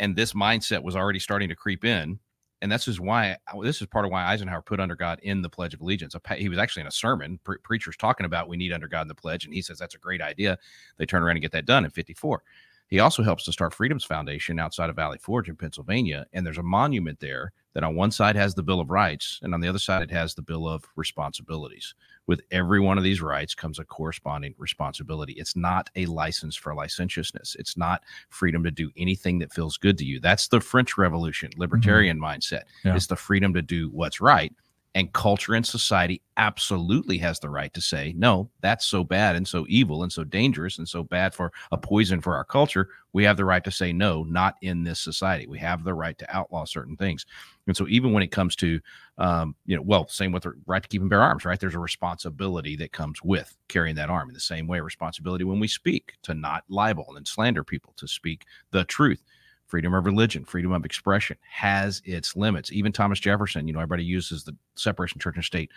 and 0.00 0.16
this 0.16 0.32
mindset 0.32 0.82
was 0.82 0.96
already 0.96 1.18
starting 1.18 1.50
to 1.50 1.54
creep 1.54 1.84
in, 1.84 2.18
and 2.62 2.72
this 2.72 2.88
is 2.88 2.98
why 2.98 3.36
this 3.62 3.82
is 3.82 3.88
part 3.88 4.06
of 4.06 4.10
why 4.10 4.24
Eisenhower 4.24 4.62
put 4.62 4.80
under 4.80 4.96
God 4.96 5.20
in 5.22 5.42
the 5.42 5.50
Pledge 5.50 5.74
of 5.74 5.82
Allegiance. 5.82 6.16
He 6.38 6.48
was 6.48 6.58
actually 6.58 6.80
in 6.80 6.86
a 6.86 6.92
sermon, 6.92 7.40
pre- 7.44 7.58
preachers 7.62 7.96
talking 7.98 8.24
about 8.24 8.48
we 8.48 8.56
need 8.56 8.72
under 8.72 8.88
God 8.88 9.02
in 9.02 9.08
the 9.08 9.14
pledge, 9.14 9.44
and 9.44 9.52
he 9.52 9.60
says 9.60 9.78
that's 9.78 9.94
a 9.94 9.98
great 9.98 10.22
idea. 10.22 10.56
They 10.96 11.04
turn 11.04 11.22
around 11.22 11.36
and 11.36 11.42
get 11.42 11.52
that 11.52 11.66
done 11.66 11.84
in 11.84 11.90
'54. 11.90 12.42
He 12.86 13.00
also 13.00 13.22
helps 13.22 13.44
to 13.44 13.52
start 13.52 13.74
Freedom's 13.74 14.04
Foundation 14.04 14.58
outside 14.58 14.88
of 14.88 14.96
Valley 14.96 15.18
Forge 15.18 15.50
in 15.50 15.56
Pennsylvania, 15.56 16.24
and 16.32 16.46
there's 16.46 16.56
a 16.56 16.62
monument 16.62 17.20
there 17.20 17.52
that 17.78 17.84
on 17.84 17.94
one 17.94 18.10
side 18.10 18.34
has 18.34 18.56
the 18.56 18.62
Bill 18.64 18.80
of 18.80 18.90
Rights, 18.90 19.38
and 19.40 19.54
on 19.54 19.60
the 19.60 19.68
other 19.68 19.78
side 19.78 20.02
it 20.02 20.10
has 20.10 20.34
the 20.34 20.42
Bill 20.42 20.66
of 20.66 20.84
Responsibilities 20.96 21.94
with 22.26 22.40
every 22.50 22.80
one 22.80 22.98
of 22.98 23.04
these 23.04 23.22
rights 23.22 23.54
comes 23.54 23.78
a 23.78 23.84
corresponding 23.84 24.52
responsibility. 24.58 25.34
It's 25.34 25.54
not 25.54 25.88
a 25.94 26.04
license 26.06 26.56
for 26.56 26.74
licentiousness. 26.74 27.54
It's 27.56 27.76
not 27.76 28.02
freedom 28.30 28.64
to 28.64 28.72
do 28.72 28.90
anything 28.96 29.38
that 29.38 29.52
feels 29.52 29.76
good 29.76 29.96
to 29.98 30.04
you. 30.04 30.18
That's 30.18 30.48
the 30.48 30.60
French 30.60 30.98
Revolution, 30.98 31.50
mm-hmm. 31.50 31.60
libertarian 31.60 32.18
mindset. 32.18 32.62
Yeah. 32.84 32.96
It's 32.96 33.06
the 33.06 33.14
freedom 33.14 33.54
to 33.54 33.62
do 33.62 33.90
what's 33.90 34.20
right. 34.20 34.52
And 34.94 35.12
culture 35.12 35.54
and 35.54 35.64
society 35.64 36.22
absolutely 36.38 37.18
has 37.18 37.38
the 37.38 37.50
right 37.50 37.72
to 37.74 37.80
say, 37.80 38.14
no, 38.16 38.50
that's 38.62 38.86
so 38.86 39.04
bad 39.04 39.36
and 39.36 39.46
so 39.46 39.66
evil 39.68 40.02
and 40.02 40.10
so 40.10 40.24
dangerous 40.24 40.78
and 40.78 40.88
so 40.88 41.04
bad 41.04 41.34
for 41.34 41.52
a 41.70 41.76
poison 41.76 42.20
for 42.20 42.34
our 42.34 42.44
culture. 42.44 42.88
We 43.12 43.22
have 43.24 43.36
the 43.36 43.44
right 43.44 43.62
to 43.64 43.70
say, 43.70 43.92
no, 43.92 44.24
not 44.24 44.56
in 44.62 44.82
this 44.84 44.98
society. 44.98 45.46
We 45.46 45.58
have 45.58 45.84
the 45.84 45.94
right 45.94 46.18
to 46.18 46.36
outlaw 46.36 46.64
certain 46.64 46.96
things. 46.96 47.26
And 47.66 47.76
so, 47.76 47.86
even 47.88 48.12
when 48.12 48.22
it 48.22 48.30
comes 48.32 48.56
to, 48.56 48.80
um, 49.18 49.54
you 49.66 49.76
know, 49.76 49.82
well, 49.82 50.08
same 50.08 50.32
with 50.32 50.44
the 50.44 50.54
right 50.66 50.82
to 50.82 50.88
keep 50.88 51.02
and 51.02 51.10
bear 51.10 51.22
arms, 51.22 51.44
right? 51.44 51.60
There's 51.60 51.74
a 51.74 51.80
responsibility 51.80 52.74
that 52.76 52.92
comes 52.92 53.22
with 53.22 53.56
carrying 53.68 53.96
that 53.96 54.10
arm 54.10 54.28
in 54.30 54.34
the 54.34 54.40
same 54.40 54.66
way, 54.66 54.80
responsibility 54.80 55.44
when 55.44 55.60
we 55.60 55.68
speak 55.68 56.14
to 56.22 56.34
not 56.34 56.64
libel 56.68 57.14
and 57.16 57.28
slander 57.28 57.62
people, 57.62 57.92
to 57.96 58.08
speak 58.08 58.46
the 58.70 58.84
truth. 58.84 59.22
Freedom 59.68 59.94
of 59.94 60.06
religion, 60.06 60.44
freedom 60.44 60.72
of 60.72 60.84
expression 60.84 61.36
has 61.48 62.00
its 62.04 62.34
limits. 62.34 62.72
Even 62.72 62.90
Thomas 62.90 63.20
Jefferson, 63.20 63.68
you 63.68 63.74
know, 63.74 63.80
everybody 63.80 64.02
uses 64.04 64.42
the 64.42 64.56
separation 64.76 65.20
church 65.20 65.36
and 65.36 65.44
state, 65.44 65.70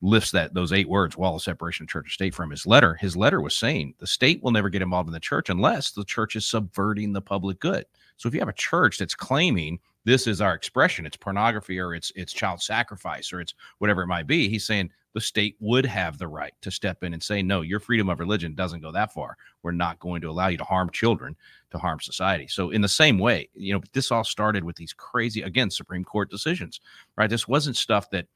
lifts 0.00 0.32
that 0.32 0.54
those 0.54 0.72
eight 0.72 0.88
words, 0.88 1.16
wall 1.16 1.36
of 1.36 1.42
separation 1.42 1.84
of 1.84 1.88
church 1.88 2.06
and 2.06 2.12
state 2.12 2.34
from 2.34 2.50
his 2.50 2.66
letter. 2.66 2.94
His 2.94 3.16
letter 3.16 3.40
was 3.40 3.54
saying 3.54 3.94
the 3.98 4.06
state 4.08 4.42
will 4.42 4.50
never 4.50 4.68
get 4.68 4.82
involved 4.82 5.08
in 5.08 5.12
the 5.12 5.20
church 5.20 5.50
unless 5.50 5.92
the 5.92 6.04
church 6.04 6.34
is 6.34 6.46
subverting 6.46 7.12
the 7.12 7.20
public 7.20 7.60
good. 7.60 7.86
So 8.16 8.28
if 8.28 8.34
you 8.34 8.40
have 8.40 8.48
a 8.48 8.54
church 8.54 8.98
that's 8.98 9.14
claiming 9.14 9.78
this 10.04 10.26
is 10.26 10.40
our 10.40 10.54
expression, 10.54 11.06
it's 11.06 11.16
pornography 11.16 11.78
or 11.78 11.94
it's 11.94 12.12
it's 12.16 12.32
child 12.32 12.62
sacrifice 12.62 13.32
or 13.32 13.40
it's 13.40 13.54
whatever 13.78 14.02
it 14.02 14.06
might 14.06 14.26
be, 14.26 14.48
he's 14.48 14.66
saying 14.66 14.90
the 15.14 15.20
state 15.20 15.56
would 15.58 15.86
have 15.86 16.18
the 16.18 16.28
right 16.28 16.52
to 16.60 16.70
step 16.70 17.02
in 17.02 17.12
and 17.12 17.22
say, 17.22 17.42
no, 17.42 17.62
your 17.62 17.80
freedom 17.80 18.08
of 18.08 18.20
religion 18.20 18.54
doesn't 18.54 18.82
go 18.82 18.92
that 18.92 19.12
far. 19.12 19.36
We're 19.62 19.72
not 19.72 19.98
going 19.98 20.20
to 20.20 20.30
allow 20.30 20.48
you 20.48 20.58
to 20.58 20.64
harm 20.64 20.90
children, 20.90 21.34
to 21.70 21.78
harm 21.78 21.98
society. 22.00 22.46
So 22.46 22.70
in 22.70 22.82
the 22.82 22.88
same 22.88 23.18
way, 23.18 23.48
you 23.54 23.72
know, 23.72 23.80
this 23.92 24.12
all 24.12 24.24
started 24.24 24.64
with 24.64 24.76
these 24.76 24.92
crazy, 24.92 25.42
again, 25.42 25.70
Supreme 25.70 26.04
Court 26.04 26.30
decisions, 26.30 26.80
right? 27.16 27.30
This 27.30 27.48
wasn't 27.48 27.76
stuff 27.76 28.10
that 28.10 28.26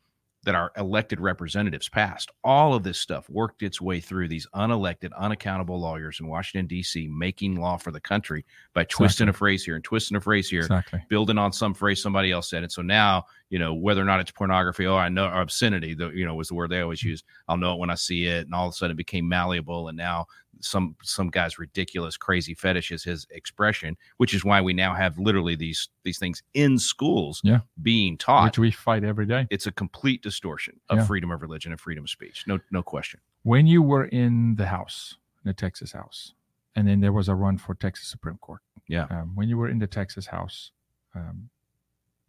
that 0.44 0.54
our 0.54 0.72
elected 0.76 1.20
representatives 1.20 1.88
passed. 1.88 2.30
All 2.42 2.74
of 2.74 2.82
this 2.82 2.98
stuff 2.98 3.28
worked 3.30 3.62
its 3.62 3.80
way 3.80 4.00
through 4.00 4.28
these 4.28 4.46
unelected, 4.54 5.10
unaccountable 5.16 5.80
lawyers 5.80 6.18
in 6.18 6.26
Washington, 6.26 6.66
D.C., 6.66 7.08
making 7.08 7.56
law 7.56 7.76
for 7.76 7.92
the 7.92 8.00
country 8.00 8.44
by 8.74 8.84
twisting 8.84 9.28
a 9.28 9.32
phrase 9.32 9.64
here 9.64 9.76
and 9.76 9.84
twisting 9.84 10.16
a 10.16 10.20
phrase 10.20 10.50
here, 10.50 10.60
Exactly. 10.60 11.00
building 11.08 11.38
on 11.38 11.52
some 11.52 11.74
phrase 11.74 12.02
somebody 12.02 12.32
else 12.32 12.50
said. 12.50 12.64
And 12.64 12.72
so 12.72 12.82
now, 12.82 13.26
you 13.50 13.58
know, 13.58 13.72
whether 13.72 14.02
or 14.02 14.04
not 14.04 14.18
it's 14.18 14.32
pornography, 14.32 14.86
oh, 14.86 14.96
I 14.96 15.08
know, 15.08 15.26
or 15.26 15.42
obscenity, 15.42 15.94
the, 15.94 16.10
you 16.10 16.24
know, 16.24 16.34
was 16.34 16.48
the 16.48 16.54
word 16.54 16.70
they 16.70 16.80
always 16.80 17.02
mm. 17.02 17.10
use. 17.10 17.22
I'll 17.46 17.56
know 17.56 17.74
it 17.74 17.78
when 17.78 17.90
I 17.90 17.94
see 17.94 18.24
it. 18.24 18.46
And 18.46 18.54
all 18.54 18.66
of 18.66 18.72
a 18.72 18.74
sudden 18.74 18.94
it 18.94 18.96
became 18.96 19.28
malleable. 19.28 19.88
And 19.88 19.96
now 19.96 20.26
some 20.62 20.96
some 21.02 21.28
guy's 21.28 21.58
ridiculous, 21.58 22.16
crazy 22.16 22.54
fetish 22.54 22.90
is 22.90 23.04
his 23.04 23.26
expression, 23.30 23.96
which 24.16 24.32
is 24.34 24.44
why 24.44 24.60
we 24.60 24.72
now 24.72 24.94
have 24.94 25.18
literally 25.18 25.54
these 25.56 25.88
these 26.04 26.18
things 26.18 26.42
in 26.54 26.78
schools 26.78 27.40
Yeah. 27.44 27.60
being 27.82 28.16
taught 28.16 28.44
Which 28.44 28.58
we 28.58 28.70
fight 28.70 29.04
every 29.04 29.26
day. 29.26 29.46
it's 29.50 29.66
a 29.66 29.72
complete 29.72 30.22
distortion 30.22 30.80
of 30.88 30.98
Yeah. 30.98 31.04
freedom 31.06 31.30
of 31.30 31.42
religion 31.42 31.72
and 31.72 31.80
freedom 31.80 32.04
of 32.04 32.10
speech. 32.10 32.44
No, 32.46 32.58
no 32.70 32.82
question. 32.82 33.20
When 33.42 33.66
you 33.66 33.82
were 33.82 34.04
in 34.06 34.54
the 34.56 34.66
House, 34.68 35.16
in 35.44 35.48
the 35.48 35.54
Texas 35.54 35.92
House, 35.92 36.34
and 36.74 36.86
then 36.88 37.00
there 37.00 37.12
was 37.12 37.28
a 37.28 37.34
run 37.34 37.58
for 37.58 37.74
Texas 37.74 38.08
Supreme 38.08 38.38
Court. 38.38 38.60
Yeah. 38.88 39.04
Um, 39.10 39.34
when 39.34 39.48
you 39.48 39.58
were 39.58 39.68
in 39.68 39.78
the 39.78 39.86
Texas 39.86 40.26
House, 40.26 40.70
um, 41.14 41.50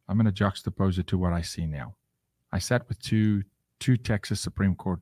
I'm 0.08 0.18
going 0.18 0.32
to 0.32 0.44
juxtapose 0.44 0.98
it 1.00 1.08
to 1.08 1.18
what 1.18 1.32
I 1.34 1.42
see 1.42 1.66
now. 1.66 1.96
I 2.52 2.60
sat 2.60 2.88
with 2.90 3.00
two 3.02 3.44
two 3.80 3.96
Texas 3.98 4.40
Supreme 4.42 4.76
Court 4.76 5.00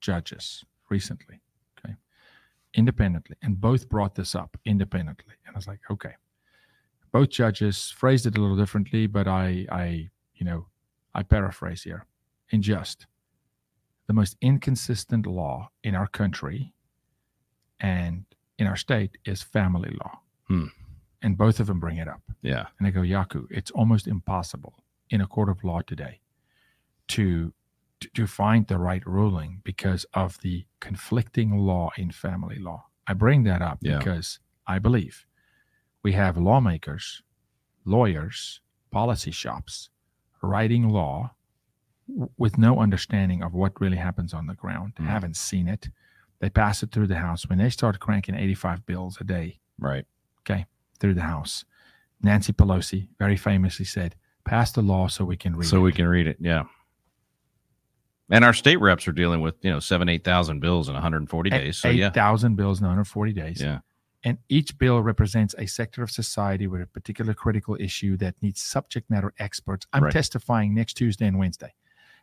judges 0.00 0.64
recently, 0.90 1.40
independently, 2.74 3.36
and 3.42 3.60
both 3.60 3.88
brought 3.88 4.14
this 4.14 4.34
up 4.34 4.56
independently, 4.64 5.34
and 5.46 5.54
I 5.54 5.58
was 5.58 5.66
like, 5.66 5.80
okay. 5.90 6.14
Both 7.10 7.30
judges 7.30 7.90
phrased 7.90 8.26
it 8.26 8.36
a 8.36 8.40
little 8.40 8.56
differently, 8.56 9.06
but 9.06 9.26
I, 9.26 9.66
I, 9.72 10.10
you 10.34 10.44
know, 10.44 10.66
I 11.14 11.22
paraphrase 11.22 11.82
here. 11.82 12.04
In 12.50 12.62
just 12.62 13.06
the 14.06 14.12
most 14.12 14.36
inconsistent 14.40 15.26
law 15.26 15.70
in 15.82 15.94
our 15.94 16.06
country 16.06 16.72
and 17.80 18.24
in 18.58 18.66
our 18.66 18.76
state 18.76 19.18
is 19.24 19.42
family 19.42 19.96
law. 20.02 20.18
Hmm. 20.48 20.66
And 21.22 21.36
both 21.36 21.60
of 21.60 21.66
them 21.66 21.80
bring 21.80 21.96
it 21.96 22.08
up. 22.08 22.22
Yeah. 22.42 22.66
And 22.78 22.86
I 22.86 22.90
go, 22.90 23.00
Jaco, 23.00 23.46
it's 23.50 23.70
almost 23.70 24.06
impossible 24.06 24.74
in 25.10 25.20
a 25.20 25.26
court 25.26 25.48
of 25.48 25.64
law 25.64 25.80
today 25.80 26.20
to, 27.08 27.52
to 28.00 28.08
to 28.14 28.26
find 28.26 28.66
the 28.66 28.78
right 28.78 29.04
ruling 29.06 29.60
because 29.64 30.06
of 30.14 30.38
the 30.40 30.66
conflicting 30.80 31.56
law 31.58 31.90
in 31.96 32.10
family 32.10 32.58
law. 32.58 32.86
I 33.06 33.14
bring 33.14 33.44
that 33.44 33.62
up 33.62 33.78
Yeah. 33.80 33.98
because 33.98 34.38
I 34.66 34.78
believe 34.78 35.26
we 36.02 36.12
have 36.12 36.36
lawmakers, 36.36 37.22
lawyers, 37.84 38.60
policy 38.90 39.30
shops 39.30 39.90
writing 40.42 40.88
law 40.88 41.34
w- 42.08 42.30
with 42.36 42.56
no 42.58 42.78
understanding 42.80 43.42
of 43.42 43.52
what 43.54 43.80
really 43.80 43.96
happens 43.96 44.32
on 44.32 44.46
the 44.46 44.54
ground, 44.54 44.94
Mm. 44.96 45.06
haven't 45.06 45.36
seen 45.36 45.68
it. 45.68 45.88
They 46.40 46.50
pass 46.50 46.82
it 46.82 46.92
through 46.92 47.08
the 47.08 47.18
House. 47.18 47.48
When 47.48 47.58
they 47.58 47.70
start 47.70 47.98
cranking 47.98 48.34
85 48.34 48.86
bills 48.86 49.18
a 49.20 49.24
day 49.24 49.60
Right. 49.78 50.06
Okay, 50.40 50.66
through 50.98 51.14
the 51.14 51.22
House, 51.22 51.64
Nancy 52.22 52.52
Pelosi 52.52 53.08
very 53.18 53.36
famously 53.36 53.84
said, 53.84 54.14
pass 54.44 54.72
the 54.72 54.82
law 54.82 55.06
so 55.08 55.24
we 55.24 55.36
can 55.36 55.54
read 55.56 55.66
so 55.68 55.78
it. 55.78 55.82
we 55.82 55.92
can 55.92 56.06
read 56.08 56.26
it. 56.26 56.36
Yeah. 56.40 56.64
And 58.30 58.44
our 58.44 58.52
state 58.52 58.76
reps 58.80 59.08
are 59.08 59.12
dealing 59.12 59.40
with, 59.40 59.54
you 59.62 59.70
know, 59.70 59.80
seven, 59.80 60.08
8,000 60.08 60.60
bills 60.60 60.88
in 60.88 60.94
140 60.94 61.50
A- 61.50 61.58
days. 61.58 61.78
So, 61.78 61.88
yeah. 61.88 62.08
8,000 62.08 62.56
bills 62.56 62.78
in 62.80 62.84
140 62.84 63.32
days. 63.32 63.60
Yeah. 63.62 63.80
And 64.24 64.36
each 64.48 64.76
bill 64.76 65.00
represents 65.00 65.54
a 65.58 65.66
sector 65.66 66.02
of 66.02 66.10
society 66.10 66.66
with 66.66 66.82
a 66.82 66.86
particular 66.86 67.32
critical 67.34 67.76
issue 67.80 68.16
that 68.18 68.34
needs 68.42 68.60
subject 68.60 69.08
matter 69.08 69.32
experts. 69.38 69.86
I'm 69.92 70.04
Right. 70.04 70.12
testifying 70.12 70.74
next 70.74 70.94
Tuesday 70.94 71.26
and 71.26 71.38
Wednesday 71.38 71.72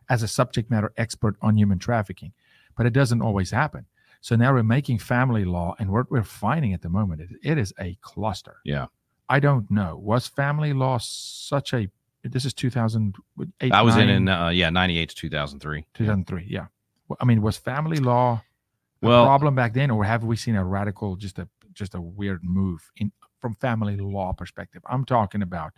as 0.08 0.22
a 0.22 0.28
subject 0.28 0.70
matter 0.70 0.92
expert 0.96 1.36
on 1.40 1.56
human 1.56 1.78
trafficking, 1.78 2.32
but 2.76 2.86
it 2.86 2.92
doesn't 2.92 3.22
always 3.22 3.50
happen. 3.50 3.86
So 4.20 4.36
now 4.36 4.52
we're 4.52 4.62
making 4.62 4.98
family 4.98 5.44
law, 5.44 5.74
and 5.78 5.90
what 5.90 6.10
we're 6.10 6.22
finding 6.22 6.72
at 6.72 6.82
the 6.82 6.88
moment, 6.88 7.20
it, 7.22 7.30
it 7.42 7.58
is 7.58 7.72
a 7.80 7.96
cluster. 8.02 8.56
Yeah. 8.64 8.86
I 9.28 9.40
don't 9.40 9.68
know. 9.70 9.96
Was 9.96 10.28
family 10.28 10.72
law 10.72 10.98
such 10.98 11.72
a? 11.72 11.88
This 12.32 12.44
is 12.44 12.54
2008. 12.54 13.72
I 13.72 13.82
was 13.82 13.96
in 13.96 14.08
in 14.08 14.28
uh, 14.28 14.48
yeah 14.48 14.70
ninety 14.70 14.98
eight 14.98 15.10
to 15.10 15.14
two 15.14 15.30
thousand 15.30 15.60
three. 15.60 15.86
2003. 15.94 16.46
Yeah. 16.48 16.66
Well, 17.08 17.16
I 17.20 17.24
mean, 17.24 17.42
was 17.42 17.56
family 17.56 17.98
law 17.98 18.42
a 19.02 19.06
Well- 19.06 19.24
problem 19.26 19.54
back 19.54 19.74
then, 19.74 19.90
or 19.90 20.04
have 20.04 20.24
we 20.24 20.36
seen 20.36 20.56
a 20.56 20.64
radical, 20.64 21.16
just 21.16 21.38
a 21.38 21.48
just 21.72 21.94
a 21.94 22.00
weird 22.00 22.42
move 22.42 22.90
in 22.96 23.12
from 23.40 23.54
family 23.54 23.96
law 23.96 24.32
perspective? 24.32 24.82
I'm 24.88 25.04
talking 25.04 25.42
about 25.42 25.72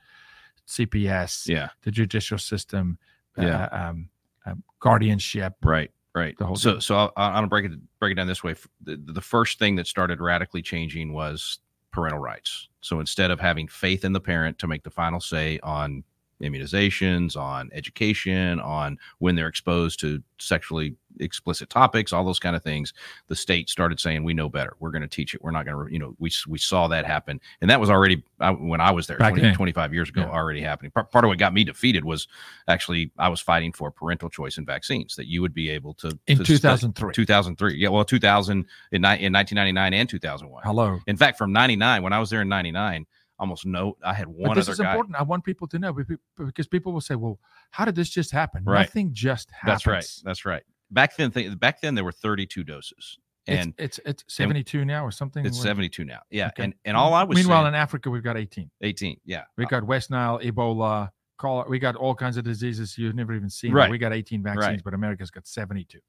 CPS, 0.67 1.49
Yeah, 1.49 1.69
the 1.83 1.91
judicial 1.91 2.39
system, 2.39 2.99
Yeah. 3.37 3.65
uh, 3.65 3.91
um, 3.91 4.09
um, 4.47 4.63
guardianship. 4.81 5.55
right, 5.63 5.91
right. 6.15 6.37
The 6.39 6.47
whole 6.47 6.57
so 6.57 6.73
deal. 6.73 6.81
so 6.81 6.97
I'll, 6.97 7.13
I'll 7.17 7.47
break 7.47 7.65
it 7.67 7.73
break 7.99 8.13
it 8.13 8.15
down 8.15 8.27
this 8.27 8.45
way. 8.45 8.55
The, 8.83 8.97
the 8.97 9.21
first 9.21 9.59
thing 9.59 9.77
that 9.77 9.87
started 9.87 10.21
radically 10.21 10.63
changing 10.63 11.13
was 11.13 11.59
parental 11.91 12.21
rights. 12.21 12.69
So 12.81 13.01
instead 13.01 13.31
of 13.31 13.41
having 13.41 13.67
faith 13.67 14.05
in 14.05 14.13
the 14.13 14.21
parent 14.21 14.59
to 14.59 14.67
make 14.67 14.83
the 14.85 14.91
final 14.91 15.21
say 15.21 15.59
on 15.63 16.05
immunizations, 16.43 17.37
on 17.37 17.71
education, 17.73 18.61
on 18.61 18.99
when 19.19 19.35
they're 19.35 19.49
exposed 19.49 20.01
to 20.01 20.23
sexually 20.39 20.95
explicit 21.21 21.69
topics, 21.69 22.13
all 22.13 22.25
those 22.25 22.39
kind 22.39 22.55
of 22.55 22.63
things, 22.63 22.93
the 23.27 23.35
state 23.35 23.69
started 23.69 23.99
saying, 23.99 24.23
"We 24.23 24.35
know 24.35 24.49
better. 24.49 24.75
We're 24.79 24.93
going 24.93 25.03
to 25.03 25.09
teach 25.09 25.35
it. 25.35 25.43
We're 25.43 25.51
not 25.51 25.67
going 25.67 25.87
to." 25.87 25.93
You 25.93 25.99
know, 25.99 26.15
we 26.19 26.31
we 26.47 26.59
saw 26.59 26.87
that 26.89 27.05
happen, 27.07 27.41
and 27.61 27.69
that 27.71 27.81
was 27.81 27.91
already 27.91 28.23
I, 28.39 28.51
when 28.51 28.81
I 28.81 28.93
was 28.93 29.07
there 29.09 29.19
Back 29.19 29.35
20, 29.35 29.53
25 29.55 29.93
years 29.95 30.09
ago, 30.11 30.21
Yeah. 30.23 30.31
already 30.31 30.61
happening. 30.61 30.93
Part, 30.93 31.11
part 31.11 31.25
of 31.25 31.29
what 31.29 31.39
got 31.39 31.53
me 31.53 31.65
defeated 31.65 32.05
was 32.05 32.29
actually 32.69 33.11
I 33.19 33.29
was 33.29 33.41
fighting 33.41 33.73
for 33.73 33.91
parental 33.91 34.29
choice 34.31 34.59
in 34.59 34.65
vaccines 34.65 35.17
that 35.17 35.27
you 35.27 35.43
would 35.43 35.55
be 35.55 35.71
able 35.71 35.95
to 35.95 36.17
In 36.29 36.39
to 36.39 36.45
2003. 36.45 37.13
2003. 37.15 37.77
Yeah, 37.77 37.89
well, 37.89 38.05
2000 38.05 38.59
in, 38.59 38.65
in 38.93 39.03
1999 39.03 39.95
and 39.95 40.09
2001. 40.09 40.63
Hello. 40.65 41.01
In 41.07 41.17
fact, 41.17 41.37
from 41.39 41.53
99, 41.53 42.03
when 42.03 42.13
I 42.13 42.21
was 42.21 42.31
there 42.31 42.43
in 42.43 42.49
99, 42.49 43.07
almost 43.39 43.67
no, 43.67 43.97
I 44.03 44.15
had 44.15 44.27
one 44.29 44.51
But 44.51 44.55
this 44.55 44.67
other 44.67 44.73
is 44.73 44.79
guy. 44.81 44.91
important. 44.91 45.17
I 45.17 45.23
want 45.23 45.45
people 45.45 45.67
to 45.69 45.79
know 45.79 45.93
be- 45.93 46.05
be- 46.05 46.17
because 46.39 46.67
people 46.67 46.93
will 46.93 47.01
say, 47.01 47.15
"Well, 47.15 47.39
how 47.71 47.85
did 47.85 47.95
this 47.95 48.09
just 48.11 48.31
happen?" 48.31 48.65
Right. 48.65 48.81
Nothing 48.81 49.11
just 49.13 49.51
happens. 49.51 49.67
That's 49.85 49.87
right. 49.87 50.07
That's 50.25 50.45
right. 50.45 50.63
Back 50.91 51.17
then, 51.17 51.31
th- 51.31 51.59
back 51.59 51.81
then 51.81 51.95
there 51.95 52.05
were 52.05 52.13
32 52.13 52.65
doses, 52.65 53.19
and 53.47 53.75
it's 53.79 53.99
it's, 54.05 54.23
it's 54.25 54.35
72 54.35 54.85
now 54.85 55.05
or 55.05 55.11
something. 55.11 55.45
it's 55.47 55.59
What- 55.59 55.63
72 55.65 56.05
now. 56.05 56.21
Yeah, 56.31 56.49
Okay. 56.49 56.65
and 56.65 56.75
and 56.85 56.97
all 56.97 57.15
I 57.15 57.25
was 57.25 57.37
Meanwhile, 57.37 57.63
saying, 57.63 57.69
in 57.69 57.75
Africa, 57.75 58.11
we've 58.11 58.23
got 58.25 58.37
18. 58.37 58.71
18. 58.81 59.21
Yeah, 59.25 59.45
We 59.57 59.67
got 59.67 59.85
West 59.85 60.11
Nile, 60.11 60.39
Ebola, 60.41 61.11
cholera. 61.37 61.69
We 61.69 61.79
got 61.79 61.95
all 61.97 62.15
kinds 62.15 62.37
of 62.37 62.45
diseases 62.45 62.97
you've 62.99 63.15
never 63.15 63.35
even 63.35 63.51
seen. 63.51 63.73
Right. 63.73 63.91
We 63.91 63.99
got 63.99 64.13
18 64.13 64.43
vaccines, 64.43 64.67
Right. 64.67 64.85
but 64.85 64.95
America's 64.95 65.31
got 65.31 65.47
72. 65.47 66.01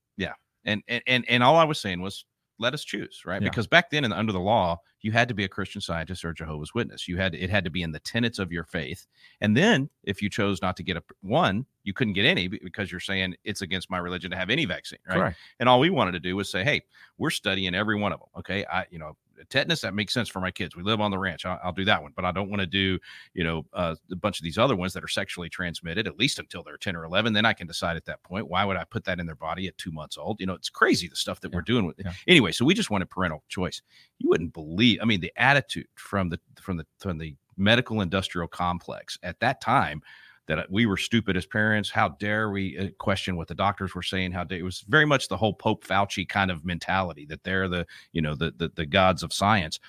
and 0.65 0.83
and 0.89 1.01
and, 1.07 1.25
and 1.29 1.41
all 1.43 1.55
I 1.55 1.63
was 1.63 1.79
saying 1.79 2.01
was 2.01 2.25
let 2.57 2.73
us 2.73 2.83
choose, 2.83 3.21
right? 3.25 3.41
Yeah. 3.41 3.47
Because 3.49 3.65
back 3.67 3.89
then, 3.89 4.03
in, 4.03 4.11
under 4.11 4.33
the 4.33 4.39
law, 4.41 4.77
you 5.01 5.11
had 5.11 5.27
to 5.27 5.33
be 5.33 5.43
a 5.43 5.49
Christian 5.49 5.81
Scientist 5.81 6.25
or 6.25 6.29
a 6.29 6.33
Jehovah's 6.33 6.73
Witness. 6.73 7.07
You 7.07 7.17
had 7.17 7.35
it 7.35 7.49
had 7.49 7.63
to 7.63 7.69
be 7.69 7.81
in 7.81 7.91
the 7.91 7.99
tenets 7.99 8.39
of 8.39 8.51
your 8.51 8.63
faith, 8.63 9.07
and 9.41 9.55
then 9.55 9.89
if 10.03 10.21
you 10.21 10.29
chose 10.29 10.61
not 10.61 10.77
to 10.77 10.83
get 10.83 10.97
a 10.97 11.03
one, 11.21 11.65
you 11.83 11.93
couldn't 11.93 12.13
get 12.13 12.25
any 12.25 12.47
because 12.47 12.91
you're 12.91 12.99
saying 12.99 13.35
it's 13.43 13.61
against 13.61 13.89
my 13.89 13.97
religion 13.97 14.31
to 14.31 14.37
have 14.37 14.49
any 14.49 14.65
vaccine, 14.65 14.99
right? 15.07 15.17
Correct. 15.17 15.37
And 15.59 15.69
all 15.69 15.79
we 15.79 15.89
wanted 15.89 16.11
to 16.13 16.19
do 16.19 16.35
was 16.35 16.51
say, 16.51 16.63
hey, 16.63 16.83
we're 17.17 17.29
studying 17.29 17.75
every 17.75 17.97
one 17.97 18.11
of 18.11 18.19
them. 18.19 18.29
Okay, 18.37 18.65
I 18.65 18.85
you 18.89 18.99
know 18.99 19.15
tetanus 19.45 19.81
that 19.81 19.93
makes 19.93 20.13
sense 20.13 20.29
for 20.29 20.39
my 20.39 20.51
kids. 20.51 20.75
We 20.75 20.83
live 20.83 21.01
on 21.01 21.11
the 21.11 21.17
ranch. 21.17 21.45
I'll, 21.45 21.59
I'll 21.63 21.73
do 21.73 21.85
that 21.85 22.01
one, 22.01 22.13
but 22.15 22.25
I 22.25 22.31
don't 22.31 22.49
want 22.49 22.61
to 22.61 22.65
do 22.65 22.99
you 23.33 23.43
know 23.43 23.65
uh, 23.73 23.95
a 24.11 24.15
bunch 24.15 24.39
of 24.39 24.43
these 24.43 24.57
other 24.57 24.75
ones 24.75 24.93
that 24.93 25.03
are 25.03 25.09
sexually 25.09 25.49
transmitted 25.49 26.07
at 26.07 26.17
least 26.17 26.39
until 26.39 26.63
they're 26.63 26.77
ten 26.77 26.95
or 26.95 27.05
eleven. 27.05 27.33
Then 27.33 27.45
I 27.45 27.53
can 27.53 27.67
decide 27.67 27.97
at 27.97 28.05
that 28.05 28.23
point 28.23 28.47
why 28.47 28.65
would 28.65 28.77
I 28.77 28.83
put 28.83 29.03
that 29.05 29.19
in 29.19 29.25
their 29.25 29.35
body 29.35 29.67
at 29.67 29.77
two 29.77 29.91
months 29.91 30.17
old? 30.17 30.39
You 30.39 30.45
know, 30.45 30.53
it's 30.53 30.69
crazy 30.69 31.07
the 31.07 31.15
stuff 31.15 31.41
that 31.41 31.53
we're 31.53 31.61
doing 31.61 31.85
with 31.85 31.99
it. 31.99 32.05
yeah. 32.05 32.13
Anyway, 32.27 32.51
so 32.51 32.65
we 32.65 32.73
just 32.73 32.89
wanted 32.89 33.09
parental 33.09 33.43
choice. 33.49 33.81
You 34.19 34.29
wouldn't 34.29 34.53
believe. 34.53 34.99
I 35.01 35.05
mean, 35.05 35.21
the 35.21 35.33
attitude 35.37 35.87
from 35.95 36.29
the 36.29 36.39
from 36.61 36.77
the 36.77 36.85
from 36.99 37.17
the 37.17 37.35
medical 37.57 38.01
industrial 38.01 38.47
complex 38.47 39.17
at 39.21 39.39
that 39.41 39.61
time 39.61 40.01
that 40.49 40.71
we 40.71 40.87
were 40.87 40.97
stupid 40.97 41.37
as 41.37 41.45
parents. 41.45 41.91
How 41.91 42.09
dare 42.09 42.49
we 42.49 42.75
uh, 42.75 42.87
question 42.97 43.37
what 43.37 43.47
the 43.47 43.53
doctors 43.53 43.93
were 43.93 44.01
saying? 44.01 44.31
How 44.31 44.43
dare 44.43 44.57
it 44.57 44.63
was 44.63 44.81
very 44.89 45.05
much 45.05 45.27
the 45.27 45.37
whole 45.37 45.53
Pope 45.53 45.85
Fauci 45.85 46.27
kind 46.27 46.49
of 46.49 46.65
mentality 46.65 47.27
that 47.27 47.43
they're 47.43 47.69
the 47.69 47.85
you 48.13 48.21
know 48.21 48.33
the 48.33 48.51
the, 48.57 48.71
the 48.73 48.87
gods 48.87 49.21
of 49.21 49.31
science, 49.31 49.79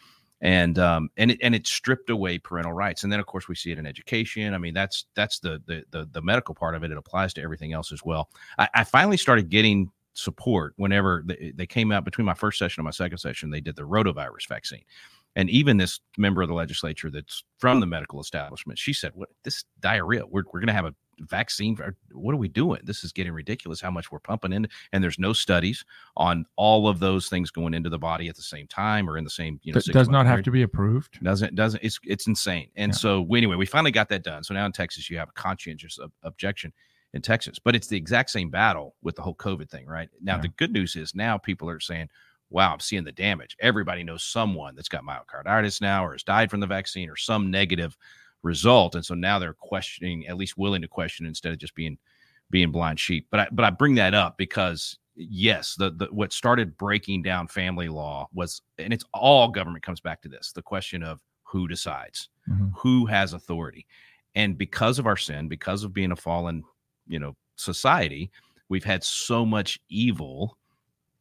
and 0.42 0.78
um 0.78 1.08
and 1.16 1.30
it 1.30 1.38
and 1.42 1.54
it 1.54 1.66
stripped 1.66 2.10
away 2.10 2.38
parental 2.38 2.74
rights. 2.74 3.04
And 3.04 3.12
then 3.12 3.20
of 3.20 3.26
course 3.26 3.48
we 3.48 3.54
see 3.54 3.72
it 3.72 3.78
in 3.78 3.86
education. 3.86 4.52
I 4.52 4.58
mean 4.58 4.74
that's 4.74 5.06
that's 5.14 5.38
the 5.38 5.62
the 5.64 5.82
the, 5.90 6.08
the 6.12 6.22
medical 6.22 6.54
part 6.54 6.74
of 6.74 6.84
it. 6.84 6.90
It 6.90 6.98
applies 6.98 7.32
to 7.34 7.42
everything 7.42 7.72
else 7.72 7.90
as 7.90 8.04
well. 8.04 8.28
I, 8.58 8.68
I 8.74 8.84
finally 8.84 9.16
started 9.16 9.48
getting 9.48 9.90
support 10.12 10.74
whenever 10.76 11.22
they, 11.24 11.52
they 11.56 11.66
came 11.66 11.90
out 11.90 12.04
between 12.04 12.26
my 12.26 12.34
first 12.34 12.58
session 12.58 12.80
and 12.80 12.84
my 12.84 12.90
second 12.90 13.16
session. 13.16 13.50
They 13.50 13.62
did 13.62 13.76
the 13.76 13.82
rotavirus 13.82 14.46
vaccine. 14.46 14.82
And 15.36 15.48
even 15.50 15.76
this 15.76 16.00
member 16.18 16.42
of 16.42 16.48
the 16.48 16.54
legislature 16.54 17.10
that's 17.10 17.44
from 17.58 17.80
the 17.80 17.86
medical 17.86 18.20
establishment, 18.20 18.78
she 18.78 18.92
said, 18.92 19.12
"What 19.14 19.28
this 19.44 19.64
diarrhea? 19.80 20.26
We're, 20.26 20.42
we're 20.52 20.60
going 20.60 20.66
to 20.68 20.72
have 20.72 20.86
a 20.86 20.94
vaccine. 21.20 21.76
For, 21.76 21.94
what 22.12 22.32
are 22.32 22.38
we 22.38 22.48
doing? 22.48 22.80
This 22.84 23.04
is 23.04 23.12
getting 23.12 23.32
ridiculous. 23.32 23.80
How 23.80 23.90
much 23.90 24.10
we're 24.10 24.18
pumping 24.18 24.52
in, 24.52 24.66
and 24.92 25.04
there's 25.04 25.18
no 25.18 25.32
studies 25.32 25.84
on 26.16 26.46
all 26.56 26.88
of 26.88 26.98
those 26.98 27.28
things 27.28 27.50
going 27.50 27.74
into 27.74 27.90
the 27.90 27.98
body 27.98 28.28
at 28.28 28.34
the 28.36 28.42
same 28.42 28.66
time 28.66 29.08
or 29.08 29.18
in 29.18 29.24
the 29.24 29.30
same 29.30 29.60
you 29.62 29.72
know. 29.72 29.80
Does 29.80 30.08
not 30.08 30.26
have 30.26 30.42
to 30.42 30.50
be 30.50 30.62
approved. 30.62 31.22
Doesn't 31.22 31.54
doesn't 31.54 31.82
it's 31.82 32.00
it's 32.04 32.26
insane. 32.26 32.68
And 32.76 32.90
Yeah. 32.92 32.96
so 32.96 33.20
we- 33.22 33.38
anyway, 33.38 33.56
we 33.56 33.66
finally 33.66 33.92
got 33.92 34.08
that 34.08 34.24
done. 34.24 34.42
So 34.42 34.54
now 34.54 34.66
in 34.66 34.72
Texas, 34.72 35.08
you 35.08 35.18
have 35.18 35.28
a 35.28 35.32
conscientious 35.32 35.98
ob- 36.02 36.12
objection 36.24 36.72
in 37.12 37.22
Texas, 37.22 37.58
but 37.58 37.74
it's 37.76 37.88
the 37.88 37.96
exact 37.96 38.30
same 38.30 38.50
battle 38.50 38.94
with 39.02 39.16
the 39.16 39.22
whole 39.22 39.34
COVID 39.34 39.68
thing, 39.68 39.86
right? 39.86 40.08
Now 40.22 40.36
Yeah. 40.36 40.42
the 40.42 40.48
good 40.48 40.72
news 40.72 40.96
is 40.96 41.14
now 41.14 41.38
people 41.38 41.68
are 41.68 41.80
saying, 41.80 42.08
"Wow, 42.50 42.72
I'm 42.72 42.80
seeing 42.80 43.04
the 43.04 43.12
damage." 43.12 43.56
Everybody 43.60 44.02
knows 44.04 44.22
someone 44.22 44.74
that's 44.74 44.88
got 44.88 45.04
myocarditis 45.04 45.80
now, 45.80 46.04
or 46.04 46.12
has 46.12 46.22
died 46.22 46.50
from 46.50 46.60
the 46.60 46.66
vaccine, 46.66 47.08
or 47.08 47.16
some 47.16 47.50
negative 47.50 47.96
result, 48.42 48.94
and 48.94 49.04
so 49.04 49.14
now 49.14 49.38
they're 49.38 49.54
questioning, 49.54 50.26
at 50.26 50.36
least 50.36 50.56
willing 50.58 50.82
to 50.82 50.88
question 50.88 51.26
instead 51.26 51.52
of 51.52 51.58
just 51.58 51.74
being 51.74 51.98
being 52.50 52.72
blind 52.72 52.98
sheep. 52.98 53.26
But 53.30 53.40
I 53.40 53.48
but 53.52 53.64
I 53.64 53.70
bring 53.70 53.94
that 53.96 54.14
up 54.14 54.36
because 54.38 54.98
yes, 55.14 55.74
the, 55.76 55.90
the 55.90 56.06
what 56.06 56.32
started 56.32 56.76
breaking 56.78 57.22
down 57.22 57.46
family 57.48 57.88
law 57.88 58.28
was, 58.32 58.62
and 58.78 58.92
it's 58.92 59.04
all 59.12 59.48
government 59.48 59.84
comes 59.84 60.00
back 60.00 60.22
to 60.22 60.28
this: 60.28 60.52
the 60.52 60.62
question 60.62 61.02
of 61.02 61.20
who 61.42 61.68
decides, 61.68 62.28
Mhm. 62.48 62.72
who 62.76 63.06
has 63.06 63.32
authority, 63.32 63.86
and 64.34 64.56
because 64.56 64.98
of 64.98 65.06
our 65.06 65.16
sin, 65.16 65.48
because 65.48 65.84
of 65.84 65.92
being 65.92 66.12
a 66.12 66.16
fallen, 66.16 66.64
you 67.06 67.18
know, 67.18 67.36
society, 67.56 68.30
we've 68.68 68.84
had 68.84 69.04
so 69.04 69.44
much 69.44 69.78
evil 69.88 70.56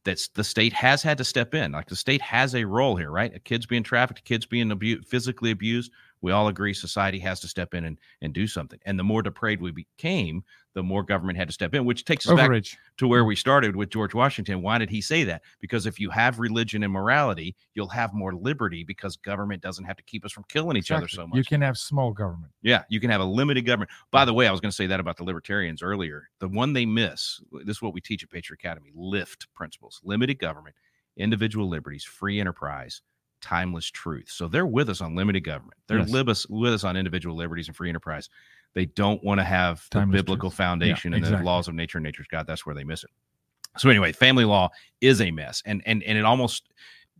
that's 0.04 0.28
the 0.28 0.44
state 0.44 0.72
has 0.72 1.02
had 1.02 1.18
to 1.18 1.24
step 1.24 1.54
in. 1.54 1.72
Like 1.72 1.88
the 1.88 1.96
state 1.96 2.22
has 2.22 2.54
a 2.54 2.64
role 2.64 2.96
here, 2.96 3.10
right? 3.10 3.34
A 3.34 3.38
kids 3.38 3.66
being 3.66 3.82
trafficked, 3.82 4.24
kids 4.24 4.46
being 4.46 4.70
abused, 4.70 5.08
physically 5.08 5.50
abused. 5.50 5.92
We 6.22 6.32
all 6.32 6.48
agree 6.48 6.74
society 6.74 7.18
has 7.20 7.40
to 7.40 7.48
step 7.48 7.74
in 7.74 7.84
and, 7.84 7.98
and 8.20 8.32
do 8.32 8.46
something. 8.46 8.78
And 8.84 8.98
the 8.98 9.04
more 9.04 9.22
depraved 9.22 9.62
we 9.62 9.70
became, 9.70 10.44
the 10.74 10.82
more 10.82 11.02
government 11.02 11.38
had 11.38 11.48
to 11.48 11.54
step 11.54 11.74
in, 11.74 11.84
which 11.84 12.04
takes 12.04 12.28
us 12.28 12.36
back 12.36 12.50
to 12.98 13.08
where 13.08 13.24
mm. 13.24 13.28
we 13.28 13.36
started 13.36 13.74
with 13.74 13.90
George 13.90 14.14
Washington. 14.14 14.62
Why 14.62 14.78
did 14.78 14.88
he 14.90 15.00
say 15.00 15.24
that? 15.24 15.42
Because 15.60 15.86
if 15.86 15.98
you 15.98 16.10
have 16.10 16.38
religion 16.38 16.82
and 16.84 16.92
morality, 16.92 17.56
you'll 17.74 17.88
have 17.88 18.14
more 18.14 18.34
liberty 18.34 18.84
because 18.84 19.16
government 19.16 19.62
doesn't 19.62 19.84
have 19.84 19.96
to 19.96 20.02
keep 20.04 20.24
us 20.24 20.32
from 20.32 20.44
killing 20.48 20.76
each 20.76 20.90
other 20.90 21.08
so 21.08 21.26
much. 21.26 21.36
You 21.36 21.44
can 21.44 21.60
have 21.62 21.76
small 21.76 22.12
government. 22.12 22.52
Yeah, 22.62 22.84
you 22.88 23.00
can 23.00 23.10
have 23.10 23.20
a 23.20 23.24
limited 23.24 23.62
government. 23.62 23.90
By 24.10 24.24
the 24.24 24.34
way, 24.34 24.46
I 24.46 24.52
was 24.52 24.60
going 24.60 24.70
to 24.70 24.76
say 24.76 24.86
that 24.86 25.00
about 25.00 25.16
the 25.16 25.24
libertarians 25.24 25.82
earlier. 25.82 26.28
The 26.38 26.48
one 26.48 26.72
they 26.72 26.86
miss, 26.86 27.40
this 27.64 27.76
is 27.76 27.82
what 27.82 27.94
we 27.94 28.00
teach 28.00 28.22
at 28.22 28.30
Patriot 28.30 28.58
Academy 28.60 28.90
lift 28.94 29.52
principles, 29.54 30.00
limited 30.04 30.38
government, 30.38 30.76
individual 31.16 31.68
liberties, 31.68 32.04
free 32.04 32.38
enterprise, 32.38 33.02
timeless 33.40 33.86
truth. 33.86 34.28
So 34.28 34.48
they're 34.48 34.66
with 34.66 34.88
us 34.88 35.00
on 35.00 35.14
limited 35.14 35.40
government. 35.40 35.78
They're 35.86 35.98
Yes. 35.98 36.14
us, 36.14 36.46
with 36.48 36.72
us 36.72 36.84
on 36.84 36.96
individual 36.96 37.36
liberties 37.36 37.68
and 37.68 37.76
free 37.76 37.88
enterprise. 37.88 38.28
They 38.74 38.86
don't 38.86 39.22
want 39.24 39.40
to 39.40 39.44
have 39.44 39.86
the 39.90 40.06
biblical 40.06 40.50
truth. 40.50 40.56
foundation 40.56 41.12
and 41.12 41.22
exactly. 41.22 41.42
the 41.42 41.44
laws 41.44 41.66
of 41.68 41.74
nature 41.74 41.98
and 41.98 42.04
nature's 42.04 42.28
God. 42.28 42.46
That's 42.46 42.64
where 42.64 42.74
they 42.74 42.84
miss 42.84 43.02
it. 43.02 43.10
So 43.78 43.88
anyway, 43.88 44.12
family 44.12 44.44
law 44.44 44.70
is 45.00 45.20
a 45.20 45.30
mess. 45.30 45.62
And 45.66 45.82
and 45.86 46.02
and 46.04 46.16
it 46.16 46.24
almost 46.24 46.68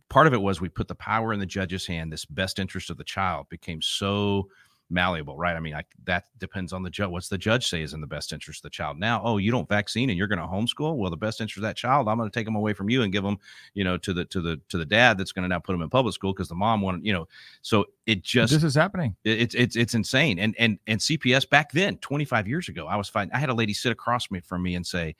part 0.09 0.27
of 0.27 0.33
it 0.33 0.41
was 0.41 0.61
we 0.61 0.69
put 0.69 0.87
the 0.87 0.95
power 0.95 1.33
in 1.33 1.39
the 1.39 1.45
judge's 1.45 1.85
hand. 1.85 2.11
This 2.11 2.25
best 2.25 2.59
interest 2.59 2.89
of 2.89 2.97
the 2.97 3.03
child 3.03 3.47
became 3.49 3.81
so 3.81 4.49
malleable, 4.91 5.37
right? 5.37 5.55
I 5.55 5.59
mean, 5.59 5.73
I, 5.73 5.83
that 6.05 6.25
depends 6.37 6.73
on 6.73 6.83
the 6.83 6.89
judge. 6.89 7.09
What's 7.09 7.29
the 7.29 7.37
judge 7.37 7.67
say 7.67 7.81
is 7.81 7.93
in 7.93 8.01
the 8.01 8.07
best 8.07 8.33
interest 8.33 8.59
of 8.59 8.63
the 8.63 8.69
child? 8.69 8.99
Now, 8.99 9.21
oh, 9.23 9.37
you 9.37 9.49
don't 9.51 9.67
vaccine 9.67 10.09
and 10.09 10.17
you're 10.17 10.27
going 10.27 10.39
to 10.39 10.45
homeschool. 10.45 10.97
Well, 10.97 11.09
the 11.09 11.17
best 11.17 11.41
interest 11.41 11.57
of 11.57 11.63
that 11.63 11.77
child, 11.77 12.07
I'm 12.07 12.17
going 12.17 12.29
to 12.29 12.33
take 12.33 12.45
them 12.45 12.55
away 12.55 12.73
from 12.73 12.89
you 12.89 13.01
and 13.01 13.11
give 13.11 13.23
them, 13.23 13.37
you 13.73 13.83
know, 13.83 13.97
to 13.97 14.13
the 14.13 14.25
to 14.25 14.41
the 14.41 14.59
to 14.69 14.77
the 14.77 14.85
dad 14.85 15.17
that's 15.17 15.31
going 15.31 15.43
to 15.43 15.49
now 15.49 15.59
put 15.59 15.71
them 15.73 15.81
in 15.81 15.89
public 15.89 16.13
school 16.13 16.33
because 16.33 16.49
the 16.49 16.55
mom 16.55 16.81
wanted, 16.81 17.05
you 17.05 17.13
know. 17.13 17.27
So 17.61 17.85
it 18.05 18.21
just 18.21 18.53
this 18.53 18.63
is 18.63 18.75
happening. 18.75 19.15
it- 19.23 19.41
it's 19.41 19.55
it's 19.55 19.75
it's 19.75 19.93
insane. 19.93 20.37
And 20.39 20.55
and 20.59 20.77
and 20.87 20.99
CPS 20.99 21.49
back 21.49 21.71
then, 21.71 21.97
25 21.97 22.47
years 22.47 22.69
ago, 22.69 22.87
I 22.87 22.95
was 22.97 23.09
fighting. 23.09 23.33
I 23.33 23.37
had 23.39 23.49
a 23.49 23.53
lady 23.55 23.73
sit 23.73 23.91
across 23.91 24.29
me 24.29 24.41
from 24.41 24.61
me 24.61 24.75
and 24.75 24.85
say, 24.85 25.15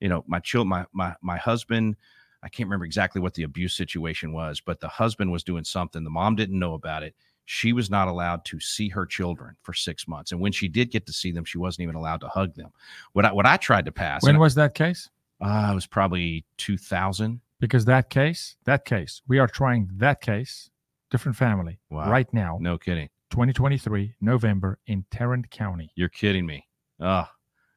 you 0.00 0.08
know, 0.08 0.24
my 0.26 0.38
child, 0.40 0.68
my 0.68 0.86
my 0.92 1.14
my 1.20 1.36
husband. 1.36 1.96
I 2.42 2.48
can't 2.48 2.68
remember 2.68 2.84
exactly 2.84 3.20
what 3.20 3.34
the 3.34 3.42
abuse 3.42 3.74
situation 3.74 4.32
was, 4.32 4.60
but 4.60 4.78
the 4.78 4.86
husband 4.86 5.32
was 5.32 5.42
doing 5.42 5.64
something. 5.64 6.04
The 6.04 6.10
mom 6.10 6.36
didn't 6.36 6.56
know 6.58 6.74
about 6.74 7.02
it. 7.02 7.16
She 7.46 7.72
was 7.72 7.88
not 7.90 8.08
allowed 8.08 8.44
to 8.46 8.60
see 8.60 8.88
her 8.90 9.06
children 9.06 9.56
for 9.62 9.72
six 9.72 10.06
months, 10.08 10.32
and 10.32 10.40
when 10.40 10.52
she 10.52 10.68
did 10.68 10.90
get 10.90 11.06
to 11.06 11.12
see 11.12 11.30
them, 11.32 11.44
she 11.44 11.58
wasn't 11.58 11.84
even 11.84 11.94
allowed 11.94 12.20
to 12.20 12.28
hug 12.28 12.54
them. 12.54 12.70
What 13.12 13.24
I 13.24 13.32
what 13.32 13.46
I 13.46 13.56
tried 13.56 13.84
to 13.86 13.92
pass, 13.92 14.22
When 14.22 14.38
was 14.38 14.54
that 14.56 14.74
case? 14.74 15.08
uh, 15.40 15.68
it 15.72 15.74
was 15.74 15.86
probably 15.86 16.44
2000. 16.58 17.40
Because 17.58 17.84
that 17.86 18.10
case, 18.10 18.56
that 18.64 18.84
case, 18.84 19.22
we 19.28 19.38
are 19.38 19.46
trying 19.46 19.88
that 19.94 20.20
case, 20.20 20.68
different 21.10 21.36
family, 21.36 21.78
Wow. 21.88 22.10
right 22.10 22.30
now. 22.34 22.58
No 22.60 22.76
kidding. 22.78 23.08
2023, 23.30 24.14
November, 24.20 24.78
in 24.86 25.04
Tarrant 25.10 25.50
County. 25.50 25.90
You're 25.94 26.08
kidding 26.10 26.44
me. 26.46 26.66
Ah, 27.00 27.32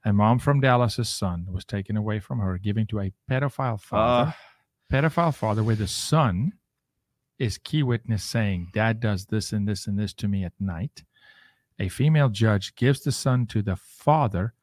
A 0.05 0.11
mom 0.13 0.39
from 0.39 0.59
Dallas's 0.61 1.09
son 1.09 1.47
was 1.51 1.63
taken 1.63 1.95
away 1.95 2.19
from 2.19 2.39
her, 2.39 2.57
given 2.57 2.87
to 2.87 2.99
a 2.99 3.11
pedophile 3.29 3.79
father. 3.79 4.31
uh, 4.31 4.33
pedophile 4.91 5.33
father, 5.35 5.63
where 5.63 5.75
the 5.75 5.87
son 5.87 6.53
is 7.39 7.57
key 7.57 7.81
witness 7.83 8.23
saying, 8.23 8.69
Dad 8.73 8.99
does 8.99 9.25
this 9.25 9.51
and 9.53 9.67
this 9.67 9.87
and 9.87 9.97
this 9.97 10.13
to 10.15 10.27
me 10.27 10.43
at 10.43 10.53
night. 10.59 11.03
A 11.79 11.87
female 11.87 12.29
judge 12.29 12.75
gives 12.75 13.01
the 13.01 13.11
son 13.11 13.45
to 13.47 13.61
the 13.61 13.77
father 13.77 14.53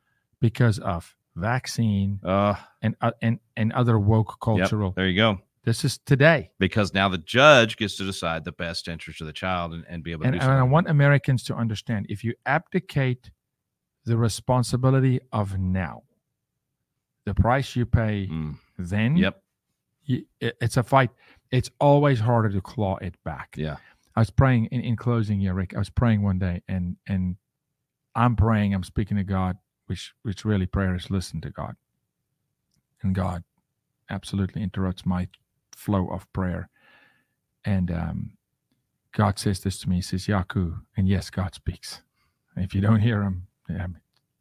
because 0.41 0.79
of 0.79 1.16
vaccine 1.35 2.20
uh, 2.24 2.55
and 2.83 2.95
uh, 3.01 3.12
and 3.22 3.39
and 3.57 3.72
other 3.72 3.99
woke 3.99 4.39
cultural. 4.41 4.93
there 4.97 5.07
you 5.09 5.16
go. 5.16 5.39
This 5.64 5.85
is 5.85 5.99
today. 5.99 6.51
Because 6.61 6.95
now 6.95 7.09
the 7.09 7.18
judge 7.18 7.77
gets 7.77 7.97
to 7.97 8.05
decide 8.05 8.45
the 8.45 8.53
best 8.53 8.87
interest 8.87 9.20
of 9.20 9.27
the 9.27 9.33
child 9.33 9.72
and, 9.72 9.85
and 9.89 10.05
be 10.05 10.12
able 10.12 10.22
to 10.22 10.29
And, 10.29 10.41
and 10.41 10.53
I 10.53 10.62
want 10.62 10.89
Americans 10.89 11.43
to 11.45 11.55
understand 11.57 12.07
if 12.09 12.22
you 12.22 12.35
abdicate 12.47 13.31
the 14.05 14.16
responsibility 14.16 15.18
of 15.33 15.59
now, 15.59 16.03
the 17.24 17.35
price 17.35 17.74
you 17.74 17.85
pay 17.87 18.29
Mm, 18.29 18.57
then, 18.79 19.16
Yep. 19.16 19.43
you, 20.05 20.24
it- 20.41 20.57
it's 20.61 20.77
a 20.77 20.83
fight. 20.85 21.11
It's 21.51 21.70
always 21.80 22.20
harder 22.20 22.51
to 22.51 22.61
claw 22.61 22.97
it 22.97 23.14
back. 23.24 23.55
Yeah. 23.57 23.76
I 24.14 24.20
was 24.20 24.30
praying 24.30 24.66
in, 24.66 24.80
in 24.80 24.97
closing 24.97 25.40
here, 25.40 25.55
Rick. 25.55 25.74
I 25.74 25.78
was 25.78 25.90
praying 25.90 26.22
one 26.22 26.38
day 26.38 26.62
and 26.68 26.97
and 27.07 27.36
I'm 28.14 28.34
praying, 28.34 28.74
I'm 28.74 28.82
speaking 28.82 29.18
to 29.18 29.24
God, 29.24 29.59
which 29.86 30.14
which 30.22 30.44
really 30.44 30.66
prayer 30.66 30.94
is 30.94 31.11
listen 31.11 31.40
to 31.42 31.51
God. 31.51 31.76
And 33.03 33.14
God 33.14 33.44
absolutely 34.11 34.62
interrupts 34.62 35.05
my 35.05 35.28
flow 35.76 36.09
of 36.09 36.30
prayer. 36.32 36.68
And 37.64 37.90
um, 37.90 38.30
God 39.12 39.38
says 39.38 39.61
this 39.61 39.78
to 39.80 39.88
me. 39.88 39.97
He 39.97 40.03
says, 40.03 40.26
Jaco, 40.26 40.80
and 40.97 41.09
yes, 41.09 41.30
God 41.30 41.55
speaks. 41.55 42.03
And 42.55 42.64
if 42.64 42.74
you 42.74 42.80
don't 42.80 43.01
hear 43.01 43.22
him, 43.22 43.47
yeah, 43.68 43.86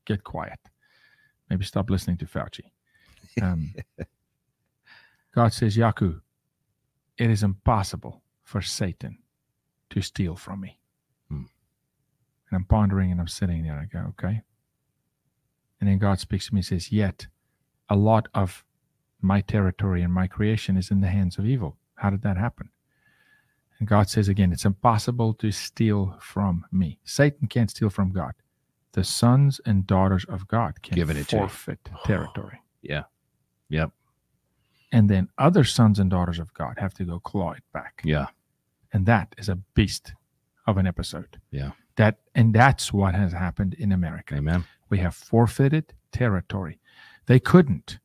get 0.06 0.24
quiet. 0.24 0.60
Maybe 1.50 1.66
stop 1.66 1.90
listening 1.90 2.18
to 2.18 2.26
Fauci. 2.26 2.72
Um, 3.42 3.74
God 5.36 5.54
says, 5.54 5.76
Jaco, 5.76 6.22
it 7.18 7.30
is 7.30 7.44
impossible 7.44 8.22
for 8.44 8.62
Satan 8.62 9.20
to 9.90 10.02
steal 10.02 10.36
from 10.36 10.62
me. 10.62 10.80
Hmm. 11.30 11.44
And 12.50 12.54
I'm 12.54 12.66
pondering 12.66 13.12
and 13.12 13.20
I'm 13.20 13.28
sitting 13.28 13.64
there. 13.64 13.80
I 13.80 13.86
go, 13.86 14.08
okay. 14.10 14.42
And 15.80 15.90
then 15.90 15.98
God 15.98 16.20
speaks 16.20 16.48
to 16.48 16.54
me 16.54 16.60
and 16.60 16.66
says, 16.66 16.92
Yet 16.92 17.28
a 17.90 17.96
lot 17.96 18.28
of 18.34 18.64
my 19.22 19.42
territory 19.42 20.02
and 20.02 20.14
my 20.14 20.28
creation 20.28 20.78
is 20.78 20.92
in 20.92 21.02
the 21.02 21.08
hands 21.08 21.38
of 21.38 21.46
evil. 21.46 21.78
How 21.96 22.10
did 22.10 22.22
that 22.24 22.38
happen? 22.38 22.70
And 23.80 23.88
God 23.88 24.10
says 24.10 24.30
again, 24.30 24.54
it's 24.54 24.66
impossible 24.66 25.34
to 25.36 25.52
steal 25.52 26.18
from 26.22 26.66
me. 26.72 27.00
Satan 27.04 27.48
can't 27.48 27.70
steal 27.70 27.90
from 27.90 28.12
God. 28.12 28.34
The 28.94 29.04
sons 29.04 29.60
and 29.66 29.86
daughters 29.86 30.26
of 30.26 30.48
God 30.48 30.82
can 30.82 30.96
Giving 30.96 31.18
it 31.18 31.28
forfeit 31.28 31.90
territory. 32.06 32.62
Yeah. 32.82 33.04
Yep. 33.70 33.92
And 34.96 35.10
then 35.10 35.28
other 35.38 35.66
sons 35.66 36.00
and 36.00 36.10
daughters 36.10 36.40
of 36.40 36.54
God 36.54 36.76
have 36.80 36.94
to 36.94 37.04
go 37.04 37.20
claw 37.20 37.52
it 37.52 37.64
back. 37.74 38.02
Yeah. 38.06 38.28
And 38.94 39.06
that 39.08 39.36
is 39.38 39.50
a 39.50 39.56
beast 39.74 40.14
of 40.68 40.78
an 40.78 40.88
episode. 40.88 41.38
Yeah. 41.52 41.72
That 41.98 42.20
and 42.34 42.54
that's 42.54 42.94
what 42.94 43.14
has 43.14 43.34
happened 43.34 43.74
in 43.74 43.92
America. 43.92 44.36
Amen. 44.36 44.64
We 44.90 45.00
have 45.00 45.14
forfeited 45.14 45.94
territory. 46.14 46.80
They 47.26 47.42
couldn't. 47.42 48.00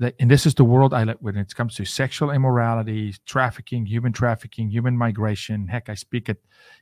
They, 0.00 0.12
and 0.18 0.28
this 0.28 0.44
is 0.44 0.56
the 0.56 0.64
world 0.64 0.92
I 0.92 1.04
let 1.04 1.22
when 1.22 1.36
it 1.36 1.54
comes 1.54 1.76
to 1.76 1.84
sexual 1.84 2.32
immorality, 2.32 3.14
trafficking, 3.26 3.86
human 3.86 4.12
trafficking, 4.12 4.68
human 4.68 4.98
migration. 4.98 5.68
Heck, 5.68 5.88
I 5.88 5.94
speak 5.94 6.28
at 6.28 6.38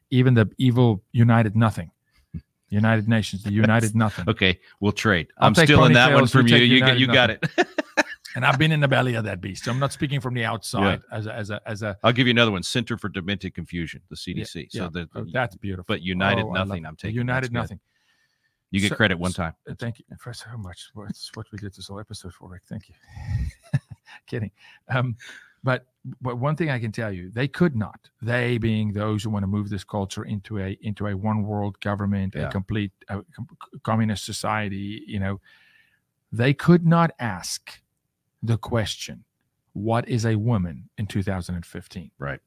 even 0.09 0.33
the 0.33 0.51
evil 0.57 1.03
United 1.13 1.55
Nothing, 1.57 1.91
United 2.71 3.07
Nations, 3.07 3.43
the 3.43 3.53
United 3.53 3.95
Nothing. 4.05 4.31
Okay. 4.31 4.59
We'll 4.81 4.93
trade. 4.93 5.27
I'll 5.37 5.49
I'm 5.49 5.55
stealing 5.55 5.93
that 5.93 6.15
one 6.15 6.27
from 6.27 6.47
you 6.47 6.57
you. 6.57 6.77
You 6.77 6.81
got, 6.81 6.99
you 6.99 7.07
got 7.07 7.29
it. 7.29 7.45
And 8.35 8.45
I've 8.47 8.59
been 8.59 8.73
in 8.73 8.81
the 8.81 8.89
belly 8.89 9.15
of 9.15 9.25
that 9.25 9.41
beast. 9.41 9.65
So 9.65 9.71
I'm 9.71 9.79
not 9.79 9.93
speaking 9.93 10.21
from 10.21 10.33
the 10.35 10.45
outside 10.45 11.03
as 11.13 11.27
a, 11.27 11.35
as 11.35 11.51
a 11.51 11.61
as 11.67 11.83
a. 11.83 11.97
I'll 12.03 12.13
give 12.13 12.27
you 12.27 12.31
another 12.31 12.51
one. 12.51 12.63
Center 12.63 12.97
for 12.97 13.09
Demented 13.11 13.55
Confusion, 13.55 14.01
the 14.09 14.17
CDC. 14.17 14.69
yeah, 14.73 14.83
so 14.85 14.89
the, 14.89 15.09
oh, 15.15 15.27
that's 15.33 15.57
beautiful. 15.57 15.85
but 15.87 16.01
United 16.03 16.45
Oh, 16.45 16.53
Nothing. 16.53 16.87
I'm 16.87 16.97
taking. 16.97 17.17
United 17.17 17.53
Nothing. 17.53 17.79
You 18.71 18.81
get 18.81 18.89
So- 18.91 18.95
credit 18.97 19.19
one 19.19 19.33
time. 19.33 19.53
Uh, 19.69 19.75
Thank 19.79 19.99
you 19.99 20.05
for 20.19 20.33
so 20.33 20.47
much. 20.57 20.89
What's 20.95 21.31
what 21.35 21.47
we 21.53 21.59
did 21.59 21.75
this 21.75 21.89
whole 21.89 22.01
episode 22.01 22.33
for, 22.33 22.49
Rick. 22.49 22.63
Thank 22.69 22.89
you. 22.89 22.95
Kidding. 24.27 24.51
Um, 24.89 25.17
but 25.65 25.87
but 26.21 26.39
one 26.39 26.57
thing 26.57 26.71
I 26.71 26.79
can 26.79 26.91
tell 26.91 27.13
you, 27.13 27.31
they 27.31 27.47
could 27.49 27.77
not. 27.77 28.09
They 28.23 28.57
being 28.59 28.93
those 28.93 29.23
who 29.25 29.31
want 29.31 29.43
to 29.43 29.47
move 29.47 29.69
this 29.69 29.85
culture 29.85 30.25
into 30.25 30.59
a 30.59 30.77
into 30.81 31.07
a 31.07 31.15
one 31.17 31.43
world 31.45 31.79
government, 31.81 32.35
Yeah. 32.35 32.49
a 32.49 32.51
complete 32.51 32.93
com- 33.07 33.27
communist 33.83 34.25
society. 34.25 35.05
You 35.07 35.21
know, 35.21 35.41
they 36.33 36.55
could 36.55 36.87
not 36.87 37.13
ask 37.19 37.81
the 38.43 38.59
question, 38.59 39.25
"What 39.73 40.09
is 40.09 40.27
a 40.27 40.37
woman 40.37 40.89
in 40.99 41.07
2015?" 41.07 42.11
Right. 42.19 42.41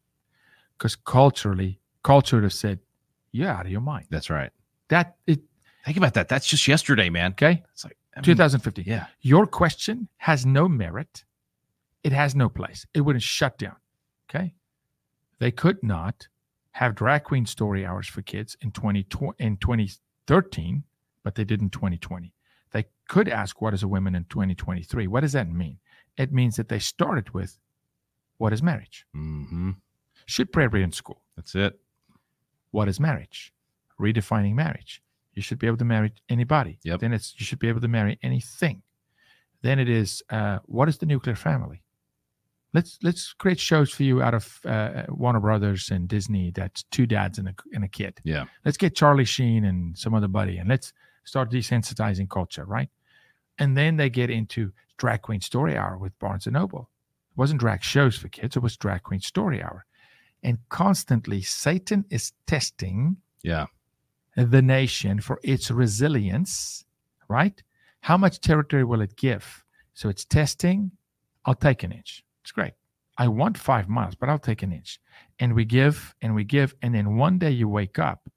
Because 0.78 0.96
culturally, 0.96 1.80
culture 2.04 2.38
would 2.38 2.44
have 2.44 2.54
said, 2.54 2.80
"You're 3.32 3.50
out 3.50 3.66
of 3.66 3.72
your 3.72 3.82
mind." 3.82 4.08
That's 4.10 4.30
right. 4.30 4.52
That 4.90 5.18
it 5.26 5.42
Think 5.86 5.98
about 5.98 6.16
that. 6.16 6.28
That's 6.28 6.48
just 6.48 6.68
yesterday, 6.68 7.10
man. 7.10 7.32
okay. 7.34 7.64
It's 7.72 7.84
like 7.84 7.96
I 8.16 8.20
mean, 8.20 8.26
2015. 8.26 8.86
Yeah. 8.88 9.06
Your 9.22 9.46
question 9.46 10.10
has 10.18 10.46
no 10.46 10.68
merit. 10.68 11.24
It 12.04 12.12
has 12.12 12.36
no 12.36 12.50
place. 12.50 12.88
It 12.94 13.02
wouldn't 13.02 13.24
shut 13.24 13.58
down. 13.60 13.76
Okay. 14.30 14.56
They 15.38 15.52
could 15.52 15.84
not 15.84 16.28
have 16.72 16.96
drag 16.96 17.24
queen 17.24 17.46
story 17.46 17.86
hours 17.86 18.08
for 18.08 18.24
kids 18.24 18.58
in 18.62 18.72
2020 18.72 19.36
in 19.38 19.58
2013, 19.58 20.84
but 21.24 21.36
they 21.36 21.44
did 21.44 21.62
in 21.62 21.70
2020. 21.70 22.34
They 22.72 22.86
could 23.08 23.30
ask 23.30 23.62
what 23.62 23.74
is 23.76 23.84
a 23.84 23.88
woman 23.88 24.16
in 24.16 24.26
2023. 24.26 25.08
What 25.08 25.22
does 25.22 25.34
that 25.34 25.50
mean? 25.50 25.78
It 26.18 26.32
means 26.32 26.56
that 26.56 26.70
they 26.70 26.80
started 26.80 27.34
with 27.34 27.58
what 28.38 28.54
is 28.54 28.62
marriage? 28.62 29.06
hmm 29.14 29.72
Should 30.26 30.52
prayer 30.52 30.70
be 30.70 30.82
in 30.82 30.92
school? 30.92 31.22
That's 31.36 31.56
it. 31.56 31.80
What 32.72 32.88
is 32.88 33.00
marriage? 33.00 33.54
Redefining 34.00 34.54
marriage. 34.54 35.02
You 35.34 35.42
should 35.42 35.60
be 35.60 35.68
able 35.68 35.78
to 35.78 35.86
marry 35.86 36.14
anybody. 36.30 36.80
Yep. 36.84 37.00
Then 37.00 37.14
it's 37.14 37.34
you 37.38 37.46
should 37.46 37.60
be 37.60 37.68
able 37.68 37.82
to 37.82 37.88
marry 37.88 38.18
anything. 38.24 38.82
Then 39.62 39.80
it 39.80 39.90
is 39.90 40.24
uh, 40.30 40.60
what 40.66 40.90
is 40.90 40.98
the 40.98 41.06
nuclear 41.06 41.36
family? 41.36 41.82
Let's 42.74 43.00
let's 43.04 43.34
create 43.34 43.60
shows 43.60 43.92
for 43.92 44.04
you 44.04 44.22
out 44.22 44.34
of 44.34 44.60
uh, 44.66 45.04
Warner 45.10 45.40
Brothers 45.40 45.92
and 45.92 46.08
Disney. 46.10 46.52
That's 46.52 46.84
two 46.84 47.06
dads 47.06 47.38
and 47.38 47.48
a 47.50 47.56
and 47.74 47.84
a 47.84 47.88
kid. 47.88 48.20
Yeah. 48.24 48.46
Let's 48.66 48.78
get 48.78 48.96
Charlie 48.96 49.26
Sheen 49.26 49.64
and 49.66 49.98
some 49.98 50.14
other 50.14 50.28
buddy, 50.28 50.58
and 50.58 50.68
let's 50.70 50.92
start 51.24 51.52
desensitizing 51.52 52.30
culture, 52.30 52.66
right? 52.66 52.90
And 53.60 53.78
then 53.78 53.98
they 53.98 54.10
get 54.10 54.30
into 54.30 54.72
drag 54.98 55.22
queen 55.22 55.42
story 55.42 55.78
hour 55.78 55.98
with 55.98 56.18
Barnes 56.20 56.46
and 56.48 56.54
Noble. 56.54 56.90
It 57.32 57.38
wasn't 57.38 57.60
drag 57.60 57.84
shows 57.84 58.18
for 58.18 58.28
kids; 58.30 58.56
it 58.56 58.64
was 58.64 58.78
drag 58.78 59.04
queen 59.04 59.20
story 59.22 59.62
hour. 59.64 59.86
And 60.44 60.58
constantly, 60.70 61.42
Satan 61.42 62.06
is 62.10 62.34
testing 62.46 63.18
Yeah. 63.44 63.66
the 64.36 64.62
nation 64.62 65.22
for 65.22 65.40
its 65.44 65.72
resilience, 65.72 66.86
right? 67.28 67.62
How 68.02 68.18
much 68.18 68.40
territory 68.42 68.84
will 68.84 69.02
it 69.02 69.16
give? 69.16 69.64
So 69.94 70.10
it's 70.10 70.26
testing. 70.26 70.92
I'll 71.46 71.56
take 71.56 71.84
an 71.84 71.92
inch. 71.92 72.24
It's 72.44 72.52
great. 72.52 72.74
I 73.18 73.28
want 73.30 73.58
five 73.58 73.88
miles, 73.88 74.14
but 74.16 74.30
I'll 74.30 74.38
take 74.40 74.62
an 74.62 74.72
inch. 74.74 75.00
And 75.40 75.54
we 75.56 75.64
give 75.66 76.14
and 76.22 76.36
we 76.36 76.44
give. 76.44 76.76
And 76.82 76.94
then 76.94 77.16
one 77.16 77.40
day 77.40 77.52
you 77.52 77.68
wake 77.70 77.98
up 77.98 78.30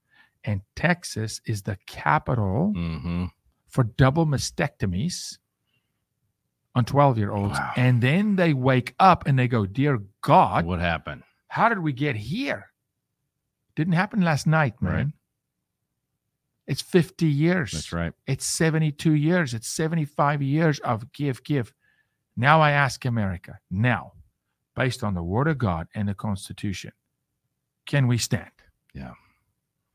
and 0.45 0.62
Texas 0.77 1.40
is 1.45 1.62
the 1.62 1.77
capital 1.86 2.73
hmm 2.74 3.24
for 3.69 3.85
double 3.85 4.27
mastectomies 4.27 5.39
on 6.74 6.85
12 6.85 7.19
year 7.19 7.32
olds. 7.32 7.59
Wow. 7.59 7.73
And 7.77 8.01
then 8.03 8.36
they 8.36 8.53
wake 8.53 8.95
up 8.99 9.27
and 9.27 9.39
they 9.39 9.49
go, 9.49 9.66
Dear 9.66 10.01
God, 10.23 10.65
What 10.66 10.81
happened? 10.81 11.23
how 11.49 11.69
did 11.69 11.78
we 11.81 11.93
get 11.93 12.16
here? 12.16 12.66
Didn't 13.77 13.95
happen 13.95 14.20
last 14.20 14.47
night, 14.47 14.81
man. 14.81 14.93
Right. 14.95 15.07
It's 16.66 16.82
50 16.82 17.27
years. 17.27 17.73
That's 17.73 17.93
right. 17.93 18.12
It's 18.27 18.45
72 18.45 19.15
years. 19.15 19.55
It's 19.55 19.69
75 19.69 20.43
years 20.43 20.78
of 20.81 21.12
give, 21.12 21.43
give. 21.43 21.73
Now 22.36 22.61
I 22.61 22.73
ask 22.73 23.05
America, 23.05 23.59
now, 23.70 24.12
based 24.77 25.03
on 25.03 25.15
the 25.15 25.23
word 25.23 25.49
of 25.49 25.59
God 25.59 25.89
and 25.95 26.09
the 26.09 26.15
Constitution, 26.15 26.93
can 27.86 28.07
we 28.07 28.19
stand? 28.19 28.51
Yeah. 28.95 29.12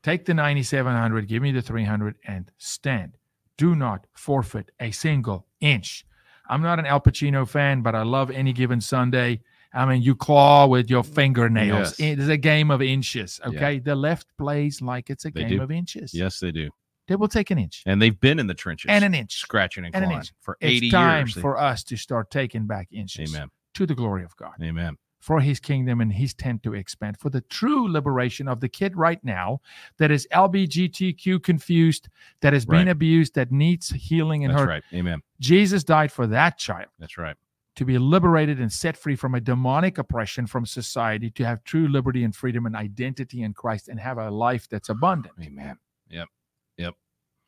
Take 0.02 0.24
the 0.24 0.34
9,700, 0.34 1.28
give 1.28 1.42
me 1.42 1.52
the 1.52 1.62
300, 1.62 2.16
and 2.26 2.50
stand. 2.58 3.16
Do 3.58 3.74
not 3.74 4.06
forfeit 4.14 4.70
a 4.80 4.90
single 4.90 5.46
inch. 5.60 6.04
I'm 6.48 6.62
not 6.62 6.78
an 6.78 6.86
Al 6.86 7.00
Pacino 7.00 7.48
fan, 7.48 7.82
but 7.82 7.94
I 7.94 8.02
love 8.02 8.30
any 8.30 8.52
given 8.52 8.80
Sunday. 8.80 9.40
I 9.72 9.86
mean, 9.86 10.02
you 10.02 10.14
claw 10.14 10.66
with 10.66 10.88
your 10.90 11.02
fingernails. 11.02 11.98
Yes. 11.98 12.00
It 12.12 12.18
is 12.20 12.28
a 12.28 12.36
game 12.36 12.70
of 12.70 12.80
inches. 12.82 13.40
Okay. 13.44 13.78
The 13.78 13.94
left 13.94 14.26
plays 14.38 14.80
like 14.82 15.10
it's 15.10 15.24
a 15.24 15.30
They 15.30 15.40
game 15.42 15.58
do. 15.58 15.62
of 15.62 15.70
inches. 15.70 16.12
Yes, 16.14 16.38
they 16.40 16.52
do. 16.52 16.70
They 17.08 17.16
will 17.16 17.28
take 17.28 17.50
an 17.50 17.58
inch 17.58 17.82
And 17.84 18.00
they've 18.00 18.18
been 18.18 18.38
in 18.38 18.46
the 18.46 18.54
trenches 18.54 18.88
and 18.88 19.04
an 19.04 19.14
inch. 19.14 19.34
scratching 19.34 19.84
and 19.84 19.94
and 19.94 20.04
an 20.04 20.08
clawing 20.10 20.20
inch. 20.22 20.32
for 20.40 20.56
80 20.62 20.86
It's 20.86 20.92
time 20.92 21.26
years. 21.26 21.34
for 21.34 21.58
us 21.58 21.84
to 21.84 21.96
start 21.96 22.30
taking 22.30 22.66
back 22.66 22.88
inches 22.90 23.34
Amen. 23.34 23.48
to 23.74 23.84
the 23.84 23.94
glory 23.94 24.24
of 24.24 24.34
God. 24.36 24.52
Amen. 24.62 24.96
For 25.24 25.40
his 25.40 25.58
kingdom 25.58 26.02
and 26.02 26.12
his 26.12 26.34
tent 26.34 26.62
to 26.62 26.74
expand, 26.74 27.18
for 27.18 27.30
the 27.30 27.40
true 27.42 27.90
liberation 27.90 28.46
of 28.46 28.60
the 28.60 28.68
kid 28.68 28.94
right 28.94 29.24
now 29.24 29.58
that 29.96 30.10
is 30.10 30.28
LBGTQ 30.32 31.42
confused, 31.42 32.08
that 32.42 32.52
has 32.52 32.66
been 32.66 32.88
abused, 32.88 33.34
that 33.34 33.50
needs 33.50 33.88
healing 33.88 34.42
in 34.42 34.50
That's 34.50 34.60
her. 34.60 34.66
right. 34.68 34.82
Amen. 34.92 35.22
Jesus 35.40 35.82
died 35.82 36.12
for 36.12 36.26
that 36.26 36.58
child 36.58 36.88
That's 36.98 37.16
right. 37.16 37.36
to 37.76 37.86
be 37.86 37.96
liberated 37.96 38.60
and 38.60 38.70
set 38.70 38.98
free 38.98 39.16
from 39.16 39.34
a 39.34 39.40
demonic 39.40 39.96
oppression 39.96 40.46
from 40.46 40.66
society, 40.66 41.30
to 41.30 41.44
have 41.46 41.64
true 41.64 41.88
liberty 41.88 42.22
and 42.22 42.36
freedom 42.36 42.66
and 42.66 42.76
identity 42.76 43.42
in 43.42 43.54
Christ 43.54 43.88
and 43.88 43.98
have 43.98 44.18
a 44.18 44.30
life 44.30 44.68
that's 44.68 44.90
abundant. 44.90 45.34
Amen. 45.42 45.78
Yep. 46.10 46.28
Yep. 46.76 46.94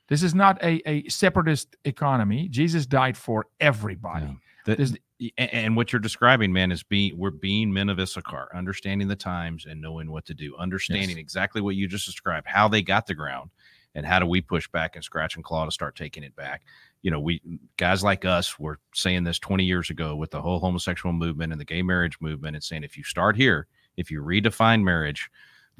This 0.08 0.22
is 0.22 0.34
not 0.34 0.62
a, 0.64 0.80
a 0.88 1.06
separatist 1.10 1.76
economy. 1.84 2.48
Jesus 2.48 2.86
died 2.86 3.18
for 3.18 3.48
everybody. 3.60 4.24
Yeah. 4.26 4.32
The- 4.64 4.76
There's- 4.76 4.90
the- 4.92 4.98
a- 4.98 5.00
and 5.38 5.76
what 5.76 5.92
you're 5.92 6.00
describing, 6.00 6.52
man, 6.52 6.70
is 6.70 6.82
being 6.82 7.16
we're 7.16 7.30
being 7.30 7.72
men 7.72 7.88
of 7.88 7.98
Issachar, 7.98 8.48
understanding 8.54 9.08
the 9.08 9.16
times 9.16 9.64
and 9.64 9.80
knowing 9.80 10.10
what 10.10 10.26
to 10.26 10.34
do, 10.34 10.54
understanding 10.56 11.18
exactly 11.18 11.60
what 11.60 11.74
you 11.74 11.88
just 11.88 12.06
described, 12.06 12.46
how 12.46 12.68
they 12.68 12.82
got 12.82 13.06
the 13.06 13.14
ground, 13.14 13.50
and 13.94 14.04
how 14.04 14.18
do 14.18 14.26
we 14.26 14.40
push 14.40 14.68
back 14.68 14.94
and 14.94 15.02
scratch 15.02 15.34
and 15.36 15.44
claw 15.44 15.64
to 15.64 15.70
start 15.70 15.96
taking 15.96 16.22
it 16.22 16.36
back. 16.36 16.62
You 17.02 17.10
know, 17.10 17.20
we 17.20 17.40
guys 17.76 18.04
like 18.04 18.24
us 18.24 18.58
were 18.58 18.78
saying 18.94 19.24
this 19.24 19.38
20 19.38 19.64
years 19.64 19.90
ago 19.90 20.16
with 20.16 20.30
the 20.30 20.42
whole 20.42 20.58
homosexual 20.58 21.12
movement 21.12 21.52
and 21.52 21.60
the 21.60 21.64
gay 21.64 21.82
marriage 21.82 22.18
movement, 22.20 22.56
and 22.56 22.62
saying 22.62 22.84
if 22.84 22.98
you 22.98 23.04
start 23.04 23.36
here, 23.36 23.68
if 23.96 24.10
you 24.10 24.22
redefine 24.22 24.82
marriage 24.82 25.30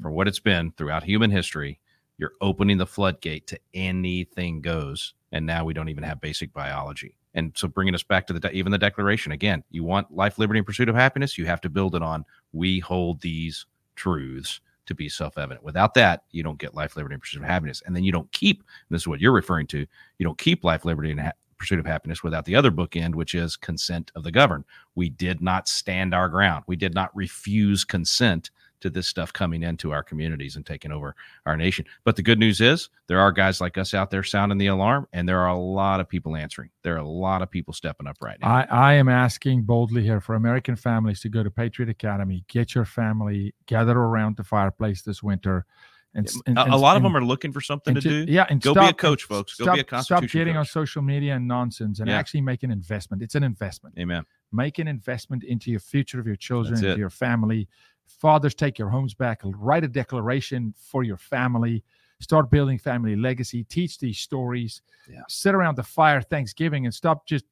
for 0.01 0.11
what 0.11 0.27
it's 0.27 0.39
been 0.39 0.71
throughout 0.71 1.03
human 1.03 1.29
history, 1.29 1.79
you're 2.17 2.33
opening 2.41 2.77
the 2.77 2.87
floodgate 2.87 3.45
to 3.47 3.59
anything 3.73 4.61
goes. 4.61 5.13
And 5.31 5.45
now 5.45 5.65
we 5.65 5.73
don't 5.73 5.89
even 5.89 6.03
have 6.03 6.21
basic 6.21 6.53
biology. 6.53 7.17
And 7.37 7.53
so 7.55 7.67
bringing 7.67 7.93
us 7.93 8.03
back 8.03 8.25
to 8.27 8.33
the 8.33 8.51
even 8.51 8.71
the 8.71 8.77
declaration 8.79 9.31
again, 9.31 9.63
you 9.69 9.83
want 9.83 10.11
life, 10.11 10.39
liberty, 10.39 10.57
and 10.57 10.65
pursuit 10.65 10.89
of 10.89 10.95
happiness. 10.95 11.37
You 11.37 11.45
have 11.45 11.61
to 11.61 11.69
build 11.69 11.95
it 11.95 12.01
on 12.01 12.25
we 12.51 12.79
hold 12.79 13.21
these 13.21 13.65
truths 13.95 14.59
to 14.87 14.95
be 14.95 15.07
self-evident. 15.07 15.63
Without 15.63 15.93
that, 15.93 16.23
you 16.31 16.41
don't 16.41 16.57
get 16.57 16.73
life, 16.73 16.95
liberty, 16.95 17.13
and 17.13 17.21
pursuit 17.21 17.43
of 17.43 17.47
happiness. 17.47 17.83
And 17.85 17.95
then 17.95 18.03
you 18.03 18.11
don't 18.11 18.31
keep. 18.31 18.63
This 18.89 19.03
is 19.03 19.07
what 19.07 19.19
you're 19.19 19.31
referring 19.31 19.67
to. 19.67 19.79
You 19.79 20.23
don't 20.23 20.37
keep 20.37 20.63
life, 20.63 20.83
liberty, 20.83 21.11
and 21.11 21.19
ha- 21.19 21.33
pursuit 21.57 21.79
of 21.79 21.85
happiness 21.85 22.23
without 22.23 22.45
the 22.45 22.55
other 22.55 22.71
bookend, 22.71 23.13
which 23.13 23.35
is 23.35 23.55
consent 23.55 24.11
of 24.15 24.23
the 24.23 24.31
governed. 24.31 24.63
We 24.95 25.09
did 25.09 25.41
not 25.41 25.67
stand 25.67 26.15
our 26.15 26.29
ground. 26.29 26.63
We 26.67 26.75
did 26.75 26.95
not 26.95 27.15
refuse 27.15 27.83
consent 27.83 28.49
to 28.81 28.89
this 28.89 29.07
stuff 29.07 29.33
coming 29.33 29.63
into 29.63 29.91
our 29.91 30.03
communities 30.03 30.55
and 30.55 30.65
taking 30.65 30.91
over 30.91 31.15
our 31.45 31.57
nation. 31.57 31.85
But 32.03 32.15
the 32.15 32.21
good 32.21 32.39
news 32.39 32.61
is 32.61 32.89
there 33.07 33.19
are 33.19 33.31
guys 33.31 33.59
like 33.59 33.77
us 33.77 33.93
out 33.93 34.11
there 34.11 34.23
sounding 34.23 34.57
the 34.57 34.67
alarm, 34.67 35.07
and 35.13 35.27
there 35.27 35.39
are 35.39 35.49
a 35.49 35.57
lot 35.57 35.99
of 35.99 36.07
people 36.07 36.35
answering. 36.35 36.69
There 36.83 36.93
are 36.95 36.99
a 36.99 37.07
lot 37.07 37.41
of 37.41 37.49
people 37.49 37.73
stepping 37.73 38.07
up 38.07 38.17
right 38.21 38.37
now. 38.39 38.47
I, 38.47 38.67
I 38.69 38.93
am 38.93 39.09
asking 39.09 39.63
boldly 39.63 40.03
here 40.03 40.21
for 40.21 40.35
American 40.35 40.75
families 40.75 41.21
to 41.21 41.29
go 41.29 41.43
to 41.43 41.49
Patriot 41.51 41.89
Academy, 41.89 42.43
get 42.47 42.75
your 42.75 42.85
family, 42.85 43.53
gather 43.65 43.97
around 43.97 44.37
the 44.37 44.43
fireplace 44.43 45.01
this 45.01 45.23
winter. 45.23 45.65
And, 46.13 46.27
and- 46.47 46.57
a, 46.57 46.61
and- 46.63 46.73
a 46.73 46.77
lot 46.77 46.97
of 46.97 47.03
them 47.03 47.15
are 47.17 47.23
looking 47.23 47.51
for 47.51 47.61
something 47.61 47.93
to 47.95 48.01
ju- 48.01 48.25
do. 48.25 48.31
Yeah, 48.31 48.45
and 48.49 48.61
Go 48.61 48.73
be 48.73 48.79
a 48.79 48.83
stop- 48.85 48.97
coach, 48.97 49.23
folks. 49.25 49.55
Go 49.55 49.65
stop, 49.65 49.75
be 49.75 49.81
a 49.81 49.83
Stop 49.83 49.89
Constitution 50.07 50.39
getting 50.39 50.57
on 50.57 50.65
social 50.65 51.01
media 51.01 51.35
and 51.35 51.47
nonsense 51.47 51.99
and 51.99 52.07
Yeah. 52.09 52.17
actually 52.17 52.41
make 52.41 52.63
an 52.63 52.71
investment. 52.71 53.21
It's 53.21 53.35
an 53.35 53.43
investment. 53.43 53.95
Amen. 53.99 54.23
Make 54.51 54.79
an 54.79 54.87
investment 54.87 55.43
into 55.43 55.69
your 55.69 55.79
future 55.81 56.19
of 56.19 56.25
your 56.25 56.35
children, 56.37 56.75
into 56.83 56.97
your 56.97 57.09
family. 57.09 57.67
Fathers, 58.07 58.55
take 58.55 58.79
your 58.79 58.89
homes 58.89 59.13
back. 59.13 59.41
Write 59.43 59.83
a 59.83 59.87
declaration 59.87 60.73
for 60.77 61.03
your 61.03 61.17
family. 61.17 61.83
Start 62.19 62.49
building 62.49 62.79
family 62.79 63.15
legacy. 63.15 63.63
Teach 63.65 63.99
these 63.99 64.17
stories. 64.19 64.81
Yeah. 65.09 65.21
Sit 65.27 65.53
around 65.53 65.75
the 65.77 65.83
fire 65.83 66.21
Thanksgiving 66.21 66.85
and 66.85 66.93
stop 66.93 67.27
just 67.27 67.45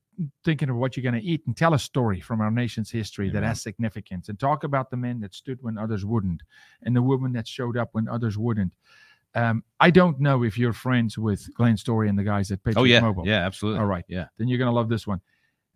thinking 0.44 0.70
of 0.70 0.78
what 0.78 0.96
you're 0.96 1.04
going 1.04 1.22
to 1.22 1.28
eat 1.28 1.44
and 1.46 1.56
tell 1.58 1.74
a 1.74 1.80
story 1.80 2.22
from 2.22 2.40
our 2.42 2.50
nation's 2.50 2.90
history 2.90 3.30
that 3.30 3.44
has 3.44 3.62
significance 3.62 4.30
and 4.30 4.40
talk 4.40 4.64
about 4.64 4.90
the 4.90 4.96
men 4.98 5.20
that 5.20 5.36
stood 5.36 5.62
when 5.62 5.78
others 5.78 6.06
wouldn't 6.06 6.42
and 6.84 6.96
the 6.96 7.02
women 7.02 7.34
that 7.34 7.46
showed 7.48 7.76
up 7.78 7.90
when 7.92 8.08
others 8.08 8.38
wouldn't. 8.38 8.72
Um, 9.36 9.62
I 9.82 9.92
don't 9.92 10.20
know 10.22 10.44
if 10.44 10.58
you're 10.58 10.72
friends 10.72 11.18
with 11.18 11.54
Glenn 11.56 11.76
Story 11.76 12.08
and 12.08 12.18
the 12.18 12.24
guys 12.24 12.50
at 12.52 12.64
Patriot 12.64 12.82
Oh 12.82 12.86
yeah, 12.86 13.02
Mobile. 13.02 13.28
yeah, 13.28 13.46
absolutely. 13.46 13.82
All 13.82 13.86
right. 13.86 14.06
Yeah. 14.08 14.28
Then 14.38 14.48
you're 14.48 14.58
going 14.58 14.70
to 14.72 14.76
love 14.76 14.88
this 14.88 15.06
one. 15.06 15.20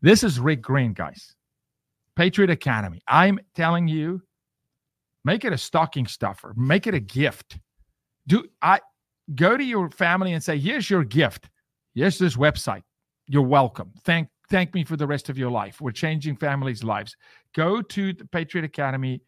This 0.02 0.24
is 0.24 0.40
Rick 0.40 0.62
Green, 0.62 0.94
guys. 0.94 1.36
Patriot 2.16 2.50
Academy. 2.50 3.02
I'm 3.08 3.40
telling 3.56 3.90
you, 3.90 4.22
make 5.24 5.46
it 5.46 5.54
a 5.54 5.58
stocking 5.58 6.08
stuffer. 6.08 6.54
Make 6.56 6.88
it 6.88 6.94
a 6.94 7.00
gift. 7.00 7.60
Do 8.28 8.46
I 8.62 8.80
go 9.36 9.58
to 9.58 9.64
your 9.64 9.90
family 9.90 10.34
and 10.34 10.44
say, 10.44 10.58
"Here's 10.58 10.90
your 10.90 11.04
gift. 11.04 11.50
Here's 11.94 12.18
this 12.18 12.36
website. 12.36 12.84
You're 13.28 13.44
welcome. 13.44 13.92
Thank 14.04 14.30
thank 14.50 14.74
me 14.74 14.84
for 14.84 14.98
the 14.98 15.08
rest 15.08 15.30
of 15.30 15.38
your 15.38 15.52
life. 15.52 15.82
We're 15.82 15.92
changing 15.92 16.38
families' 16.38 16.84
lives." 16.84 17.16
Go 17.56 17.82
to 17.82 18.14
the 18.14 18.26
Patriot 18.26 18.66
Academy. 18.66 19.22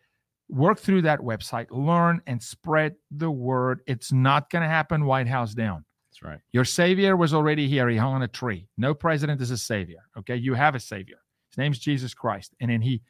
Work 0.50 0.80
through 0.80 1.04
that 1.04 1.20
website, 1.20 1.68
learn 1.72 2.22
and 2.28 2.44
spread 2.44 2.96
the 3.10 3.32
word. 3.32 3.82
It's 3.88 4.12
not 4.12 4.50
going 4.50 4.64
to 4.64 4.68
happen 4.68 5.06
White 5.06 5.28
House 5.28 5.54
down. 5.54 5.86
That's 6.10 6.22
right. 6.24 6.40
Your 6.52 6.66
savior 6.66 7.16
was 7.16 7.34
already 7.34 7.70
here. 7.70 7.88
He 7.88 7.96
hung 7.96 8.16
on 8.16 8.24
a 8.24 8.28
tree. 8.28 8.68
No 8.78 8.94
president 8.94 9.40
is 9.40 9.50
a 9.52 9.58
savior. 9.58 10.00
Okay. 10.18 10.36
You 10.36 10.54
have 10.54 10.76
a 10.76 10.80
savior. 10.82 11.22
His 11.52 11.58
name's 11.58 11.80
Jesus 11.80 12.14
Christ. 12.14 12.54
And 12.60 12.70
then 12.70 12.82
he, 12.82 13.02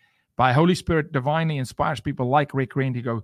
by 0.41 0.53
Holy 0.53 0.73
Spirit, 0.73 1.11
divinely 1.11 1.59
inspires 1.59 1.99
people 1.99 2.27
like 2.27 2.51
Rick 2.55 2.71
Green 2.71 2.95
to 2.95 3.01
go, 3.03 3.23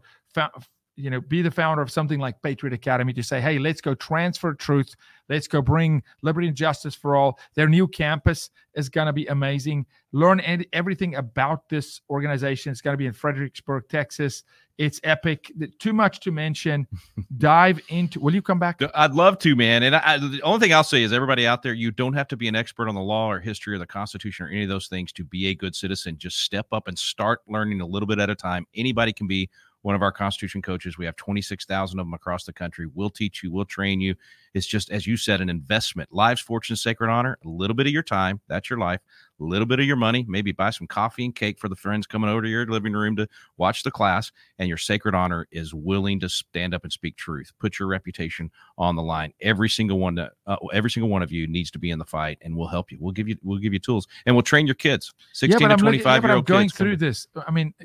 you 0.95 1.09
know, 1.09 1.19
be 1.19 1.41
the 1.41 1.49
founder 1.49 1.81
of 1.81 1.89
something 1.89 2.19
like 2.19 2.39
Patriot 2.43 2.73
Academy 2.73 3.11
to 3.13 3.23
say, 3.23 3.41
hey, 3.41 3.57
let's 3.57 3.81
go 3.81 3.95
transfer 3.95 4.53
truth. 4.53 4.93
Let's 5.27 5.47
go 5.47 5.59
bring 5.59 6.03
liberty 6.21 6.47
and 6.47 6.55
justice 6.55 6.93
for 6.93 7.15
all. 7.15 7.39
Their 7.55 7.69
new 7.69 7.87
campus 7.87 8.51
is 8.75 8.89
going 8.89 9.07
to 9.07 9.13
be 9.13 9.25
amazing. 9.25 9.87
Learn 10.11 10.43
everything 10.73 11.15
about 11.15 11.69
this 11.69 12.01
organization. 12.07 12.71
It's 12.71 12.81
going 12.81 12.93
to 12.93 12.99
be 12.99 13.07
in 13.07 13.13
Fredericksburg, 13.13 13.89
Texas. 13.89 14.43
It's 14.77 14.99
epic. 15.03 15.51
Too 15.79 15.93
much 15.93 16.19
to 16.21 16.31
mention. 16.31 16.87
Dive 17.37 17.79
into. 17.89 18.19
Will 18.19 18.33
you 18.33 18.41
come 18.41 18.59
back? 18.59 18.79
I'd 18.93 19.13
love 19.13 19.39
to, 19.39 19.55
man. 19.55 19.83
And 19.83 19.95
I, 19.95 20.17
the 20.17 20.41
only 20.43 20.59
thing 20.59 20.73
I'll 20.73 20.83
say 20.83 21.01
is, 21.03 21.11
everybody 21.11 21.47
out 21.47 21.63
there, 21.63 21.73
you 21.73 21.91
don't 21.91 22.13
have 22.13 22.27
to 22.29 22.37
be 22.37 22.47
an 22.47 22.55
expert 22.55 22.87
on 22.87 22.95
the 22.95 23.01
law 23.01 23.29
or 23.31 23.39
history 23.39 23.73
or 23.73 23.79
the 23.79 23.87
Constitution 23.87 24.45
or 24.45 24.49
any 24.49 24.63
of 24.63 24.69
those 24.69 24.87
things 24.87 25.11
to 25.13 25.23
be 25.23 25.47
a 25.47 25.55
good 25.55 25.75
citizen. 25.75 26.17
Just 26.17 26.41
step 26.41 26.67
up 26.71 26.87
and 26.87 26.97
start 26.97 27.41
learning 27.47 27.81
a 27.81 27.85
little 27.85 28.07
bit 28.07 28.19
at 28.19 28.29
a 28.29 28.35
time. 28.35 28.67
Anybody 28.75 29.13
can 29.13 29.27
be 29.27 29.49
one 29.81 29.95
of 29.95 30.01
our 30.01 30.11
Constitution 30.11 30.61
coaches. 30.61 30.97
We 30.97 31.05
have 31.05 31.15
26,000 31.15 31.99
of 31.99 32.05
them 32.05 32.13
across 32.13 32.43
the 32.43 32.53
country. 32.53 32.87
We'll 32.93 33.09
teach 33.09 33.43
you, 33.43 33.51
we'll 33.51 33.65
train 33.65 34.01
you. 34.01 34.15
It's 34.53 34.65
just, 34.65 34.89
as 34.89 35.05
you 35.05 35.17
said, 35.17 35.39
an 35.39 35.49
investment. 35.49 36.11
Lives, 36.11 36.41
fortune, 36.41 36.75
sacred 36.75 37.09
honor, 37.11 37.37
a 37.45 37.47
little 37.47 37.75
bit 37.75 37.85
of 37.85 37.93
your 37.93 38.01
time. 38.03 38.41
That's 38.47 38.69
your 38.69 38.79
life. 38.79 38.99
A 39.39 39.43
little 39.43 39.67
bit 39.67 39.79
of 39.79 39.85
your 39.85 39.97
money. 39.97 40.25
Maybe 40.27 40.51
buy 40.51 40.71
some 40.71 40.87
coffee 40.87 41.23
and 41.25 41.35
cake 41.35 41.59
for 41.59 41.69
the 41.69 41.75
friends 41.75 42.07
coming 42.07 42.27
over 42.29 42.41
to 42.41 42.49
your 42.49 42.65
living 42.65 42.93
room 42.93 43.15
to 43.17 43.27
watch 43.57 43.83
the 43.83 43.91
class. 43.91 44.31
And 44.57 44.67
your 44.67 44.79
sacred 44.79 45.13
honor 45.13 45.47
is 45.51 45.75
willing 45.75 46.19
to 46.21 46.29
stand 46.29 46.73
up 46.73 46.83
and 46.83 46.91
speak 46.91 47.17
truth. 47.17 47.51
Put 47.59 47.77
your 47.77 47.87
reputation 47.87 48.49
on 48.79 48.95
the 48.95 49.03
line. 49.03 49.31
Every 49.41 49.69
single 49.69 49.99
one, 49.99 50.17
uh, 50.17 50.29
every 50.73 50.89
single 50.89 51.09
one 51.09 51.21
of 51.21 51.31
you 51.31 51.45
needs 51.45 51.69
to 51.71 51.79
be 51.79 51.91
in 51.91 51.99
the 51.99 52.05
fight, 52.05 52.39
and 52.41 52.57
we'll 52.57 52.67
help 52.67 52.91
you. 52.91 52.97
We'll 52.99 53.11
give 53.11 53.27
you, 53.27 53.37
we'll 53.43 53.59
give 53.59 53.73
you 53.73 53.79
tools, 53.79 54.07
and 54.25 54.35
we'll 54.35 54.41
train 54.43 54.65
your 54.65 54.75
kids. 54.75 55.13
Sixteen 55.33 55.61
yeah, 55.61 55.67
to 55.67 55.73
I'm, 55.75 55.85
looking- 55.85 55.99
yeah, 56.01 56.13
year 56.15 56.31
I'm 56.31 56.37
old 56.37 56.45
going 56.47 56.69
kids. 56.69 56.77
through 56.77 56.97
this. 56.97 57.27
I 57.47 57.51
mean, 57.51 57.75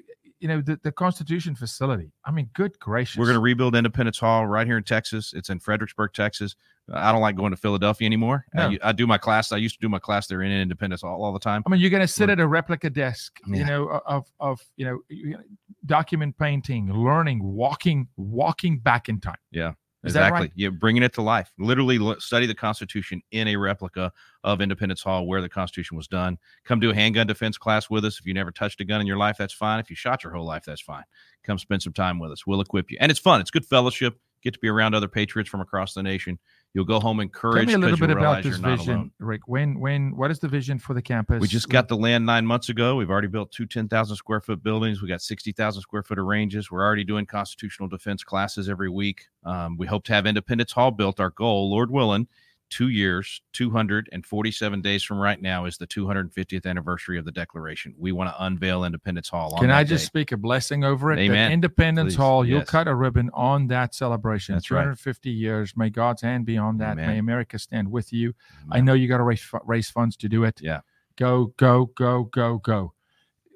you 0.43 0.49
know, 0.49 0.61
the, 0.61 0.79
the 0.83 0.91
Constitution 0.91 1.55
facility. 1.55 2.13
I 2.25 2.33
mean, 2.33 2.51
good 2.53 2.77
gracious. 2.81 3.17
We're 3.17 3.27
going 3.27 3.37
to 3.37 3.41
rebuild 3.41 3.77
Independence 3.77 4.19
Hall 4.19 4.45
right 4.45 4.67
here 4.67 4.77
in 4.77 4.83
Texas. 4.83 5.33
It's 5.37 5.51
in 5.51 5.61
Fredericksburg, 5.61 6.13
Texas. 6.15 6.57
I 6.93 7.13
don't 7.13 7.21
like 7.21 7.37
going 7.37 7.53
to 7.53 7.57
Philadelphia 7.57 8.07
anymore. 8.07 8.45
I 8.53 8.59
No. 8.59 8.69
u- 8.71 8.79
I, 8.83 8.91
do 8.91 9.07
my 9.07 9.19
class. 9.19 9.53
I 9.53 9.57
used 9.59 9.77
to 9.77 9.81
do 9.81 9.89
my 9.89 10.01
class 10.01 10.27
there 10.27 10.43
in 10.43 10.51
Independence 10.51 11.03
Hall 11.03 11.23
all 11.25 11.33
the 11.33 11.39
time. 11.39 11.63
I 11.65 11.71
mean, 11.71 11.81
you're 11.81 11.91
going 11.91 12.01
to 12.03 12.09
sit 12.09 12.29
at 12.29 12.41
a 12.41 12.47
replica 12.49 12.91
desk, 12.91 13.39
you 13.47 13.65
know, 13.65 13.89
of 14.05 14.27
of 14.41 14.61
you 14.77 14.85
know, 14.87 15.39
document 15.87 16.37
painting, 16.39 16.93
learning, 16.93 17.41
walking, 17.45 18.09
walking 18.17 18.81
back 18.81 19.09
in 19.09 19.21
time. 19.21 19.37
Yeah, 19.53 19.75
Is 20.05 20.17
exactly. 20.17 20.41
right? 20.41 20.53
You're 20.57 20.73
bringing 20.73 21.05
it 21.05 21.13
to 21.15 21.23
life. 21.23 21.53
Literally 21.59 22.17
study 22.19 22.47
the 22.47 22.55
Constitution 22.55 23.23
in 23.31 23.47
a 23.49 23.57
replica 23.57 24.13
of 24.43 24.61
Independence 24.61 25.01
Hall 25.01 25.27
where 25.27 25.41
the 25.41 25.49
Constitution 25.49 25.97
was 25.97 26.09
done. 26.09 26.39
Come 26.65 26.81
do 26.81 26.91
a 26.91 26.95
handgun 26.95 27.29
defense 27.29 27.57
class 27.57 27.89
with 27.89 28.05
us. 28.05 28.19
If 28.19 28.27
you 28.27 28.35
never 28.35 28.51
touched 28.51 28.81
a 28.81 28.85
gun 28.85 29.01
in 29.01 29.07
your 29.07 29.17
life, 29.17 29.37
that's 29.39 29.55
fine. 29.55 29.79
If 29.79 29.91
you 29.91 29.97
shot 29.97 30.25
your 30.25 30.33
whole 30.33 30.45
life, 30.45 30.65
that's 30.67 30.81
fine. 30.81 31.05
Come 31.45 31.57
spend 31.57 31.83
some 31.83 31.93
time 31.93 32.19
with 32.19 32.33
us. 32.33 32.47
We'll 32.47 32.61
equip 32.61 32.91
you. 32.91 32.97
And 33.01 33.13
it's 33.13 33.21
fun. 33.21 33.41
It's 33.41 33.53
good 33.53 33.65
fellowship. 33.65 34.19
Get 34.43 34.55
to 34.55 34.61
be 34.61 34.69
around 34.69 34.97
other 34.97 35.07
patriots 35.07 35.49
from 35.49 35.61
across 35.61 35.95
the 35.95 36.03
nation. 36.03 36.37
You'll 36.75 36.87
go 36.87 37.01
home 37.01 37.19
Tell 37.19 37.23
encouraged 37.23 37.69
me 37.69 37.75
a 37.75 37.79
little 37.79 37.99
bit 37.99 38.09
about 38.11 38.43
this 38.43 38.57
vision, 38.57 38.95
alone. 38.95 39.11
Rick. 39.19 39.43
When 39.47 39.79
when 39.79 40.17
what 40.17 40.31
is 40.31 40.39
the 40.39 40.49
vision 40.49 40.79
for 40.79 40.95
the 40.95 41.03
campus? 41.03 41.41
We 41.41 41.49
just 41.49 41.69
got 41.69 41.89
the 41.89 41.97
land 41.97 42.25
nine 42.25 42.47
months 42.47 42.71
ago. 42.71 42.97
We've 42.97 43.11
already 43.11 43.29
built 43.29 43.53
two 43.53 43.67
10,000 43.67 44.17
square 44.17 44.41
foot 44.41 44.63
buildings. 44.63 45.03
We 45.03 45.09
got 45.09 45.21
60,000 45.21 45.83
square 45.83 46.03
foot 46.03 46.19
of 46.19 46.25
ranges. 46.25 46.71
We're 46.71 46.83
already 46.83 47.05
doing 47.05 47.27
constitutional 47.27 47.91
defense 47.91 48.25
classes 48.25 48.71
every 48.71 48.89
week. 48.89 49.27
Um, 49.45 49.77
we 49.77 49.87
hope 49.87 50.05
to 50.05 50.15
have 50.15 50.27
Independence 50.27 50.73
Hall 50.73 50.91
built. 50.91 51.21
Our 51.21 51.31
goal, 51.31 51.71
Lord 51.71 51.91
willing, 51.91 52.27
two 52.73 52.89
years, 52.89 53.43
247 53.53 54.81
days 54.81 55.03
from 55.05 55.19
right 55.19 55.41
now 55.41 55.67
is 55.67 55.77
the 55.77 55.87
250th 55.87 56.65
anniversary 56.67 57.19
of 57.19 57.25
the 57.25 57.31
Declaration. 57.31 57.95
We 57.99 58.13
want 58.13 58.31
to 58.31 58.45
unveil 58.45 58.85
Independence 58.85 59.29
Hall. 59.29 59.55
On 59.55 59.61
Can 59.61 59.71
I 59.71 59.85
just 59.85 60.05
day. 60.05 60.07
speak 60.07 60.33
a 60.33 60.37
blessing 60.37 60.83
over 60.83 61.13
it? 61.13 61.17
That 61.17 61.23
Amen. 61.23 61.53
Independence 61.53 62.15
Please. 62.15 62.19
Hall, 62.19 62.45
you'll 62.45 62.61
Yes. 62.61 62.71
cut 62.71 62.89
a 62.89 62.95
ribbon 62.95 63.31
on 63.35 63.67
that 63.69 63.95
celebration. 63.95 64.55
That's 64.55 64.71
right. 64.71 64.83
250 64.83 65.31
years. 65.31 65.77
May 65.77 65.91
God's 65.91 66.23
hand 66.23 66.47
be 66.47 66.57
on 66.57 66.79
that. 66.79 66.93
Amen. 66.93 67.07
May 67.09 67.19
America 67.19 67.59
stand 67.59 67.91
with 67.91 68.13
you. 68.13 68.35
I 68.71 68.81
know 68.81 68.95
you 68.95 69.07
got 69.07 69.19
to 69.19 69.25
raise 69.25 69.47
raise 69.65 69.91
funds 69.91 70.17
to 70.17 70.29
do 70.29 70.45
it. 70.45 70.61
Yeah. 70.63 70.81
Go, 71.17 71.53
go, 71.59 71.87
go, 71.95 72.25
go, 72.25 72.59
go. 72.59 72.95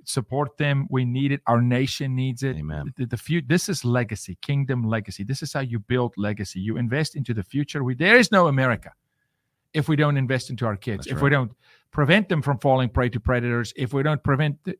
support 0.08 0.56
them. 0.56 0.86
We 0.88 1.04
need 1.04 1.32
it. 1.32 1.40
Our 1.48 1.60
nation 1.60 2.14
needs 2.14 2.44
it. 2.44 2.56
Amen. 2.56 2.92
The, 2.96 3.06
the 3.06 3.16
few, 3.16 3.42
this 3.42 3.68
is 3.68 3.84
legacy, 3.84 4.38
kingdom 4.40 4.84
legacy. 4.84 5.24
This 5.24 5.42
is 5.42 5.52
how 5.52 5.60
you 5.60 5.80
build 5.80 6.14
legacy. 6.16 6.60
You 6.60 6.76
invest 6.76 7.16
into 7.16 7.34
the 7.34 7.42
future. 7.42 7.82
We, 7.82 7.94
there 7.96 8.16
is 8.16 8.30
no 8.30 8.46
America 8.46 8.92
if 9.76 9.88
we 9.88 9.96
don't 9.96 10.16
invest 10.16 10.48
into 10.48 10.64
our 10.64 10.76
kids. 10.76 11.04
That's 11.04 11.08
if 11.08 11.16
right. 11.16 11.24
we 11.24 11.30
don't 11.30 11.52
prevent 11.92 12.28
them 12.28 12.40
from 12.40 12.58
falling 12.58 12.88
prey 12.88 13.10
to 13.10 13.20
predators. 13.20 13.72
If 13.76 13.92
we 13.92 14.02
don't 14.02 14.22
prevent 14.22 14.62
the, 14.64 14.76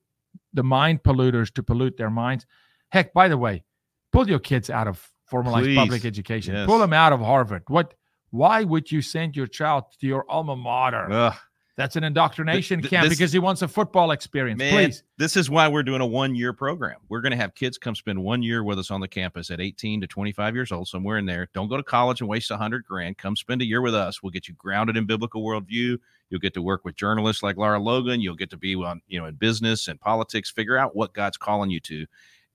the 0.55 0.62
mind 0.62 1.02
polluters 1.02 1.52
to 1.55 1.62
pollute 1.62 1.97
their 1.97 2.10
minds. 2.10 2.47
Heck, 2.89 3.12
by 3.12 3.28
the 3.28 3.36
way, 3.36 3.62
pull 4.10 4.28
your 4.28 4.39
kids 4.39 4.70
out 4.70 4.89
of 4.89 5.06
formalized 5.27 5.66
Please. 5.66 5.77
public 5.77 6.05
education. 6.05 6.55
Yes. 6.55 6.66
Pull 6.66 6.78
them 6.78 6.94
out 6.94 7.12
of 7.12 7.20
Harvard. 7.20 7.64
What? 7.68 7.94
Why 8.31 8.64
would 8.64 8.90
you 8.90 9.02
send 9.02 9.36
your 9.36 9.47
child 9.47 9.85
to 10.01 10.06
your 10.06 10.24
alma 10.28 10.56
mater? 10.56 11.10
Ugh. 11.10 11.35
That's 11.76 11.94
an 11.94 12.04
indoctrination 12.04 12.80
th- 12.80 12.90
camp 12.90 13.08
this- 13.08 13.18
because 13.18 13.32
he 13.32 13.38
wants 13.38 13.60
a 13.60 13.68
football 13.68 14.10
experience. 14.10 14.58
Man, 14.58 14.72
Please. 14.72 15.02
this 15.18 15.36
is 15.36 15.50
why 15.50 15.68
we're 15.68 15.82
doing 15.82 16.00
a 16.00 16.06
one 16.06 16.34
year 16.34 16.54
program. 16.54 16.96
We're 17.10 17.20
going 17.20 17.32
to 17.32 17.36
have 17.36 17.54
kids 17.54 17.76
come 17.76 17.94
spend 17.94 18.22
one 18.22 18.42
year 18.42 18.64
with 18.64 18.78
us 18.78 18.90
on 18.90 19.00
the 19.00 19.08
campus 19.08 19.50
at 19.50 19.60
18 19.60 20.00
to 20.00 20.06
25 20.06 20.54
years 20.54 20.72
old, 20.72 20.88
somewhere 20.88 21.18
in 21.18 21.26
there. 21.26 21.48
Don't 21.52 21.68
go 21.68 21.76
to 21.76 21.82
college 21.82 22.20
and 22.20 22.28
waste 22.28 22.50
a 22.50 22.56
hundred 22.56 22.84
grand. 22.84 23.18
Come 23.18 23.36
spend 23.36 23.60
a 23.60 23.66
year 23.66 23.82
with 23.82 23.94
us. 23.94 24.22
We'll 24.22 24.30
get 24.30 24.48
you 24.48 24.54
grounded 24.54 24.96
in 24.96 25.04
biblical 25.04 25.42
worldview. 25.42 25.98
You'll 26.30 26.40
get 26.40 26.54
to 26.54 26.62
work 26.62 26.84
with 26.84 26.96
journalists 26.96 27.42
like 27.42 27.58
Lara 27.58 27.78
Logan. 27.78 28.20
You'll 28.20 28.36
get 28.36 28.50
to 28.50 28.56
be 28.56 28.74
on, 28.74 29.02
you 29.06 29.20
know, 29.20 29.26
in 29.26 29.34
business 29.34 29.88
and 29.88 30.00
politics, 30.00 30.50
figure 30.50 30.78
out 30.78 30.96
what 30.96 31.12
God's 31.12 31.36
calling 31.36 31.70
you 31.70 31.80
to 31.80 32.06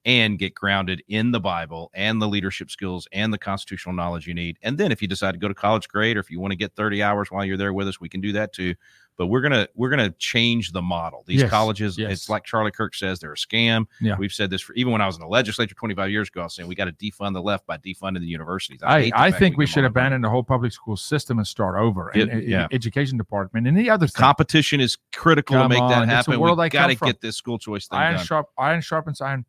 and 0.05 0.39
get 0.39 0.55
grounded 0.55 1.03
in 1.09 1.31
the 1.31 1.39
Bible 1.39 1.91
and 1.93 2.21
the 2.21 2.27
leadership 2.27 2.71
skills 2.71 3.07
and 3.11 3.31
the 3.31 3.37
constitutional 3.37 3.93
knowledge 3.93 4.27
you 4.27 4.33
need. 4.33 4.57
And 4.63 4.77
then 4.77 4.91
if 4.91 5.01
you 5.01 5.07
decide 5.07 5.33
to 5.33 5.37
go 5.37 5.47
to 5.47 5.53
college, 5.53 5.87
great. 5.87 6.17
Or 6.17 6.19
if 6.19 6.31
you 6.31 6.39
want 6.39 6.51
to 6.51 6.57
get 6.57 6.75
30 6.75 7.03
hours 7.03 7.29
while 7.29 7.45
you're 7.45 7.57
there 7.57 7.73
with 7.73 7.87
us, 7.87 8.01
we 8.01 8.09
can 8.09 8.21
do 8.21 8.31
that 8.33 8.53
too. 8.53 8.73
But 9.21 9.27
we're 9.27 9.41
gonna 9.41 9.67
we're 9.75 9.91
gonna 9.91 10.09
change 10.17 10.71
the 10.71 10.81
model. 10.81 11.23
These 11.27 11.41
Yes, 11.41 11.51
colleges, 11.51 11.95
yes. 11.95 12.11
it's 12.11 12.27
like 12.27 12.43
Charlie 12.43 12.71
Kirk 12.71 12.95
says, 12.95 13.19
they're 13.19 13.33
a 13.33 13.35
scam. 13.35 13.85
Yeah. 13.99 14.15
We've 14.17 14.33
said 14.33 14.49
this 14.49 14.61
for 14.63 14.73
even 14.73 14.91
when 14.91 14.99
I 14.99 15.05
was 15.05 15.15
in 15.15 15.21
the 15.21 15.27
legislature 15.27 15.75
25 15.75 16.09
years 16.09 16.27
ago. 16.29 16.41
I 16.41 16.45
was 16.45 16.55
saying 16.55 16.67
we 16.67 16.73
got 16.73 16.85
to 16.85 16.91
defund 16.91 17.35
the 17.35 17.41
left 17.43 17.67
by 17.67 17.77
defunding 17.77 18.21
the 18.21 18.25
universities. 18.25 18.79
I, 18.81 19.01
the 19.01 19.13
I 19.13 19.29
think 19.31 19.57
we 19.57 19.67
should 19.67 19.83
abandon 19.85 20.21
the 20.21 20.29
whole 20.31 20.41
public 20.41 20.71
school 20.71 20.97
system 20.97 21.37
and 21.37 21.45
start 21.45 21.77
over. 21.77 22.09
And, 22.09 22.41
yeah. 22.41 22.65
education 22.71 23.15
department 23.19 23.67
and 23.67 23.77
the 23.77 23.91
other 23.91 24.07
thing. 24.07 24.19
competition 24.19 24.81
is 24.81 24.97
critical 25.13 25.55
Come 25.55 25.69
to 25.69 25.75
make 25.75 25.83
on, 25.83 25.91
that 25.91 26.07
happen. 26.07 26.39
world 26.39 26.59
I 26.59 26.63
We 26.63 26.69
got 26.69 26.87
to 26.87 26.95
get 26.95 27.21
this 27.21 27.37
school 27.37 27.59
choice 27.59 27.87
thing 27.87 27.99
iron 27.99 28.15
done. 28.15 28.25
sharp 28.25 28.47
iron 28.57 28.81
sharpens 28.81 29.21
iron. 29.21 29.45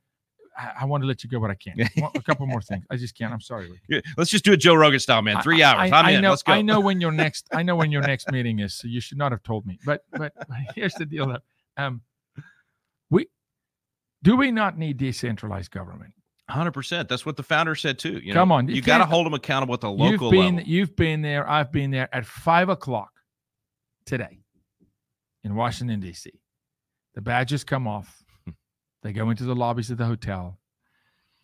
I, 0.56 0.72
I 0.80 0.84
want 0.84 1.02
to 1.02 1.06
let 1.06 1.24
you 1.24 1.30
go, 1.30 1.40
but 1.40 1.50
I 1.50 1.54
can't. 1.54 1.80
A 2.14 2.22
couple 2.22 2.46
more 2.46 2.60
things. 2.62 2.84
I 2.90 2.96
just 2.96 3.16
can't. 3.16 3.32
I'm 3.32 3.40
sorry. 3.40 3.70
Rick. 3.88 4.04
Let's 4.16 4.30
just 4.30 4.44
do 4.44 4.52
it 4.52 4.58
Joe 4.58 4.74
Rogan 4.74 5.00
style, 5.00 5.22
man. 5.22 5.40
Three 5.42 5.62
I- 5.62 5.70
hours. 5.72 5.92
I, 5.92 5.98
I'm 5.98 6.06
I 6.06 6.10
in. 6.12 6.22
know. 6.22 6.30
Let's 6.30 6.42
go. 6.42 6.52
I 6.52 6.62
know 6.62 6.80
when 6.80 7.00
your 7.00 7.12
next. 7.24 7.48
I 7.52 7.62
know 7.62 7.76
when 7.76 7.90
your 7.90 8.02
next 8.02 8.30
meeting 8.30 8.58
is. 8.58 8.74
So 8.74 8.88
you 8.88 9.00
should 9.00 9.18
not 9.18 9.32
have 9.32 9.42
told 9.42 9.66
me. 9.66 9.78
But 9.84 10.04
but 10.12 10.32
here's 10.74 10.94
the 10.94 11.06
deal. 11.06 11.26
Though. 11.26 11.38
Um, 11.76 12.02
we 13.10 13.26
do 14.22 14.36
we 14.36 14.50
not 14.50 14.78
need 14.78 14.96
decentralized 14.98 15.70
government? 15.70 16.12
Hundred 16.48 16.72
percent. 16.72 17.08
That's 17.08 17.24
what 17.24 17.36
the 17.36 17.42
founder 17.42 17.74
said 17.74 17.98
too. 17.98 18.20
You 18.22 18.34
Come 18.34 18.48
know, 18.50 18.56
on, 18.56 18.68
you 18.68 18.74
you 18.76 18.82
got 18.82 18.98
to 18.98 19.06
hold 19.06 19.24
them 19.26 19.32
accountable 19.34 19.74
at 19.74 19.80
the 19.80 19.90
You've 19.90 19.98
local 20.20 20.30
been 20.30 20.56
level. 20.56 20.70
you've 20.70 20.94
been 20.96 21.22
there. 21.22 21.48
I've 21.48 21.72
been 21.72 21.90
there 21.90 22.14
at 22.14 22.26
five 22.26 22.68
o'clock 22.68 23.10
today 24.04 24.40
in 25.44 25.54
Washington 25.54 26.00
D.C. 26.00 26.30
The 27.14 27.20
badges 27.22 27.64
come 27.64 27.86
off. 27.86 28.21
They 29.02 29.12
go 29.12 29.30
into 29.30 29.44
the 29.44 29.54
lobbies 29.54 29.90
of 29.90 29.98
the 29.98 30.06
hotel. 30.06 30.58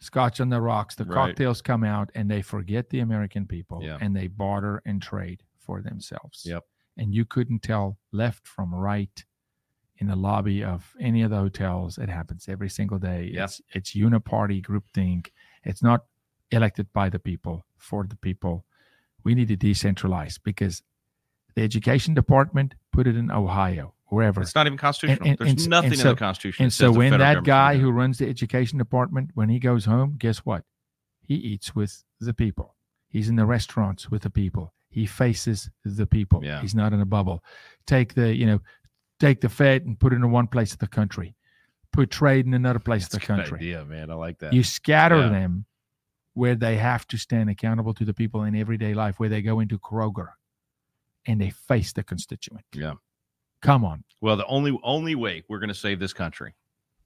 Scotch 0.01 0.41
on 0.41 0.49
the 0.49 0.61
rocks. 0.61 0.95
The 0.95 1.05
Right. 1.05 1.15
cocktails 1.15 1.61
come 1.61 1.83
out, 1.85 2.11
and 2.15 2.31
they 2.31 2.41
forget 2.43 2.91
the 2.91 3.01
American 3.01 3.47
people, 3.47 3.83
Yeah. 3.83 3.99
and 4.01 4.15
they 4.15 4.29
barter 4.29 4.81
and 4.87 5.03
trade 5.03 5.43
for 5.59 5.83
themselves. 5.83 6.45
Yep. 6.47 6.65
And 6.97 7.15
you 7.15 7.25
couldn't 7.25 7.63
tell 7.63 7.99
left 8.13 8.47
from 8.47 8.75
right 8.75 9.25
in 9.97 10.07
the 10.07 10.17
lobby 10.17 10.63
of 10.63 10.95
any 11.01 11.23
of 11.23 11.31
the 11.31 11.37
hotels. 11.39 11.99
It 11.99 12.09
happens 12.09 12.49
every 12.49 12.69
single 12.71 12.99
day. 13.01 13.31
Yep. 13.35 13.45
It's 13.45 13.61
it's 13.75 13.95
uniparty 13.97 14.63
groupthink. 14.65 15.31
It's 15.65 15.83
not 15.83 16.07
elected 16.51 16.93
by 16.93 17.09
the 17.11 17.19
people 17.19 17.67
for 17.77 18.05
the 18.07 18.17
people. 18.17 18.65
We 19.25 19.35
need 19.35 19.49
to 19.49 19.57
decentralize 19.57 20.41
because 20.43 20.83
the 21.55 21.63
education 21.63 22.15
department 22.15 22.77
put 22.93 23.07
it 23.09 23.17
in 23.17 23.31
Ohio, 23.33 23.95
wherever. 24.09 24.41
It's 24.41 24.55
not 24.55 24.67
even 24.67 24.79
constitutional. 24.79 25.29
and- 25.29 25.39
There's 25.39 25.51
and- 25.51 25.69
nothing 25.69 25.93
and 25.93 26.01
so- 26.01 26.09
in 26.11 26.15
the 26.15 26.19
Constitution. 26.19 26.63
And 26.65 26.73
so 26.73 26.91
when 26.93 27.17
that 27.19 27.45
guy 27.45 27.77
who 27.77 27.91
runs 27.91 28.19
the 28.19 28.29
education 28.29 28.79
department, 28.79 29.31
when 29.35 29.49
he 29.49 29.59
goes 29.59 29.85
home, 29.85 30.17
guess 30.19 30.39
what? 30.39 30.65
He 31.23 31.35
eats 31.35 31.75
with 31.75 32.05
the 32.21 32.33
people. 32.35 32.75
He's 33.09 33.29
in 33.29 33.37
the 33.37 33.47
restaurants 33.47 34.11
with 34.11 34.23
the 34.23 34.31
people. 34.31 34.75
He 34.91 35.07
faces 35.07 35.71
the 35.85 36.07
people. 36.07 36.43
Yeah. 36.45 36.61
He's 36.61 36.75
not 36.75 36.93
in 36.93 37.01
a 37.01 37.07
bubble. 37.07 37.45
Take 37.87 38.15
the, 38.15 38.35
you 38.35 38.47
know, 38.47 38.61
take 39.21 39.41
the 39.41 39.49
Fed 39.49 39.85
and 39.85 39.99
put 39.99 40.13
it 40.13 40.17
in 40.17 40.31
one 40.31 40.47
place 40.47 40.73
of 40.73 40.79
the 40.79 40.87
country. 40.89 41.35
Put 41.93 42.11
trade 42.11 42.47
in 42.47 42.55
another 42.55 42.79
place 42.79 43.03
That's 43.05 43.15
of 43.15 43.21
the 43.21 43.27
good 43.27 43.37
country. 43.37 43.59
idea, 43.59 43.85
man. 43.85 44.11
I 44.11 44.15
like 44.15 44.39
that. 44.39 44.53
You 44.53 44.63
scatter 44.63 45.19
Yeah. 45.21 45.29
them 45.31 45.65
where 46.35 46.55
they 46.55 46.77
have 46.77 47.07
to 47.09 47.17
stand 47.19 47.51
accountable 47.51 47.93
to 47.95 48.05
the 48.05 48.15
people 48.15 48.45
in 48.45 48.55
everyday 48.55 48.95
life, 48.95 49.19
where 49.19 49.29
they 49.29 49.43
go 49.43 49.61
into 49.61 49.79
Kroger 49.79 50.29
and 51.27 51.41
they 51.41 51.51
face 51.51 51.93
the 51.93 52.03
constituent. 52.05 52.65
Yeah. 52.73 52.95
Come 53.61 53.85
on. 53.85 54.05
Well, 54.21 54.37
the 54.37 54.47
only 54.47 54.79
only 54.83 55.15
way 55.15 55.45
we're 55.49 55.59
going 55.59 55.69
to 55.69 55.75
save 55.75 55.99
this 56.01 56.13
country 56.13 56.55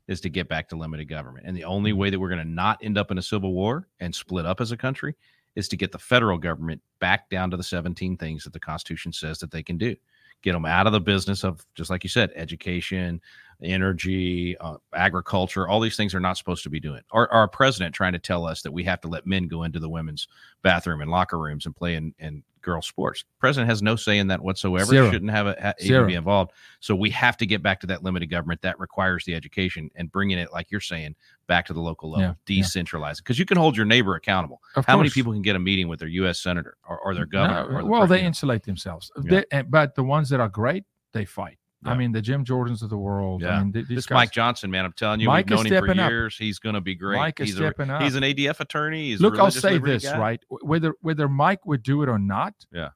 is 0.08 0.20
to 0.20 0.28
get 0.28 0.48
back 0.48 0.68
to 0.68 0.76
limited 0.76 1.06
government, 1.08 1.46
and 1.46 1.56
the 1.56 1.62
Mm-hmm. 1.62 1.70
only 1.70 1.92
way 1.92 2.10
that 2.10 2.18
we're 2.18 2.28
going 2.28 2.44
to 2.44 2.48
not 2.48 2.78
end 2.82 2.98
up 2.98 3.10
in 3.10 3.18
a 3.18 3.22
civil 3.22 3.52
war 3.52 3.88
and 4.00 4.14
split 4.14 4.44
up 4.46 4.60
as 4.60 4.72
a 4.72 4.76
country 4.76 5.14
is 5.54 5.68
to 5.68 5.76
get 5.76 5.92
the 5.92 5.98
federal 5.98 6.38
government 6.38 6.80
back 6.98 7.28
down 7.28 7.50
to 7.50 7.56
the 7.56 7.62
17 7.62 8.16
things 8.16 8.42
that 8.44 8.52
the 8.54 8.60
Constitution 8.60 9.12
says 9.12 9.38
that 9.38 9.50
they 9.50 9.62
can 9.62 9.76
do. 9.76 9.94
Get 10.42 10.54
them 10.54 10.64
out 10.64 10.86
of 10.86 10.92
the 10.92 11.00
business 11.00 11.44
of 11.44 11.64
just 11.74 11.90
like 11.90 12.02
you 12.02 12.08
said, 12.08 12.32
education, 12.34 13.20
energy, 13.62 14.56
uh, 14.58 14.78
agriculture. 14.94 15.68
All 15.68 15.78
these 15.78 15.96
things 15.96 16.14
are 16.14 16.20
not 16.20 16.36
supposed 16.38 16.62
to 16.64 16.70
be 16.70 16.80
doing. 16.80 17.02
Our, 17.12 17.30
our 17.30 17.46
president 17.46 17.94
trying 17.94 18.14
to 18.14 18.18
tell 18.18 18.44
us 18.46 18.62
that 18.62 18.72
we 18.72 18.82
have 18.84 19.00
to 19.02 19.08
let 19.08 19.26
men 19.26 19.46
go 19.46 19.62
into 19.62 19.78
the 19.78 19.88
women's 19.90 20.26
bathroom 20.62 21.00
and 21.00 21.10
locker 21.10 21.38
rooms 21.38 21.66
and 21.66 21.76
play 21.76 21.94
in, 21.94 22.14
in 22.18 22.42
girl 22.62 22.80
sports. 22.80 23.24
President 23.39 23.68
has 23.68 23.82
no 23.82 23.97
say 23.97 24.18
in 24.18 24.28
that 24.28 24.40
whatsoever. 24.43 24.86
Zero. 24.86 25.10
Shouldn't 25.10 25.30
have 25.30 25.47
a 25.47 25.56
ha, 25.60 25.72
even 25.80 26.06
be 26.06 26.14
involved. 26.14 26.52
So 26.80 26.94
we 26.94 27.10
have 27.10 27.36
to 27.39 27.47
get 27.47 27.62
back 27.62 27.80
to 27.80 27.86
that 27.89 28.02
limited 28.02 28.26
government. 28.26 28.62
That 28.62 28.78
requires 28.80 29.24
the 29.24 29.34
education 29.34 29.90
and 29.97 30.10
bringing 30.10 30.39
it, 30.39 30.52
like 30.52 30.70
you're 30.70 30.80
saying, 30.80 31.14
back 31.47 31.66
to 31.66 31.72
the 31.72 31.80
local 31.80 32.10
level, 32.10 32.36
Yeah, 32.47 32.56
yeah. 32.56 32.62
decentralize 32.62 33.12
it. 33.14 33.18
Because 33.18 33.39
you 33.39 33.44
can 33.44 33.56
hold 33.59 33.76
your 33.76 33.86
neighbor 33.86 34.14
accountable. 34.14 34.62
Of 34.76 34.86
How 34.86 34.97
many 34.97 35.10
people 35.10 35.32
can 35.32 35.43
get 35.43 35.56
a 35.56 35.59
meeting 35.59 35.89
with 35.89 35.98
their 35.98 36.09
U.S. 36.09 36.40
senator 36.40 36.76
or, 36.89 36.98
or 37.01 37.14
their 37.14 37.26
No, 37.26 37.30
governor? 37.30 37.76
or 37.78 37.82
the 37.82 37.86
well, 37.89 38.06
they 38.06 38.22
insulate 38.22 38.62
themselves. 38.62 39.10
Yeah. 39.24 39.30
They- 39.51 39.56
eh, 39.59 39.62
but 39.62 39.94
the 39.94 40.05
ones 40.05 40.28
that 40.30 40.40
are 40.40 40.48
great, 40.48 40.84
they 41.12 41.24
fight. 41.24 41.59
I 41.84 41.94
mean, 41.96 42.12
the 42.12 42.22
Jim 42.22 42.44
Jordans 42.44 42.82
of 42.82 42.90
the 42.90 42.96
world. 42.96 43.42
Yeah. 43.42 43.56
I 43.56 43.59
mean, 43.64 43.72
th- 43.72 43.86
This 43.88 44.06
guys, 44.06 44.14
Mike 44.16 44.32
Johnson, 44.32 44.70
man, 44.70 44.84
I'm 44.84 44.92
telling 44.92 45.18
you, 45.20 45.26
Mike 45.26 45.46
we've 45.50 45.59
is 45.59 45.64
known 45.64 45.66
him 45.66 45.80
for 45.80 45.86
stepping 45.86 46.00
up. 46.00 46.10
years. 46.10 46.36
He's 46.38 46.59
going 46.60 46.74
to 46.76 46.80
be 46.80 46.94
great. 46.94 47.16
Mike 47.18 47.40
is 47.40 47.48
he's 47.48 47.56
stepping 47.56 47.90
a, 47.90 47.94
up. 47.96 48.02
He's 48.02 48.14
an 48.14 48.22
ADF 48.22 48.60
attorney. 48.60 49.10
He's 49.10 49.18
a 49.20 49.22
Look, 49.24 49.38
I'll 49.38 49.50
say 49.50 49.78
this, 49.78 50.04
guy. 50.04 50.18
right? 50.18 50.42
Whether 50.48 50.94
whether 51.00 51.28
Mike 51.28 51.66
would 51.66 51.82
do 51.82 52.02
it 52.02 52.09
or 52.09 52.18
not, 52.18 52.54
Yeah. 52.72 52.90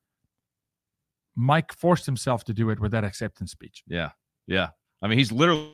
Mike 1.34 1.72
forced 1.72 2.06
himself 2.06 2.44
to 2.44 2.54
do 2.54 2.70
it 2.70 2.80
with 2.80 2.92
that 2.92 3.04
acceptance 3.04 3.50
speech. 3.52 3.82
Yeah, 3.86 4.10
yeah. 4.46 4.68
I 5.02 5.08
mean, 5.08 5.18
he's 5.18 5.30
literally 5.32 5.72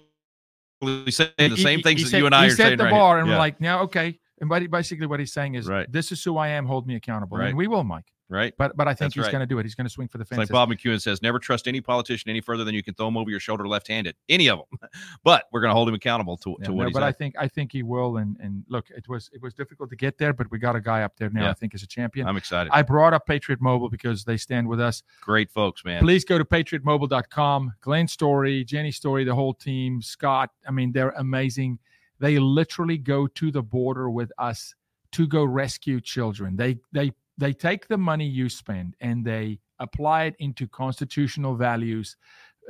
saying 1.09 1.31
the 1.39 1.57
same 1.57 1.79
he- 1.79 1.83
things 1.83 2.01
he 2.01 2.05
that 2.05 2.11
set- 2.11 2.19
you 2.19 2.27
and 2.27 2.35
I 2.35 2.47
are 2.47 2.51
saying. 2.51 2.73
he 2.73 2.77
set 2.79 2.85
the 2.85 2.91
bar, 2.91 3.19
and 3.19 3.29
yeah. 3.29 3.35
we're 3.35 3.39
like, 3.39 3.61
now, 3.61 3.83
okay. 3.83 4.19
And 4.41 4.49
ba- 4.49 4.67
basically, 4.69 5.07
what 5.07 5.21
he's 5.21 5.33
saying 5.33 5.55
is, 5.55 5.69
Right. 5.69 5.91
this 5.91 6.11
is 6.11 6.23
who 6.25 6.37
I 6.37 6.49
am. 6.49 6.67
Hold 6.67 6.87
me 6.89 6.97
accountable, 6.97 7.39
Right. 7.39 7.49
and 7.51 7.57
we 7.57 7.69
will, 7.69 7.85
Mike. 7.85 8.07
Right? 8.33 8.55
But 8.57 8.77
but 8.77 8.89
I 8.89 8.91
think 8.91 8.99
That's 8.99 9.15
he's 9.15 9.25
right. 9.25 9.33
going 9.33 9.41
to 9.41 9.47
do 9.47 9.59
it. 9.59 9.65
He's 9.65 9.75
going 9.75 9.87
to 9.87 9.91
swing 9.91 10.09
for 10.09 10.19
the 10.19 10.23
It's 10.23 10.33
like. 10.33 10.49
Bob 10.49 10.71
McEwen 10.71 11.01
says, 11.01 11.23
never 11.23 11.39
trust 11.39 11.69
any 11.69 11.81
politician 11.81 12.31
any 12.31 12.41
further 12.41 12.65
than 12.65 12.75
you 12.75 12.83
can 12.83 12.95
throw 12.95 13.09
him 13.09 13.17
over 13.17 13.31
your 13.31 13.41
shoulder 13.41 13.67
left-handed, 13.69 14.17
any 14.29 14.49
of 14.49 14.59
them. 14.59 14.91
but 15.25 15.45
we're 15.53 15.61
going 15.61 15.71
to 15.71 15.75
hold 15.75 15.89
him 15.89 15.95
accountable 15.95 16.37
to, 16.39 16.57
Yeah, 16.59 16.67
to 16.67 16.71
no, 16.71 16.77
what 16.77 16.87
he's 16.89 16.95
but 16.95 17.03
I 17.03 17.13
think 17.13 17.35
I 17.39 17.49
think 17.49 17.73
he 17.73 17.83
will. 17.83 18.17
And 18.17 18.37
and 18.41 18.65
look, 18.69 18.91
it 18.91 19.09
was 19.09 19.31
it 19.33 19.43
was 19.43 19.55
difficult 19.55 19.91
to 19.91 19.97
get 19.97 20.19
there, 20.19 20.33
but 20.33 20.51
we 20.51 20.59
got 20.59 20.77
a 20.77 20.81
guy 20.81 21.03
up 21.03 21.17
there 21.17 21.31
now. 21.31 21.45
Yeah. 21.45 21.51
I 21.51 21.55
think 21.55 21.75
is 21.75 21.83
a 21.83 21.87
champion. 21.87 22.27
I'm 22.27 22.37
excited. 22.37 22.71
I 22.73 22.83
brought 22.83 23.13
up 23.13 23.27
Patriot 23.27 23.61
Mobile 23.61 23.89
because 23.89 24.25
they 24.25 24.37
stand 24.37 24.69
with 24.69 24.81
us. 24.81 25.03
Great 25.21 25.51
folks, 25.51 25.85
man. 25.85 26.01
Please 26.01 26.25
go 26.25 26.39
to 26.39 26.45
patriotmobile.com. 26.45 27.75
Glenn 27.81 28.09
Story, 28.09 28.65
Jenny 28.65 28.91
Story, 28.91 29.25
the 29.25 29.35
whole 29.35 29.55
team, 29.55 30.03
Scott. 30.03 30.51
I 30.67 30.71
mean, 30.71 30.93
they're 30.93 31.11
amazing. 31.11 31.79
They 32.19 32.39
literally 32.39 32.99
go 32.99 33.27
to 33.27 33.51
the 33.51 33.63
border 33.63 34.09
with 34.09 34.31
us 34.39 34.75
to 35.13 35.27
go 35.27 35.45
rescue 35.45 36.01
children. 36.01 36.57
They 36.57 36.79
they 36.93 37.13
they 37.39 37.53
take 37.53 37.89
the 37.89 37.99
money 37.99 38.27
you 38.27 38.49
spend 38.49 38.95
and 39.01 39.25
they 39.25 39.59
apply 39.79 40.25
it 40.25 40.37
into 40.39 40.67
constitutional 40.69 41.55
values, 41.57 42.17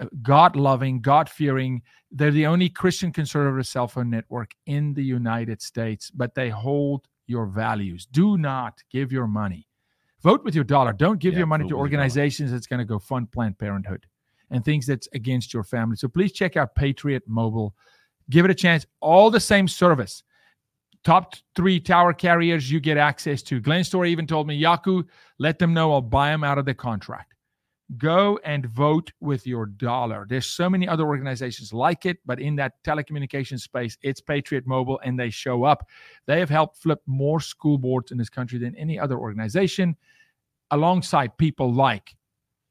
uh, 0.01 0.07
God 0.23 0.57
loving, 0.57 1.01
God 1.01 1.29
fearing. 1.29 1.83
They're 2.11 2.31
the 2.31 2.47
only 2.47 2.69
Christian 2.69 3.13
conservative 3.13 3.67
cell 3.67 3.89
phone 3.89 4.09
network 4.11 4.53
in 4.67 4.95
the 4.95 5.05
United 5.05 5.61
States, 5.61 6.11
but 6.11 6.35
they 6.35 6.49
hold 6.49 7.07
your 7.27 7.47
values. 7.47 8.07
Do 8.07 8.39
not 8.39 8.79
give 8.91 9.13
your 9.13 9.27
money. 9.27 9.67
Vote 10.23 10.45
with 10.45 10.55
your 10.55 10.65
dollar. 10.65 10.93
Don't 10.93 11.19
give 11.19 11.33
Yeah, 11.33 11.39
your 11.41 11.47
money 11.49 11.65
to 11.65 11.71
dollar. 11.71 11.81
organizations 11.81 12.53
that's 12.53 12.67
going 12.67 12.79
to 12.79 12.85
go 12.85 12.99
fund 12.99 13.31
Planned 13.33 13.59
Parenthood 13.59 14.07
and 14.51 14.65
things 14.65 14.87
that's 14.87 15.09
against 15.15 15.53
your 15.53 15.65
family. 15.65 15.97
So 15.97 16.09
please 16.09 16.33
check 16.33 16.57
out 16.57 16.75
Patriot 16.75 17.25
Mobile. 17.27 17.75
Give 18.31 18.45
it 18.45 18.51
a 18.51 18.55
chance. 18.55 18.87
All 19.01 19.31
the 19.31 19.41
same 19.41 19.67
service. 19.67 20.23
Top 21.05 21.35
three 21.57 21.81
tower 21.81 22.13
carriers 22.13 22.71
you 22.71 22.79
get 22.79 22.97
access 22.97 23.43
to. 23.43 23.61
Glenn 23.61 23.83
Story 23.83 24.13
even 24.13 24.27
told 24.27 24.47
me, 24.47 24.61
Jaco, 24.61 25.05
let 25.39 25.59
them 25.59 25.75
know 25.75 25.93
I'll 25.93 26.01
buy 26.01 26.31
them 26.31 26.45
out 26.45 26.59
of 26.59 26.65
the 26.65 26.75
contract. 26.75 27.35
Go 27.99 28.39
and 28.45 28.65
vote 28.67 29.11
with 29.21 29.47
your 29.47 29.67
dollar. 29.67 30.27
There's 30.29 30.47
so 30.47 30.71
many 30.71 30.89
other 30.89 31.05
organizations 31.05 31.73
like 31.73 32.07
it, 32.07 32.19
but 32.25 32.41
in 32.41 32.57
that 32.57 32.75
telecommunications 32.85 33.61
space, 33.61 33.99
it's 34.03 34.21
Patriot 34.21 34.67
Mobile 34.67 35.01
and 35.05 35.19
they 35.19 35.29
show 35.29 35.65
up. 35.65 35.87
They 36.27 36.39
have 36.39 36.49
helped 36.49 36.79
flip 36.79 37.01
more 37.07 37.41
school 37.41 37.79
boards 37.79 38.13
in 38.13 38.17
this 38.17 38.31
country 38.31 38.59
than 38.59 38.77
any 38.77 38.99
other 38.99 39.19
organization, 39.19 39.97
alongside 40.71 41.37
people 41.37 41.73
like 41.73 42.15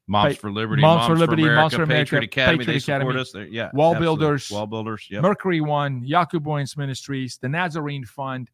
Moms 0.08 0.36
for 0.36 0.50
Liberty, 0.52 0.82
Moms 0.82 1.06
for 1.06 1.16
Liberty, 1.16 1.42
America, 1.42 1.60
Moms 1.62 1.74
for 1.74 1.82
America, 1.84 2.04
Patriot 2.04 2.24
Academy. 2.24 2.58
Patriot 2.58 2.74
they 2.74 2.78
support 2.80 3.02
Academy, 3.02 3.20
us. 3.20 3.32
They're- 3.32 3.44
yeah, 3.46 3.70
Wall 3.72 3.94
absolutely. 3.94 4.18
Builders, 4.18 4.48
WallBuilders. 4.48 5.10
Yep. 5.10 5.22
Mercury 5.22 5.60
One, 5.60 6.02
Jaco 6.04 6.40
Booyens 6.40 6.76
Ministries, 6.76 7.38
the 7.40 7.48
Nazarene 7.48 8.04
Fund. 8.04 8.50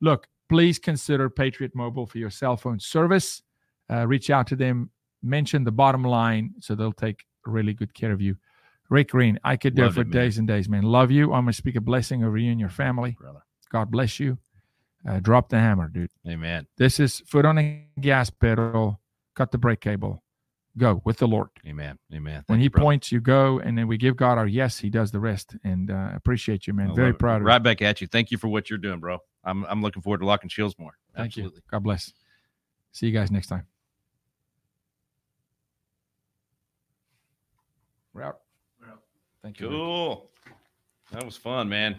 Look, 0.00 0.28
please 0.48 0.78
consider 0.78 1.28
Patriot 1.28 1.74
Mobile 1.74 2.06
for 2.06 2.18
your 2.18 2.30
cell 2.30 2.56
phone 2.56 2.78
service. 2.78 3.42
Uh, 3.90 4.06
reach 4.06 4.30
out 4.30 4.46
to 4.48 4.56
them, 4.56 4.90
mention 5.22 5.64
the 5.64 5.72
bottom 5.72 6.04
line, 6.04 6.54
so 6.60 6.74
they'll 6.74 6.92
take 6.92 7.24
really 7.44 7.74
good 7.74 7.92
care 7.92 8.12
of 8.12 8.20
you. 8.20 8.36
Rick 8.90 9.10
Green, 9.10 9.38
I 9.44 9.56
could 9.56 9.74
do 9.74 9.86
it 9.86 9.92
for 9.94 10.02
it, 10.02 10.10
days 10.10 10.38
and 10.38 10.46
days, 10.46 10.68
man. 10.68 10.82
Love 10.82 11.10
you. 11.10 11.32
I'm 11.32 11.44
going 11.44 11.46
to 11.46 11.52
speak 11.54 11.76
a 11.76 11.80
blessing 11.80 12.22
over 12.24 12.36
you 12.38 12.50
and 12.50 12.60
your 12.60 12.68
family. 12.70 13.16
brother. 13.18 13.42
God 13.70 13.90
bless 13.90 14.20
you. 14.20 14.38
Uh, 15.08 15.20
drop 15.20 15.48
the 15.50 15.58
hammer, 15.58 15.88
dude. 15.88 16.10
Amen. 16.26 16.66
This 16.78 16.98
is 17.00 17.20
foot 17.26 17.44
on 17.44 17.56
the 17.56 17.80
gas 18.00 18.30
pedal, 18.30 19.00
cut 19.34 19.52
the 19.52 19.58
brake 19.58 19.80
cable, 19.80 20.22
go 20.76 21.02
with 21.04 21.18
the 21.18 21.26
Lord. 21.26 21.48
Amen. 21.66 21.98
Amen. 22.12 22.44
When 22.46 22.58
He 22.58 22.64
you, 22.64 22.70
points, 22.70 23.12
you 23.12 23.20
go, 23.20 23.58
and 23.60 23.76
then 23.76 23.86
we 23.86 23.96
give 23.96 24.16
God 24.16 24.38
our 24.38 24.46
yes. 24.46 24.78
He 24.78 24.90
does 24.90 25.10
the 25.10 25.20
rest. 25.20 25.56
And 25.64 25.90
uh, 25.90 26.10
appreciate 26.14 26.66
you, 26.66 26.72
man. 26.72 26.90
I 26.90 26.94
Very 26.94 27.14
proud 27.14 27.36
of 27.36 27.42
you. 27.42 27.46
Right 27.48 27.62
back 27.62 27.82
at 27.82 28.00
you. 28.00 28.06
Thank 28.06 28.30
you 28.30 28.38
for 28.38 28.48
what 28.48 28.70
you're 28.70 28.78
doing, 28.78 29.00
bro. 29.00 29.18
I'm 29.44 29.64
I'm 29.66 29.82
looking 29.82 30.02
forward 30.02 30.18
to 30.18 30.26
locking 30.26 30.48
shields 30.48 30.76
more. 30.78 30.96
Thank 31.14 31.26
Absolutely. 31.28 31.56
you. 31.58 31.62
God 31.70 31.82
bless. 31.82 32.12
See 32.92 33.06
you 33.06 33.12
guys 33.12 33.30
next 33.30 33.48
time. 33.48 33.66
We're 38.12 38.22
out. 38.22 38.38
We're 38.80 38.88
out. 38.88 39.02
Thank 39.42 39.60
you. 39.60 39.66
Rick. 39.66 39.76
Cool. 39.76 40.30
That 41.12 41.24
was 41.24 41.36
fun, 41.36 41.68
man. 41.68 41.96